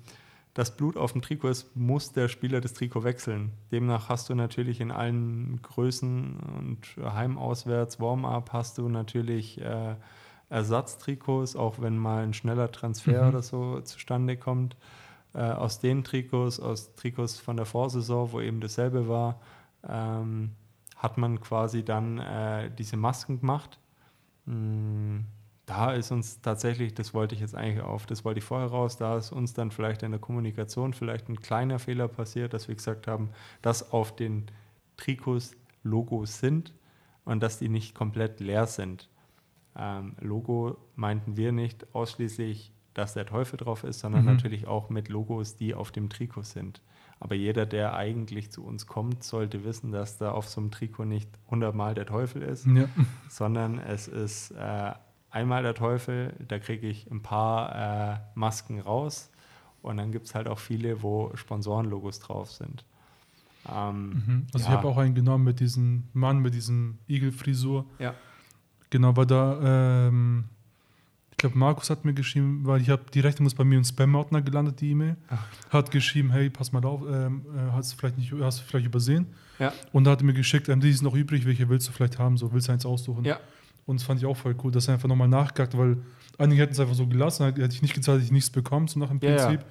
das 0.57 0.75
Blut 0.75 0.97
auf 0.97 1.11
dem 1.11 1.21
Trikot 1.21 1.49
ist, 1.49 1.75
muss 1.75 2.13
der 2.13 2.29
Spieler 2.29 2.61
das 2.61 2.73
Trikot 2.73 3.03
wechseln. 3.03 3.51
Demnach 3.71 4.09
hast 4.09 4.27
du 4.27 4.33
natürlich 4.33 4.81
in 4.81 4.89
allen 4.91 5.61
Größen 5.61 6.39
und 6.57 6.79
Heimauswärts, 6.99 7.99
Warm-up 7.99 8.53
hast 8.53 8.79
du 8.79 8.89
natürlich 8.89 9.61
äh, 9.61 9.93
Ersatztrikots, 10.49 11.55
auch 11.55 11.79
wenn 11.79 11.95
mal 11.95 12.23
ein 12.23 12.33
schneller 12.33 12.71
Transfer 12.71 13.21
mhm. 13.21 13.29
oder 13.29 13.43
so 13.43 13.81
zustande 13.81 14.35
kommt. 14.35 14.75
Äh, 15.35 15.41
aus 15.41 15.79
den 15.79 16.03
Trikots, 16.03 16.59
aus 16.59 16.95
Trikots 16.95 17.37
von 17.37 17.55
der 17.55 17.67
Vorsaison, 17.67 18.31
wo 18.31 18.41
eben 18.41 18.59
dasselbe 18.59 19.07
war, 19.07 19.39
ähm, 19.87 20.53
hat 20.95 21.19
man 21.19 21.39
quasi 21.39 21.85
dann 21.85 22.17
äh, 22.17 22.71
diese 22.75 22.97
Masken 22.97 23.41
gemacht. 23.41 23.77
Mm 24.47 25.19
da 25.67 25.91
ist 25.91 26.11
uns 26.11 26.41
tatsächlich, 26.41 26.93
das 26.93 27.13
wollte 27.13 27.35
ich 27.35 27.41
jetzt 27.41 27.53
eigentlich 27.53 27.83
auf, 27.83 28.05
das 28.05 28.23
wollte 28.23 28.39
ich 28.39 28.45
vorher 28.45 28.69
raus, 28.69 28.95
da 28.95 29.17
ist 29.17 29.33
uns 29.33 29.53
dann 29.53 29.69
vielleicht 29.69 30.01
in 30.01 30.11
der 30.11 30.19
Kommunikation 30.19 30.93
vielleicht 30.93 31.27
ein 31.27 31.41
kleiner 31.41 31.77
Fehler 31.77 32.07
passiert, 32.07 32.53
dass 32.53 32.69
wir 32.69 32.75
gesagt 32.75 33.05
haben, 33.05 33.29
dass 33.61 33.91
auf 33.91 34.15
den 34.15 34.45
Trikots 34.95 35.57
Logos 35.83 36.39
sind 36.39 36.73
und 37.25 37.43
dass 37.43 37.59
die 37.59 37.67
nicht 37.67 37.93
komplett 37.93 38.39
leer 38.39 38.65
sind. 38.65 39.09
Ähm, 39.75 40.15
Logo 40.21 40.77
meinten 40.95 41.35
wir 41.35 41.51
nicht 41.51 41.93
ausschließlich, 41.93 42.71
dass 42.93 43.13
der 43.13 43.25
Teufel 43.25 43.57
drauf 43.57 43.83
ist, 43.83 43.99
sondern 43.99 44.21
mhm. 44.21 44.31
natürlich 44.31 44.67
auch 44.67 44.89
mit 44.89 45.09
Logos, 45.09 45.57
die 45.57 45.75
auf 45.75 45.91
dem 45.91 46.09
Trikot 46.09 46.43
sind. 46.43 46.81
Aber 47.19 47.35
jeder, 47.35 47.65
der 47.65 47.93
eigentlich 47.93 48.51
zu 48.51 48.63
uns 48.63 48.87
kommt, 48.87 49.23
sollte 49.23 49.65
wissen, 49.65 49.91
dass 49.91 50.17
da 50.17 50.31
auf 50.31 50.47
so 50.47 50.61
einem 50.61 50.71
Trikot 50.71 51.03
nicht 51.03 51.29
hundertmal 51.49 51.93
der 51.93 52.05
Teufel 52.05 52.41
ist, 52.41 52.65
ja. 52.67 52.87
sondern 53.27 53.79
es 53.79 54.07
ist 54.07 54.51
äh, 54.51 54.93
einmal 55.31 55.63
der 55.63 55.73
Teufel, 55.73 56.33
da 56.47 56.59
kriege 56.59 56.87
ich 56.87 57.09
ein 57.11 57.21
paar 57.21 58.13
äh, 58.13 58.17
Masken 58.35 58.79
raus 58.79 59.29
und 59.81 59.97
dann 59.97 60.11
gibt 60.11 60.25
es 60.25 60.35
halt 60.35 60.47
auch 60.47 60.59
viele, 60.59 61.01
wo 61.01 61.31
Sponsorenlogos 61.35 62.19
drauf 62.19 62.51
sind. 62.51 62.83
Ähm, 63.69 64.09
mhm. 64.09 64.47
Also 64.53 64.65
ja. 64.65 64.71
ich 64.71 64.77
habe 64.77 64.87
auch 64.87 64.97
einen 64.97 65.15
genommen 65.15 65.43
mit 65.43 65.59
diesem 65.59 66.03
Mann 66.13 66.39
mit 66.39 66.53
diesem 66.53 66.97
Igelfrisur. 67.07 67.85
Ja. 67.99 68.13
Genau, 68.89 69.15
weil 69.17 69.25
da, 69.25 70.07
ähm, 70.07 70.45
ich 71.31 71.37
glaube, 71.37 71.57
Markus 71.57 71.89
hat 71.89 72.05
mir 72.05 72.13
geschrieben, 72.13 72.61
weil 72.63 72.81
ich 72.81 72.89
habe 72.89 73.03
direkt 73.13 73.39
muss 73.41 73.53
bei 73.53 73.65
mir 73.65 73.77
im 73.77 73.83
Spam-Ordner 73.83 74.41
gelandet, 74.41 74.79
die 74.79 74.91
E-Mail. 74.91 75.17
Hat 75.69 75.91
geschrieben, 75.91 76.31
hey, 76.31 76.49
pass 76.49 76.71
mal 76.71 76.83
auf, 76.85 77.01
ähm, 77.01 77.45
äh, 77.53 77.71
hast 77.73 77.91
du 77.91 77.97
vielleicht 77.97 78.17
nicht, 78.17 78.33
hast 78.41 78.61
du 78.61 78.63
vielleicht 78.63 78.85
übersehen? 78.85 79.27
Ja. 79.59 79.73
Und 79.91 80.05
da 80.05 80.11
hat 80.11 80.21
er 80.21 80.25
mir 80.25 80.33
geschickt, 80.33 80.69
ähm, 80.69 80.79
die 80.79 80.89
ist 80.89 81.01
noch 81.01 81.15
übrig, 81.15 81.45
welche 81.45 81.67
willst 81.67 81.87
du 81.87 81.91
vielleicht 81.91 82.17
haben? 82.17 82.37
So, 82.37 82.51
willst 82.53 82.69
du 82.69 82.71
eins 82.71 82.85
aussuchen? 82.85 83.25
Ja. 83.25 83.39
Und 83.87 83.99
das 83.99 84.05
fand 84.05 84.19
ich 84.19 84.25
auch 84.27 84.37
voll 84.37 84.55
cool, 84.63 84.71
dass 84.71 84.87
er 84.87 84.95
einfach 84.95 85.07
nochmal 85.07 85.29
nachgehakt, 85.29 85.75
weil 85.75 85.97
einige 86.37 86.61
hätten 86.61 86.73
es 86.73 86.79
einfach 86.79 86.93
so 86.93 87.07
gelassen, 87.07 87.45
hätte 87.45 87.65
ich 87.73 87.81
nicht 87.81 87.95
gezahlt, 87.95 88.17
hätte 88.17 88.25
ich 88.25 88.31
nichts 88.31 88.51
bekommen, 88.51 88.87
so 88.87 88.99
nach 88.99 89.09
dem 89.09 89.19
Prinzip. 89.19 89.39
Ja, 89.39 89.51
ja. 89.53 89.65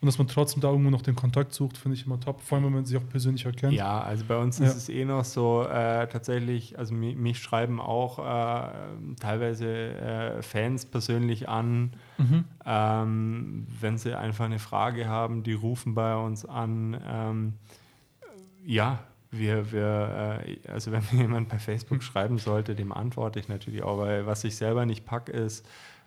Und 0.00 0.06
dass 0.06 0.18
man 0.18 0.28
trotzdem 0.28 0.60
da 0.60 0.68
irgendwo 0.68 0.90
noch 0.90 1.02
den 1.02 1.16
Kontakt 1.16 1.54
sucht, 1.54 1.78
finde 1.78 1.96
ich 1.96 2.04
immer 2.04 2.20
top, 2.20 2.42
vor 2.42 2.56
allem 2.56 2.66
wenn 2.66 2.74
man 2.74 2.84
sich 2.84 2.96
auch 2.98 3.08
persönlich 3.08 3.46
erkennt. 3.46 3.72
Ja, 3.72 4.02
also 4.02 4.24
bei 4.26 4.36
uns 4.36 4.58
ja. 4.58 4.66
ist 4.66 4.76
es 4.76 4.88
eh 4.90 5.04
noch 5.04 5.24
so, 5.24 5.62
äh, 5.62 6.06
tatsächlich, 6.06 6.78
also 6.78 6.94
mich, 6.94 7.16
mich 7.16 7.38
schreiben 7.38 7.80
auch 7.80 8.18
äh, 8.18 8.70
teilweise 9.18 9.66
äh, 9.66 10.42
Fans 10.42 10.84
persönlich 10.84 11.48
an, 11.48 11.92
mhm. 12.18 12.44
ähm, 12.66 13.66
wenn 13.80 13.96
sie 13.96 14.16
einfach 14.16 14.44
eine 14.44 14.58
Frage 14.58 15.08
haben, 15.08 15.42
die 15.42 15.54
rufen 15.54 15.94
bei 15.94 16.14
uns 16.14 16.44
an. 16.44 17.00
Ähm, 17.08 17.52
ja, 18.64 19.00
wir, 19.38 19.72
wir 19.72 20.42
äh, 20.46 20.68
also 20.68 20.92
wenn 20.92 21.02
mir 21.12 21.22
jemand 21.22 21.48
bei 21.48 21.58
Facebook 21.58 22.02
schreiben 22.02 22.38
sollte, 22.38 22.74
dem 22.74 22.92
antworte 22.92 23.38
ich 23.38 23.48
natürlich 23.48 23.82
auch, 23.82 23.98
weil 23.98 24.26
was 24.26 24.44
ich 24.44 24.56
selber 24.56 24.86
nicht 24.86 25.04
packe, 25.04 25.32
ist, 25.32 25.66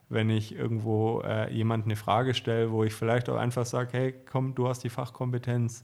wenn 0.09 0.29
ich 0.29 0.55
irgendwo 0.55 1.21
äh, 1.21 1.53
jemand 1.53 1.85
eine 1.85 1.95
Frage 1.95 2.33
stelle, 2.33 2.71
wo 2.71 2.83
ich 2.83 2.93
vielleicht 2.93 3.29
auch 3.29 3.37
einfach 3.37 3.65
sage, 3.65 3.89
hey, 3.91 4.15
komm, 4.29 4.55
du 4.55 4.67
hast 4.67 4.83
die 4.83 4.89
Fachkompetenz, 4.89 5.83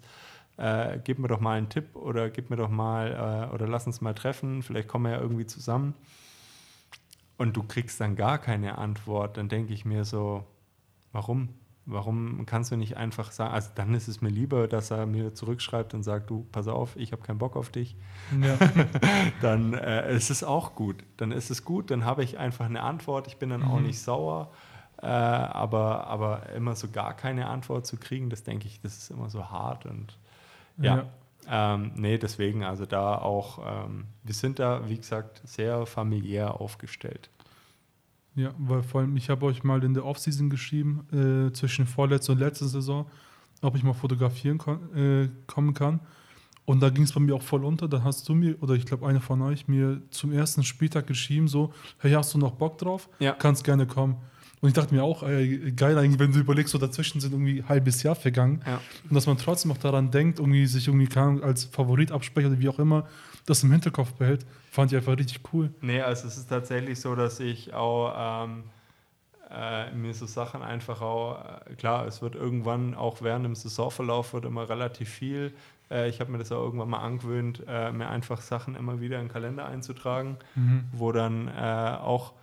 äh, 0.57 0.99
gib 1.03 1.19
mir 1.19 1.27
doch 1.27 1.39
mal 1.39 1.57
einen 1.57 1.69
Tipp 1.69 1.95
oder 1.95 2.29
gib 2.29 2.49
mir 2.49 2.55
doch 2.55 2.69
mal 2.69 3.49
äh, 3.51 3.53
oder 3.53 3.67
lass 3.67 3.85
uns 3.85 4.01
mal 4.01 4.13
treffen, 4.13 4.63
vielleicht 4.63 4.87
kommen 4.87 5.05
wir 5.05 5.11
ja 5.11 5.21
irgendwie 5.21 5.45
zusammen. 5.45 5.93
Und 7.37 7.57
du 7.57 7.63
kriegst 7.63 7.99
dann 7.99 8.15
gar 8.15 8.37
keine 8.37 8.77
Antwort, 8.77 9.37
dann 9.37 9.49
denke 9.49 9.73
ich 9.73 9.85
mir 9.85 10.05
so, 10.05 10.45
warum? 11.11 11.49
Warum 11.87 12.47
kannst 12.47 12.71
du 12.71 12.77
nicht 12.77 12.97
einfach 12.97 13.31
sagen, 13.31 13.53
also 13.53 13.69
dann 13.75 13.93
ist 13.93 14.07
es 14.07 14.19
mir 14.19 14.29
lieber, 14.29 14.67
dass 14.67 14.89
er 14.89 15.05
mir 15.05 15.35
zurückschreibt 15.35 15.93
und 15.93 16.01
sagt, 16.01 16.31
du, 16.31 16.47
pass 16.51 16.67
auf, 16.67 16.95
ich 16.95 17.11
habe 17.11 17.21
keinen 17.21 17.37
Bock 17.37 17.55
auf 17.55 17.69
dich. 17.69 17.95
Ja. 18.41 18.57
dann 19.41 19.75
äh, 19.75 20.15
ist 20.15 20.31
es 20.31 20.43
auch 20.43 20.73
gut. 20.73 21.03
Dann 21.17 21.31
ist 21.31 21.51
es 21.51 21.63
gut, 21.63 21.91
dann 21.91 22.03
habe 22.03 22.23
ich 22.23 22.39
einfach 22.39 22.65
eine 22.65 22.81
Antwort, 22.81 23.27
ich 23.27 23.37
bin 23.37 23.49
dann 23.49 23.61
mhm. 23.61 23.71
auch 23.71 23.79
nicht 23.79 23.99
sauer. 23.99 24.51
Äh, 25.01 25.05
aber, 25.05 26.07
aber 26.07 26.49
immer 26.55 26.75
so 26.75 26.89
gar 26.89 27.13
keine 27.15 27.47
Antwort 27.47 27.85
zu 27.85 27.97
kriegen, 27.97 28.29
das 28.29 28.43
denke 28.43 28.65
ich, 28.65 28.81
das 28.81 28.97
ist 28.97 29.11
immer 29.11 29.29
so 29.29 29.51
hart 29.51 29.85
und 29.85 30.17
ja. 30.77 30.97
ja. 30.97 31.05
Ähm, 31.47 31.91
nee, 31.95 32.17
deswegen, 32.17 32.63
also 32.63 32.85
da 32.85 33.17
auch, 33.17 33.59
ähm, 33.59 34.07
wir 34.23 34.33
sind 34.33 34.57
da, 34.57 34.89
wie 34.89 34.97
gesagt, 34.97 35.41
sehr 35.43 35.85
familiär 35.85 36.59
aufgestellt. 36.59 37.29
Ja, 38.35 38.53
weil 38.57 38.83
vor 38.83 39.01
allem, 39.01 39.15
ich 39.15 39.29
habe 39.29 39.45
euch 39.45 39.63
mal 39.63 39.83
in 39.83 39.93
der 39.93 40.05
Offseason 40.05 40.49
geschrieben, 40.49 41.47
äh, 41.47 41.53
zwischen 41.53 41.87
vorletzter 41.87 42.33
und 42.33 42.39
letzter 42.39 42.67
Saison, 42.67 43.05
ob 43.61 43.75
ich 43.75 43.83
mal 43.83 43.93
fotografieren 43.93 44.59
äh, 44.95 45.29
kommen 45.47 45.73
kann. 45.73 46.01
Und 46.65 46.81
da 46.81 46.89
ging 46.89 47.03
es 47.03 47.13
bei 47.13 47.19
mir 47.19 47.35
auch 47.35 47.43
voll 47.43 47.63
unter. 47.63 47.87
Dann 47.87 48.03
hast 48.03 48.27
du 48.27 48.33
mir, 48.33 48.61
oder 48.61 48.73
ich 48.73 48.85
glaube, 48.85 49.07
einer 49.07 49.21
von 49.21 49.41
euch, 49.41 49.67
mir 49.67 50.01
zum 50.09 50.31
ersten 50.33 50.63
Spieltag 50.63 51.07
geschrieben, 51.07 51.47
so, 51.47 51.71
hey, 51.99 52.11
hast 52.11 52.33
du 52.33 52.37
noch 52.37 52.51
Bock 52.53 52.77
drauf? 52.79 53.07
Ja. 53.19 53.33
Kannst 53.33 53.63
gerne 53.63 53.85
kommen. 53.85 54.17
Und 54.61 54.69
ich 54.69 54.73
dachte 54.73 54.95
mir 54.95 55.03
auch, 55.03 55.21
ey, 55.21 55.71
geil 55.73 55.97
eigentlich, 55.97 56.19
wenn 56.19 56.31
du 56.31 56.39
überlegst, 56.39 56.71
so 56.71 56.79
dazwischen 56.79 57.21
sind 57.21 57.33
irgendwie 57.33 57.61
ein 57.61 57.69
halbes 57.69 58.01
Jahr 58.01 58.15
vergangen. 58.15 58.61
Ja. 58.65 58.81
Und 59.07 59.13
dass 59.13 59.27
man 59.27 59.37
trotzdem 59.37 59.71
auch 59.71 59.77
daran 59.77 60.09
denkt, 60.09 60.39
irgendwie 60.39 60.65
sich 60.65 60.87
irgendwie 60.87 61.07
kann, 61.07 61.43
als 61.43 61.65
Favorit 61.65 62.11
absprechen 62.11 62.51
oder 62.51 62.59
wie 62.59 62.69
auch 62.69 62.79
immer, 62.79 63.05
das 63.45 63.63
im 63.63 63.71
Hinterkopf 63.71 64.13
behält, 64.13 64.45
fand 64.71 64.91
ich 64.91 64.97
einfach 64.97 65.17
richtig 65.17 65.41
cool. 65.53 65.71
Nee, 65.81 66.01
also 66.01 66.27
es 66.27 66.37
ist 66.37 66.49
tatsächlich 66.49 66.99
so, 66.99 67.15
dass 67.15 67.39
ich 67.39 67.73
auch 67.73 68.45
ähm, 68.45 68.63
äh, 69.51 69.91
mir 69.91 70.13
so 70.13 70.25
Sachen 70.25 70.61
einfach 70.61 71.01
auch, 71.01 71.43
äh, 71.67 71.75
klar, 71.75 72.07
es 72.07 72.21
wird 72.21 72.35
irgendwann 72.35 72.95
auch 72.95 73.21
während 73.21 73.45
dem 73.45 73.55
Saisonverlauf 73.55 74.33
wird 74.33 74.45
immer 74.45 74.67
relativ 74.67 75.09
viel. 75.09 75.53
Äh, 75.91 76.09
ich 76.09 76.19
habe 76.19 76.31
mir 76.31 76.39
das 76.39 76.51
auch 76.51 76.63
irgendwann 76.63 76.89
mal 76.89 76.99
angewöhnt, 76.99 77.63
äh, 77.67 77.91
mir 77.91 78.09
einfach 78.09 78.41
Sachen 78.41 78.75
immer 78.75 78.99
wieder 78.99 79.19
in 79.19 79.27
den 79.27 79.31
Kalender 79.31 79.65
einzutragen, 79.65 80.37
mhm. 80.55 80.85
wo 80.91 81.11
dann 81.11 81.47
äh, 81.47 81.97
auch 82.01 82.33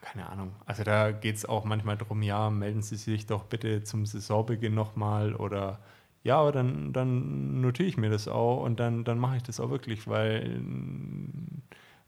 keine 0.00 0.28
Ahnung. 0.28 0.52
Also 0.64 0.84
da 0.84 1.10
geht 1.10 1.36
es 1.36 1.44
auch 1.44 1.64
manchmal 1.64 1.96
darum, 1.96 2.22
ja, 2.22 2.50
melden 2.50 2.82
Sie 2.82 2.96
sich 2.96 3.26
doch 3.26 3.44
bitte 3.44 3.82
zum 3.84 4.06
Saisonbeginn 4.06 4.74
nochmal 4.74 5.34
oder 5.34 5.78
ja, 6.22 6.38
aber 6.38 6.52
dann, 6.52 6.92
dann 6.92 7.60
notiere 7.60 7.88
ich 7.88 7.96
mir 7.96 8.10
das 8.10 8.28
auch 8.28 8.62
und 8.62 8.80
dann, 8.80 9.04
dann 9.04 9.18
mache 9.18 9.36
ich 9.36 9.42
das 9.42 9.60
auch 9.60 9.70
wirklich, 9.70 10.06
weil 10.08 10.60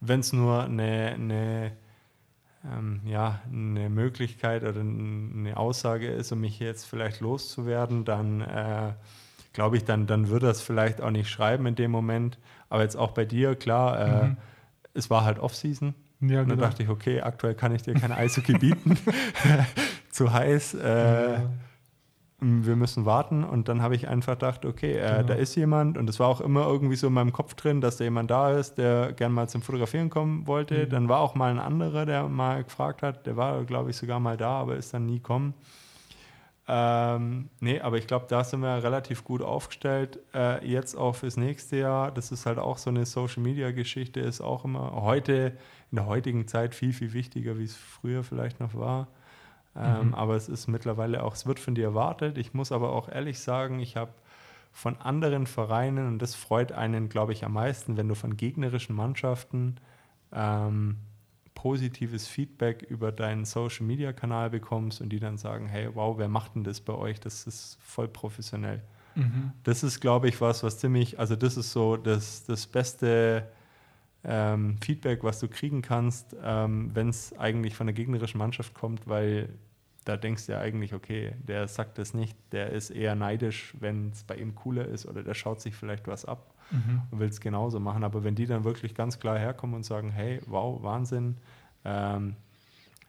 wenn 0.01 0.21
es 0.21 0.33
nur 0.33 0.65
eine, 0.65 1.13
eine, 1.15 1.73
ähm, 2.65 3.01
ja, 3.05 3.41
eine 3.51 3.89
Möglichkeit 3.89 4.63
oder 4.63 4.81
eine 4.81 5.57
Aussage 5.57 6.09
ist, 6.09 6.33
um 6.33 6.41
mich 6.41 6.59
jetzt 6.59 6.85
vielleicht 6.85 7.21
loszuwerden, 7.21 8.05
dann 8.05 8.41
äh, 8.41 8.93
glaube 9.53 9.77
ich, 9.77 9.85
dann, 9.85 10.07
dann 10.07 10.29
würde 10.29 10.47
das 10.47 10.61
vielleicht 10.61 11.01
auch 11.01 11.11
nicht 11.11 11.29
schreiben 11.29 11.67
in 11.67 11.75
dem 11.75 11.91
Moment. 11.91 12.39
Aber 12.69 12.83
jetzt 12.83 12.97
auch 12.97 13.13
bei 13.13 13.25
dir, 13.25 13.55
klar, 13.57 14.01
äh, 14.01 14.29
mhm. 14.29 14.37
es 14.95 15.11
war 15.11 15.25
halt 15.25 15.39
Off-Season 15.39 15.95
ja, 16.21 16.41
und 16.41 16.49
dann 16.49 16.59
genau. 16.59 16.63
dachte 16.63 16.83
ich, 16.83 16.89
okay, 16.89 17.21
aktuell 17.21 17.55
kann 17.55 17.75
ich 17.75 17.83
dir 17.83 17.95
kein 17.95 18.13
Eishockey 18.13 18.53
bieten. 18.59 18.99
Zu 20.11 20.33
heiß. 20.33 20.75
Äh, 20.75 21.33
ja. 21.33 21.51
Wir 22.41 22.77
müssen 22.77 23.05
warten. 23.05 23.45
Und 23.45 23.69
dann 23.69 23.83
habe 23.83 23.95
ich 23.95 24.09
einfach 24.09 24.33
gedacht, 24.33 24.65
okay, 24.65 24.97
äh, 24.97 25.17
genau. 25.17 25.23
da 25.29 25.35
ist 25.35 25.55
jemand. 25.57 25.99
Und 25.99 26.09
es 26.09 26.19
war 26.19 26.29
auch 26.29 26.41
immer 26.41 26.67
irgendwie 26.67 26.97
so 26.97 27.09
in 27.09 27.13
meinem 27.13 27.33
Kopf 27.33 27.55
drin, 27.55 27.81
dass 27.81 27.99
da 27.99 28.05
jemand 28.05 28.31
da 28.31 28.53
ist, 28.53 28.77
der 28.77 29.13
gern 29.13 29.33
mal 29.33 29.49
zum 29.49 29.63
Fotografieren 29.63 30.09
kommen 30.09 30.47
wollte. 30.47 30.87
Mhm. 30.87 30.89
Dann 30.91 31.09
war 31.09 31.21
auch 31.21 31.35
mal 31.35 31.51
ein 31.51 31.59
anderer, 31.59 32.07
der 32.07 32.29
mal 32.29 32.65
gefragt 32.65 33.03
hat. 33.03 33.27
Der 33.27 33.37
war, 33.37 33.65
glaube 33.65 33.91
ich, 33.91 33.97
sogar 33.97 34.21
mal 34.21 34.37
da, 34.37 34.61
aber 34.61 34.77
ist 34.77 34.95
dann 34.95 35.07
nie 35.07 35.21
kommen. 35.21 35.55
Ähm, 36.73 37.49
nee, 37.59 37.81
aber 37.81 37.99
ich 37.99 38.07
glaube, 38.07 38.27
da 38.29 38.45
sind 38.45 38.61
wir 38.61 38.85
relativ 38.85 39.25
gut 39.25 39.43
aufgestellt. 39.43 40.21
Äh, 40.33 40.65
jetzt 40.65 40.95
auch 40.95 41.17
fürs 41.17 41.37
nächste 41.37 41.79
Jahr. 41.79 42.13
Das 42.13 42.31
ist 42.31 42.47
halt 42.47 42.59
auch 42.59 42.79
so 42.79 42.91
eine 42.91 43.07
Social-Media-Geschichte, 43.07 44.21
ist 44.21 44.41
auch 44.41 44.65
immer 44.65 44.93
heute 45.03 45.57
in 45.91 45.97
der 45.97 46.07
heutigen 46.07 46.47
Zeit 46.47 46.77
viel, 46.77 46.93
viel 46.93 47.13
wichtiger, 47.13 47.59
wie 47.59 47.65
es 47.65 47.77
früher 47.77 48.23
vielleicht 48.23 48.61
noch 48.61 48.75
war. 48.75 49.09
Ähm, 49.77 50.09
mhm. 50.09 50.15
Aber 50.15 50.35
es 50.37 50.49
ist 50.49 50.67
mittlerweile 50.67 51.23
auch, 51.23 51.35
es 51.35 51.47
wird 51.47 51.61
von 51.61 51.75
dir 51.75 51.85
erwartet. 51.85 52.39
Ich 52.39 52.55
muss 52.55 52.73
aber 52.73 52.93
auch 52.93 53.09
ehrlich 53.09 53.39
sagen, 53.41 53.81
ich 53.81 53.97
habe 53.97 54.13
von 54.73 54.97
anderen 54.99 55.47
Vereinen, 55.47 56.07
und 56.07 56.21
das 56.21 56.35
freut 56.35 56.73
einen, 56.73 57.09
glaube 57.09 57.33
ich, 57.33 57.45
am 57.45 57.53
meisten, 57.53 57.97
wenn 57.97 58.09
du 58.09 58.15
von 58.15 58.37
gegnerischen 58.37 58.95
Mannschaften 58.95 59.77
ähm, 60.33 60.97
positives 61.55 62.27
Feedback 62.27 62.83
über 62.83 63.13
deinen 63.13 63.45
Social 63.45 63.85
Media 63.85 64.13
Kanal 64.13 64.51
bekommst 64.51 65.01
und 65.01 65.11
die 65.11 65.21
dann 65.21 65.37
sagen: 65.37 65.67
Hey, 65.67 65.89
wow, 65.95 66.17
wer 66.19 66.29
macht 66.29 66.55
denn 66.55 66.65
das 66.65 66.81
bei 66.81 66.95
euch? 66.95 67.21
Das 67.21 67.47
ist 67.47 67.79
voll 67.83 68.09
professionell. 68.09 68.83
Mhm. 69.15 69.53
Das 69.65 69.83
ist, 69.83 70.01
glaube 70.01 70.29
ich, 70.29 70.41
was, 70.41 70.63
was 70.63 70.79
ziemlich, 70.79 71.19
also 71.19 71.37
das 71.37 71.57
ist 71.57 71.73
so 71.73 71.97
das, 71.97 72.45
das 72.45 72.67
beste 72.67 73.49
ähm, 74.25 74.77
Feedback, 74.81 75.25
was 75.25 75.41
du 75.41 75.49
kriegen 75.49 75.83
kannst, 75.83 76.37
ähm, 76.43 76.91
wenn 76.95 77.09
es 77.09 77.37
eigentlich 77.39 77.75
von 77.75 77.87
der 77.87 77.95
gegnerischen 77.95 78.39
Mannschaft 78.39 78.75
kommt, 78.75 79.07
weil 79.07 79.49
da 80.05 80.17
denkst 80.17 80.47
du 80.47 80.53
ja 80.53 80.61
eigentlich, 80.61 80.95
okay, 80.95 81.35
der 81.47 81.69
sagt 81.69 81.99
das 81.99 82.15
nicht, 82.15 82.37
der 82.53 82.71
ist 82.71 82.91
eher 82.91 83.15
neidisch, 83.15 83.75
wenn 83.81 84.11
es 84.11 84.25
bei 84.25 84.37
ihm 84.37 84.55
cooler 84.55 84.87
ist 84.87 85.07
oder 85.07 85.23
der 85.23 85.35
schaut 85.35 85.61
sich 85.61 85.75
vielleicht 85.75 86.07
was 86.07 86.25
ab 86.25 86.55
mhm. 86.71 87.03
und 87.11 87.21
will 87.21 87.29
es 87.29 87.41
genauso 87.41 87.81
machen. 87.81 88.05
Aber 88.05 88.25
wenn 88.25 88.35
die 88.35 88.47
dann 88.47 88.65
wirklich 88.65 88.95
ganz 88.95 89.19
klar 89.19 89.39
herkommen 89.39 89.77
und 89.77 89.85
sagen, 89.85 90.11
hey, 90.11 90.41
wow, 90.47 90.83
Wahnsinn, 90.83 91.37
ähm, 91.85 92.37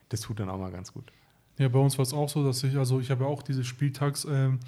das 0.09 0.21
tut 0.21 0.39
dann 0.39 0.49
auch 0.49 0.59
mal 0.59 0.71
ganz 0.71 0.93
gut. 0.93 1.11
Ja, 1.57 1.67
bei 1.69 1.79
uns 1.79 1.97
war 1.97 2.03
es 2.03 2.13
auch 2.13 2.29
so, 2.29 2.45
dass 2.45 2.63
ich, 2.63 2.77
also 2.77 2.99
ich 2.99 3.11
habe 3.11 3.23
ja 3.23 3.29
auch 3.29 3.43
diese 3.43 3.63
Spieltagsbilder, 3.63 4.59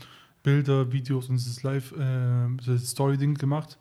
ähm, 0.46 0.92
Videos 0.92 1.30
und 1.30 1.36
dieses 1.36 1.64
Live-Story-Ding 1.64 3.36
äh, 3.36 3.40
gemacht. 3.40 3.78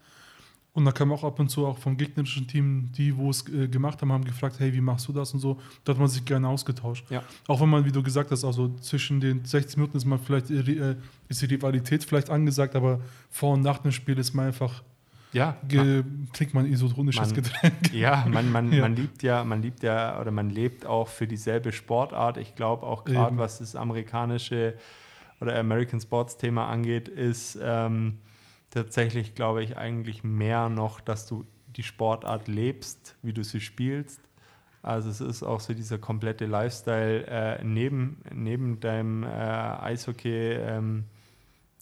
Und 0.75 0.87
da 0.87 0.93
kam 0.93 1.12
auch 1.12 1.23
ab 1.23 1.39
und 1.39 1.51
zu 1.51 1.66
auch 1.66 1.77
vom 1.77 1.99
gegnerischen 1.99 2.49
Team, 2.49 2.91
die, 2.97 3.14
wo 3.14 3.29
es 3.29 3.47
äh, 3.49 3.68
gemacht 3.68 4.01
haben, 4.01 4.11
haben 4.11 4.25
gefragt, 4.25 4.59
hey, 4.59 4.73
wie 4.73 4.81
machst 4.81 5.07
du 5.07 5.12
das 5.12 5.35
und 5.35 5.41
so. 5.41 5.61
Da 5.85 5.93
hat 5.93 5.99
man 5.99 6.09
sich 6.09 6.25
gerne 6.25 6.49
ausgetauscht. 6.49 7.11
Ja. 7.11 7.23
Auch 7.47 7.61
wenn 7.61 7.68
man, 7.68 7.85
wie 7.85 7.93
du 7.93 8.03
gesagt 8.03 8.31
hast, 8.31 8.43
also 8.43 8.75
zwischen 8.81 9.20
den 9.20 9.45
60 9.45 9.77
Minuten 9.77 9.99
ist 9.99 10.07
man 10.07 10.18
vielleicht 10.18 10.51
äh, 10.51 10.97
ist 11.29 11.43
die 11.43 11.47
Rivalität 11.47 12.05
vielleicht 12.05 12.31
angesagt, 12.31 12.75
aber 12.75 13.01
vor 13.31 13.53
und 13.53 13.61
nach 13.61 13.79
dem 13.79 13.93
Spiel 13.93 14.18
ist 14.18 14.33
man 14.33 14.47
einfach 14.47 14.83
ja, 15.33 15.57
trinkt 16.35 16.53
man 16.53 16.66
isotonisches 16.66 17.33
Getränk. 17.33 17.93
Ja, 17.93 18.27
man, 18.29 18.53
man, 18.53 18.70
ja. 18.73 18.83
man 18.83 18.97
liebt 18.97 19.23
ja, 19.23 19.45
man 19.45 19.62
liebt 19.62 19.83
ja 19.83 20.20
oder 20.20 20.31
man 20.31 20.51
lebt 20.51 20.85
auch 20.85 21.09
für 21.09 21.27
dieselbe 21.27 21.73
Sportart. 21.73 22.37
Ich 22.37 22.55
glaube 22.55 22.87
auch 22.87 23.05
gerade, 23.05 23.37
was 23.39 23.59
das 23.59 23.75
amerikanische 23.75 24.75
oder 25.41 25.59
American 25.59 26.01
Sports 26.01 26.37
Thema 26.37 26.68
angeht, 26.68 27.09
ist 27.09 27.59
ähm, 27.62 28.18
tatsächlich, 28.73 29.35
glaube 29.35 29.62
ich, 29.62 29.77
eigentlich 29.77 30.25
mehr 30.25 30.68
noch, 30.68 31.01
dass 31.01 31.27
du 31.27 31.45
die 31.77 31.83
Sportart 31.83 32.49
lebst, 32.49 33.16
wie 33.23 33.33
du 33.33 33.45
sie 33.45 33.61
spielst. 33.61 34.20
Also 34.83 35.11
es 35.11 35.20
ist 35.20 35.43
auch 35.45 35.61
so 35.61 35.75
dieser 35.75 35.99
komplette 35.99 36.47
Lifestyle 36.47 37.25
äh, 37.27 37.64
neben, 37.64 38.20
neben 38.35 38.81
deinem 38.81 39.23
äh, 39.23 39.29
Eishockey, 39.29 40.55
ähm, 40.55 41.05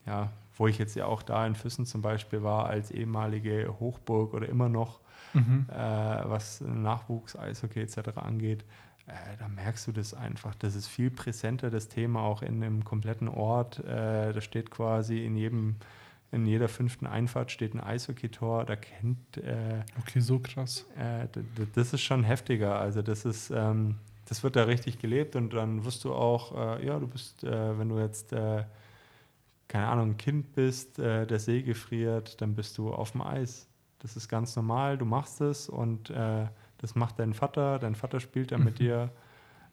ja, 0.04 0.30
wo 0.56 0.66
ich 0.66 0.78
jetzt 0.78 0.96
ja 0.96 1.06
auch 1.06 1.22
da 1.22 1.46
in 1.46 1.54
Füssen 1.54 1.86
zum 1.86 2.02
Beispiel 2.02 2.42
war, 2.42 2.66
als 2.66 2.90
ehemalige 2.90 3.74
Hochburg 3.80 4.34
oder 4.34 4.48
immer 4.48 4.68
noch, 4.68 5.00
mhm. 5.32 5.66
äh, 5.70 5.74
was 5.74 6.60
Nachwuchs-Eishockey 6.60 7.80
etc. 7.80 8.16
angeht, 8.16 8.64
äh, 9.06 9.12
da 9.38 9.48
merkst 9.48 9.86
du 9.86 9.92
das 9.92 10.12
einfach. 10.12 10.54
Das 10.56 10.74
ist 10.74 10.86
viel 10.86 11.10
präsenter, 11.10 11.70
das 11.70 11.88
Thema 11.88 12.20
auch 12.20 12.42
in 12.42 12.62
einem 12.62 12.84
kompletten 12.84 13.28
Ort. 13.28 13.78
Äh, 13.78 14.34
da 14.34 14.40
steht 14.42 14.70
quasi 14.70 15.24
in 15.24 15.36
jedem 15.36 15.76
in 16.32 16.46
jeder 16.46 16.68
fünften 16.68 17.06
Einfahrt 17.06 17.50
steht 17.50 17.74
ein 17.74 17.80
Eishockey-Tor. 17.80 18.64
Da 18.64 18.76
kennt. 18.76 19.36
Äh, 19.38 19.82
okay, 19.98 20.20
so 20.20 20.38
krass. 20.38 20.86
Äh, 20.96 21.26
das 21.74 21.92
ist 21.92 22.02
schon 22.02 22.24
heftiger. 22.24 22.78
Also, 22.78 23.02
das 23.02 23.24
ist. 23.24 23.50
Ähm, 23.50 23.96
das 24.30 24.44
wird 24.44 24.54
da 24.54 24.62
richtig 24.62 25.00
gelebt 25.00 25.34
und 25.34 25.52
dann 25.52 25.84
wirst 25.84 26.04
du 26.04 26.14
auch, 26.14 26.56
äh, 26.56 26.86
ja, 26.86 27.00
du 27.00 27.08
bist, 27.08 27.42
äh, 27.42 27.76
wenn 27.76 27.88
du 27.88 27.98
jetzt, 27.98 28.32
äh, 28.32 28.62
keine 29.66 29.88
Ahnung, 29.88 30.10
ein 30.10 30.16
Kind 30.18 30.54
bist, 30.54 31.00
äh, 31.00 31.26
der 31.26 31.40
See 31.40 31.62
gefriert, 31.62 32.40
dann 32.40 32.54
bist 32.54 32.78
du 32.78 32.94
auf 32.94 33.10
dem 33.10 33.22
Eis. 33.22 33.66
Das 33.98 34.16
ist 34.16 34.28
ganz 34.28 34.54
normal, 34.54 34.98
du 34.98 35.04
machst 35.04 35.40
es 35.40 35.68
und 35.68 36.08
das 36.08 36.94
macht 36.94 37.18
dein 37.18 37.34
Vater, 37.34 37.78
dein 37.78 37.94
Vater 37.94 38.18
spielt 38.18 38.50
dann 38.50 38.64
mit 38.64 38.78
dir 38.78 39.10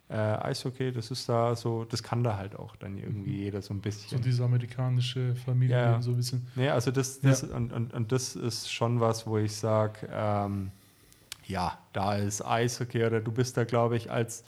äh, 0.09 0.15
Eishockey, 0.15 0.91
das 0.91 1.11
ist 1.11 1.27
da 1.27 1.55
so, 1.55 1.83
das 1.83 2.01
kann 2.01 2.23
da 2.23 2.37
halt 2.37 2.55
auch 2.55 2.75
dann 2.77 2.97
irgendwie 2.97 3.31
mhm. 3.31 3.39
jeder 3.39 3.61
so 3.61 3.73
ein 3.73 3.81
bisschen. 3.81 4.17
So 4.17 4.23
diese 4.23 4.43
amerikanische 4.43 5.35
Familie, 5.35 5.75
ja. 5.75 6.01
so 6.01 6.11
ein 6.11 6.17
bisschen. 6.17 6.47
Nee, 6.55 6.69
also 6.69 6.91
das, 6.91 7.19
das 7.19 7.41
ja. 7.41 7.55
und, 7.55 7.73
und, 7.73 7.93
und 7.93 8.11
das 8.11 8.35
ist 8.35 8.71
schon 8.71 8.99
was, 8.99 9.27
wo 9.27 9.37
ich 9.37 9.55
sage, 9.55 10.07
ähm, 10.11 10.71
ja, 11.45 11.77
da 11.93 12.15
ist 12.15 12.45
Eishockey 12.45 13.03
oder 13.05 13.19
du 13.19 13.31
bist 13.31 13.57
da, 13.57 13.63
glaube 13.63 13.97
ich, 13.97 14.11
als 14.11 14.43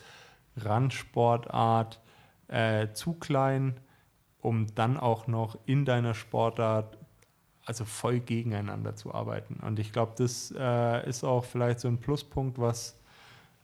Randsportart 0.58 2.00
äh, 2.48 2.88
zu 2.94 3.14
klein, 3.14 3.80
um 4.42 4.74
dann 4.76 4.98
auch 4.98 5.28
noch 5.28 5.58
in 5.66 5.86
deiner 5.86 6.14
Sportart 6.14 6.98
also 7.66 7.86
voll 7.86 8.20
gegeneinander 8.20 8.96
zu 8.96 9.14
arbeiten. 9.14 9.60
Und 9.62 9.78
ich 9.78 9.94
glaube, 9.94 10.14
das 10.18 10.52
äh, 10.58 11.08
ist 11.08 11.24
auch 11.24 11.46
vielleicht 11.46 11.80
so 11.80 11.88
ein 11.88 12.00
Pluspunkt, 12.00 12.58
was 12.58 13.00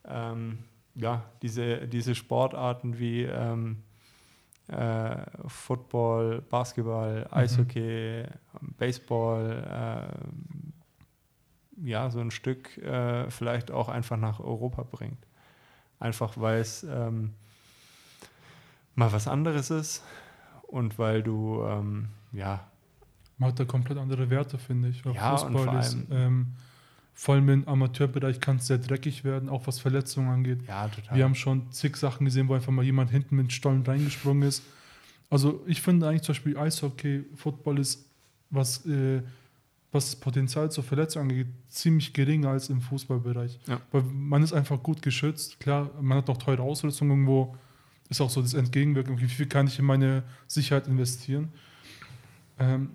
ähm, 0.07 0.59
ja, 0.95 1.23
diese, 1.41 1.87
diese 1.87 2.15
Sportarten 2.15 2.97
wie 2.97 3.23
ähm, 3.23 3.83
äh, 4.67 5.17
Football, 5.47 6.41
Basketball, 6.41 7.21
mhm. 7.21 7.37
Eishockey, 7.37 8.23
Baseball, 8.77 10.09
äh, 11.81 11.87
ja, 11.87 12.09
so 12.09 12.19
ein 12.19 12.31
Stück 12.31 12.77
äh, 12.77 13.29
vielleicht 13.29 13.69
auch 13.71 13.89
einfach 13.89 14.17
nach 14.17 14.39
Europa 14.39 14.83
bringt. 14.83 15.27
Einfach 15.99 16.37
weil 16.37 16.59
es, 16.59 16.83
ähm, 16.83 17.33
mal 18.95 19.11
was 19.11 19.27
anderes 19.27 19.69
ist 19.69 20.03
und 20.63 20.97
weil 20.97 21.21
du, 21.21 21.63
ähm, 21.63 22.09
ja. 22.31 22.65
Man 23.37 23.49
hat 23.49 23.59
da 23.59 23.65
komplett 23.65 23.97
andere 23.97 24.29
Werte, 24.29 24.57
finde 24.57 24.89
ich. 24.89 25.03
Ja, 25.03 25.37
Fußball 25.37 25.67
und 25.67 25.79
ist, 25.79 25.97
ähm, 26.09 26.53
vor 27.17 27.35
allem 27.35 27.47
im 27.47 27.67
Amateurbereich 27.67 28.41
kann 28.41 28.57
es 28.57 28.67
sehr 28.67 28.77
dreckig 28.77 29.23
werden, 29.23 29.47
auch 29.47 29.65
was 29.67 29.79
Verletzungen 29.79 30.27
angeht. 30.27 30.59
Ja, 30.67 30.89
total. 30.89 31.17
Wir 31.17 31.23
haben 31.23 31.33
schon 31.33 31.71
zig 31.71 31.95
Sachen 31.95 32.25
gesehen, 32.25 32.49
wo 32.49 32.53
einfach 32.53 32.73
mal 32.73 32.83
jemand 32.83 33.09
hinten 33.09 33.37
mit 33.37 33.53
Stollen 33.53 33.83
reingesprungen 33.83 34.47
ist. 34.47 34.61
Also 35.29 35.63
ich 35.65 35.81
finde 35.81 36.09
eigentlich 36.09 36.23
zum 36.23 36.33
Beispiel 36.33 36.57
Eishockey, 36.57 37.23
Football 37.35 37.79
ist, 37.79 38.05
was, 38.49 38.85
äh, 38.85 39.21
was 39.93 40.11
das 40.11 40.15
Potenzial 40.17 40.69
zur 40.69 40.83
Verletzung 40.83 41.23
angeht, 41.23 41.47
ziemlich 41.69 42.11
geringer 42.11 42.49
als 42.49 42.69
im 42.69 42.81
Fußballbereich. 42.81 43.59
Ja. 43.65 43.79
Weil 43.93 44.03
man 44.03 44.43
ist 44.43 44.51
einfach 44.51 44.83
gut 44.83 45.01
geschützt. 45.01 45.57
Klar, 45.61 45.89
man 46.01 46.17
hat 46.17 46.29
auch 46.29 46.37
teure 46.37 46.63
Ausrüstung 46.63 47.09
irgendwo. 47.09 47.55
Ist 48.09 48.19
auch 48.19 48.29
so 48.29 48.41
das 48.41 48.53
Entgegenwirken, 48.53 49.19
wie 49.19 49.27
viel 49.27 49.47
kann 49.47 49.67
ich 49.67 49.79
in 49.79 49.85
meine 49.85 50.23
Sicherheit 50.47 50.87
investieren. 50.87 51.49
Ähm, 52.59 52.89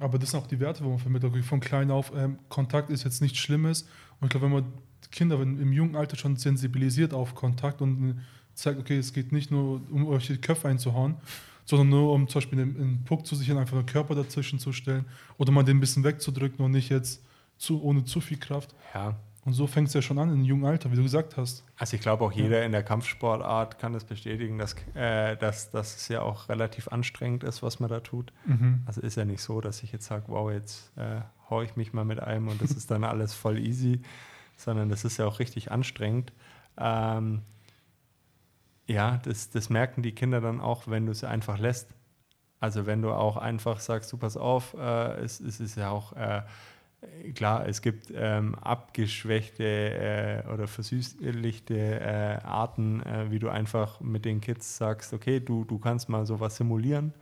aber 0.00 0.18
das 0.18 0.30
sind 0.30 0.40
auch 0.40 0.46
die 0.46 0.58
Werte, 0.58 0.84
wo 0.84 0.90
man 0.90 0.98
vermittelt. 0.98 1.44
Von 1.44 1.60
klein 1.60 1.90
auf, 1.90 2.12
ähm, 2.16 2.38
Kontakt 2.48 2.90
ist 2.90 3.04
jetzt 3.04 3.20
nichts 3.20 3.38
Schlimmes. 3.38 3.82
Und 4.20 4.26
ich 4.26 4.30
glaube, 4.30 4.46
wenn 4.46 4.52
man 4.52 4.72
Kinder 5.12 5.40
im 5.40 5.72
jungen 5.72 5.96
Alter 5.96 6.16
schon 6.16 6.36
sensibilisiert 6.36 7.14
auf 7.14 7.34
Kontakt 7.34 7.80
und 7.82 8.20
zeigt, 8.54 8.78
okay, 8.78 8.98
es 8.98 9.12
geht 9.12 9.32
nicht 9.32 9.50
nur 9.50 9.80
um 9.90 10.06
euch 10.06 10.26
die 10.26 10.38
Köpfe 10.38 10.68
einzuhauen, 10.68 11.16
sondern 11.64 11.88
nur 11.88 12.12
um 12.12 12.28
zum 12.28 12.40
Beispiel 12.40 12.60
einen, 12.60 13.02
Puck 13.04 13.26
zu 13.26 13.34
sichern, 13.34 13.58
einfach 13.58 13.76
einen 13.76 13.86
Körper 13.86 14.14
dazwischen 14.14 14.58
zu 14.58 14.72
stellen 14.72 15.04
oder 15.38 15.52
mal 15.52 15.62
den 15.62 15.78
ein 15.78 15.80
bisschen 15.80 16.04
wegzudrücken 16.04 16.64
und 16.64 16.72
nicht 16.72 16.90
jetzt 16.90 17.22
zu, 17.58 17.82
ohne 17.82 18.04
zu 18.04 18.20
viel 18.20 18.38
Kraft. 18.38 18.74
Ja. 18.94 19.16
Und 19.44 19.54
so 19.54 19.66
fängt 19.66 19.88
es 19.88 19.94
ja 19.94 20.02
schon 20.02 20.18
an 20.18 20.30
im 20.30 20.44
jungen 20.44 20.66
Alter, 20.66 20.92
wie 20.92 20.96
du 20.96 21.02
gesagt 21.02 21.38
hast. 21.38 21.64
Also 21.76 21.96
ich 21.96 22.02
glaube 22.02 22.24
auch 22.24 22.32
jeder 22.32 22.58
ja. 22.58 22.64
in 22.66 22.72
der 22.72 22.82
Kampfsportart 22.82 23.78
kann 23.78 23.94
das 23.94 24.04
bestätigen, 24.04 24.58
dass, 24.58 24.74
äh, 24.94 25.36
dass, 25.36 25.70
dass 25.70 25.96
es 25.96 26.08
ja 26.08 26.20
auch 26.20 26.50
relativ 26.50 26.88
anstrengend 26.88 27.42
ist, 27.44 27.62
was 27.62 27.80
man 27.80 27.88
da 27.88 28.00
tut. 28.00 28.32
Mhm. 28.44 28.82
Also 28.84 29.00
ist 29.00 29.16
ja 29.16 29.24
nicht 29.24 29.40
so, 29.40 29.62
dass 29.62 29.82
ich 29.82 29.92
jetzt 29.92 30.04
sage, 30.06 30.24
wow, 30.26 30.50
jetzt 30.50 30.96
äh, 30.98 31.22
haue 31.48 31.64
ich 31.64 31.74
mich 31.74 31.94
mal 31.94 32.04
mit 32.04 32.20
einem 32.20 32.48
und 32.48 32.60
das 32.60 32.72
ist 32.72 32.90
dann 32.90 33.02
alles 33.04 33.32
voll 33.32 33.58
easy, 33.58 34.02
sondern 34.56 34.90
das 34.90 35.04
ist 35.04 35.16
ja 35.16 35.26
auch 35.26 35.38
richtig 35.38 35.72
anstrengend. 35.72 36.34
Ähm, 36.76 37.40
ja, 38.86 39.20
das, 39.24 39.48
das 39.50 39.70
merken 39.70 40.02
die 40.02 40.12
Kinder 40.12 40.40
dann 40.42 40.60
auch, 40.60 40.86
wenn 40.86 41.06
du 41.06 41.14
sie 41.14 41.28
einfach 41.28 41.58
lässt. 41.58 41.88
Also 42.58 42.84
wenn 42.84 43.00
du 43.00 43.10
auch 43.10 43.38
einfach 43.38 43.80
sagst, 43.80 44.12
du 44.12 44.18
pass 44.18 44.36
auf, 44.36 44.74
äh, 44.74 45.14
es, 45.22 45.40
es, 45.40 45.60
ist 45.60 45.76
ja 45.76 45.90
auch 45.90 46.12
äh, 46.12 46.42
klar, 47.34 47.66
es 47.66 47.82
gibt 47.82 48.12
ähm, 48.14 48.54
abgeschwächte 48.56 50.44
äh, 50.44 50.52
oder 50.52 50.66
versüßlichte 50.68 51.74
äh, 51.74 52.44
Arten, 52.44 53.02
äh, 53.02 53.30
wie 53.30 53.38
du 53.38 53.48
einfach 53.48 54.00
mit 54.00 54.24
den 54.24 54.40
Kids 54.40 54.76
sagst, 54.76 55.12
okay, 55.12 55.40
du, 55.40 55.64
du 55.64 55.78
kannst 55.78 56.08
mal 56.08 56.26
sowas 56.26 56.56
simulieren. 56.56 57.12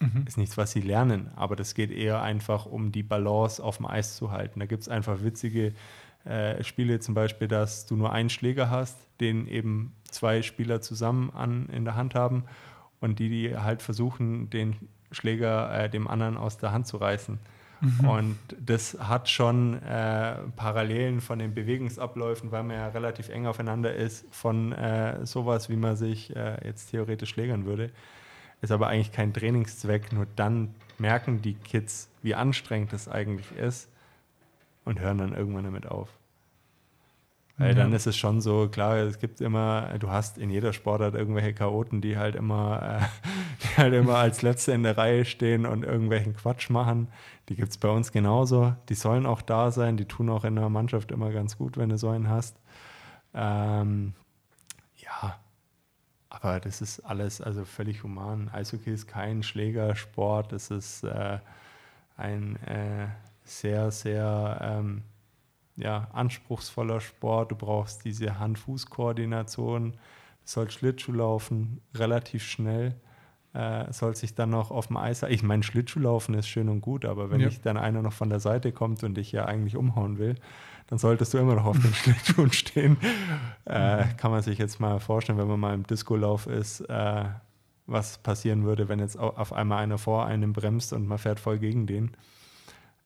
Mhm. 0.00 0.24
Ist 0.26 0.38
nichts, 0.38 0.56
was 0.56 0.72
sie 0.72 0.80
lernen, 0.80 1.30
aber 1.36 1.56
das 1.56 1.74
geht 1.74 1.90
eher 1.90 2.22
einfach 2.22 2.66
um 2.66 2.90
die 2.90 3.02
Balance 3.02 3.62
auf 3.62 3.76
dem 3.76 3.86
Eis 3.86 4.16
zu 4.16 4.30
halten. 4.30 4.60
Da 4.60 4.66
gibt 4.66 4.82
es 4.82 4.88
einfach 4.88 5.22
witzige 5.22 5.74
äh, 6.24 6.62
Spiele, 6.64 7.00
zum 7.00 7.14
Beispiel, 7.14 7.48
dass 7.48 7.86
du 7.86 7.96
nur 7.96 8.12
einen 8.12 8.30
Schläger 8.30 8.70
hast, 8.70 8.96
den 9.20 9.46
eben 9.46 9.92
zwei 10.10 10.42
Spieler 10.42 10.80
zusammen 10.80 11.30
an, 11.30 11.68
in 11.68 11.84
der 11.84 11.96
Hand 11.96 12.14
haben 12.14 12.44
und 13.00 13.18
die, 13.18 13.28
die 13.28 13.56
halt 13.56 13.82
versuchen, 13.82 14.50
den 14.50 14.76
Schläger 15.12 15.84
äh, 15.84 15.90
dem 15.90 16.08
anderen 16.08 16.36
aus 16.36 16.56
der 16.56 16.72
Hand 16.72 16.86
zu 16.86 16.96
reißen. 16.96 17.38
Mhm. 17.80 18.08
Und 18.08 18.38
das 18.58 18.96
hat 19.00 19.28
schon 19.28 19.82
äh, 19.82 20.36
Parallelen 20.56 21.20
von 21.20 21.38
den 21.38 21.54
Bewegungsabläufen, 21.54 22.52
weil 22.52 22.62
man 22.62 22.76
ja 22.76 22.88
relativ 22.88 23.28
eng 23.28 23.46
aufeinander 23.46 23.94
ist, 23.94 24.24
von 24.30 24.72
äh, 24.72 25.24
sowas, 25.24 25.68
wie 25.70 25.76
man 25.76 25.96
sich 25.96 26.34
äh, 26.36 26.58
jetzt 26.66 26.90
theoretisch 26.90 27.30
schlägern 27.30 27.64
würde. 27.64 27.90
Ist 28.60 28.72
aber 28.72 28.88
eigentlich 28.88 29.12
kein 29.12 29.32
Trainingszweck, 29.32 30.12
nur 30.12 30.26
dann 30.36 30.74
merken 30.98 31.40
die 31.40 31.54
Kids, 31.54 32.10
wie 32.22 32.34
anstrengend 32.34 32.92
das 32.92 33.08
eigentlich 33.08 33.50
ist 33.52 33.88
und 34.84 35.00
hören 35.00 35.18
dann 35.18 35.32
irgendwann 35.32 35.64
damit 35.64 35.86
auf. 35.86 36.10
Weil 37.60 37.74
dann 37.74 37.92
ist 37.92 38.06
es 38.06 38.16
schon 38.16 38.40
so, 38.40 38.68
klar, 38.68 38.96
es 38.96 39.18
gibt 39.18 39.42
immer, 39.42 39.98
du 39.98 40.10
hast 40.10 40.38
in 40.38 40.48
jeder 40.48 40.72
Sportart 40.72 41.14
irgendwelche 41.14 41.52
Chaoten, 41.52 42.00
die 42.00 42.16
halt 42.16 42.34
immer, 42.34 43.00
äh, 43.02 43.28
die 43.62 43.76
halt 43.76 43.92
immer 43.92 44.16
als 44.16 44.40
Letzte 44.40 44.72
in 44.72 44.82
der 44.82 44.96
Reihe 44.96 45.26
stehen 45.26 45.66
und 45.66 45.84
irgendwelchen 45.84 46.34
Quatsch 46.34 46.70
machen. 46.70 47.08
Die 47.50 47.56
gibt 47.56 47.70
es 47.70 47.76
bei 47.76 47.90
uns 47.90 48.12
genauso. 48.12 48.74
Die 48.88 48.94
sollen 48.94 49.26
auch 49.26 49.42
da 49.42 49.70
sein, 49.72 49.98
die 49.98 50.06
tun 50.06 50.30
auch 50.30 50.44
in 50.44 50.56
der 50.56 50.70
Mannschaft 50.70 51.12
immer 51.12 51.32
ganz 51.32 51.58
gut, 51.58 51.76
wenn 51.76 51.90
du 51.90 51.98
so 51.98 52.08
einen 52.08 52.30
hast. 52.30 52.56
Ähm, 53.34 54.14
ja, 54.96 55.38
aber 56.30 56.60
das 56.60 56.80
ist 56.80 57.00
alles 57.00 57.42
also 57.42 57.66
völlig 57.66 58.02
human. 58.02 58.48
Eishockey 58.48 58.90
ist 58.90 59.06
kein 59.06 59.42
Schlägersport, 59.42 60.54
es 60.54 60.70
ist 60.70 61.04
äh, 61.04 61.38
ein 62.16 62.56
äh, 62.64 63.08
sehr, 63.44 63.90
sehr 63.90 64.58
ähm, 64.62 65.02
ja, 65.80 66.08
anspruchsvoller 66.12 67.00
Sport. 67.00 67.52
Du 67.52 67.56
brauchst 67.56 68.04
diese 68.04 68.38
Hand-Fuß-Koordination. 68.38 69.94
Sollst 70.44 70.74
Schlittschuh 70.74 71.12
laufen, 71.12 71.80
relativ 71.94 72.42
schnell. 72.42 72.94
Äh, 73.52 73.92
soll 73.92 74.14
sich 74.14 74.34
dann 74.34 74.50
noch 74.50 74.70
auf 74.70 74.86
dem 74.86 74.96
Eis. 74.96 75.22
Ich 75.24 75.42
meine, 75.42 75.62
Schlittschuhlaufen 75.62 76.34
ist 76.34 76.48
schön 76.48 76.68
und 76.68 76.80
gut, 76.80 77.04
aber 77.04 77.30
wenn 77.30 77.40
ja. 77.40 77.48
ich 77.48 77.60
dann 77.60 77.76
einer 77.76 78.00
noch 78.00 78.12
von 78.12 78.30
der 78.30 78.38
Seite 78.38 78.70
kommt 78.70 79.02
und 79.02 79.14
dich 79.14 79.32
ja 79.32 79.46
eigentlich 79.46 79.76
umhauen 79.76 80.18
will, 80.18 80.36
dann 80.86 80.98
solltest 80.98 81.34
du 81.34 81.38
immer 81.38 81.56
noch 81.56 81.64
auf 81.64 81.78
den 81.80 81.92
Schlittschuhen 81.94 82.52
stehen. 82.52 82.96
Äh, 83.64 84.04
kann 84.16 84.30
man 84.30 84.42
sich 84.42 84.58
jetzt 84.58 84.78
mal 84.78 85.00
vorstellen, 85.00 85.38
wenn 85.38 85.48
man 85.48 85.58
mal 85.58 85.74
im 85.74 85.84
Discolauf 85.84 86.46
ist, 86.46 86.80
äh, 86.82 87.24
was 87.86 88.18
passieren 88.18 88.64
würde, 88.64 88.88
wenn 88.88 89.00
jetzt 89.00 89.18
auf 89.18 89.52
einmal 89.52 89.82
einer 89.82 89.98
vor 89.98 90.26
einem 90.26 90.52
bremst 90.52 90.92
und 90.92 91.08
man 91.08 91.18
fährt 91.18 91.40
voll 91.40 91.58
gegen 91.58 91.86
den 91.88 92.12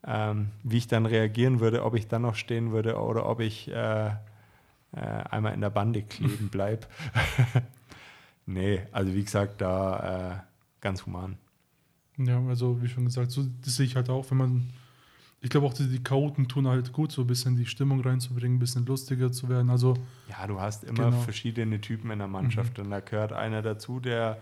ähm, 0.07 0.49
wie 0.63 0.79
ich 0.79 0.87
dann 0.87 1.07
reagieren 1.07 1.61
würde, 1.61 1.85
ob 1.85 1.95
ich 1.95 2.09
dann 2.09 2.23
noch 2.23 2.35
stehen 2.35 2.73
würde 2.73 2.97
oder 2.99 3.27
ob 3.29 3.41
ich 3.41 3.71
äh, 3.71 4.07
äh, 4.09 4.15
einmal 5.31 5.55
in 5.55 5.61
der 5.61 5.71
Bande 5.71 6.03
kleben 6.03 6.49
bleibe. 6.51 6.87
nee, 8.47 8.83
also 8.93 9.15
wie 9.15 9.25
gesagt, 9.25 9.61
da 9.61 10.33
äh, 10.33 10.81
ganz 10.81 11.07
human. 11.07 11.37
Ja, 12.17 12.41
also 12.47 12.81
wie 12.81 12.89
schon 12.89 13.07
gesagt, 13.07 13.31
so, 13.31 13.45
das 13.63 13.77
sehe 13.77 13.87
ich 13.87 13.97
halt 13.97 14.09
auch, 14.09 14.31
wenn 14.31 14.39
man, 14.39 14.71
ich 15.41 15.51
glaube 15.51 15.67
auch 15.67 15.75
die, 15.75 15.89
die 15.89 16.03
Chaoten 16.03 16.47
tun 16.47 16.69
halt 16.69 16.93
gut, 16.93 17.11
so 17.11 17.23
ein 17.23 17.27
bisschen 17.27 17.57
die 17.57 17.67
Stimmung 17.67 18.01
reinzubringen, 18.01 18.57
ein 18.57 18.61
bisschen 18.61 18.87
lustiger 18.87 19.33
zu 19.33 19.49
werden. 19.49 19.71
Also 19.71 19.95
ja, 20.29 20.47
du 20.47 20.61
hast 20.61 20.85
immer 20.85 21.11
genau. 21.11 21.21
verschiedene 21.23 21.81
Typen 21.81 22.11
in 22.11 22.19
der 22.19 22.29
Mannschaft 22.29 22.79
mhm. 22.79 22.85
und 22.85 22.91
da 22.91 23.01
gehört 23.01 23.33
einer 23.33 23.63
dazu, 23.63 23.99
der 23.99 24.39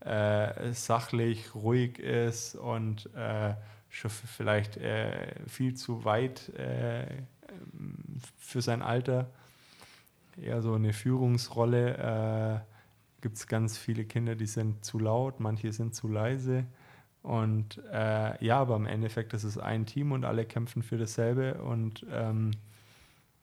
äh, 0.00 0.72
sachlich, 0.72 1.54
ruhig 1.54 1.98
ist 1.98 2.54
und 2.54 3.10
schon 3.88 4.10
vielleicht 4.10 4.76
äh, 4.76 5.34
viel 5.46 5.74
zu 5.74 6.04
weit 6.04 6.48
äh, 6.50 7.06
für 8.38 8.62
sein 8.62 8.82
Alter. 8.82 9.30
Eher 10.40 10.60
so 10.62 10.74
eine 10.74 10.92
Führungsrolle. 10.92 12.62
Äh, 12.64 12.72
Gibt 13.22 13.36
es 13.36 13.46
ganz 13.46 13.78
viele 13.78 14.04
Kinder, 14.04 14.36
die 14.36 14.46
sind 14.46 14.84
zu 14.84 14.98
laut, 14.98 15.40
manche 15.40 15.72
sind 15.72 15.94
zu 15.94 16.08
leise. 16.08 16.66
Und 17.22 17.82
äh, 17.92 18.44
ja, 18.44 18.60
aber 18.60 18.76
im 18.76 18.86
Endeffekt 18.86 19.34
ist 19.34 19.42
es 19.42 19.58
ein 19.58 19.84
Team 19.84 20.12
und 20.12 20.24
alle 20.24 20.44
kämpfen 20.44 20.82
für 20.82 20.96
dasselbe. 20.96 21.54
Und 21.54 22.06
ähm, 22.12 22.52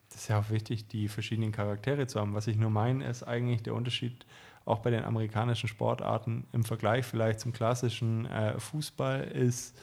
das 0.10 0.22
ist 0.22 0.28
ja 0.30 0.40
auch 0.40 0.49
wichtig, 0.52 0.88
die 0.88 1.07
verschiedenen 1.07 1.52
Charaktere 1.52 2.07
zu 2.07 2.20
haben. 2.20 2.34
Was 2.34 2.48
ich 2.48 2.56
nur 2.56 2.70
meine, 2.70 3.06
ist 3.06 3.24
eigentlich 3.24 3.64
der 3.64 3.74
Unterschied 3.74 4.26
auch 4.64 4.80
bei 4.80 4.91
den 4.91 5.03
amerikanischen 5.03 5.68
Sportarten 5.68 6.45
im 6.53 6.64
Vergleich 6.64 7.06
vielleicht 7.06 7.41
zum 7.41 7.52
klassischen 7.52 8.26
äh, 8.28 8.57
Fußball 8.60 9.24
ist, 9.24 9.78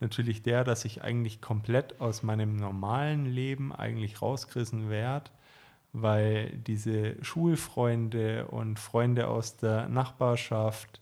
natürlich 0.00 0.42
der, 0.42 0.64
dass 0.64 0.84
ich 0.84 1.02
eigentlich 1.02 1.40
komplett 1.40 2.00
aus 2.00 2.22
meinem 2.22 2.56
normalen 2.56 3.26
Leben 3.26 3.74
eigentlich 3.74 4.22
rausgerissen 4.22 4.90
werde, 4.90 5.30
weil 5.92 6.50
diese 6.50 7.22
Schulfreunde 7.24 8.46
und 8.46 8.78
Freunde 8.78 9.28
aus 9.28 9.56
der 9.56 9.88
Nachbarschaft, 9.88 11.00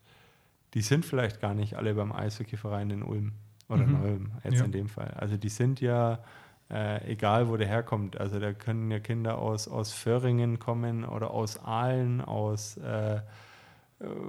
die 0.75 0.81
sind 0.81 1.05
vielleicht 1.05 1.41
gar 1.41 1.55
nicht 1.55 1.75
alle 1.75 1.95
beim 1.95 2.13
Eishockeyverein 2.13 2.91
in 2.91 3.03
Ulm 3.03 3.33
oder 3.69 3.87
mhm. 3.87 4.03
Ulm 4.03 4.33
jetzt 4.45 4.59
ja. 4.59 4.65
in 4.65 4.73
dem 4.73 4.89
Fall. 4.89 5.11
Also 5.17 5.37
die 5.37 5.49
sind 5.49 5.81
ja 5.81 6.21
äh, 6.71 7.13
egal, 7.13 7.49
wo 7.49 7.57
der 7.57 7.69
herkommt. 7.69 8.19
Also 8.19 8.39
da 8.39 8.53
können 8.53 8.91
ja 8.91 8.99
Kinder 8.99 9.39
aus, 9.39 9.69
aus 9.69 9.93
Föhringen 9.93 10.59
kommen 10.59 11.05
oder 11.05 11.31
aus 11.31 11.63
Aalen, 11.65 12.21
aus 12.21 12.77
äh, 12.79 13.17
äh 13.17 13.21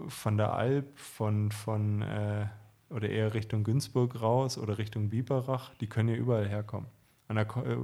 von 0.07 0.37
der 0.37 0.53
Alp, 0.53 0.97
von, 0.97 1.51
von 1.51 2.01
äh, 2.01 2.45
oder 2.89 3.09
eher 3.09 3.33
Richtung 3.33 3.63
Günzburg 3.63 4.21
raus 4.21 4.57
oder 4.57 4.77
Richtung 4.77 5.09
Biberach, 5.09 5.73
die 5.75 5.87
können 5.87 6.09
ja 6.09 6.15
überall 6.15 6.47
herkommen. 6.47 6.89
Und 7.27 7.35
da 7.35 7.41
äh, 7.41 7.77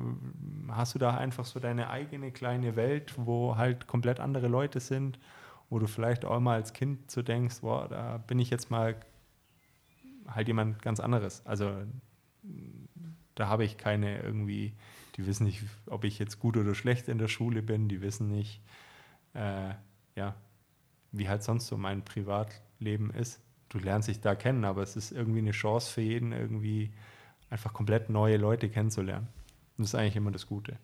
hast 0.69 0.95
du 0.95 0.99
da 0.99 1.17
einfach 1.17 1.45
so 1.45 1.59
deine 1.59 1.89
eigene 1.89 2.31
kleine 2.31 2.75
Welt, 2.75 3.13
wo 3.17 3.57
halt 3.57 3.87
komplett 3.87 4.19
andere 4.19 4.47
Leute 4.47 4.79
sind, 4.79 5.19
wo 5.69 5.79
du 5.79 5.87
vielleicht 5.87 6.23
auch 6.23 6.39
mal 6.39 6.55
als 6.55 6.73
Kind 6.73 7.11
so 7.11 7.21
denkst, 7.21 7.61
boah, 7.61 7.87
da 7.87 8.17
bin 8.19 8.39
ich 8.39 8.49
jetzt 8.49 8.71
mal 8.71 8.95
halt 10.27 10.47
jemand 10.47 10.81
ganz 10.81 10.99
anderes. 10.99 11.45
Also 11.45 11.73
da 13.35 13.47
habe 13.47 13.65
ich 13.65 13.77
keine 13.77 14.21
irgendwie, 14.21 14.73
die 15.17 15.25
wissen 15.25 15.45
nicht, 15.45 15.63
ob 15.87 16.03
ich 16.03 16.19
jetzt 16.19 16.39
gut 16.39 16.57
oder 16.57 16.75
schlecht 16.75 17.07
in 17.07 17.17
der 17.17 17.27
Schule 17.27 17.61
bin, 17.61 17.89
die 17.89 18.01
wissen 18.01 18.29
nicht, 18.29 18.61
äh, 19.33 19.73
ja, 20.15 20.35
wie 21.11 21.27
halt 21.27 21.43
sonst 21.43 21.67
so 21.67 21.77
mein 21.77 22.05
Privatleben 22.05 23.11
ist. 23.11 23.41
Du 23.73 23.79
lernst 23.79 24.07
dich 24.07 24.21
da 24.21 24.35
kennen, 24.35 24.65
aber 24.65 24.83
es 24.83 24.95
ist 24.95 25.11
irgendwie 25.11 25.39
eine 25.39 25.49
Chance 25.49 25.91
für 25.91 26.01
jeden, 26.01 26.31
irgendwie 26.31 26.91
einfach 27.49 27.73
komplett 27.73 28.07
neue 28.07 28.37
Leute 28.37 28.69
kennenzulernen. 28.69 29.27
Und 29.77 29.83
das 29.83 29.89
ist 29.89 29.95
eigentlich 29.95 30.15
immer 30.15 30.29
das 30.29 30.45
Gute. 30.45 30.77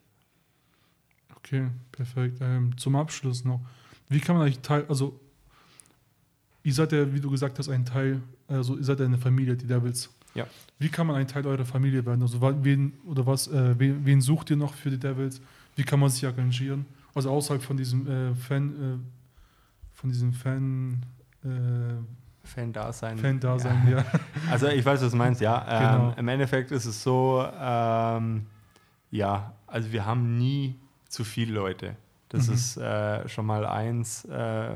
Okay, 1.36 1.68
perfekt. 1.92 2.38
Ähm, 2.40 2.76
zum 2.76 2.96
Abschluss 2.96 3.44
noch. 3.44 3.60
Wie 4.08 4.18
kann 4.18 4.36
man 4.36 4.46
eigentlich 4.46 4.58
Teil, 4.58 4.86
also 4.88 5.20
ihr 6.64 6.74
seid 6.74 6.90
ja, 6.90 7.14
wie 7.14 7.20
du 7.20 7.30
gesagt 7.30 7.60
hast, 7.60 7.68
ein 7.68 7.84
Teil, 7.84 8.22
also 8.48 8.76
ihr 8.76 8.82
seid 8.82 8.98
ja 8.98 9.06
eine 9.06 9.18
Familie, 9.18 9.56
die 9.56 9.68
Devils. 9.68 10.10
Ja. 10.34 10.48
Wie 10.80 10.88
kann 10.88 11.06
man 11.06 11.14
ein 11.14 11.28
Teil 11.28 11.46
eurer 11.46 11.64
Familie 11.64 12.04
werden? 12.04 12.22
Also 12.22 12.40
wen 12.42 12.94
oder 13.06 13.24
was, 13.24 13.46
äh, 13.46 13.78
wen, 13.78 14.04
wen, 14.04 14.20
sucht 14.20 14.50
ihr 14.50 14.56
noch 14.56 14.74
für 14.74 14.90
die 14.90 14.98
Devils? 14.98 15.40
Wie 15.76 15.84
kann 15.84 16.00
man 16.00 16.10
sich 16.10 16.24
engagieren? 16.24 16.86
Also 17.14 17.30
außerhalb 17.30 17.62
von 17.62 17.76
diesem 17.76 18.08
äh, 18.08 18.34
Fan, 18.34 18.70
äh, 18.70 19.96
von 19.96 20.10
diesem 20.10 20.32
Fan, 20.32 21.06
äh, 21.44 21.48
Fan-Dasein. 22.50 23.18
Fan-Dasein, 23.18 23.88
ja. 23.88 23.98
ja. 23.98 24.04
Also 24.50 24.68
ich 24.68 24.84
weiß, 24.84 25.02
was 25.02 25.10
du 25.10 25.16
meinst, 25.16 25.40
ja. 25.40 25.64
Ähm, 25.68 26.00
genau. 26.00 26.14
Im 26.18 26.28
Endeffekt 26.28 26.70
ist 26.70 26.84
es 26.84 27.02
so, 27.02 27.46
ähm, 27.60 28.46
ja, 29.10 29.54
also 29.66 29.92
wir 29.92 30.04
haben 30.04 30.36
nie 30.36 30.78
zu 31.08 31.24
viele 31.24 31.54
Leute. 31.54 31.96
Das 32.28 32.48
mhm. 32.48 32.54
ist 32.54 32.76
äh, 32.76 33.28
schon 33.28 33.46
mal 33.46 33.66
eins. 33.66 34.24
Äh, 34.24 34.70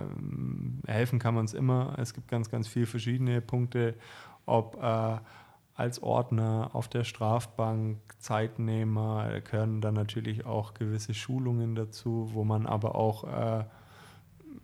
helfen 0.86 1.18
kann 1.18 1.34
man 1.34 1.42
uns 1.42 1.54
immer. 1.54 1.94
Es 1.98 2.14
gibt 2.14 2.28
ganz, 2.28 2.50
ganz 2.50 2.66
viele 2.66 2.86
verschiedene 2.86 3.40
Punkte, 3.40 3.94
ob 4.46 4.82
äh, 4.82 5.18
als 5.76 6.02
Ordner 6.02 6.70
auf 6.72 6.88
der 6.88 7.04
Strafbank, 7.04 7.98
Zeitnehmer, 8.18 9.28
da 9.30 9.40
gehören 9.40 9.80
dann 9.80 9.94
natürlich 9.94 10.46
auch 10.46 10.74
gewisse 10.74 11.14
Schulungen 11.14 11.74
dazu, 11.74 12.30
wo 12.32 12.44
man 12.44 12.66
aber 12.66 12.94
auch 12.94 13.24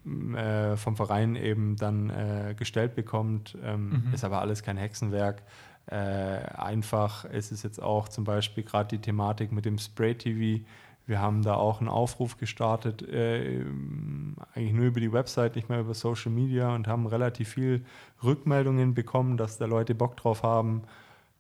äh, 0.07 0.73
äh, 0.73 0.77
vom 0.77 0.97
Verein 0.97 1.37
eben 1.37 1.77
dann 1.77 2.11
äh, 2.11 2.55
gestellt 2.57 2.95
bekommt. 2.95 3.57
Ähm, 3.63 4.05
mhm. 4.07 4.15
Ist 4.15 4.25
aber 4.25 4.41
alles 4.41 4.63
kein 4.63 4.77
Hexenwerk. 4.77 5.43
einfach 5.87 7.25
ist 7.25 7.51
es 7.51 7.65
jetzt 7.65 7.83
auch 7.83 8.09
zum 8.09 8.23
Beispiel 8.23 8.63
gerade 8.63 8.97
die 8.97 9.01
Thematik 9.01 9.51
mit 9.51 9.65
dem 9.65 9.77
Spray-TV 9.77 10.65
wir 11.11 11.21
haben 11.21 11.43
da 11.43 11.55
auch 11.55 11.81
einen 11.81 11.89
Aufruf 11.89 12.37
gestartet, 12.37 13.03
äh, 13.03 13.65
eigentlich 14.55 14.73
nur 14.73 14.87
über 14.87 15.01
die 15.01 15.13
Website, 15.13 15.57
nicht 15.57 15.69
mehr 15.69 15.81
über 15.81 15.93
Social 15.93 16.31
Media 16.31 16.73
und 16.73 16.87
haben 16.87 17.05
relativ 17.07 17.49
viel 17.49 17.85
Rückmeldungen 18.23 18.95
bekommen, 18.95 19.37
dass 19.37 19.59
da 19.59 19.67
Leute 19.67 19.97
Bock 19.97 20.17
drauf 20.17 20.45
haben, 20.45 20.83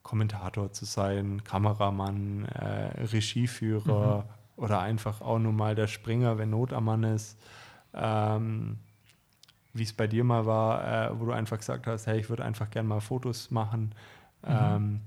Kommentator 0.02 0.72
zu 0.72 0.86
sein, 0.86 1.44
Kameramann, 1.44 2.46
äh, 2.46 3.04
Regieführer 3.04 4.24
mhm. 4.24 4.64
oder 4.64 4.80
einfach 4.80 5.20
auch 5.20 5.38
nur 5.38 5.52
mal 5.52 5.76
der 5.76 5.86
Springer, 5.86 6.36
wenn 6.36 6.50
Not 6.50 6.72
am 6.72 6.86
Mann 6.86 7.04
ist. 7.04 7.38
Ähm, 7.94 8.78
wie 9.72 9.82
es 9.82 9.92
bei 9.92 10.06
dir 10.06 10.24
mal 10.24 10.46
war, 10.46 11.10
äh, 11.10 11.20
wo 11.20 11.26
du 11.26 11.32
einfach 11.32 11.58
gesagt 11.58 11.86
hast, 11.86 12.06
hey, 12.06 12.18
ich 12.18 12.28
würde 12.28 12.44
einfach 12.44 12.70
gerne 12.70 12.88
mal 12.88 13.00
Fotos 13.00 13.50
machen. 13.50 13.94
Mhm. 14.42 14.48
Ähm, 14.48 15.00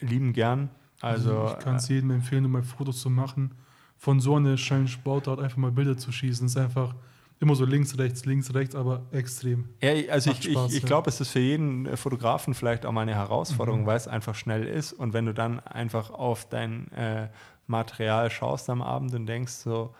lieben 0.00 0.32
gern. 0.32 0.70
Also, 1.00 1.38
also 1.38 1.54
ich 1.54 1.64
kann 1.64 1.76
es 1.76 1.90
äh, 1.90 1.94
jedem 1.94 2.12
empfehlen, 2.12 2.44
um 2.44 2.52
mal 2.52 2.62
Fotos 2.62 3.00
zu 3.00 3.10
machen. 3.10 3.54
Von 3.98 4.20
so 4.20 4.36
einer 4.36 4.56
schönen 4.56 4.88
Sportart 4.88 5.40
einfach 5.40 5.56
mal 5.56 5.72
Bilder 5.72 5.96
zu 5.96 6.12
schießen. 6.12 6.46
Ist 6.46 6.56
einfach 6.56 6.94
immer 7.40 7.56
so 7.56 7.64
links, 7.64 7.98
rechts, 7.98 8.24
links, 8.24 8.54
rechts, 8.54 8.76
aber 8.76 9.02
extrem. 9.10 9.68
Ja, 9.82 9.90
also 10.12 10.30
ich, 10.30 10.44
Spaß, 10.44 10.70
ich, 10.70 10.76
ich 10.76 10.82
ja. 10.82 10.86
glaube, 10.86 11.10
es 11.10 11.20
ist 11.20 11.30
für 11.30 11.40
jeden 11.40 11.86
äh, 11.86 11.96
Fotografen 11.96 12.54
vielleicht 12.54 12.86
auch 12.86 12.92
mal 12.92 13.02
eine 13.02 13.14
Herausforderung, 13.14 13.82
mhm. 13.82 13.86
weil 13.86 13.96
es 13.96 14.06
einfach 14.06 14.36
schnell 14.36 14.64
ist. 14.64 14.92
Und 14.92 15.12
wenn 15.12 15.26
du 15.26 15.34
dann 15.34 15.58
einfach 15.60 16.10
auf 16.10 16.48
dein 16.48 16.90
äh, 16.92 17.28
Material 17.66 18.30
schaust 18.30 18.70
am 18.70 18.82
Abend 18.82 19.12
und 19.14 19.26
denkst 19.26 19.52
so, 19.52 19.94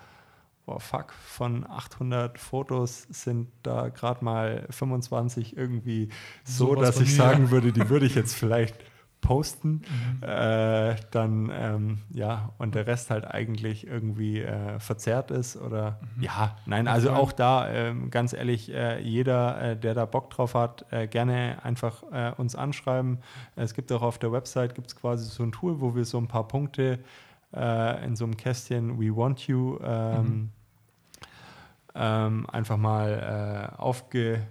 boah, 0.67 0.81
fuck, 0.81 1.13
von 1.13 1.67
800 1.69 2.39
Fotos 2.39 3.07
sind 3.11 3.49
da 3.63 3.89
gerade 3.89 4.25
mal 4.25 4.67
25 4.71 5.57
irgendwie 5.57 6.09
so, 6.45 6.69
so 6.69 6.75
dass 6.77 7.01
ich 7.01 7.15
sagen 7.15 7.51
würde, 7.51 7.73
die 7.73 7.89
würde 7.89 8.07
ich 8.07 8.15
jetzt 8.15 8.35
vielleicht 8.37 8.77
posten, 9.23 9.83
mhm. 9.89 10.23
äh, 10.23 10.97
dann 11.13 11.51
ähm, 11.55 11.99
ja, 12.11 12.51
und 12.59 12.75
der 12.75 12.87
Rest 12.89 13.11
halt 13.11 13.25
eigentlich 13.25 13.87
irgendwie 13.87 14.41
äh, 14.41 14.79
verzerrt 14.81 15.31
ist 15.31 15.57
oder 15.57 16.01
mhm. 16.17 16.25
ja, 16.25 16.57
nein, 16.67 16.89
also 16.89 17.13
auch 17.13 17.33
da, 17.33 17.73
äh, 17.73 17.95
ganz 18.11 18.33
ehrlich, 18.33 18.75
äh, 18.75 19.01
jeder, 19.01 19.63
äh, 19.63 19.77
der 19.77 19.95
da 19.95 20.07
Bock 20.07 20.29
drauf 20.31 20.55
hat, 20.55 20.85
äh, 20.91 21.07
gerne 21.07 21.59
einfach 21.63 22.03
uns 22.37 22.57
anschreiben. 22.57 23.19
Es 23.55 23.75
gibt 23.75 23.93
auch 23.93 24.03
auf 24.03 24.19
der 24.19 24.33
Website 24.33 24.75
gibt 24.75 24.89
es 24.89 24.97
quasi 24.97 25.25
so 25.31 25.45
ein 25.45 25.53
Tool, 25.53 25.81
wo 25.81 25.95
wir 25.95 26.05
so 26.05 26.19
ein 26.19 26.27
paar 26.27 26.49
Punkte 26.49 26.99
in 27.53 28.17
so 28.17 28.25
einem 28.25 28.37
Kästchen 28.37 28.99
We 28.99 29.15
Want 29.15 29.47
You 29.47 29.79
ähm, 29.83 30.25
mhm. 30.25 30.51
ähm, 31.95 32.51
einfach 32.51 32.79
mal 32.79 33.75
aufge 33.77 34.47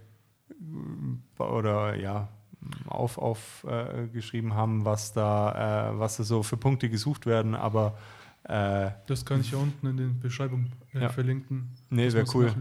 oder 1.39 1.95
ja 1.95 2.27
aufgeschrieben 2.87 4.51
auf, 4.51 4.57
äh, 4.57 4.61
haben, 4.61 4.85
was 4.85 5.13
da, 5.13 5.91
äh, 5.91 5.99
was 5.99 6.17
da 6.17 6.23
so 6.23 6.43
für 6.43 6.57
Punkte 6.57 6.89
gesucht 6.89 7.25
werden, 7.25 7.55
aber 7.55 7.97
äh, 8.43 8.89
das 9.05 9.25
kann 9.25 9.41
ich 9.41 9.51
ja 9.51 9.59
unten 9.59 9.85
in 9.87 9.97
den 9.97 10.19
Beschreibungen 10.19 10.71
äh, 10.93 11.01
ja. 11.01 11.09
verlinken. 11.09 11.69
Nee, 11.89 12.11
wäre 12.11 12.25
cool. 12.33 12.51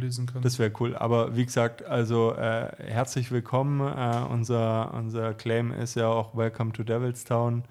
Das 0.43 0.59
wäre 0.59 0.73
cool. 0.79 0.95
Aber 0.95 1.37
wie 1.37 1.45
gesagt, 1.45 1.85
also 1.85 2.35
äh, 2.35 2.71
herzlich 2.79 3.31
willkommen. 3.31 3.81
Äh, 3.81 4.25
unser, 4.29 4.93
unser 4.93 5.33
Claim 5.33 5.73
ist 5.73 5.95
ja 5.95 6.09
auch 6.09 6.37
Welcome 6.37 6.73
to 6.73 6.83
Devilstown, 6.83 7.65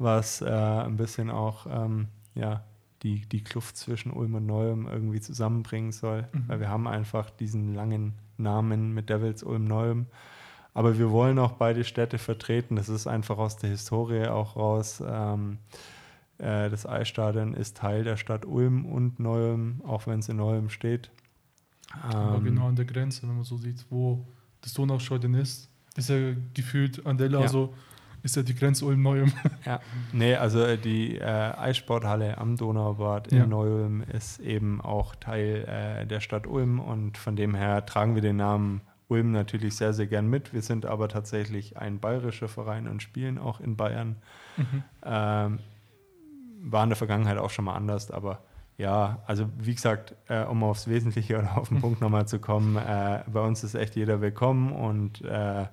was 0.00 0.42
ein 0.42 0.96
bisschen 0.96 1.30
auch 1.30 1.66
ähm, 1.70 2.08
ja, 2.34 2.64
die, 3.02 3.26
die 3.26 3.42
Kluft 3.42 3.76
zwischen 3.76 4.12
Ulm 4.12 4.34
und 4.34 4.46
Neum 4.46 4.86
irgendwie 4.86 5.20
zusammenbringen 5.20 5.92
soll. 5.92 6.28
Mhm. 6.32 6.44
Weil 6.48 6.60
wir 6.60 6.68
haben 6.68 6.86
einfach 6.86 7.30
diesen 7.30 7.74
langen 7.74 8.14
Namen 8.36 8.92
mit 8.92 9.08
Devils 9.08 9.42
Ulm 9.42 9.64
Neum. 9.64 10.06
Aber 10.74 10.98
wir 10.98 11.10
wollen 11.10 11.38
auch 11.38 11.52
beide 11.52 11.84
Städte 11.84 12.18
vertreten. 12.18 12.76
Das 12.76 12.88
ist 12.88 13.06
einfach 13.06 13.38
aus 13.38 13.56
der 13.56 13.70
Historie 13.70 14.26
auch 14.26 14.56
raus. 14.56 15.02
Ähm, 15.04 15.58
äh, 16.38 16.70
das 16.70 16.86
Eisstadion 16.86 17.54
ist 17.54 17.76
Teil 17.76 18.04
der 18.04 18.16
Stadt 18.16 18.46
Ulm 18.46 18.86
und 18.86 19.18
Neu-Ulm, 19.18 19.82
auch 19.86 20.06
wenn 20.06 20.20
es 20.20 20.28
in 20.28 20.36
Neu-Ulm 20.36 20.70
steht. 20.70 21.10
Ähm, 22.14 22.44
genau 22.44 22.68
an 22.68 22.76
der 22.76 22.84
Grenze, 22.84 23.26
wenn 23.26 23.34
man 23.34 23.44
so 23.44 23.56
sieht, 23.56 23.84
wo 23.90 24.24
das 24.60 24.74
Donauschleudern 24.74 25.34
ist, 25.34 25.68
ist 25.96 26.08
ja 26.08 26.34
gefühlt 26.54 27.04
an 27.04 27.18
der, 27.18 27.30
ja. 27.30 27.40
also 27.40 27.74
ist 28.22 28.36
ja 28.36 28.42
die 28.42 28.54
Grenze 28.54 28.84
Ulm-Neu-Ulm. 28.84 29.32
Ja, 29.66 29.80
nee, 30.12 30.34
also 30.34 30.62
äh, 30.62 30.78
die 30.78 31.18
äh, 31.18 31.22
Eissporthalle 31.24 32.38
am 32.38 32.56
Donaubad 32.56 33.28
in 33.28 33.38
ja. 33.38 33.46
Neu-Ulm 33.46 34.02
ist 34.02 34.40
eben 34.40 34.80
auch 34.80 35.14
Teil 35.14 35.66
äh, 35.66 36.06
der 36.06 36.20
Stadt 36.20 36.46
Ulm 36.46 36.80
und 36.80 37.18
von 37.18 37.36
dem 37.36 37.54
her 37.54 37.84
tragen 37.84 38.14
wir 38.14 38.22
den 38.22 38.36
Namen 38.36 38.80
Ulm 39.08 39.32
natürlich 39.32 39.76
sehr, 39.76 39.92
sehr 39.92 40.06
gern 40.06 40.28
mit. 40.28 40.54
Wir 40.54 40.62
sind 40.62 40.86
aber 40.86 41.08
tatsächlich 41.08 41.76
ein 41.76 41.98
bayerischer 41.98 42.48
Verein 42.48 42.88
und 42.88 43.02
spielen 43.02 43.38
auch 43.38 43.60
in 43.60 43.76
Bayern. 43.76 44.16
Mhm. 44.56 44.82
Ähm, 45.04 45.58
war 46.62 46.82
in 46.84 46.90
der 46.90 46.96
Vergangenheit 46.96 47.38
auch 47.38 47.50
schon 47.50 47.64
mal 47.64 47.74
anders, 47.74 48.10
aber 48.10 48.40
ja, 48.76 49.18
also 49.26 49.46
wie 49.58 49.74
gesagt, 49.74 50.14
äh, 50.28 50.42
um 50.44 50.62
aufs 50.62 50.88
Wesentliche 50.88 51.38
oder 51.38 51.58
auf 51.58 51.68
den. 51.68 51.80
Punkt 51.80 52.00
nochmal 52.00 52.26
zu 52.26 52.38
kommen, 52.38 52.76
äh, 52.76 53.22
bei 53.26 53.40
uns 53.40 53.62
ist 53.64 53.74
echt 53.74 53.96
jeder 53.96 54.20
willkommen 54.20 54.72
und 54.72 55.22
äh, 55.22 55.66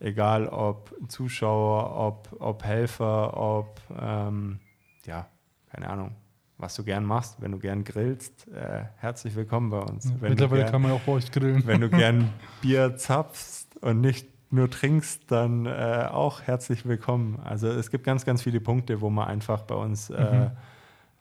egal 0.00 0.48
ob 0.48 0.94
Zuschauer, 1.08 1.96
ob, 1.96 2.36
ob 2.40 2.64
Helfer, 2.64 3.36
ob, 3.36 3.80
ähm, 3.98 4.60
ja, 5.04 5.26
keine 5.70 5.88
Ahnung, 5.88 6.12
was 6.58 6.74
du 6.74 6.84
gern 6.84 7.04
machst. 7.04 7.40
Wenn 7.40 7.52
du 7.52 7.58
gern 7.58 7.84
grillst, 7.84 8.48
äh, 8.48 8.84
herzlich 8.96 9.34
willkommen 9.34 9.70
bei 9.70 9.80
uns. 9.80 10.06
Ja, 10.06 10.28
mittlerweile 10.28 10.62
gern, 10.62 10.72
kann 10.72 10.82
man 10.82 10.92
auch 10.92 11.00
bei 11.00 11.12
euch 11.12 11.30
grillen. 11.30 11.66
Wenn 11.66 11.80
du 11.80 11.90
gern 11.90 12.30
Bier 12.60 12.96
zapfst 12.96 13.76
und 13.80 14.00
nicht 14.00 14.26
nur 14.50 14.70
trinkst, 14.70 15.30
dann 15.30 15.66
äh, 15.66 16.08
auch 16.10 16.42
herzlich 16.42 16.86
willkommen. 16.86 17.40
Also 17.44 17.68
es 17.68 17.90
gibt 17.90 18.04
ganz, 18.04 18.24
ganz 18.24 18.42
viele 18.42 18.60
Punkte, 18.60 19.00
wo 19.00 19.10
man 19.10 19.28
einfach 19.28 19.62
bei 19.62 19.74
uns 19.74 20.10
äh, 20.10 20.22
mhm. 20.22 20.50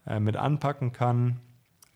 Äh, 0.07 0.19
mit 0.19 0.37
anpacken 0.37 0.91
kann, 0.91 1.39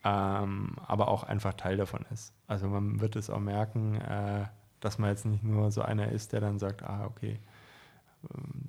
ähm, 0.04 0.78
aber 0.88 1.10
auch 1.10 1.24
einfach 1.24 1.54
Teil 1.54 1.78
davon 1.78 2.06
ist. 2.12 2.34
Also 2.48 2.68
man 2.68 3.00
wird 3.02 3.16
es 3.16 3.30
auch 3.30 3.40
merken, 3.40 4.02
äh, 4.02 4.46
dass 4.80 4.98
man 4.98 5.10
jetzt 5.10 5.26
nicht 5.26 5.44
nur 5.44 5.72
so 5.72 5.82
einer 5.82 6.12
ist, 6.12 6.34
der 6.34 6.42
dann 6.42 6.60
sagt, 6.60 6.84
ah, 6.84 7.06
okay, 7.06 7.40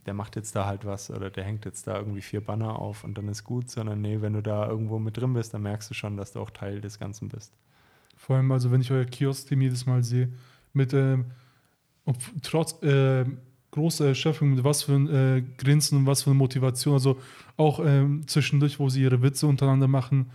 der 0.06 0.14
macht 0.14 0.36
jetzt 0.36 0.54
da 0.54 0.66
halt 0.66 0.84
was 0.84 1.10
oder 1.10 1.30
der 1.30 1.44
hängt 1.44 1.64
jetzt 1.64 1.86
da 1.86 1.96
irgendwie 1.98 2.20
vier 2.20 2.40
Banner 2.40 2.78
auf 2.78 3.04
und 3.04 3.18
dann 3.18 3.28
ist 3.28 3.44
gut, 3.44 3.68
sondern 3.68 4.00
nee, 4.00 4.20
wenn 4.20 4.34
du 4.34 4.42
da 4.42 4.68
irgendwo 4.68 4.98
mit 4.98 5.16
drin 5.16 5.34
bist, 5.34 5.52
dann 5.54 5.62
merkst 5.62 5.90
du 5.90 5.94
schon, 5.94 6.16
dass 6.16 6.32
du 6.32 6.40
auch 6.40 6.50
Teil 6.50 6.80
des 6.80 6.98
Ganzen 6.98 7.28
bist. 7.28 7.52
Vor 8.16 8.36
allem, 8.36 8.52
also 8.52 8.70
wenn 8.70 8.80
ich 8.80 8.92
euer 8.92 9.04
Kiosk-Team 9.04 9.62
jedes 9.62 9.86
Mal 9.86 10.04
sehe, 10.04 10.32
mit 10.72 10.92
ähm, 10.92 11.26
trotz 12.42 12.80
äh, 12.82 13.24
großer 13.72 14.08
Erschöpfung, 14.08 14.54
mit 14.54 14.64
was 14.64 14.84
für 14.84 14.92
ein 14.92 15.08
äh, 15.08 15.42
Grinsen 15.58 15.98
und 15.98 16.06
was 16.06 16.22
für 16.22 16.30
eine 16.30 16.38
Motivation, 16.38 16.94
also 16.94 17.20
auch 17.56 17.80
ähm, 17.84 18.26
zwischendurch, 18.26 18.78
wo 18.78 18.88
sie 18.88 19.02
ihre 19.02 19.22
Witze 19.22 19.46
untereinander 19.46 19.88
machen, 19.88 20.30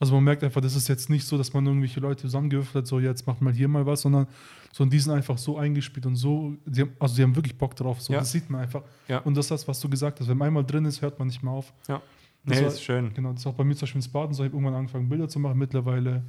also 0.00 0.14
man 0.14 0.24
merkt 0.24 0.44
einfach, 0.44 0.60
das 0.60 0.76
ist 0.76 0.88
jetzt 0.88 1.10
nicht 1.10 1.26
so, 1.26 1.36
dass 1.36 1.52
man 1.52 1.66
irgendwelche 1.66 2.00
Leute 2.00 2.22
zusammengewürfelt 2.22 2.74
hat, 2.76 2.86
so 2.86 3.00
jetzt 3.00 3.26
macht 3.26 3.40
mal 3.40 3.52
hier 3.52 3.68
mal 3.68 3.84
was, 3.84 4.02
sondern, 4.02 4.26
sondern 4.72 4.90
die 4.90 5.00
sind 5.00 5.12
einfach 5.12 5.38
so 5.38 5.58
eingespielt 5.58 6.06
und 6.06 6.16
so, 6.16 6.56
die 6.66 6.82
haben, 6.82 6.92
also 7.00 7.16
die 7.16 7.22
haben 7.22 7.34
wirklich 7.34 7.56
Bock 7.58 7.74
drauf. 7.74 8.00
So, 8.00 8.12
ja. 8.12 8.20
Das 8.20 8.30
sieht 8.30 8.48
man 8.48 8.60
einfach. 8.62 8.82
Ja. 9.08 9.18
Und 9.18 9.36
das 9.36 9.46
ist 9.46 9.50
das, 9.50 9.68
was 9.68 9.80
du 9.80 9.88
gesagt 9.88 10.20
hast. 10.20 10.28
Wenn 10.28 10.38
man 10.38 10.48
einmal 10.48 10.64
drin 10.64 10.84
ist, 10.84 11.02
hört 11.02 11.18
man 11.18 11.28
nicht 11.28 11.42
mehr 11.42 11.52
auf. 11.52 11.72
Ja. 11.88 12.00
Das 12.44 12.56
nee, 12.58 12.64
war, 12.64 12.72
ist 12.72 12.82
schön. 12.82 13.12
Genau, 13.12 13.32
das 13.32 13.40
ist 13.40 13.46
auch 13.46 13.54
bei 13.54 13.64
mir 13.64 13.74
zum 13.74 13.80
Beispiel 13.82 13.98
ins 13.98 14.08
Baden 14.08 14.32
so. 14.34 14.44
Ich 14.44 14.48
habe 14.48 14.56
irgendwann 14.56 14.74
angefangen, 14.78 15.08
Bilder 15.08 15.28
zu 15.28 15.40
machen. 15.40 15.58
Mittlerweile 15.58 16.22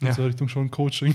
in 0.00 0.12
so 0.12 0.24
Richtung 0.24 0.48
schon 0.48 0.70
Coaching. 0.70 1.14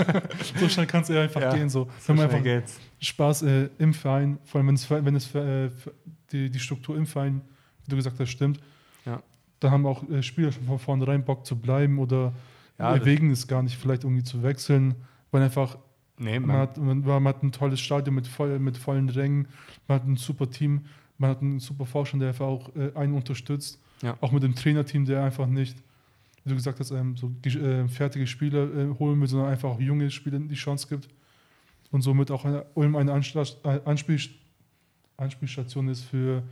so 0.56 0.68
schnell 0.68 0.86
kann 0.86 1.02
es 1.02 1.08
ja 1.08 1.22
einfach 1.22 1.40
Ja, 1.40 1.52
gehen. 1.54 1.68
So. 1.68 1.88
So 1.98 2.12
Wenn 2.12 2.20
einfach 2.20 2.42
geht's. 2.42 2.78
Spaß 3.00 3.42
äh, 3.42 3.68
im 3.78 3.92
Verein, 3.92 4.38
vor 4.44 4.60
allem 4.60 4.68
wenn 4.68 4.74
es, 4.76 4.90
wenn 4.90 5.16
es 5.16 5.34
äh, 5.34 5.68
die, 6.30 6.48
die 6.50 6.58
Struktur 6.60 6.96
im 6.96 7.06
Verein, 7.06 7.40
wie 7.84 7.90
du 7.90 7.96
gesagt 7.96 8.18
hast, 8.18 8.30
stimmt, 8.30 8.60
Ja. 9.04 9.22
Da 9.60 9.70
haben 9.70 9.86
auch 9.86 10.08
äh, 10.10 10.22
Spieler 10.22 10.52
schon 10.52 10.64
von 10.64 10.78
vornherein 10.78 11.24
Bock 11.24 11.46
zu 11.46 11.56
bleiben 11.56 11.98
oder 11.98 12.32
Ja, 12.78 13.04
wegen 13.04 13.30
es 13.30 13.46
gar 13.46 13.62
nicht, 13.62 13.76
vielleicht 13.76 14.04
irgendwie 14.04 14.24
zu 14.24 14.42
wechseln, 14.42 14.94
weil 15.30 15.42
einfach 15.42 15.78
Nee, 16.18 16.38
man, 16.38 16.48
man, 16.48 16.56
hat, 16.58 16.76
man, 16.76 17.00
man 17.00 17.24
hat 17.28 17.42
ein 17.42 17.52
tolles 17.52 17.80
Stadion 17.80 18.14
mit, 18.14 18.26
voll, 18.26 18.58
mit 18.58 18.76
vollen 18.76 19.08
Rängen, 19.08 19.48
man 19.88 20.00
hat 20.00 20.06
ein 20.06 20.16
super 20.16 20.50
Team, 20.50 20.82
man 21.16 21.30
hat 21.30 21.40
einen 21.40 21.60
super 21.60 21.86
Vorstand, 21.86 22.20
der 22.22 22.30
einfach 22.30 22.46
auch 22.46 22.74
äh, 22.76 22.90
einen 22.94 23.14
unterstützt, 23.14 23.78
Ja. 24.02 24.16
auch 24.20 24.30
mit 24.32 24.42
dem 24.42 24.54
Trainerteam, 24.54 25.06
der 25.06 25.24
einfach 25.24 25.46
nicht, 25.46 25.78
wie 26.44 26.50
du 26.50 26.56
gesagt 26.56 26.78
hast, 26.80 26.90
ähm, 26.90 27.16
so 27.16 27.30
äh, 27.44 27.88
fertige 27.88 28.26
Spieler 28.26 28.64
äh, 28.64 28.94
holen 28.98 29.18
will, 29.20 29.28
sondern 29.28 29.48
einfach 29.50 29.70
auch 29.70 29.80
junge 29.80 30.10
Spieler 30.10 30.38
die 30.40 30.54
Chance 30.54 30.88
gibt 30.88 31.08
und 31.90 32.02
somit 32.02 32.30
auch 32.30 32.44
eine, 32.44 32.66
Ulm 32.74 32.96
eine 32.96 33.12
äh, 33.12 33.80
Anspiel, 33.84 34.20
Anspielstation 35.16 35.88
ist 35.88 36.04
für 36.04 36.42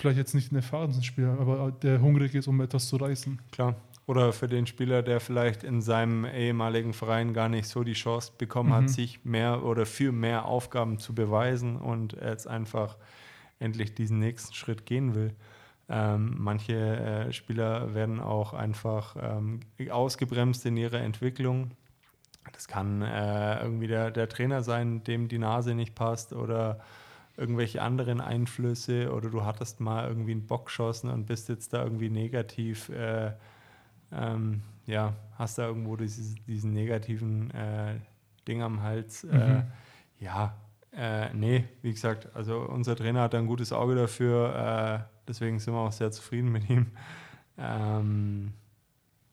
vielleicht 0.00 0.18
jetzt 0.18 0.34
nicht 0.34 0.50
einen 0.50 0.56
erfahrenen 0.62 1.02
Spieler, 1.02 1.38
aber 1.38 1.70
der 1.72 2.00
hungrig 2.00 2.34
ist, 2.34 2.48
um 2.48 2.60
etwas 2.60 2.88
zu 2.88 2.96
reißen. 2.96 3.38
klar. 3.52 3.74
Oder 4.06 4.32
für 4.32 4.48
den 4.48 4.66
Spieler, 4.66 5.02
der 5.02 5.20
vielleicht 5.20 5.62
in 5.62 5.80
seinem 5.82 6.24
ehemaligen 6.24 6.94
Verein 6.94 7.32
gar 7.32 7.48
nicht 7.48 7.68
so 7.68 7.84
die 7.84 7.92
Chance 7.92 8.32
bekommen 8.36 8.70
Mhm. 8.70 8.74
hat, 8.74 8.90
sich 8.90 9.24
mehr 9.24 9.62
oder 9.64 9.86
für 9.86 10.10
mehr 10.10 10.46
Aufgaben 10.46 10.98
zu 10.98 11.14
beweisen 11.14 11.76
und 11.76 12.14
jetzt 12.14 12.48
einfach 12.48 12.96
endlich 13.60 13.94
diesen 13.94 14.18
nächsten 14.18 14.52
Schritt 14.54 14.84
gehen 14.84 15.14
will. 15.14 15.32
Ähm, 15.88 16.34
manche 16.38 16.74
äh, 16.74 17.32
Spieler 17.32 17.94
werden 17.94 18.18
auch 18.18 18.52
einfach 18.52 19.14
ähm, 19.20 19.60
ausgebremst 19.90 20.66
in 20.66 20.76
ihrer 20.76 21.00
Entwicklung. 21.00 21.70
Das 22.52 22.66
kann 22.66 23.02
äh, 23.02 23.62
irgendwie 23.62 23.86
der, 23.86 24.10
der 24.10 24.28
Trainer 24.28 24.62
sein, 24.62 25.04
dem 25.04 25.28
die 25.28 25.38
Nase 25.38 25.74
nicht 25.76 25.94
passt 25.94 26.32
oder 26.32 26.80
irgendwelche 27.40 27.82
anderen 27.82 28.20
Einflüsse 28.20 29.12
oder 29.12 29.30
du 29.30 29.44
hattest 29.44 29.80
mal 29.80 30.06
irgendwie 30.06 30.32
einen 30.32 30.46
Bock 30.46 30.66
geschossen 30.66 31.10
und 31.10 31.26
bist 31.26 31.48
jetzt 31.48 31.72
da 31.72 31.82
irgendwie 31.82 32.10
negativ, 32.10 32.90
äh, 32.90 33.32
ähm, 34.12 34.62
ja, 34.86 35.14
hast 35.38 35.58
da 35.58 35.66
irgendwo 35.66 35.96
dieses, 35.96 36.36
diesen 36.46 36.72
negativen 36.72 37.50
äh, 37.52 37.94
Ding 38.46 38.62
am 38.62 38.82
Hals. 38.82 39.24
Äh, 39.24 39.62
Mhm. 39.62 39.62
ja, 40.20 40.54
äh, 40.92 41.32
nee, 41.34 41.64
wie 41.82 41.92
gesagt, 41.92 42.28
also 42.34 42.60
unser 42.60 42.96
Trainer 42.96 43.22
hat 43.22 43.34
da 43.34 43.38
ein 43.38 43.46
gutes 43.46 43.72
Auge 43.72 43.94
dafür, 43.94 44.54
äh, 44.54 45.12
deswegen 45.28 45.58
sind 45.58 45.74
wir 45.74 45.80
auch 45.80 45.92
sehr 45.92 46.10
zufrieden 46.10 46.52
mit 46.52 46.68
ihm. 46.70 46.86
Ähm, 47.58 48.52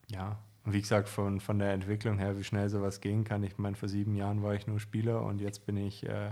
ja, 0.09 0.37
und 0.65 0.73
wie 0.73 0.81
gesagt, 0.81 1.09
von, 1.09 1.39
von 1.39 1.59
der 1.59 1.71
Entwicklung 1.73 2.17
her, 2.19 2.37
wie 2.37 2.43
schnell 2.43 2.69
sowas 2.69 3.01
gehen 3.01 3.23
kann. 3.23 3.43
Ich 3.43 3.57
meine, 3.57 3.75
vor 3.75 3.89
sieben 3.89 4.15
Jahren 4.15 4.43
war 4.43 4.53
ich 4.53 4.67
nur 4.67 4.79
Spieler 4.79 5.23
und 5.23 5.39
jetzt 5.41 5.65
bin 5.65 5.77
ich 5.77 6.07
äh, 6.07 6.31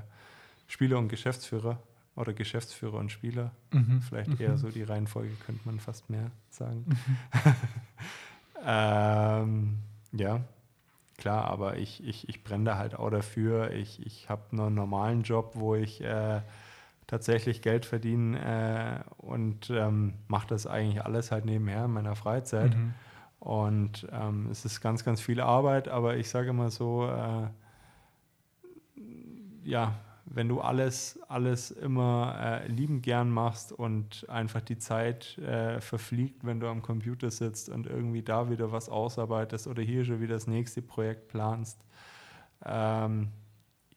Spieler 0.67 0.97
und 0.97 1.09
Geschäftsführer 1.09 1.79
oder 2.15 2.33
Geschäftsführer 2.33 2.97
und 2.97 3.11
Spieler. 3.11 3.51
Mhm. 3.71 4.01
Vielleicht 4.01 4.39
eher 4.39 4.57
so 4.57 4.69
die 4.69 4.83
Reihenfolge, 4.83 5.33
könnte 5.45 5.61
man 5.65 5.79
fast 5.79 6.09
mehr 6.09 6.31
sagen. 6.49 6.85
ähm, 8.65 9.77
ja, 10.13 10.41
klar, 11.17 11.45
aber 11.45 11.77
ich, 11.77 12.05
ich, 12.05 12.29
ich 12.29 12.43
brenne 12.43 12.65
da 12.65 12.77
halt 12.77 12.95
auch 12.95 13.09
dafür. 13.09 13.71
Ich, 13.71 14.05
ich 14.05 14.29
habe 14.29 14.43
einen 14.51 14.75
normalen 14.75 15.23
Job, 15.23 15.51
wo 15.55 15.75
ich 15.75 16.01
äh, 16.01 16.41
tatsächlich 17.07 17.61
Geld 17.61 17.85
verdiene 17.85 19.03
äh, 19.19 19.25
und 19.25 19.69
ähm, 19.69 20.13
mache 20.27 20.47
das 20.47 20.67
eigentlich 20.67 21.03
alles 21.03 21.31
halt 21.31 21.45
nebenher 21.45 21.85
in 21.85 21.91
meiner 21.91 22.15
Freizeit. 22.15 22.75
Mhm. 22.75 22.93
Und 23.39 24.07
ähm, 24.11 24.47
es 24.49 24.65
ist 24.65 24.81
ganz, 24.81 25.03
ganz 25.03 25.21
viel 25.21 25.39
Arbeit, 25.39 25.87
aber 25.87 26.17
ich 26.17 26.29
sage 26.29 26.49
immer 26.49 26.71
so, 26.71 27.07
äh, 27.07 27.47
ja, 29.63 29.93
wenn 30.27 30.47
du 30.49 30.59
alles, 30.61 31.19
alles 31.27 31.69
immer 31.71 32.35
äh, 32.63 32.67
liebend 32.67 33.03
gern 33.03 33.29
machst 33.29 33.71
und 33.71 34.27
einfach 34.29 34.61
die 34.61 34.77
Zeit 34.77 35.37
äh, 35.37 35.79
verfliegt, 35.81 36.43
wenn 36.45 36.59
du 36.59 36.67
am 36.67 36.81
Computer 36.81 37.29
sitzt 37.29 37.69
und 37.69 37.85
irgendwie 37.85 38.23
da 38.23 38.49
wieder 38.49 38.71
was 38.71 38.89
ausarbeitest 38.89 39.67
oder 39.67 39.83
hier 39.83 40.03
schon 40.03 40.21
wieder 40.21 40.33
das 40.33 40.47
nächste 40.47 40.81
Projekt 40.81 41.27
planst, 41.27 41.79
ähm, 42.65 43.29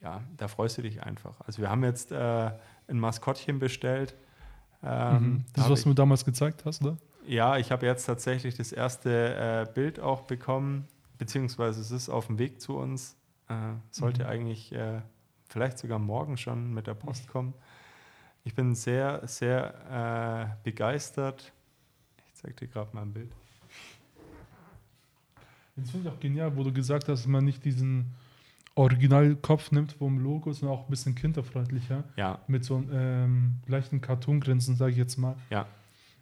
ja, 0.00 0.22
da 0.36 0.48
freust 0.48 0.78
du 0.78 0.82
dich 0.82 1.02
einfach. 1.02 1.40
Also 1.40 1.60
wir 1.62 1.70
haben 1.70 1.82
jetzt 1.82 2.12
äh, 2.12 2.50
ein 2.88 2.98
Maskottchen 3.00 3.58
bestellt. 3.58 4.14
Ähm, 4.82 5.22
Mhm. 5.32 5.44
da 5.54 5.54
Das, 5.54 5.64
hab 5.64 5.70
was 5.72 5.78
ich- 5.80 5.82
du 5.84 5.88
mir 5.88 5.94
damals 5.96 6.24
gezeigt 6.24 6.64
hast, 6.64 6.82
oder? 6.82 6.98
ja, 7.26 7.56
ich 7.58 7.72
habe 7.72 7.84
jetzt 7.86 8.04
tatsächlich 8.06 8.54
das 8.56 8.70
erste 8.72 9.10
äh, 9.34 9.72
Bild 9.72 9.98
auch 9.98 10.22
bekommen, 10.22 10.86
beziehungsweise 11.18 11.80
es 11.80 11.90
ist 11.90 12.08
auf 12.08 12.26
dem 12.26 12.38
Weg 12.38 12.60
zu 12.60 12.76
uns. 12.76 13.16
Äh, 13.48 13.54
sollte 13.90 14.24
Mhm. 14.24 14.28
eigentlich 14.30 14.72
äh, 14.72 15.00
vielleicht 15.48 15.78
sogar 15.78 15.98
morgen 15.98 16.36
schon 16.36 16.72
mit 16.74 16.86
der 16.86 16.94
Post 16.94 17.28
kommen. 17.28 17.54
Ich 18.44 18.54
bin 18.54 18.74
sehr, 18.74 19.26
sehr 19.26 20.54
äh, 20.54 20.64
begeistert. 20.64 21.52
Ich 22.28 22.34
zeige 22.34 22.54
dir 22.54 22.68
gerade 22.68 22.94
mal 22.94 23.02
ein 23.02 23.12
Bild. 23.12 23.32
Das 25.76 25.90
finde 25.90 26.08
ich 26.08 26.14
auch 26.14 26.20
genial, 26.20 26.56
wo 26.56 26.64
du 26.64 26.72
gesagt 26.72 27.08
hast, 27.08 27.20
dass 27.22 27.26
man 27.26 27.44
nicht 27.44 27.64
diesen 27.64 28.14
Originalkopf 28.74 29.70
nimmt 29.72 29.92
vom 29.92 30.18
Logo, 30.18 30.52
sondern 30.52 30.78
auch 30.78 30.84
ein 30.84 30.90
bisschen 30.90 31.14
kinderfreundlicher. 31.14 32.04
Ja, 32.16 32.40
Mit 32.46 32.64
so 32.64 32.76
einem 32.76 32.88
ähm, 32.92 33.54
leichten 33.66 34.00
Cartoon-Grinsen, 34.00 34.76
sage 34.76 34.92
ich 34.92 34.98
jetzt 34.98 35.16
mal. 35.18 35.36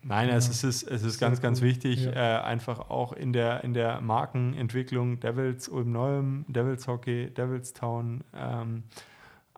Nein, 0.02 0.28
Ja. 0.28 0.36
es 0.36 0.48
ist, 0.48 0.62
es 0.64 0.82
ist 1.02 1.18
Sehr 1.18 1.28
ganz, 1.28 1.40
ganz 1.40 1.60
wichtig, 1.62 2.04
Ja. 2.04 2.12
äh, 2.12 2.42
einfach 2.44 2.90
auch 2.90 3.12
in 3.12 3.32
der, 3.32 3.64
in 3.64 3.72
der 3.74 4.00
Markenentwicklung 4.00 5.20
Devils 5.20 5.68
Ulm 5.68 5.92
Neuem, 5.92 6.44
Devils 6.48 6.86
Hockey, 6.86 7.30
Devils 7.30 7.72
Town, 7.72 8.22
ähm, 8.34 8.84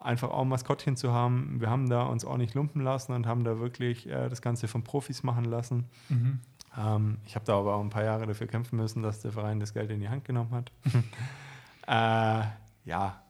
einfach 0.01 0.31
auch 0.31 0.43
ein 0.43 0.49
Maskottchen 0.49 0.97
zu 0.97 1.12
haben. 1.12 1.61
Wir 1.61 1.70
haben 1.70 1.89
da 1.89 2.03
uns 2.03 2.25
auch 2.25 2.37
nicht 2.37 2.55
lumpen 2.55 2.83
lassen 2.83 3.12
und 3.12 3.27
haben 3.27 3.45
da 3.45 3.59
wirklich 3.59 4.09
äh, 4.09 4.29
das 4.29 4.43
Ganze 4.43 4.69
von 4.69 4.85
Profis 4.85 5.23
machen 5.23 5.45
lassen. 5.45 5.87
Mhm. 6.09 6.41
Ähm, 6.77 7.19
ich 7.27 7.35
habe 7.35 7.45
da 7.45 7.59
aber 7.59 7.75
auch 7.75 7.81
ein 7.81 7.91
paar 7.91 8.05
Jahre 8.05 8.27
dafür 8.27 8.47
kämpfen 8.47 8.77
müssen, 8.77 9.03
dass 9.03 9.20
der 9.20 9.33
Verein 9.33 9.61
das 9.61 9.75
Geld 9.75 9.91
in 9.91 10.01
die 10.01 10.09
Hand 10.09 10.25
genommen 10.25 10.53
hat. 10.53 10.73
äh, 11.87 12.49
ja, 12.89 13.23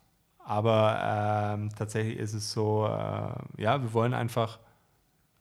aber 0.44 1.00
ähm, 1.02 1.70
tatsächlich 1.76 2.18
ist 2.18 2.34
es 2.34 2.52
so, 2.52 2.86
äh, 2.86 3.62
ja, 3.62 3.82
wir 3.82 3.92
wollen 3.92 4.14
einfach 4.14 4.58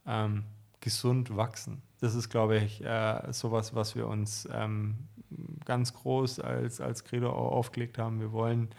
ähm, 0.06 0.44
gesund 0.80 1.36
wachsen. 1.36 1.82
Das 2.00 2.16
ist, 2.16 2.30
glaube 2.30 2.58
ich, 2.58 2.84
äh, 2.84 3.32
sowas, 3.32 3.74
was 3.74 3.96
wir 3.96 4.08
uns 4.08 4.48
ähm, 4.52 4.96
ganz 5.66 5.94
groß 5.94 6.40
als, 6.40 6.80
als 6.80 7.04
Credo 7.04 7.32
aufgelegt 7.32 7.98
haben. 7.98 8.20
Wir 8.20 8.32
wollen 8.32 8.70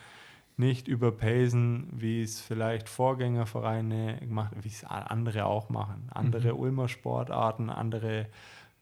nicht 0.59 0.89
überpacen, 0.89 1.89
wie 1.93 2.23
es 2.23 2.41
vielleicht 2.41 2.89
Vorgängervereine 2.89 4.19
gemacht 4.19 4.53
wie 4.61 4.69
es 4.69 4.85
andere 4.85 5.47
auch 5.47 5.69
machen. 5.69 6.09
Andere 6.13 6.53
Mhm. 6.53 6.61
Ulmer 6.61 6.89
Sportarten, 6.89 7.71
andere 7.71 8.27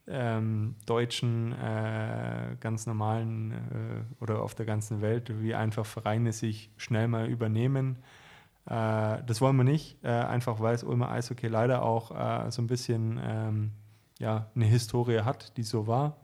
ähm, 0.07 0.75
deutschen, 0.85 1.53
äh, 1.53 2.55
ganz 2.59 2.87
normalen 2.87 3.51
äh, 3.51 4.23
oder 4.23 4.41
auf 4.41 4.55
der 4.55 4.65
ganzen 4.65 5.01
Welt, 5.01 5.41
wie 5.41 5.53
einfach 5.53 5.85
Vereine 5.85 6.31
sich 6.31 6.71
schnell 6.77 7.07
mal 7.07 7.27
übernehmen. 7.27 7.97
Äh, 8.65 9.23
das 9.25 9.41
wollen 9.41 9.57
wir 9.57 9.63
nicht, 9.63 10.03
äh, 10.03 10.07
einfach 10.07 10.59
weil 10.59 10.75
es 10.75 10.83
Ulmer 10.83 11.11
Eishockey 11.11 11.47
leider 11.47 11.83
auch 11.83 12.11
äh, 12.11 12.49
so 12.51 12.61
ein 12.61 12.67
bisschen 12.67 13.19
ähm, 13.21 13.71
ja, 14.19 14.47
eine 14.55 14.65
Historie 14.65 15.21
hat, 15.21 15.55
die 15.57 15.63
so 15.63 15.87
war. 15.87 16.17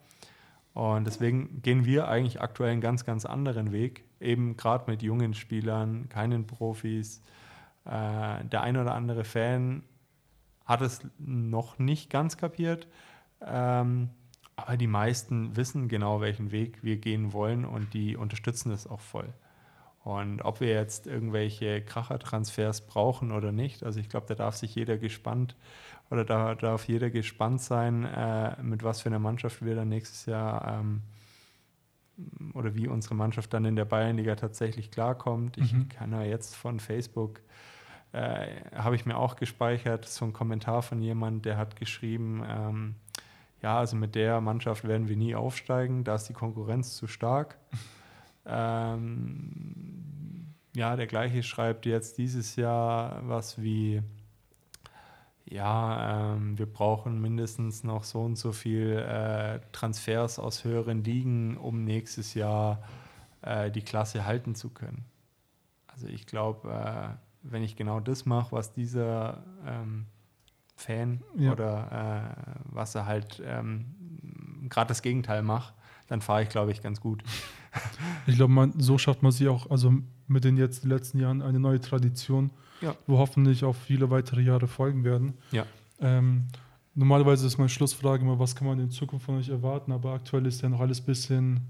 Und 0.74 1.06
deswegen 1.06 1.62
gehen 1.62 1.86
wir 1.86 2.08
eigentlich 2.08 2.42
aktuell 2.42 2.72
einen 2.72 2.82
ganz, 2.82 3.06
ganz 3.06 3.26
anderen 3.26 3.72
Weg, 3.72 4.04
eben 4.24 4.58
gerade 4.58 4.90
mit 4.90 5.02
jungen 5.04 5.34
Spielern, 5.34 6.10
keinen 6.10 6.48
Profis. 6.48 7.22
Äh, 7.86 8.46
der 8.46 8.62
ein 8.62 8.78
oder 8.78 8.96
andere 8.96 9.24
Fan 9.24 9.84
hat 10.66 10.82
es 10.82 11.02
noch 11.20 11.80
nicht 11.80 12.10
ganz 12.10 12.38
kapiert, 12.38 12.88
ähm, 13.46 14.10
aber 14.56 14.78
die 14.78 14.88
meisten 14.88 15.56
wissen 15.56 15.88
genau, 15.90 16.22
welchen 16.22 16.52
Weg 16.52 16.84
wir 16.84 16.98
gehen 16.98 17.34
wollen 17.34 17.66
und 17.66 17.94
die 17.94 18.16
unterstützen 18.16 18.72
es 18.72 18.88
auch 18.88 19.02
voll. 19.02 19.34
Und 20.04 20.42
ob 20.42 20.60
wir 20.60 20.70
jetzt 20.70 21.08
irgendwelche 21.08 21.82
Krachertransfers 21.82 22.86
brauchen 22.88 23.32
oder 23.32 23.52
nicht, 23.52 23.84
also 23.84 24.00
ich 24.00 24.10
glaube, 24.10 24.28
da 24.28 24.36
darf 24.36 24.56
sich 24.56 24.76
jeder 24.76 24.98
gespannt 24.98 25.56
oder 26.10 26.26
da 26.26 26.56
darf 26.56 26.88
jeder 26.88 27.10
gespannt 27.10 27.62
sein, 27.62 28.04
äh, 28.04 28.62
mit 28.62 28.84
was 28.84 29.02
für 29.02 29.10
einer 29.10 29.20
Mannschaft 29.20 29.64
wir 29.64 29.76
dann 29.76 29.90
nächstes 29.90 30.26
Jahr 30.26 30.80
ähm, 30.80 31.02
oder 32.54 32.76
wie 32.76 32.88
unsere 32.88 33.16
Mannschaft 33.16 33.54
dann 33.54 33.66
in 33.66 33.76
der 33.76 33.86
Bayernliga 33.86 34.36
tatsächlich 34.36 34.92
klarkommt. 34.92 35.58
Ich 35.58 35.74
Mhm. 35.74 35.90
kann 35.90 36.12
ja 36.12 36.24
jetzt 36.24 36.56
von 36.56 36.80
Facebook, 36.80 37.42
äh, 38.12 38.48
habe 38.76 38.96
ich 38.96 39.06
mir 39.06 39.18
auch 39.18 39.36
gespeichert, 39.36 40.06
so 40.06 40.26
ein 40.26 40.34
Kommentar 40.34 40.84
von 40.84 41.02
jemand, 41.02 41.46
der 41.46 41.58
hat 41.58 41.76
geschrieben, 41.76 42.44
ähm, 42.48 42.96
ja, 43.62 43.80
also 43.80 43.96
mit 43.96 44.16
der 44.16 44.42
Mannschaft 44.42 44.88
werden 44.88 45.08
wir 45.08 45.18
nie 45.18 45.36
aufsteigen, 45.36 46.04
da 46.04 46.16
ist 46.16 46.30
die 46.30 46.34
Konkurrenz 46.34 46.96
zu 46.98 47.08
stark. 47.08 47.58
ähm, 48.46 50.54
ja, 50.76 50.96
der 50.96 51.08
gleiche 51.08 51.44
schreibt 51.44 51.86
jetzt 51.86 52.18
dieses 52.18 52.56
Jahr 52.56 53.22
was 53.28 53.62
wie, 53.62 54.02
ja, 55.46 56.34
ähm, 56.36 56.58
wir 56.58 56.66
brauchen 56.66 57.22
mindestens 57.22 57.84
noch 57.84 58.04
so 58.04 58.22
und 58.22 58.38
so 58.38 58.52
viel 58.52 58.98
äh, 58.98 59.60
Transfers 59.72 60.40
aus 60.40 60.64
höheren 60.64 61.04
Ligen, 61.04 61.58
um 61.58 61.84
nächstes 61.84 62.34
Jahr 62.34 62.84
äh, 63.42 63.70
die 63.70 63.82
Klasse 63.82 64.26
halten 64.26 64.56
zu 64.56 64.70
können. 64.70 65.06
Also 65.88 66.08
ich 66.08 66.26
glaube, 66.26 66.70
äh, 66.72 67.10
wenn 67.44 67.64
ich 67.64 67.76
genau 67.76 68.00
das 68.00 68.26
mache, 68.26 68.54
was 68.54 68.74
dieser 68.74 69.44
ähm, 69.66 70.06
Fan 70.76 71.22
ja. 71.36 71.52
oder 71.52 72.36
äh, 72.38 72.52
was 72.66 72.96
er 72.96 73.06
halt 73.06 73.42
ähm, 73.46 74.68
gerade 74.70 74.88
das 74.88 75.02
Gegenteil 75.02 75.44
macht, 75.44 75.74
dann 76.08 76.22
fahre 76.22 76.44
ich, 76.44 76.50
glaube 76.50 76.72
ich, 76.72 76.82
ganz 76.82 77.02
gut. 77.02 77.24
Ich 78.28 78.36
glaube, 78.36 78.72
so 78.78 79.00
schafft 79.00 79.24
man 79.24 79.32
sie 79.32 79.48
auch, 79.48 79.72
also 79.72 79.92
mit 80.28 80.44
den 80.44 80.58
jetzt 80.58 80.86
letzten 80.86 81.20
Jahren 81.20 81.42
eine 81.42 81.60
neue 81.60 81.82
Tradition, 81.82 82.52
ja. 82.82 82.96
wo 83.08 83.18
hoffentlich 83.18 83.64
auch 83.64 83.76
viele 83.76 84.12
weitere 84.12 84.42
Jahre 84.42 84.68
folgen 84.68 85.04
werden. 85.04 85.34
Ja. 85.52 85.66
Ähm, 86.00 86.46
normalerweise 86.94 87.48
ist 87.48 87.58
meine 87.58 87.70
Schlussfrage 87.70 88.24
immer, 88.24 88.38
was 88.38 88.56
kann 88.56 88.68
man 88.68 88.80
in 88.80 88.92
Zukunft 88.92 89.26
von 89.26 89.40
euch 89.40 89.50
erwarten, 89.50 89.92
aber 89.92 90.14
aktuell 90.14 90.46
ist 90.46 90.62
ja 90.62 90.70
noch 90.70 90.82
alles 90.82 91.02
ein 91.02 91.06
bisschen 91.06 91.62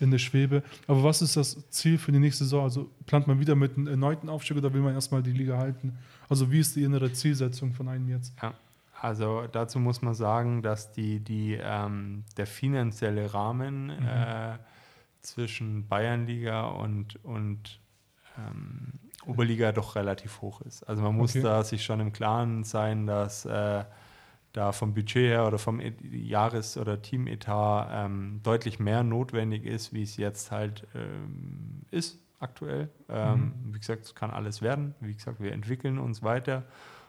in 0.00 0.10
der 0.10 0.18
Schwebe. 0.18 0.62
Aber 0.86 1.04
was 1.04 1.22
ist 1.22 1.36
das 1.36 1.68
Ziel 1.70 1.98
für 1.98 2.12
die 2.12 2.18
nächste 2.18 2.44
Saison? 2.44 2.64
Also 2.64 2.90
plant 3.06 3.26
man 3.26 3.38
wieder 3.38 3.54
mit 3.54 3.76
einem 3.76 3.86
erneuten 3.86 4.28
Aufstieg 4.28 4.56
oder 4.56 4.72
will 4.72 4.80
man 4.80 4.94
erstmal 4.94 5.22
die 5.22 5.32
Liga 5.32 5.58
halten? 5.58 5.98
Also 6.28 6.50
wie 6.50 6.60
ist 6.60 6.74
die 6.74 6.82
innere 6.82 7.12
Zielsetzung 7.12 7.72
von 7.72 7.88
einem 7.88 8.08
jetzt? 8.08 8.32
Ja, 8.42 8.54
also 9.04 9.46
dazu 9.46 9.78
muss 9.78 10.00
man 10.00 10.14
sagen, 10.14 10.62
dass 10.62 10.90
die, 10.92 11.20
die, 11.20 11.58
ähm, 11.60 12.24
der 12.38 12.46
finanzielle 12.46 13.34
Rahmen 13.34 13.88
mhm. 13.88 14.06
äh, 14.06 14.56
zwischen 15.20 15.86
Bayernliga 15.86 16.68
und, 16.68 17.22
und 17.22 17.80
ähm, 18.38 18.94
Oberliga 19.26 19.72
doch 19.72 19.94
relativ 19.94 20.40
hoch 20.40 20.62
ist. 20.62 20.84
Also 20.84 21.02
man 21.02 21.14
muss 21.14 21.32
okay. 21.32 21.42
da 21.42 21.62
sich 21.64 21.84
schon 21.84 22.00
im 22.00 22.14
Klaren 22.14 22.64
sein, 22.64 23.06
dass 23.06 23.44
äh, 23.44 23.84
da 24.54 24.72
vom 24.72 24.94
Budget 24.94 25.28
her 25.28 25.46
oder 25.46 25.58
vom 25.58 25.82
Jahres- 26.10 26.78
oder 26.78 27.02
Teametat 27.02 27.90
ähm, 27.92 28.40
deutlich 28.42 28.78
mehr 28.78 29.02
notwendig 29.02 29.66
ist, 29.66 29.92
wie 29.92 30.02
es 30.02 30.16
jetzt 30.16 30.50
halt 30.50 30.86
ähm, 30.94 31.82
ist 31.90 32.18
aktuell. 32.40 32.88
Ähm, 33.10 33.52
mhm. 33.66 33.74
Wie 33.74 33.78
gesagt, 33.78 34.04
es 34.04 34.14
kann 34.14 34.30
alles 34.30 34.62
werden. 34.62 34.94
Wie 35.00 35.12
gesagt, 35.12 35.40
wir 35.40 35.52
entwickeln 35.52 35.98
uns 35.98 36.22
weiter. 36.22 36.62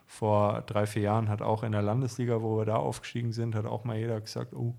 Vor 0.05 0.61
drei, 0.61 0.85
vier 0.85 1.03
Jahren 1.03 1.29
hat 1.29 1.41
auch 1.41 1.63
in 1.63 1.71
der 1.71 1.81
Landesliga, 1.81 2.41
wo 2.41 2.57
wir 2.57 2.65
da 2.65 2.75
aufgestiegen 2.75 3.31
sind, 3.31 3.55
hat 3.55 3.65
auch 3.65 3.83
mal 3.83 3.97
jeder 3.97 4.21
gesagt, 4.21 4.53
oh, 4.53 4.75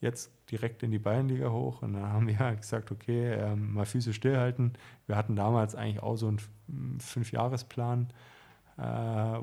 jetzt 0.00 0.32
direkt 0.50 0.82
in 0.82 0.90
die 0.90 0.98
Bayernliga 0.98 1.50
hoch. 1.50 1.82
Und 1.82 1.94
dann 1.94 2.06
haben 2.06 2.26
wir 2.26 2.36
gesagt, 2.56 2.90
okay, 2.90 3.34
ähm, 3.34 3.74
mal 3.74 3.86
Füße 3.86 4.12
stillhalten. 4.12 4.72
Wir 5.06 5.16
hatten 5.16 5.36
damals 5.36 5.74
eigentlich 5.74 6.02
auch 6.02 6.16
so 6.16 6.28
einen 6.28 6.98
Fünfjahresplan. 6.98 8.08
plan 8.08 8.14
äh, 8.80 8.82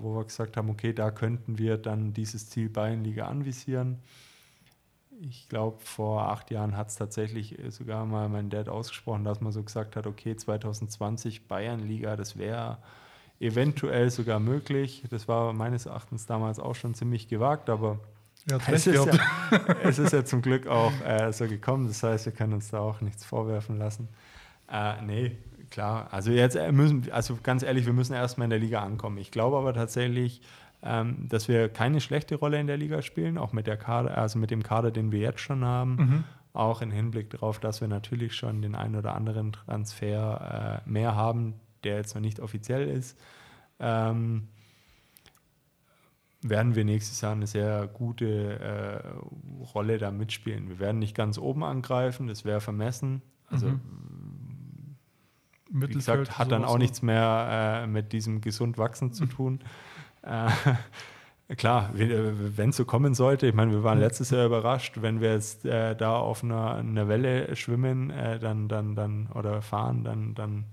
wo 0.01 0.15
wir 0.15 0.25
gesagt 0.25 0.57
haben, 0.57 0.69
okay, 0.69 0.93
da 0.93 1.11
könnten 1.11 1.59
wir 1.59 1.77
dann 1.77 2.11
dieses 2.13 2.49
Ziel 2.49 2.69
Bayernliga 2.69 3.27
anvisieren. 3.27 3.99
Ich 5.21 5.47
glaube, 5.47 5.77
vor 5.79 6.29
acht 6.29 6.49
Jahren 6.49 6.75
hat 6.75 6.89
es 6.89 6.95
tatsächlich 6.95 7.57
sogar 7.69 8.05
mal 8.05 8.29
mein 8.29 8.49
Dad 8.49 8.67
ausgesprochen, 8.67 9.23
dass 9.23 9.41
man 9.41 9.51
so 9.51 9.63
gesagt 9.63 9.95
hat, 9.95 10.07
okay, 10.07 10.35
2020 10.35 11.47
Bayernliga, 11.47 12.15
das 12.15 12.37
wäre 12.37 12.79
eventuell 13.39 14.09
sogar 14.09 14.39
möglich. 14.39 15.03
Das 15.09 15.27
war 15.27 15.53
meines 15.53 15.85
Erachtens 15.85 16.25
damals 16.25 16.59
auch 16.59 16.75
schon 16.75 16.93
ziemlich 16.93 17.27
gewagt, 17.27 17.69
aber 17.69 17.99
ja, 18.49 18.57
es, 18.67 18.87
ist 18.87 18.95
ja, 18.95 19.05
es, 19.83 19.99
ist 19.99 20.13
ja, 20.13 20.23
zum 20.23 20.41
Glück 20.41 20.67
auch 20.67 20.93
äh, 21.05 21.31
so 21.33 21.47
gekommen. 21.47 21.87
Das 21.87 22.01
heißt, 22.01 22.25
wir 22.25 22.33
können 22.33 22.53
uns 22.53 22.69
da 22.69 22.79
auch 22.79 23.01
nichts 23.01 23.25
vorwerfen 23.25 23.77
lassen. 23.77 24.07
Äh, 24.71 25.01
nee, 25.01 25.37
klar. 25.69 26.07
Also 26.11 26.31
jetzt 26.31 26.55
äh, 26.55 26.71
müssen, 26.71 27.11
also 27.11 27.37
ganz 27.43 27.63
ehrlich, 27.63 27.85
wir 27.85 27.93
müssen 27.93 28.13
erstmal 28.13 28.45
in 28.45 28.51
der 28.51 28.59
Liga 28.59 28.81
ankommen. 28.81 29.17
Ich 29.17 29.31
glaube 29.31 29.57
aber 29.57 29.73
tatsächlich, 29.73 30.41
ähm, 30.81 31.27
dass 31.27 31.47
wir 31.47 31.69
keine 31.69 31.99
schlechte 31.99 32.35
Rolle 32.35 32.59
in 32.59 32.67
der 32.67 32.77
Liga 32.77 33.01
spielen, 33.01 33.37
auch 33.37 33.51
mit 33.51 33.67
der 33.67 33.77
Kader, 33.77 34.17
also 34.17 34.39
mit 34.39 34.49
dem 34.51 34.63
Kader, 34.63 34.91
den 34.91 35.11
wir 35.11 35.19
jetzt 35.19 35.41
schon 35.41 35.65
haben. 35.65 35.95
Mhm. 35.95 36.23
Auch 36.53 36.81
im 36.81 36.91
Hinblick 36.91 37.29
darauf, 37.29 37.59
dass 37.59 37.81
wir 37.81 37.87
natürlich 37.87 38.33
schon 38.33 38.61
den 38.61 38.75
einen 38.75 38.95
oder 38.95 39.13
anderen 39.13 39.51
Transfer 39.51 40.81
äh, 40.85 40.89
mehr 40.89 41.15
haben, 41.15 41.55
der 41.83 41.97
jetzt 41.97 42.15
noch 42.15 42.21
nicht 42.21 42.39
offiziell 42.39 42.87
ist. 42.87 43.17
Ähm, 43.79 44.47
werden 46.41 46.75
wir 46.75 46.85
nächstes 46.85 47.21
Jahr 47.21 47.33
eine 47.33 47.47
sehr 47.47 47.87
gute 47.87 48.59
äh, 48.59 49.63
Rolle 49.73 49.97
da 49.97 50.11
mitspielen. 50.11 50.69
Wir 50.69 50.79
werden 50.79 50.99
nicht 50.99 51.15
ganz 51.15 51.37
oben 51.37 51.63
angreifen, 51.63 52.27
das 52.27 52.45
wäre 52.45 52.61
vermessen. 52.61 53.21
Also 53.49 53.67
mhm 53.67 54.07
wie 55.69 55.87
gesagt, 55.87 56.37
hat 56.37 56.51
dann 56.51 56.65
auch 56.65 56.77
nichts 56.77 57.01
mehr 57.01 57.83
äh, 57.83 57.87
mit 57.87 58.13
diesem 58.13 58.41
gesund 58.41 58.77
wachsen 58.77 59.13
zu 59.13 59.25
tun. 59.25 59.59
äh, 60.23 60.49
klar, 61.55 61.91
wenn 61.93 62.69
es 62.69 62.77
so 62.77 62.85
kommen 62.85 63.13
sollte, 63.13 63.47
ich 63.47 63.53
meine, 63.53 63.71
wir 63.71 63.83
waren 63.83 63.99
letztes 63.99 64.31
Jahr 64.31 64.45
überrascht, 64.45 65.01
wenn 65.01 65.21
wir 65.21 65.33
jetzt 65.33 65.65
äh, 65.65 65.95
da 65.95 66.17
auf 66.17 66.43
einer, 66.43 66.75
einer 66.75 67.07
Welle 67.07 67.55
schwimmen, 67.55 68.09
äh, 68.09 68.39
dann, 68.39 68.67
dann, 68.67 68.95
dann 68.95 69.27
oder 69.27 69.61
fahren, 69.61 70.03
dann, 70.03 70.35
dann 70.35 70.65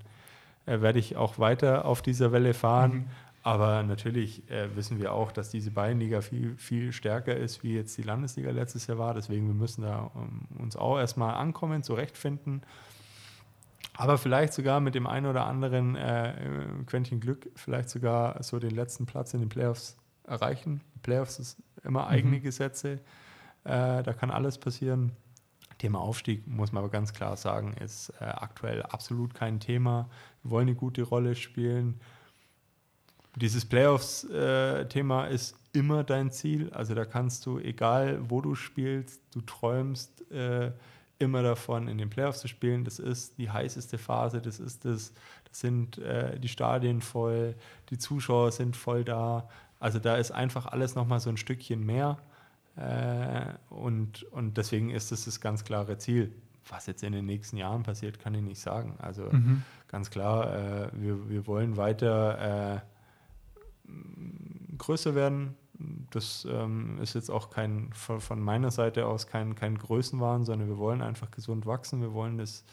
äh, 0.66 0.80
werde 0.80 0.98
ich 0.98 1.16
auch 1.16 1.38
weiter 1.38 1.84
auf 1.84 2.02
dieser 2.02 2.32
Welle 2.32 2.54
fahren. 2.54 2.92
Mhm. 2.92 3.04
Aber 3.42 3.82
natürlich 3.82 4.50
äh, 4.50 4.74
wissen 4.74 4.98
wir 4.98 5.12
auch, 5.12 5.30
dass 5.30 5.50
diese 5.50 5.70
Bayernliga 5.70 6.22
viel, 6.22 6.56
viel 6.56 6.92
stärker 6.92 7.36
ist, 7.36 7.62
wie 7.62 7.74
jetzt 7.74 7.96
die 7.98 8.02
Landesliga 8.02 8.50
letztes 8.50 8.86
Jahr 8.86 8.98
war. 8.98 9.12
Deswegen 9.12 9.46
wir 9.46 9.54
müssen 9.54 9.82
da 9.82 10.10
um, 10.14 10.46
uns 10.58 10.76
auch 10.76 10.98
erstmal 10.98 11.34
ankommen, 11.34 11.82
zurechtfinden 11.82 12.62
aber 13.96 14.18
vielleicht 14.18 14.52
sogar 14.52 14.80
mit 14.80 14.94
dem 14.94 15.06
einen 15.06 15.26
oder 15.26 15.46
anderen 15.46 15.94
äh, 15.94 16.34
Quäntchen 16.86 17.20
Glück, 17.20 17.48
vielleicht 17.54 17.88
sogar 17.88 18.42
so 18.42 18.58
den 18.58 18.72
letzten 18.72 19.06
Platz 19.06 19.34
in 19.34 19.40
den 19.40 19.48
Playoffs 19.48 19.96
erreichen. 20.26 20.80
Playoffs 21.02 21.38
ist 21.38 21.62
immer 21.84 22.08
eigene 22.08 22.38
mhm. 22.38 22.42
Gesetze, 22.42 23.00
äh, 23.64 24.02
da 24.02 24.12
kann 24.12 24.30
alles 24.30 24.58
passieren. 24.58 25.12
Thema 25.84 26.00
Aufstieg, 26.00 26.46
muss 26.46 26.72
man 26.72 26.82
aber 26.82 26.90
ganz 26.90 27.12
klar 27.12 27.36
sagen, 27.36 27.74
ist 27.74 28.10
äh, 28.18 28.24
aktuell 28.24 28.82
absolut 28.84 29.34
kein 29.34 29.60
Thema. 29.60 30.08
Wir 30.42 30.50
wollen 30.50 30.68
eine 30.68 30.76
gute 30.76 31.02
Rolle 31.02 31.34
spielen. 31.34 32.00
Dieses 33.36 33.66
Playoffs-Thema 33.66 35.26
äh, 35.26 35.34
ist 35.34 35.54
immer 35.74 36.02
dein 36.02 36.30
Ziel. 36.30 36.70
Also 36.72 36.94
da 36.94 37.04
kannst 37.04 37.44
du, 37.44 37.58
egal 37.58 38.18
wo 38.30 38.40
du 38.40 38.54
spielst, 38.54 39.20
du 39.34 39.42
träumst 39.42 40.30
äh, 40.30 40.72
immer 41.18 41.42
davon, 41.42 41.86
in 41.88 41.98
den 41.98 42.08
Playoffs 42.08 42.40
zu 42.40 42.48
spielen. 42.48 42.84
Das 42.86 42.98
ist 42.98 43.36
die 43.36 43.50
heißeste 43.50 43.98
Phase, 43.98 44.40
das 44.40 44.60
ist 44.60 44.86
das, 44.86 45.12
das 45.46 45.60
sind 45.60 45.98
äh, 45.98 46.40
die 46.40 46.48
Stadien 46.48 47.02
voll, 47.02 47.56
die 47.90 47.98
Zuschauer 47.98 48.52
sind 48.52 48.74
voll 48.74 49.04
da. 49.04 49.50
Also 49.80 49.98
da 49.98 50.16
ist 50.16 50.30
einfach 50.30 50.64
alles 50.64 50.94
nochmal 50.94 51.20
so 51.20 51.28
ein 51.28 51.36
Stückchen 51.36 51.84
mehr. 51.84 52.16
Äh, 52.76 53.54
und, 53.70 54.24
und 54.24 54.56
deswegen 54.56 54.90
ist 54.90 55.12
das 55.12 55.26
das 55.26 55.40
ganz 55.40 55.64
klare 55.64 55.98
Ziel. 55.98 56.32
Was 56.68 56.86
jetzt 56.86 57.02
in 57.02 57.12
den 57.12 57.26
nächsten 57.26 57.56
Jahren 57.58 57.82
passiert, 57.82 58.18
kann 58.18 58.34
ich 58.34 58.42
nicht 58.42 58.60
sagen. 58.60 58.94
Also 58.98 59.24
mhm. 59.30 59.62
ganz 59.88 60.10
klar, 60.10 60.54
äh, 60.54 60.88
wir, 60.92 61.28
wir 61.28 61.46
wollen 61.46 61.76
weiter 61.76 62.76
äh, 62.76 62.80
größer 64.78 65.14
werden, 65.14 65.56
das 66.10 66.46
ähm, 66.50 66.98
ist 67.02 67.14
jetzt 67.14 67.30
auch 67.30 67.50
kein 67.50 67.92
von, 67.92 68.20
von, 68.20 68.40
meiner 68.40 68.70
Seite 68.70 69.06
aus 69.06 69.26
kein, 69.26 69.54
kein 69.54 69.76
Größenwahn, 69.76 70.44
sondern 70.44 70.68
wir 70.68 70.78
wollen 70.78 71.02
einfach 71.02 71.30
gesund 71.30 71.66
wachsen. 71.66 72.00
Wir 72.00 72.12
wollen 72.12 72.38
das 72.38 72.64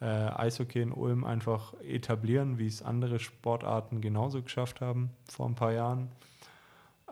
äh, 0.00 0.04
Eishockey 0.06 0.80
in 0.80 0.92
Ulm 0.92 1.24
einfach 1.24 1.74
etablieren, 1.82 2.58
wie 2.58 2.66
es 2.66 2.82
andere 2.82 3.18
Sportarten 3.18 4.00
genauso 4.00 4.42
geschafft 4.42 4.80
haben 4.80 5.10
vor 5.28 5.46
ein 5.48 5.54
paar 5.54 5.72
Jahren. 5.72 6.08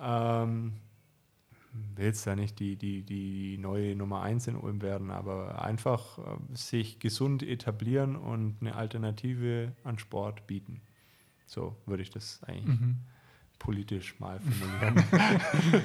Ähm, 0.01 0.75
will 1.73 2.09
es 2.09 2.23
da 2.23 2.37
nicht 2.37 2.59
die, 2.59 2.77
die, 2.77 3.03
die 3.03 3.59
neue 3.59 3.97
Nummer 3.97 4.23
eins 4.23 4.47
in 4.47 4.57
Ulm 4.57 4.83
werden, 4.83 5.11
aber 5.11 5.65
einfach 5.65 6.19
äh, 6.19 6.23
sich 6.55 6.99
gesund 6.99 7.43
etablieren 7.43 8.17
und 8.17 8.57
eine 8.61 8.75
Alternative 8.75 9.73
an 9.85 9.99
Sport 9.99 10.47
bieten. 10.47 10.81
So 11.47 11.77
würde 11.87 12.03
ich 12.03 12.11
das 12.11 12.43
eigentlich 12.45 12.81
mhm 12.81 12.99
politisch 13.63 14.19
mal 14.19 14.41
formulieren. 14.81 15.05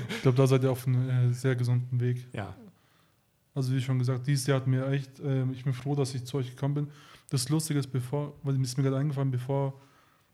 ich 0.10 0.22
glaube, 0.22 0.38
da 0.38 0.48
seid 0.48 0.64
ihr 0.64 0.72
auf 0.72 0.88
einem 0.88 1.10
äh, 1.10 1.34
sehr 1.34 1.56
gesunden 1.56 2.00
Weg. 2.00 2.28
Ja. 2.34 2.56
Also 3.54 3.74
wie 3.74 3.82
schon 3.82 4.00
gesagt, 4.00 4.28
dieses 4.28 4.48
Jahr 4.48 4.60
hat 4.60 4.68
mir 4.68 4.88
echt, 4.88 5.20
äh, 5.20 5.44
ich 5.52 5.64
bin 5.64 5.74
froh, 5.74 5.96
dass 5.96 6.14
ich 6.16 6.26
zu 6.26 6.38
euch 6.38 6.50
gekommen 6.50 6.74
bin. 6.74 6.88
Das 7.30 7.50
Lustige 7.50 7.80
ist, 7.80 7.88
bevor, 7.88 8.34
weil 8.44 8.56
mir 8.56 8.64
ist 8.64 8.78
mir 8.78 8.84
gerade 8.84 8.98
eingefallen, 8.98 9.32
bevor 9.32 9.80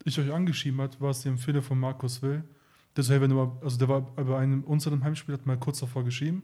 ich 0.05 0.17
euch 0.19 0.31
angeschrieben 0.31 0.81
habe, 0.81 0.99
war 0.99 1.11
es 1.11 1.21
die 1.21 1.29
Empfehlung 1.29 1.63
von 1.63 1.79
Markus 1.79 2.21
Will. 2.21 2.43
Hey, 2.95 3.21
wenn 3.21 3.29
du 3.29 3.35
mal, 3.35 3.51
also 3.61 3.77
der 3.77 3.87
war 3.87 4.01
bei 4.01 4.37
einem 4.37 4.63
unserem 4.63 5.03
Heimspiel, 5.03 5.33
hat 5.33 5.45
mal 5.45 5.57
kurz 5.57 5.79
davor 5.79 6.03
geschrieben. 6.03 6.43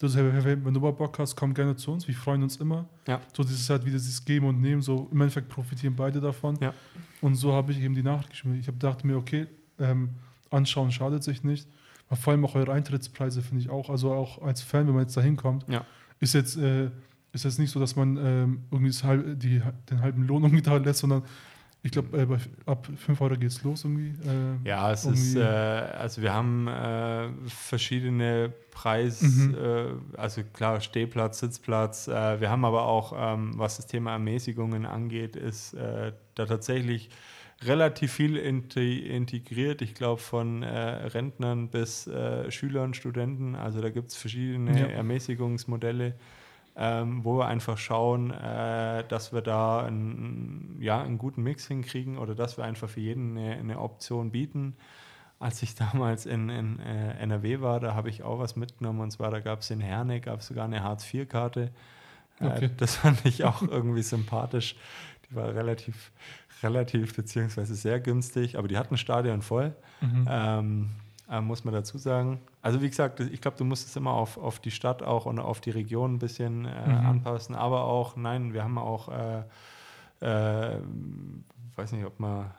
Hey, 0.00 0.64
wenn 0.64 0.74
du 0.74 0.80
mal 0.80 0.92
Bock 0.92 1.18
hast, 1.20 1.36
komm 1.36 1.54
gerne 1.54 1.76
zu 1.76 1.92
uns. 1.92 2.08
Wir 2.08 2.14
freuen 2.14 2.42
uns 2.42 2.56
immer. 2.56 2.88
Ja. 3.06 3.20
So 3.32 3.44
dieses 3.44 3.70
halt 3.70 3.84
wieder 3.84 3.96
dieses 3.96 4.24
Geben 4.24 4.46
und 4.46 4.60
Nehmen, 4.60 4.82
so 4.82 5.08
im 5.12 5.20
Endeffekt 5.20 5.48
profitieren 5.48 5.94
beide 5.94 6.20
davon. 6.20 6.58
Ja. 6.60 6.74
Und 7.20 7.36
so 7.36 7.52
habe 7.52 7.72
ich 7.72 7.80
eben 7.80 7.94
die 7.94 8.02
Nachricht 8.02 8.30
geschrieben. 8.30 8.58
Ich 8.58 8.66
habe 8.66 8.76
gedacht 8.76 9.04
mir, 9.04 9.16
okay, 9.16 9.46
ähm, 9.78 10.10
anschauen 10.50 10.90
schadet 10.90 11.22
sich 11.22 11.44
nicht. 11.44 11.68
Aber 12.08 12.16
vor 12.16 12.32
allem 12.32 12.44
auch 12.44 12.54
eure 12.54 12.72
Eintrittspreise 12.72 13.40
finde 13.40 13.62
ich 13.62 13.70
auch, 13.70 13.88
also 13.88 14.12
auch 14.12 14.42
als 14.42 14.62
Fan, 14.62 14.86
wenn 14.86 14.94
man 14.94 15.04
jetzt 15.04 15.16
da 15.16 15.20
hinkommt, 15.20 15.64
ja. 15.68 15.86
ist 16.20 16.34
jetzt 16.34 16.56
äh, 16.56 16.90
ist 17.34 17.44
jetzt 17.44 17.58
nicht 17.58 17.70
so, 17.70 17.80
dass 17.80 17.96
man 17.96 18.16
ähm, 18.16 18.62
irgendwie 18.70 18.92
halb, 18.92 19.40
die, 19.40 19.60
den 19.90 20.00
halben 20.00 20.22
Lohn 20.26 20.44
umgetan 20.44 20.84
lässt, 20.84 21.00
sondern 21.00 21.22
Ich 21.84 21.90
glaube, 21.90 22.16
äh, 22.18 22.26
ab 22.64 22.88
5 22.96 23.20
Euro 23.20 23.34
geht 23.36 23.50
es 23.50 23.62
los 23.62 23.84
irgendwie. 23.84 24.14
Äh, 24.26 24.66
ja, 24.68 24.90
es 24.90 25.04
irgendwie. 25.04 25.20
ist, 25.20 25.36
äh, 25.36 25.42
also 25.42 26.22
wir 26.22 26.32
haben 26.32 26.66
äh, 26.66 27.28
verschiedene 27.46 28.54
Preise, 28.70 29.26
mhm. 29.26 29.54
Äh, 29.54 30.18
also 30.18 30.42
klar, 30.54 30.80
Stehplatz, 30.80 31.40
Sitzplatz. 31.40 32.08
Äh, 32.08 32.40
wir 32.40 32.48
haben 32.48 32.64
aber 32.64 32.86
auch, 32.86 33.12
ähm, 33.14 33.52
was 33.56 33.76
das 33.76 33.86
Thema 33.86 34.12
Ermäßigungen 34.12 34.86
angeht, 34.86 35.36
ist 35.36 35.76
da 35.76 36.46
tatsächlich 36.46 37.10
relativ 37.62 38.12
viel 38.12 38.36
integriert. 38.36 39.82
Ich 39.82 39.94
glaube, 39.94 40.20
von 40.20 40.62
Rentnern 40.62 41.68
bis 41.68 42.10
Schülern, 42.48 42.94
Studenten. 42.94 43.54
Also 43.54 43.80
da 43.80 43.90
gibt 43.90 44.10
es 44.10 44.16
verschiedene 44.16 44.80
ja. 44.80 44.86
Ermäßigungsmodelle 44.86 46.14
ähm, 46.76 47.24
wo 47.24 47.38
wir 47.38 47.46
einfach 47.46 47.78
schauen, 47.78 48.30
äh, 48.30 49.04
dass 49.06 49.32
wir 49.32 49.42
da 49.42 49.84
ein, 49.84 50.76
ja, 50.80 51.00
einen 51.02 51.18
guten 51.18 51.42
Mix 51.42 51.68
hinkriegen 51.68 52.18
oder 52.18 52.34
dass 52.34 52.56
wir 52.56 52.64
einfach 52.64 52.88
für 52.88 53.00
jeden 53.00 53.38
eine, 53.38 53.56
eine 53.56 53.78
Option 53.78 54.32
bieten. 54.32 54.76
Als 55.38 55.62
ich 55.62 55.74
damals 55.76 56.26
in, 56.26 56.48
in 56.48 56.80
äh, 56.80 57.12
NRW 57.18 57.60
war, 57.60 57.78
da 57.78 57.94
habe 57.94 58.10
ich 58.10 58.22
auch 58.22 58.40
was 58.40 58.56
mitgenommen 58.56 59.00
und 59.00 59.12
zwar 59.12 59.30
da 59.30 59.40
gab 59.40 59.60
es 59.60 59.70
in 59.70 59.80
Herne, 59.80 60.20
gab 60.20 60.40
es 60.40 60.48
sogar 60.48 60.64
eine 60.64 60.82
Hartz-IV-Karte. 60.82 61.70
Äh, 62.40 62.46
okay. 62.46 62.70
das 62.76 62.96
fand 62.96 63.24
ich 63.24 63.44
auch 63.44 63.62
irgendwie 63.68 64.02
sympathisch. 64.02 64.74
Die 65.30 65.36
war 65.36 65.54
relativ, 65.54 66.10
relativ 66.62 67.14
beziehungsweise 67.14 67.76
sehr 67.76 68.00
günstig, 68.00 68.58
aber 68.58 68.66
die 68.66 68.78
hatten 68.78 68.96
Stadion 68.96 69.42
voll. 69.42 69.74
Mhm. 70.00 70.26
Ähm, 70.28 70.90
äh, 71.30 71.40
muss 71.40 71.64
man 71.64 71.74
dazu 71.74 71.98
sagen. 71.98 72.40
Also 72.62 72.82
wie 72.82 72.88
gesagt, 72.88 73.20
ich 73.20 73.40
glaube, 73.40 73.56
du 73.56 73.64
musst 73.64 73.88
es 73.88 73.96
immer 73.96 74.12
auf, 74.12 74.36
auf 74.36 74.58
die 74.58 74.70
Stadt 74.70 75.02
auch 75.02 75.26
und 75.26 75.38
auf 75.38 75.60
die 75.60 75.70
Region 75.70 76.14
ein 76.14 76.18
bisschen 76.18 76.64
äh, 76.64 76.88
mhm. 76.88 77.06
anpassen. 77.06 77.54
Aber 77.54 77.84
auch, 77.84 78.16
nein, 78.16 78.52
wir 78.52 78.64
haben 78.64 78.78
auch, 78.78 79.08
äh, 79.08 79.42
äh, 80.20 80.80
weiß 81.76 81.92
nicht, 81.92 82.04
ob 82.04 82.20
man 82.20 82.50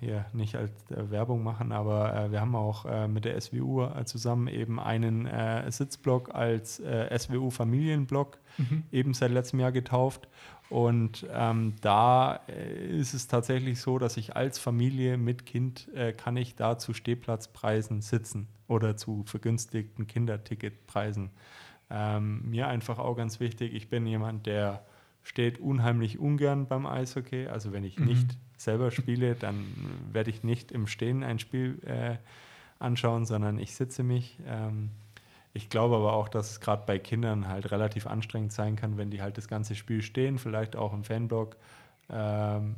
hier 0.00 0.26
nicht 0.32 0.56
als 0.56 0.70
äh, 0.90 1.10
Werbung 1.10 1.42
machen, 1.42 1.72
aber 1.72 2.30
wir 2.30 2.40
haben 2.40 2.54
auch 2.54 3.08
mit 3.08 3.24
der 3.24 3.40
SWU 3.40 3.86
zusammen 4.04 4.48
eben 4.48 4.78
einen 4.78 5.28
Sitzblock 5.70 6.34
als 6.34 6.76
SWU 7.18 7.50
Familienblock 7.50 8.38
mhm. 8.58 8.84
eben 8.92 9.14
seit 9.14 9.30
letztem 9.30 9.60
Jahr 9.60 9.72
getauft. 9.72 10.28
Und 10.70 11.26
ähm, 11.32 11.74
da 11.82 12.40
äh, 12.48 12.98
ist 12.98 13.14
es 13.14 13.28
tatsächlich 13.28 13.80
so, 13.80 13.98
dass 13.98 14.16
ich 14.16 14.34
als 14.34 14.58
Familie 14.58 15.18
mit 15.18 15.46
Kind 15.46 15.88
äh, 15.94 16.12
kann 16.12 16.36
ich 16.36 16.54
da 16.56 16.78
zu 16.78 16.94
Stehplatzpreisen 16.94 18.00
sitzen 18.00 18.48
oder 18.66 18.96
zu 18.96 19.24
vergünstigten 19.26 20.06
Kinderticketpreisen. 20.06 21.30
Ähm, 21.90 22.50
mir 22.50 22.66
einfach 22.68 22.98
auch 22.98 23.14
ganz 23.14 23.40
wichtig, 23.40 23.74
ich 23.74 23.90
bin 23.90 24.06
jemand, 24.06 24.46
der 24.46 24.84
steht 25.22 25.60
unheimlich 25.60 26.18
ungern 26.18 26.66
beim 26.66 26.86
Eishockey. 26.86 27.46
Also 27.46 27.72
wenn 27.72 27.84
ich 27.84 27.98
mhm. 27.98 28.06
nicht 28.06 28.38
selber 28.64 28.90
spiele, 28.90 29.34
dann 29.34 29.64
werde 30.12 30.30
ich 30.30 30.42
nicht 30.42 30.72
im 30.72 30.86
Stehen 30.86 31.22
ein 31.22 31.38
Spiel 31.38 31.78
äh, 31.86 32.16
anschauen, 32.78 33.26
sondern 33.26 33.58
ich 33.58 33.74
sitze 33.74 34.02
mich. 34.02 34.38
Ähm, 34.46 34.90
ich 35.52 35.68
glaube 35.68 35.94
aber 35.96 36.14
auch, 36.14 36.28
dass 36.28 36.50
es 36.50 36.60
gerade 36.60 36.82
bei 36.84 36.98
Kindern 36.98 37.46
halt 37.46 37.70
relativ 37.70 38.08
anstrengend 38.08 38.52
sein 38.52 38.74
kann, 38.74 38.96
wenn 38.96 39.10
die 39.10 39.22
halt 39.22 39.38
das 39.38 39.46
ganze 39.46 39.76
Spiel 39.76 40.02
stehen, 40.02 40.38
vielleicht 40.38 40.74
auch 40.74 40.92
im 40.92 41.04
Fanblock. 41.04 41.56
Ähm, 42.10 42.74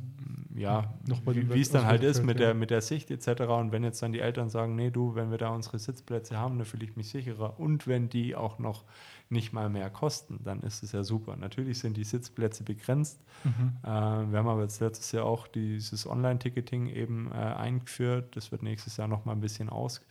ja, 0.55 0.93
wie 1.05 1.59
es 1.59 1.69
dann 1.69 1.85
halt 1.85 2.01
ist 2.03 2.23
mit, 2.23 2.39
ja. 2.39 2.47
der, 2.47 2.53
mit 2.53 2.69
der 2.69 2.81
Sicht 2.81 3.11
etc. 3.11 3.41
Und 3.41 3.71
wenn 3.73 3.83
jetzt 3.83 4.01
dann 4.01 4.13
die 4.13 4.21
Eltern 4.21 4.49
sagen, 4.49 4.75
nee, 4.75 4.89
du, 4.89 5.15
wenn 5.15 5.31
wir 5.31 5.37
da 5.37 5.49
unsere 5.49 5.79
Sitzplätze 5.79 6.37
haben, 6.37 6.57
dann 6.57 6.65
fühle 6.65 6.85
ich 6.85 6.95
mich 6.95 7.09
sicherer. 7.09 7.59
Und 7.59 7.87
wenn 7.87 8.09
die 8.09 8.35
auch 8.35 8.57
noch 8.57 8.85
nicht 9.29 9.51
mal 9.51 9.69
mehr 9.69 9.89
kosten, 9.89 10.39
dann 10.43 10.61
ist 10.61 10.83
es 10.83 10.91
ja 10.91 11.03
super. 11.03 11.35
Natürlich 11.35 11.79
sind 11.79 11.97
die 11.97 12.03
Sitzplätze 12.03 12.63
begrenzt. 12.63 13.19
Mhm. 13.43 13.77
Äh, 13.83 13.87
wir 13.87 14.39
haben 14.39 14.47
aber 14.47 14.61
jetzt 14.61 14.79
letztes 14.79 15.11
Jahr 15.11 15.25
auch 15.25 15.47
dieses 15.47 16.07
Online-Ticketing 16.07 16.87
eben 16.87 17.31
äh, 17.31 17.35
eingeführt. 17.35 18.35
Das 18.35 18.51
wird 18.51 18.63
nächstes 18.63 18.97
Jahr 18.97 19.07
noch 19.07 19.25
mal 19.25 19.33
ein 19.33 19.41
bisschen 19.41 19.69
aus 19.69 20.01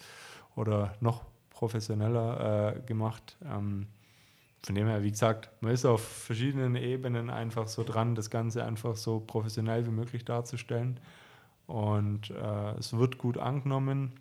oder 0.55 0.95
noch 1.01 1.25
professioneller 1.51 2.77
äh, 2.77 2.81
gemacht. 2.83 3.37
Ähm, 3.45 3.87
von 4.63 4.75
dem 4.75 4.89
her, 4.89 5.03
wie 5.03 5.11
gesagt, 5.11 5.51
man 5.61 5.73
ist 5.73 5.85
auf 5.85 6.03
verschiedenen 6.03 6.75
Ebenen 6.75 7.31
einfach 7.31 7.69
so 7.69 7.85
dran, 7.85 8.15
das 8.15 8.31
Ganze 8.31 8.65
einfach 8.65 8.97
so 8.97 9.21
professionell 9.21 9.87
wie 9.87 9.91
möglich 9.91 10.25
darzustellen. 10.25 10.99
Und 11.67 12.31
äh, 12.31 12.73
es 12.79 12.93
wird 12.93 13.17
gut 13.17 13.39
angenommen, 13.39 14.13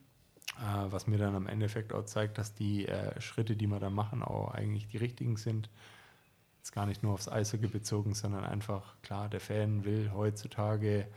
was 0.90 1.08
mir 1.08 1.18
dann 1.18 1.36
am 1.36 1.48
Endeffekt 1.48 1.94
auch 1.94 2.06
zeigt, 2.06 2.38
dass 2.38 2.54
die 2.54 2.88
äh, 2.88 3.20
Schritte, 3.20 3.56
die 3.56 3.68
wir 3.68 3.80
da 3.80 3.90
machen, 3.90 4.24
auch 4.24 4.54
eigentlich 4.54 4.88
die 4.88 4.98
richtigen 4.98 5.38
sind. 5.38 5.70
Jetzt 6.58 6.72
gar 6.72 6.86
nicht 6.86 7.04
nur 7.04 7.14
aufs 7.14 7.30
Eishockey 7.30 7.68
bezogen, 7.68 8.14
sondern 8.14 8.44
einfach, 8.44 8.96
klar, 9.02 9.30
der 9.30 9.40
Fan 9.40 9.86
will 9.86 10.12
heutzutage 10.14 11.08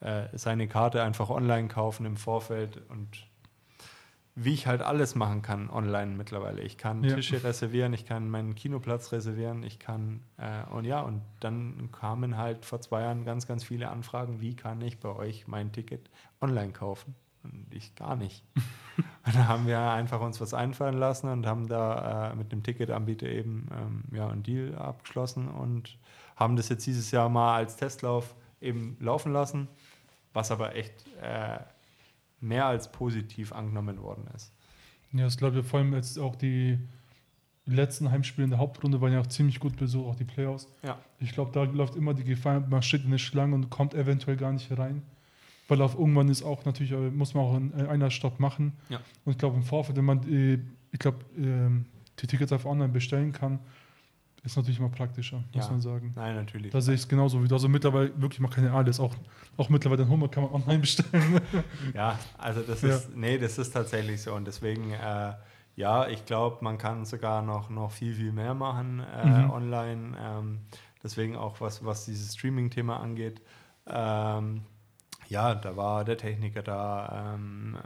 äh, 0.00 0.28
seine 0.32 0.68
Karte 0.68 1.02
einfach 1.02 1.30
online 1.30 1.68
kaufen 1.68 2.06
im 2.06 2.16
Vorfeld 2.16 2.80
und 2.88 3.26
wie 4.36 4.52
ich 4.52 4.66
halt 4.66 4.82
alles 4.82 5.14
machen 5.14 5.42
kann 5.42 5.70
online 5.70 6.16
mittlerweile. 6.16 6.60
Ich 6.62 6.76
kann 6.76 7.04
ja. 7.04 7.14
Tische 7.14 7.44
reservieren, 7.44 7.92
ich 7.92 8.04
kann 8.04 8.28
meinen 8.28 8.54
Kinoplatz 8.54 9.12
reservieren, 9.12 9.62
ich 9.62 9.78
kann 9.78 10.22
äh, 10.38 10.64
und 10.72 10.84
ja, 10.84 11.00
und 11.00 11.22
dann 11.40 11.90
kamen 11.92 12.36
halt 12.36 12.64
vor 12.64 12.80
zwei 12.80 13.02
Jahren 13.02 13.24
ganz, 13.24 13.46
ganz 13.46 13.62
viele 13.62 13.90
Anfragen, 13.90 14.40
wie 14.40 14.56
kann 14.56 14.80
ich 14.80 14.98
bei 14.98 15.10
euch 15.10 15.46
mein 15.46 15.72
Ticket 15.72 16.10
online 16.40 16.72
kaufen? 16.72 17.14
Und 17.44 17.66
ich 17.70 17.94
gar 17.94 18.16
nicht. 18.16 18.44
und 18.96 19.34
da 19.34 19.46
haben 19.46 19.66
wir 19.66 19.80
einfach 19.80 20.20
uns 20.20 20.40
was 20.40 20.54
einfallen 20.54 20.98
lassen 20.98 21.28
und 21.28 21.46
haben 21.46 21.68
da 21.68 22.32
äh, 22.32 22.34
mit 22.34 22.52
dem 22.52 22.62
Ticketanbieter 22.62 23.28
eben 23.28 23.68
ähm, 23.72 24.04
ja, 24.12 24.28
einen 24.28 24.42
Deal 24.42 24.74
abgeschlossen 24.74 25.48
und 25.48 25.98
haben 26.36 26.56
das 26.56 26.68
jetzt 26.68 26.86
dieses 26.86 27.10
Jahr 27.10 27.28
mal 27.28 27.56
als 27.56 27.76
Testlauf 27.76 28.34
eben 28.60 28.96
laufen 29.00 29.32
lassen, 29.32 29.68
was 30.32 30.50
aber 30.50 30.74
echt 30.74 31.04
äh, 31.22 31.58
mehr 32.40 32.66
als 32.66 32.90
positiv 32.90 33.52
angenommen 33.52 34.02
worden 34.02 34.26
ist. 34.34 34.52
Ja, 35.12 35.24
das 35.24 35.36
glaube 35.36 35.60
ich 35.60 35.66
vor 35.66 35.80
allem 35.80 35.94
jetzt 35.94 36.18
auch 36.18 36.34
die 36.34 36.78
letzten 37.66 38.10
Heimspiele 38.10 38.44
in 38.44 38.50
der 38.50 38.58
Hauptrunde 38.58 39.00
waren 39.00 39.12
ja 39.12 39.20
auch 39.20 39.26
ziemlich 39.26 39.60
gut 39.60 39.76
besucht, 39.76 40.06
auch 40.06 40.16
die 40.16 40.24
Playoffs. 40.24 40.68
Ja. 40.82 40.98
Ich 41.18 41.32
glaube, 41.32 41.52
da 41.52 41.62
läuft 41.62 41.96
immer 41.96 42.14
die 42.14 42.24
Gefahr, 42.24 42.60
man 42.60 42.82
steht 42.82 43.02
in 43.02 43.06
eine 43.06 43.18
Schlange 43.18 43.54
und 43.54 43.70
kommt 43.70 43.94
eventuell 43.94 44.36
gar 44.36 44.52
nicht 44.52 44.76
rein. 44.76 45.02
Weil 45.68 45.80
auf 45.80 45.94
irgendwann 45.94 46.28
ist 46.28 46.42
auch 46.42 46.64
natürlich, 46.64 46.92
äh, 46.92 47.10
muss 47.10 47.34
man 47.34 47.44
auch 47.44 47.54
einen 47.54 47.72
einer 47.86 48.10
Stopp 48.10 48.38
machen. 48.38 48.72
Ja. 48.88 49.00
Und 49.24 49.32
ich 49.32 49.38
glaube, 49.38 49.56
im 49.56 49.62
Vorfeld, 49.62 49.96
wenn 49.96 50.04
man, 50.04 50.22
äh, 50.30 50.58
ich 50.92 50.98
glaube, 50.98 51.18
ähm, 51.36 51.86
die 52.20 52.26
Tickets 52.26 52.52
auf 52.52 52.66
online 52.66 52.92
bestellen 52.92 53.32
kann, 53.32 53.58
ist 54.44 54.56
natürlich 54.56 54.78
immer 54.78 54.90
praktischer, 54.90 55.42
muss 55.54 55.64
ja. 55.64 55.70
man 55.70 55.80
sagen. 55.80 56.12
Nein, 56.14 56.36
natürlich. 56.36 56.70
Da 56.70 56.80
sehe 56.80 56.94
ich 56.94 57.00
es 57.00 57.08
genauso 57.08 57.42
wie 57.42 57.48
du. 57.48 57.54
Also 57.54 57.66
mittlerweile 57.66 58.12
wirklich 58.20 58.40
mal 58.40 58.50
keine 58.50 58.72
alles. 58.72 59.00
Auch, 59.00 59.14
auch 59.56 59.70
mittlerweile 59.70 60.04
den 60.04 60.10
Hummer 60.10 60.28
kann 60.28 60.42
man 60.42 60.52
online 60.52 60.80
bestellen. 60.80 61.40
ja, 61.94 62.18
also 62.36 62.60
das 62.60 62.82
ja. 62.82 62.90
ist, 62.90 63.16
nee, 63.16 63.38
das 63.38 63.56
ist 63.56 63.70
tatsächlich 63.70 64.20
so. 64.20 64.34
Und 64.34 64.46
deswegen, 64.46 64.92
äh, 64.92 65.32
ja, 65.76 66.08
ich 66.08 66.26
glaube, 66.26 66.58
man 66.62 66.76
kann 66.76 67.06
sogar 67.06 67.40
noch, 67.40 67.70
noch 67.70 67.90
viel, 67.90 68.12
viel 68.14 68.32
mehr 68.32 68.52
machen 68.52 69.00
äh, 69.00 69.26
mhm. 69.26 69.50
online. 69.50 70.16
Ähm, 70.20 70.58
deswegen 71.02 71.36
auch, 71.36 71.62
was, 71.62 71.82
was 71.82 72.04
dieses 72.04 72.34
Streaming-Thema 72.34 73.00
angeht. 73.00 73.40
Ähm, 73.86 74.60
ja, 75.28 75.54
da 75.54 75.76
war 75.76 76.04
der 76.04 76.16
Techniker 76.16 76.62
da, 76.62 77.34
ähm, 77.34 77.76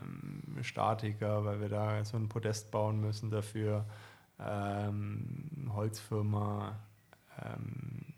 Statiker, 0.62 1.44
weil 1.44 1.60
wir 1.60 1.69
da 1.69 2.05
so 2.05 2.16
ein 2.16 2.28
Podest 2.28 2.70
bauen 2.70 3.01
müssen 3.01 3.31
dafür 3.31 3.85
ähm, 4.40 5.70
Holzfirma. 5.73 6.78
Ähm, 7.43 8.15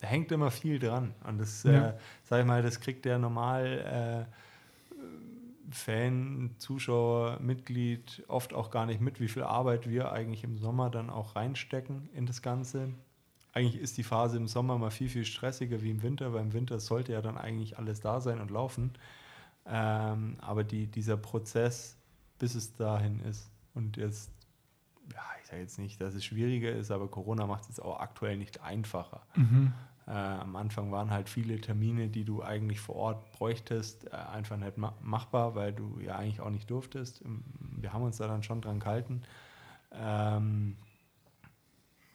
da 0.00 0.06
hängt 0.06 0.32
immer 0.32 0.50
viel 0.50 0.78
dran. 0.78 1.14
Und 1.24 1.38
das, 1.38 1.62
ja. 1.64 1.90
äh, 1.90 1.94
sag 2.24 2.40
ich 2.40 2.46
mal, 2.46 2.62
das 2.62 2.80
kriegt 2.80 3.04
der 3.04 3.18
normal 3.18 4.26
äh, 4.28 4.34
Fan, 5.70 6.54
Zuschauer, 6.58 7.38
Mitglied 7.40 8.24
oft 8.28 8.54
auch 8.54 8.70
gar 8.70 8.86
nicht 8.86 9.00
mit, 9.00 9.20
wie 9.20 9.28
viel 9.28 9.42
Arbeit 9.42 9.88
wir 9.88 10.12
eigentlich 10.12 10.44
im 10.44 10.58
Sommer 10.58 10.88
dann 10.90 11.10
auch 11.10 11.36
reinstecken 11.36 12.08
in 12.14 12.26
das 12.26 12.40
Ganze. 12.42 12.90
Eigentlich 13.52 13.80
ist 13.80 13.96
die 13.96 14.02
Phase 14.02 14.36
im 14.36 14.46
Sommer 14.46 14.78
mal 14.78 14.90
viel, 14.90 15.08
viel 15.08 15.24
stressiger 15.24 15.82
wie 15.82 15.90
im 15.90 16.02
Winter, 16.02 16.32
weil 16.32 16.42
im 16.42 16.52
Winter 16.52 16.78
sollte 16.80 17.12
ja 17.12 17.22
dann 17.22 17.38
eigentlich 17.38 17.78
alles 17.78 18.00
da 18.00 18.20
sein 18.20 18.40
und 18.40 18.50
laufen. 18.50 18.92
Ähm, 19.66 20.36
aber 20.40 20.64
die, 20.64 20.86
dieser 20.86 21.16
Prozess, 21.16 21.96
bis 22.38 22.54
es 22.54 22.76
dahin 22.76 23.20
ist 23.20 23.50
und 23.74 23.96
jetzt 23.96 24.30
ja, 25.12 25.22
ich 25.40 25.48
sage 25.48 25.62
jetzt 25.62 25.78
nicht, 25.78 26.00
dass 26.00 26.14
es 26.14 26.24
schwieriger 26.24 26.72
ist, 26.72 26.90
aber 26.90 27.08
Corona 27.08 27.46
macht 27.46 27.68
es 27.68 27.80
auch 27.80 28.00
aktuell 28.00 28.36
nicht 28.36 28.60
einfacher. 28.60 29.22
Mhm. 29.34 29.72
Äh, 30.06 30.12
am 30.12 30.56
Anfang 30.56 30.90
waren 30.90 31.10
halt 31.10 31.28
viele 31.28 31.60
Termine, 31.60 32.08
die 32.08 32.24
du 32.24 32.42
eigentlich 32.42 32.80
vor 32.80 32.96
Ort 32.96 33.32
bräuchtest, 33.32 34.06
äh, 34.06 34.16
einfach 34.16 34.56
nicht 34.56 34.78
ma 34.78 34.94
machbar, 35.02 35.54
weil 35.54 35.72
du 35.72 35.98
ja 36.00 36.16
eigentlich 36.16 36.40
auch 36.40 36.50
nicht 36.50 36.70
durftest. 36.70 37.22
Wir 37.60 37.92
haben 37.92 38.02
uns 38.02 38.16
da 38.16 38.26
dann 38.26 38.42
schon 38.42 38.60
dran 38.60 38.80
gehalten. 38.80 39.22
Ähm, 39.92 40.76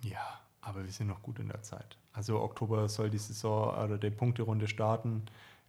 ja, 0.01 0.41
aber 0.64 0.84
wir 0.84 0.91
sind 0.91 1.07
noch 1.07 1.22
gut 1.22 1.40
in 1.40 1.49
der 1.49 1.61
Zeit. 1.61 1.98
Also 2.14 2.41
Oktober 2.41 2.88
soll 2.88 3.10
die 3.10 3.18
Saison 3.18 3.76
oder 3.84 3.98
die 3.98 4.10
Punkterunde 4.10 4.68
starten. 4.68 5.23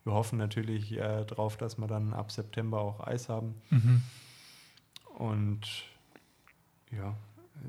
Wir 0.05 0.13
hoffen 0.13 0.39
natürlich 0.39 0.93
äh, 0.93 1.25
darauf, 1.25 1.57
dass 1.57 1.79
wir 1.79 1.87
dann 1.87 2.13
ab 2.13 2.31
September 2.31 2.81
auch 2.81 3.07
Eis 3.07 3.29
haben. 3.29 3.55
Mhm. 3.71 4.03
Und 5.17 5.85
ja, 6.91 7.15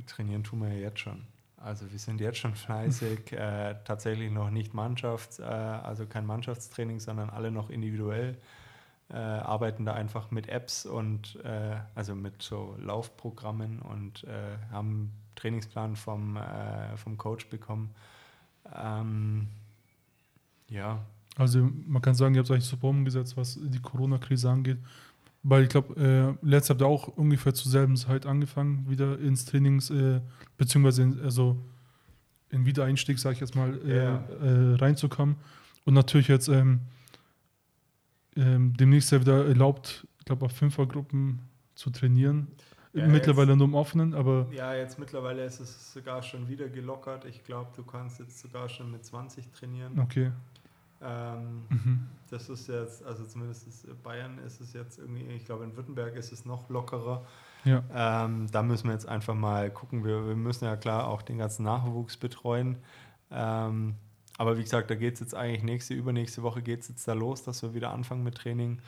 trainieren 0.08 0.44
tun 0.44 0.62
wir 0.62 0.70
ja 0.70 0.82
jetzt 0.82 1.00
schon. 1.00 1.26
also 1.58 1.92
wir 1.92 2.00
sind 2.00 2.22
jetzt 2.22 2.38
schon 2.38 2.54
fleißig, 2.54 3.32
äh, 3.32 3.76
tatsächlich 3.86 4.32
noch 4.32 4.50
nicht 4.50 4.74
Mannschaft, 4.74 5.40
äh, 5.40 5.44
also 5.44 6.06
kein 6.06 6.26
Mannschaftstraining, 6.26 7.00
sondern 7.00 7.30
alle 7.30 7.52
noch 7.52 7.70
individuell. 7.70 8.38
Äh, 9.08 9.18
arbeiten 9.18 9.86
da 9.86 9.94
einfach 9.94 10.32
mit 10.32 10.50
Apps 10.50 10.86
und 10.86 11.36
äh, 11.44 11.78
also 11.94 12.16
mit 12.16 12.42
so 12.42 12.76
Laufprogrammen 12.80 13.80
und 13.80 14.24
äh, 14.24 14.58
haben 14.72 15.14
Trainingsplan 15.36 15.96
vom, 15.96 16.38
äh, 16.38 16.96
vom 16.98 17.18
Coach 17.18 17.48
bekommen. 17.50 17.90
Ähm, 18.74 19.48
ja. 20.70 21.04
Also 21.38 21.70
man 21.88 22.02
kann 22.02 22.16
sagen, 22.16 22.34
ihr 22.36 22.40
habt 22.40 22.50
es 22.50 22.52
eigentlich 22.52 22.66
super 22.66 22.88
umgesetzt, 22.88 23.36
was 23.38 23.60
die 23.62 23.80
Corona-Krise 23.82 24.50
angeht. 24.50 24.78
Weil 25.44 25.64
ich 25.64 25.70
glaube, 25.70 25.94
äh, 26.42 26.46
letztes 26.46 26.72
habt 26.72 26.82
ihr 26.82 26.88
auch 26.88 27.08
ungefähr 27.08 27.54
zur 27.54 27.72
selben 27.72 27.96
Zeit 27.98 28.26
angefangen, 28.26 28.90
wieder 28.90 29.20
ins 29.20 29.46
Trainings, 29.46 29.92
äh, 29.92 30.20
beziehungsweise 30.58 31.04
in, 31.04 31.22
also 31.22 31.58
in 32.50 32.66
Wiedereinstieg, 32.66 33.20
sage 33.20 33.34
ich 33.36 33.42
jetzt 33.42 33.56
mal, 33.56 33.80
äh, 33.86 33.96
Ja. 34.06 34.16
äh, 34.42 34.76
reinzukommen. 34.76 35.36
Und 35.84 35.94
natürlich 35.94 36.30
jetzt 36.30 36.48
ähm, 36.48 36.80
ähm, 38.36 38.74
demnächst 38.76 39.12
ja 39.12 39.20
wieder 39.22 39.46
erlaubt, 39.46 40.08
ich 40.20 40.26
glaube, 40.26 40.46
auf 40.46 40.52
Fünfergruppen 40.54 41.40
zu 41.76 41.92
trainieren. 41.92 42.48
Ja, 42.96 43.08
Mittlerweile 43.08 43.56
nur 43.58 43.68
im 43.68 43.76
Offenen, 43.76 44.14
aber 44.14 44.48
Ja, 44.52 44.74
jetzt 44.74 44.98
mittlerweile 44.98 45.44
ist 45.44 45.60
es 45.60 45.94
sogar 45.94 46.22
schon 46.24 46.48
wieder 46.48 46.70
gelockert. 46.70 47.26
Ich 47.26 47.44
glaube, 47.44 47.70
du 47.76 47.84
kannst 47.84 48.20
jetzt 48.20 48.40
sogar 48.40 48.70
schon 48.70 48.90
mit 48.92 49.04
20 49.06 49.52
trainieren. 49.52 50.00
okay. 50.00 50.32
Ähm, 51.02 51.66
Mhm. 51.70 52.08
das 52.30 52.48
ist 52.50 52.68
jetzt, 52.70 53.04
also 53.06 53.26
zumindest 53.26 53.68
ist 53.68 53.86
Bayern 54.02 54.40
ist 54.40 54.62
es 54.62 54.72
jetzt 54.74 54.98
irgendwie, 54.98 55.24
ich 55.34 55.46
glaube 55.46 55.66
in 55.66 55.76
Württemberg 55.76 56.16
ist 56.16 56.32
es 56.32 56.46
noch 56.46 56.70
lockerer. 56.70 57.26
Ja. 57.66 57.84
Ähm, 57.94 58.48
da 58.52 58.64
müssen 58.64 58.88
wir 58.88 58.94
jetzt 58.94 59.08
einfach 59.08 59.36
mal 59.36 59.70
gucken. 59.72 60.06
Wir, 60.06 60.26
wir 60.28 60.36
müssen 60.36 60.64
ja 60.66 60.78
klar 60.78 61.08
auch 61.08 61.22
den 61.22 61.38
ganzen 61.38 61.64
Nachwuchs 61.64 62.16
betreuen. 62.16 62.78
Ähm, 63.30 63.96
aber 64.38 64.58
wie 64.58 64.64
gesagt, 64.64 64.90
da 64.90 64.96
geht 64.96 65.16
es 65.16 65.20
jetzt 65.20 65.36
eigentlich 65.36 65.64
nächste, 65.64 65.94
übernächste 65.94 66.44
Woche 66.44 66.62
geht 66.62 66.82
es 66.82 66.88
jetzt 66.88 67.08
da 67.08 67.14
los, 67.14 67.44
dass 67.44 67.62
wir 67.62 67.74
wieder 67.74 67.92
anfangen 67.92 68.24
mit 68.24 68.36
Training. 68.36 68.80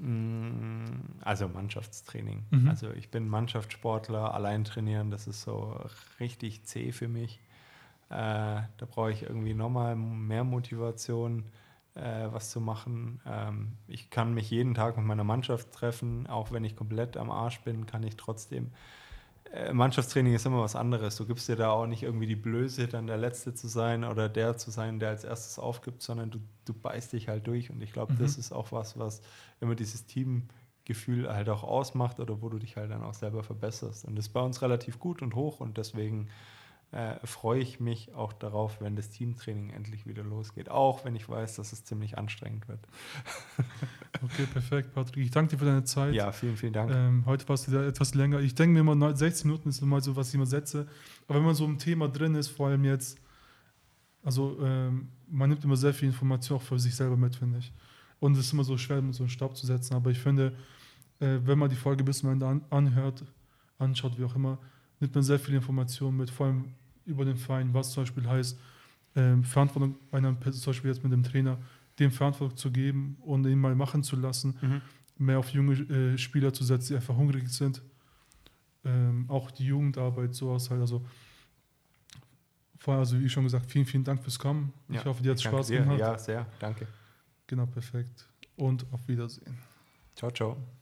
Mm, 0.00 1.20
Also 1.22 1.48
Mannschaftstraining. 1.48 2.44
Mhm. 2.50 2.68
Also 2.68 2.90
ich 2.92 3.10
bin 3.10 3.28
Mannschaftssportler, 3.28 4.34
allein 4.34 4.64
trainieren, 4.64 5.10
das 5.10 5.26
ist 5.26 5.42
so 5.42 5.78
richtig 6.18 6.64
zäh 6.64 6.92
für 6.92 7.08
mich. 7.08 7.40
Äh, 8.08 8.14
da 8.14 8.86
brauche 8.88 9.12
ich 9.12 9.22
irgendwie 9.22 9.54
nochmal 9.54 9.94
mehr 9.96 10.44
Motivation, 10.44 11.44
äh, 11.94 12.28
was 12.30 12.50
zu 12.50 12.60
machen. 12.60 13.20
Ähm, 13.26 13.72
ich 13.86 14.10
kann 14.10 14.34
mich 14.34 14.50
jeden 14.50 14.74
Tag 14.74 14.96
mit 14.96 15.06
meiner 15.06 15.24
Mannschaft 15.24 15.72
treffen, 15.72 16.26
auch 16.26 16.50
wenn 16.50 16.64
ich 16.64 16.76
komplett 16.76 17.16
am 17.16 17.30
Arsch 17.30 17.60
bin, 17.60 17.86
kann 17.86 18.02
ich 18.02 18.16
trotzdem. 18.16 18.72
Äh, 19.52 19.72
Mannschaftstraining 19.72 20.34
ist 20.34 20.46
immer 20.46 20.60
was 20.62 20.76
anderes. 20.76 21.16
Du 21.16 21.26
gibst 21.26 21.48
dir 21.48 21.56
da 21.56 21.70
auch 21.70 21.86
nicht 21.86 22.02
irgendwie 22.02 22.26
die 22.26 22.36
Blöße, 22.36 22.86
dann 22.88 23.06
der 23.06 23.16
Letzte 23.18 23.54
zu 23.54 23.68
sein 23.68 24.04
oder 24.04 24.28
der 24.28 24.56
zu 24.56 24.70
sein, 24.70 24.98
der 25.00 25.10
als 25.10 25.24
erstes 25.24 25.58
aufgibt, 25.58 26.02
sondern 26.02 26.30
du, 26.30 26.38
du 26.64 26.72
beißt 26.72 27.12
dich 27.12 27.28
halt 27.28 27.46
durch. 27.46 27.70
Und 27.70 27.82
ich 27.82 27.92
glaube, 27.92 28.14
Mhm. 28.14 28.18
das 28.18 28.38
ist 28.38 28.52
auch 28.52 28.72
was, 28.72 28.98
was 28.98 29.22
immer 29.60 29.74
dieses 29.74 30.06
Teamgefühl 30.06 31.28
halt 31.32 31.48
auch 31.48 31.64
ausmacht 31.64 32.20
oder 32.20 32.40
wo 32.42 32.48
du 32.48 32.58
dich 32.58 32.76
halt 32.76 32.90
dann 32.90 33.02
auch 33.02 33.14
selber 33.14 33.42
verbesserst. 33.42 34.04
Und 34.04 34.16
das 34.16 34.26
ist 34.26 34.32
bei 34.32 34.40
uns 34.40 34.62
relativ 34.62 34.98
gut 35.00 35.20
und 35.22 35.34
hoch 35.34 35.60
und 35.60 35.78
deswegen 35.78 36.28
äh, 36.92 37.24
freue 37.24 37.60
ich 37.60 37.78
mich 37.78 38.14
auch 38.14 38.32
darauf, 38.32 38.80
wenn 38.80 38.96
das 38.96 39.10
Teamtraining 39.10 39.70
endlich 39.70 40.06
wieder 40.06 40.24
losgeht. 40.24 40.68
Auch 40.70 41.04
wenn 41.04 41.14
ich 41.14 41.28
weiß, 41.28 41.56
dass 41.56 41.72
es 41.72 41.84
ziemlich 41.84 42.18
anstrengend 42.18 42.68
wird. 42.68 42.80
Okay, 44.22 44.44
perfekt, 44.52 44.92
Patrick. 44.92 45.24
Ich 45.24 45.30
danke 45.30 45.52
dir 45.52 45.58
für 45.58 45.64
deine 45.64 45.84
Zeit. 45.84 46.12
Ja, 46.14 46.30
vielen, 46.30 46.54
vielen 46.56 46.74
Dank. 46.74 46.90
Ähm, 46.92 47.24
heute 47.24 47.48
war 47.48 47.54
es 47.54 47.66
wieder 47.70 47.86
etwas 47.86 48.14
länger. 48.14 48.40
Ich 48.40 48.54
denke 48.54 48.74
mir 48.74 48.80
immer, 48.80 48.94
neun- 48.94 49.16
16 49.16 49.48
Minuten 49.48 49.70
ist 49.70 49.80
normal 49.80 50.02
so, 50.02 50.14
was 50.14 50.28
ich 50.28 50.34
immer 50.34 50.44
setze. 50.44 50.86
Aber 51.26 51.38
wenn 51.38 51.46
man 51.46 51.54
so 51.54 51.64
im 51.64 51.78
Thema 51.78 52.06
drin 52.06 52.34
ist, 52.34 52.48
vor 52.48 52.68
allem 52.68 52.84
jetzt, 52.84 53.18
also 54.22 54.58
ähm, 54.62 55.08
man 55.26 55.48
nimmt 55.48 55.64
immer 55.64 55.76
sehr 55.76 55.94
viel 55.94 56.08
Information 56.08 56.58
auch 56.58 56.62
für 56.62 56.78
sich 56.78 56.94
selber 56.94 57.16
mit, 57.16 57.34
finde 57.34 57.60
ich. 57.60 57.72
Und 58.18 58.32
es 58.36 58.40
ist 58.40 58.52
immer 58.52 58.64
so 58.64 58.76
schwer, 58.76 59.02
so 59.12 59.22
einen 59.22 59.30
Stab 59.30 59.56
zu 59.56 59.64
setzen. 59.66 59.94
Aber 59.94 60.10
ich 60.10 60.18
finde, 60.18 60.54
äh, 61.20 61.38
wenn 61.44 61.58
man 61.58 61.70
die 61.70 61.76
Folge 61.76 62.04
bis 62.04 62.18
zum 62.18 62.30
Ende 62.30 62.46
an, 62.46 62.62
anhört, 62.68 63.24
anschaut, 63.78 64.18
wie 64.18 64.24
auch 64.24 64.34
immer, 64.36 64.58
nimmt 64.98 65.14
man 65.14 65.24
sehr 65.24 65.38
viel 65.38 65.54
Information 65.54 66.14
mit, 66.14 66.28
vor 66.28 66.46
allem 66.48 66.74
über 67.10 67.24
den 67.24 67.36
Verein, 67.36 67.74
was 67.74 67.92
zum 67.92 68.04
Beispiel 68.04 68.26
heißt, 68.28 68.58
ähm, 69.16 69.44
Verantwortung 69.44 69.96
einer 70.12 70.32
Person, 70.32 70.60
zum 70.62 70.70
Beispiel 70.72 70.90
jetzt 70.90 71.02
mit 71.02 71.12
dem 71.12 71.22
Trainer, 71.22 71.58
dem 71.98 72.10
Verantwortung 72.10 72.56
zu 72.56 72.70
geben 72.70 73.16
und 73.20 73.44
ihn 73.46 73.58
mal 73.58 73.74
machen 73.74 74.02
zu 74.02 74.16
lassen 74.16 74.56
Mhm. 74.62 74.80
mehr 75.18 75.38
auf 75.38 75.50
junge 75.50 75.74
äh, 75.74 76.16
Spieler 76.16 76.52
zu 76.52 76.64
setzen, 76.64 76.88
die 76.88 76.94
einfach 76.96 77.14
hungrig 77.16 77.48
sind. 77.50 77.82
Ähm, 78.84 79.26
auch 79.28 79.50
die 79.50 79.66
Jugendarbeit, 79.66 80.34
sowas 80.34 80.70
halt. 80.70 80.80
Also, 80.80 81.04
vorher, 82.78 83.00
also 83.00 83.20
wie 83.20 83.28
schon 83.28 83.44
gesagt, 83.44 83.70
vielen, 83.70 83.84
vielen 83.84 84.04
Dank 84.04 84.22
fürs 84.22 84.38
Kommen. 84.38 84.72
Ich 84.88 84.96
Ja, 84.96 85.04
hoffe, 85.04 85.22
dir 85.22 85.32
hat 85.32 85.36
es 85.36 85.42
Spaß 85.42 85.66
dir. 85.66 85.80
gemacht. 85.82 85.98
Ja, 85.98 86.16
sehr. 86.16 86.46
Danke. 86.58 86.86
Genau, 87.46 87.66
perfekt. 87.66 88.26
Und 88.56 88.86
auf 88.92 89.06
Wiedersehen. 89.08 89.58
Ciao, 90.14 90.30
ciao. 90.30 90.79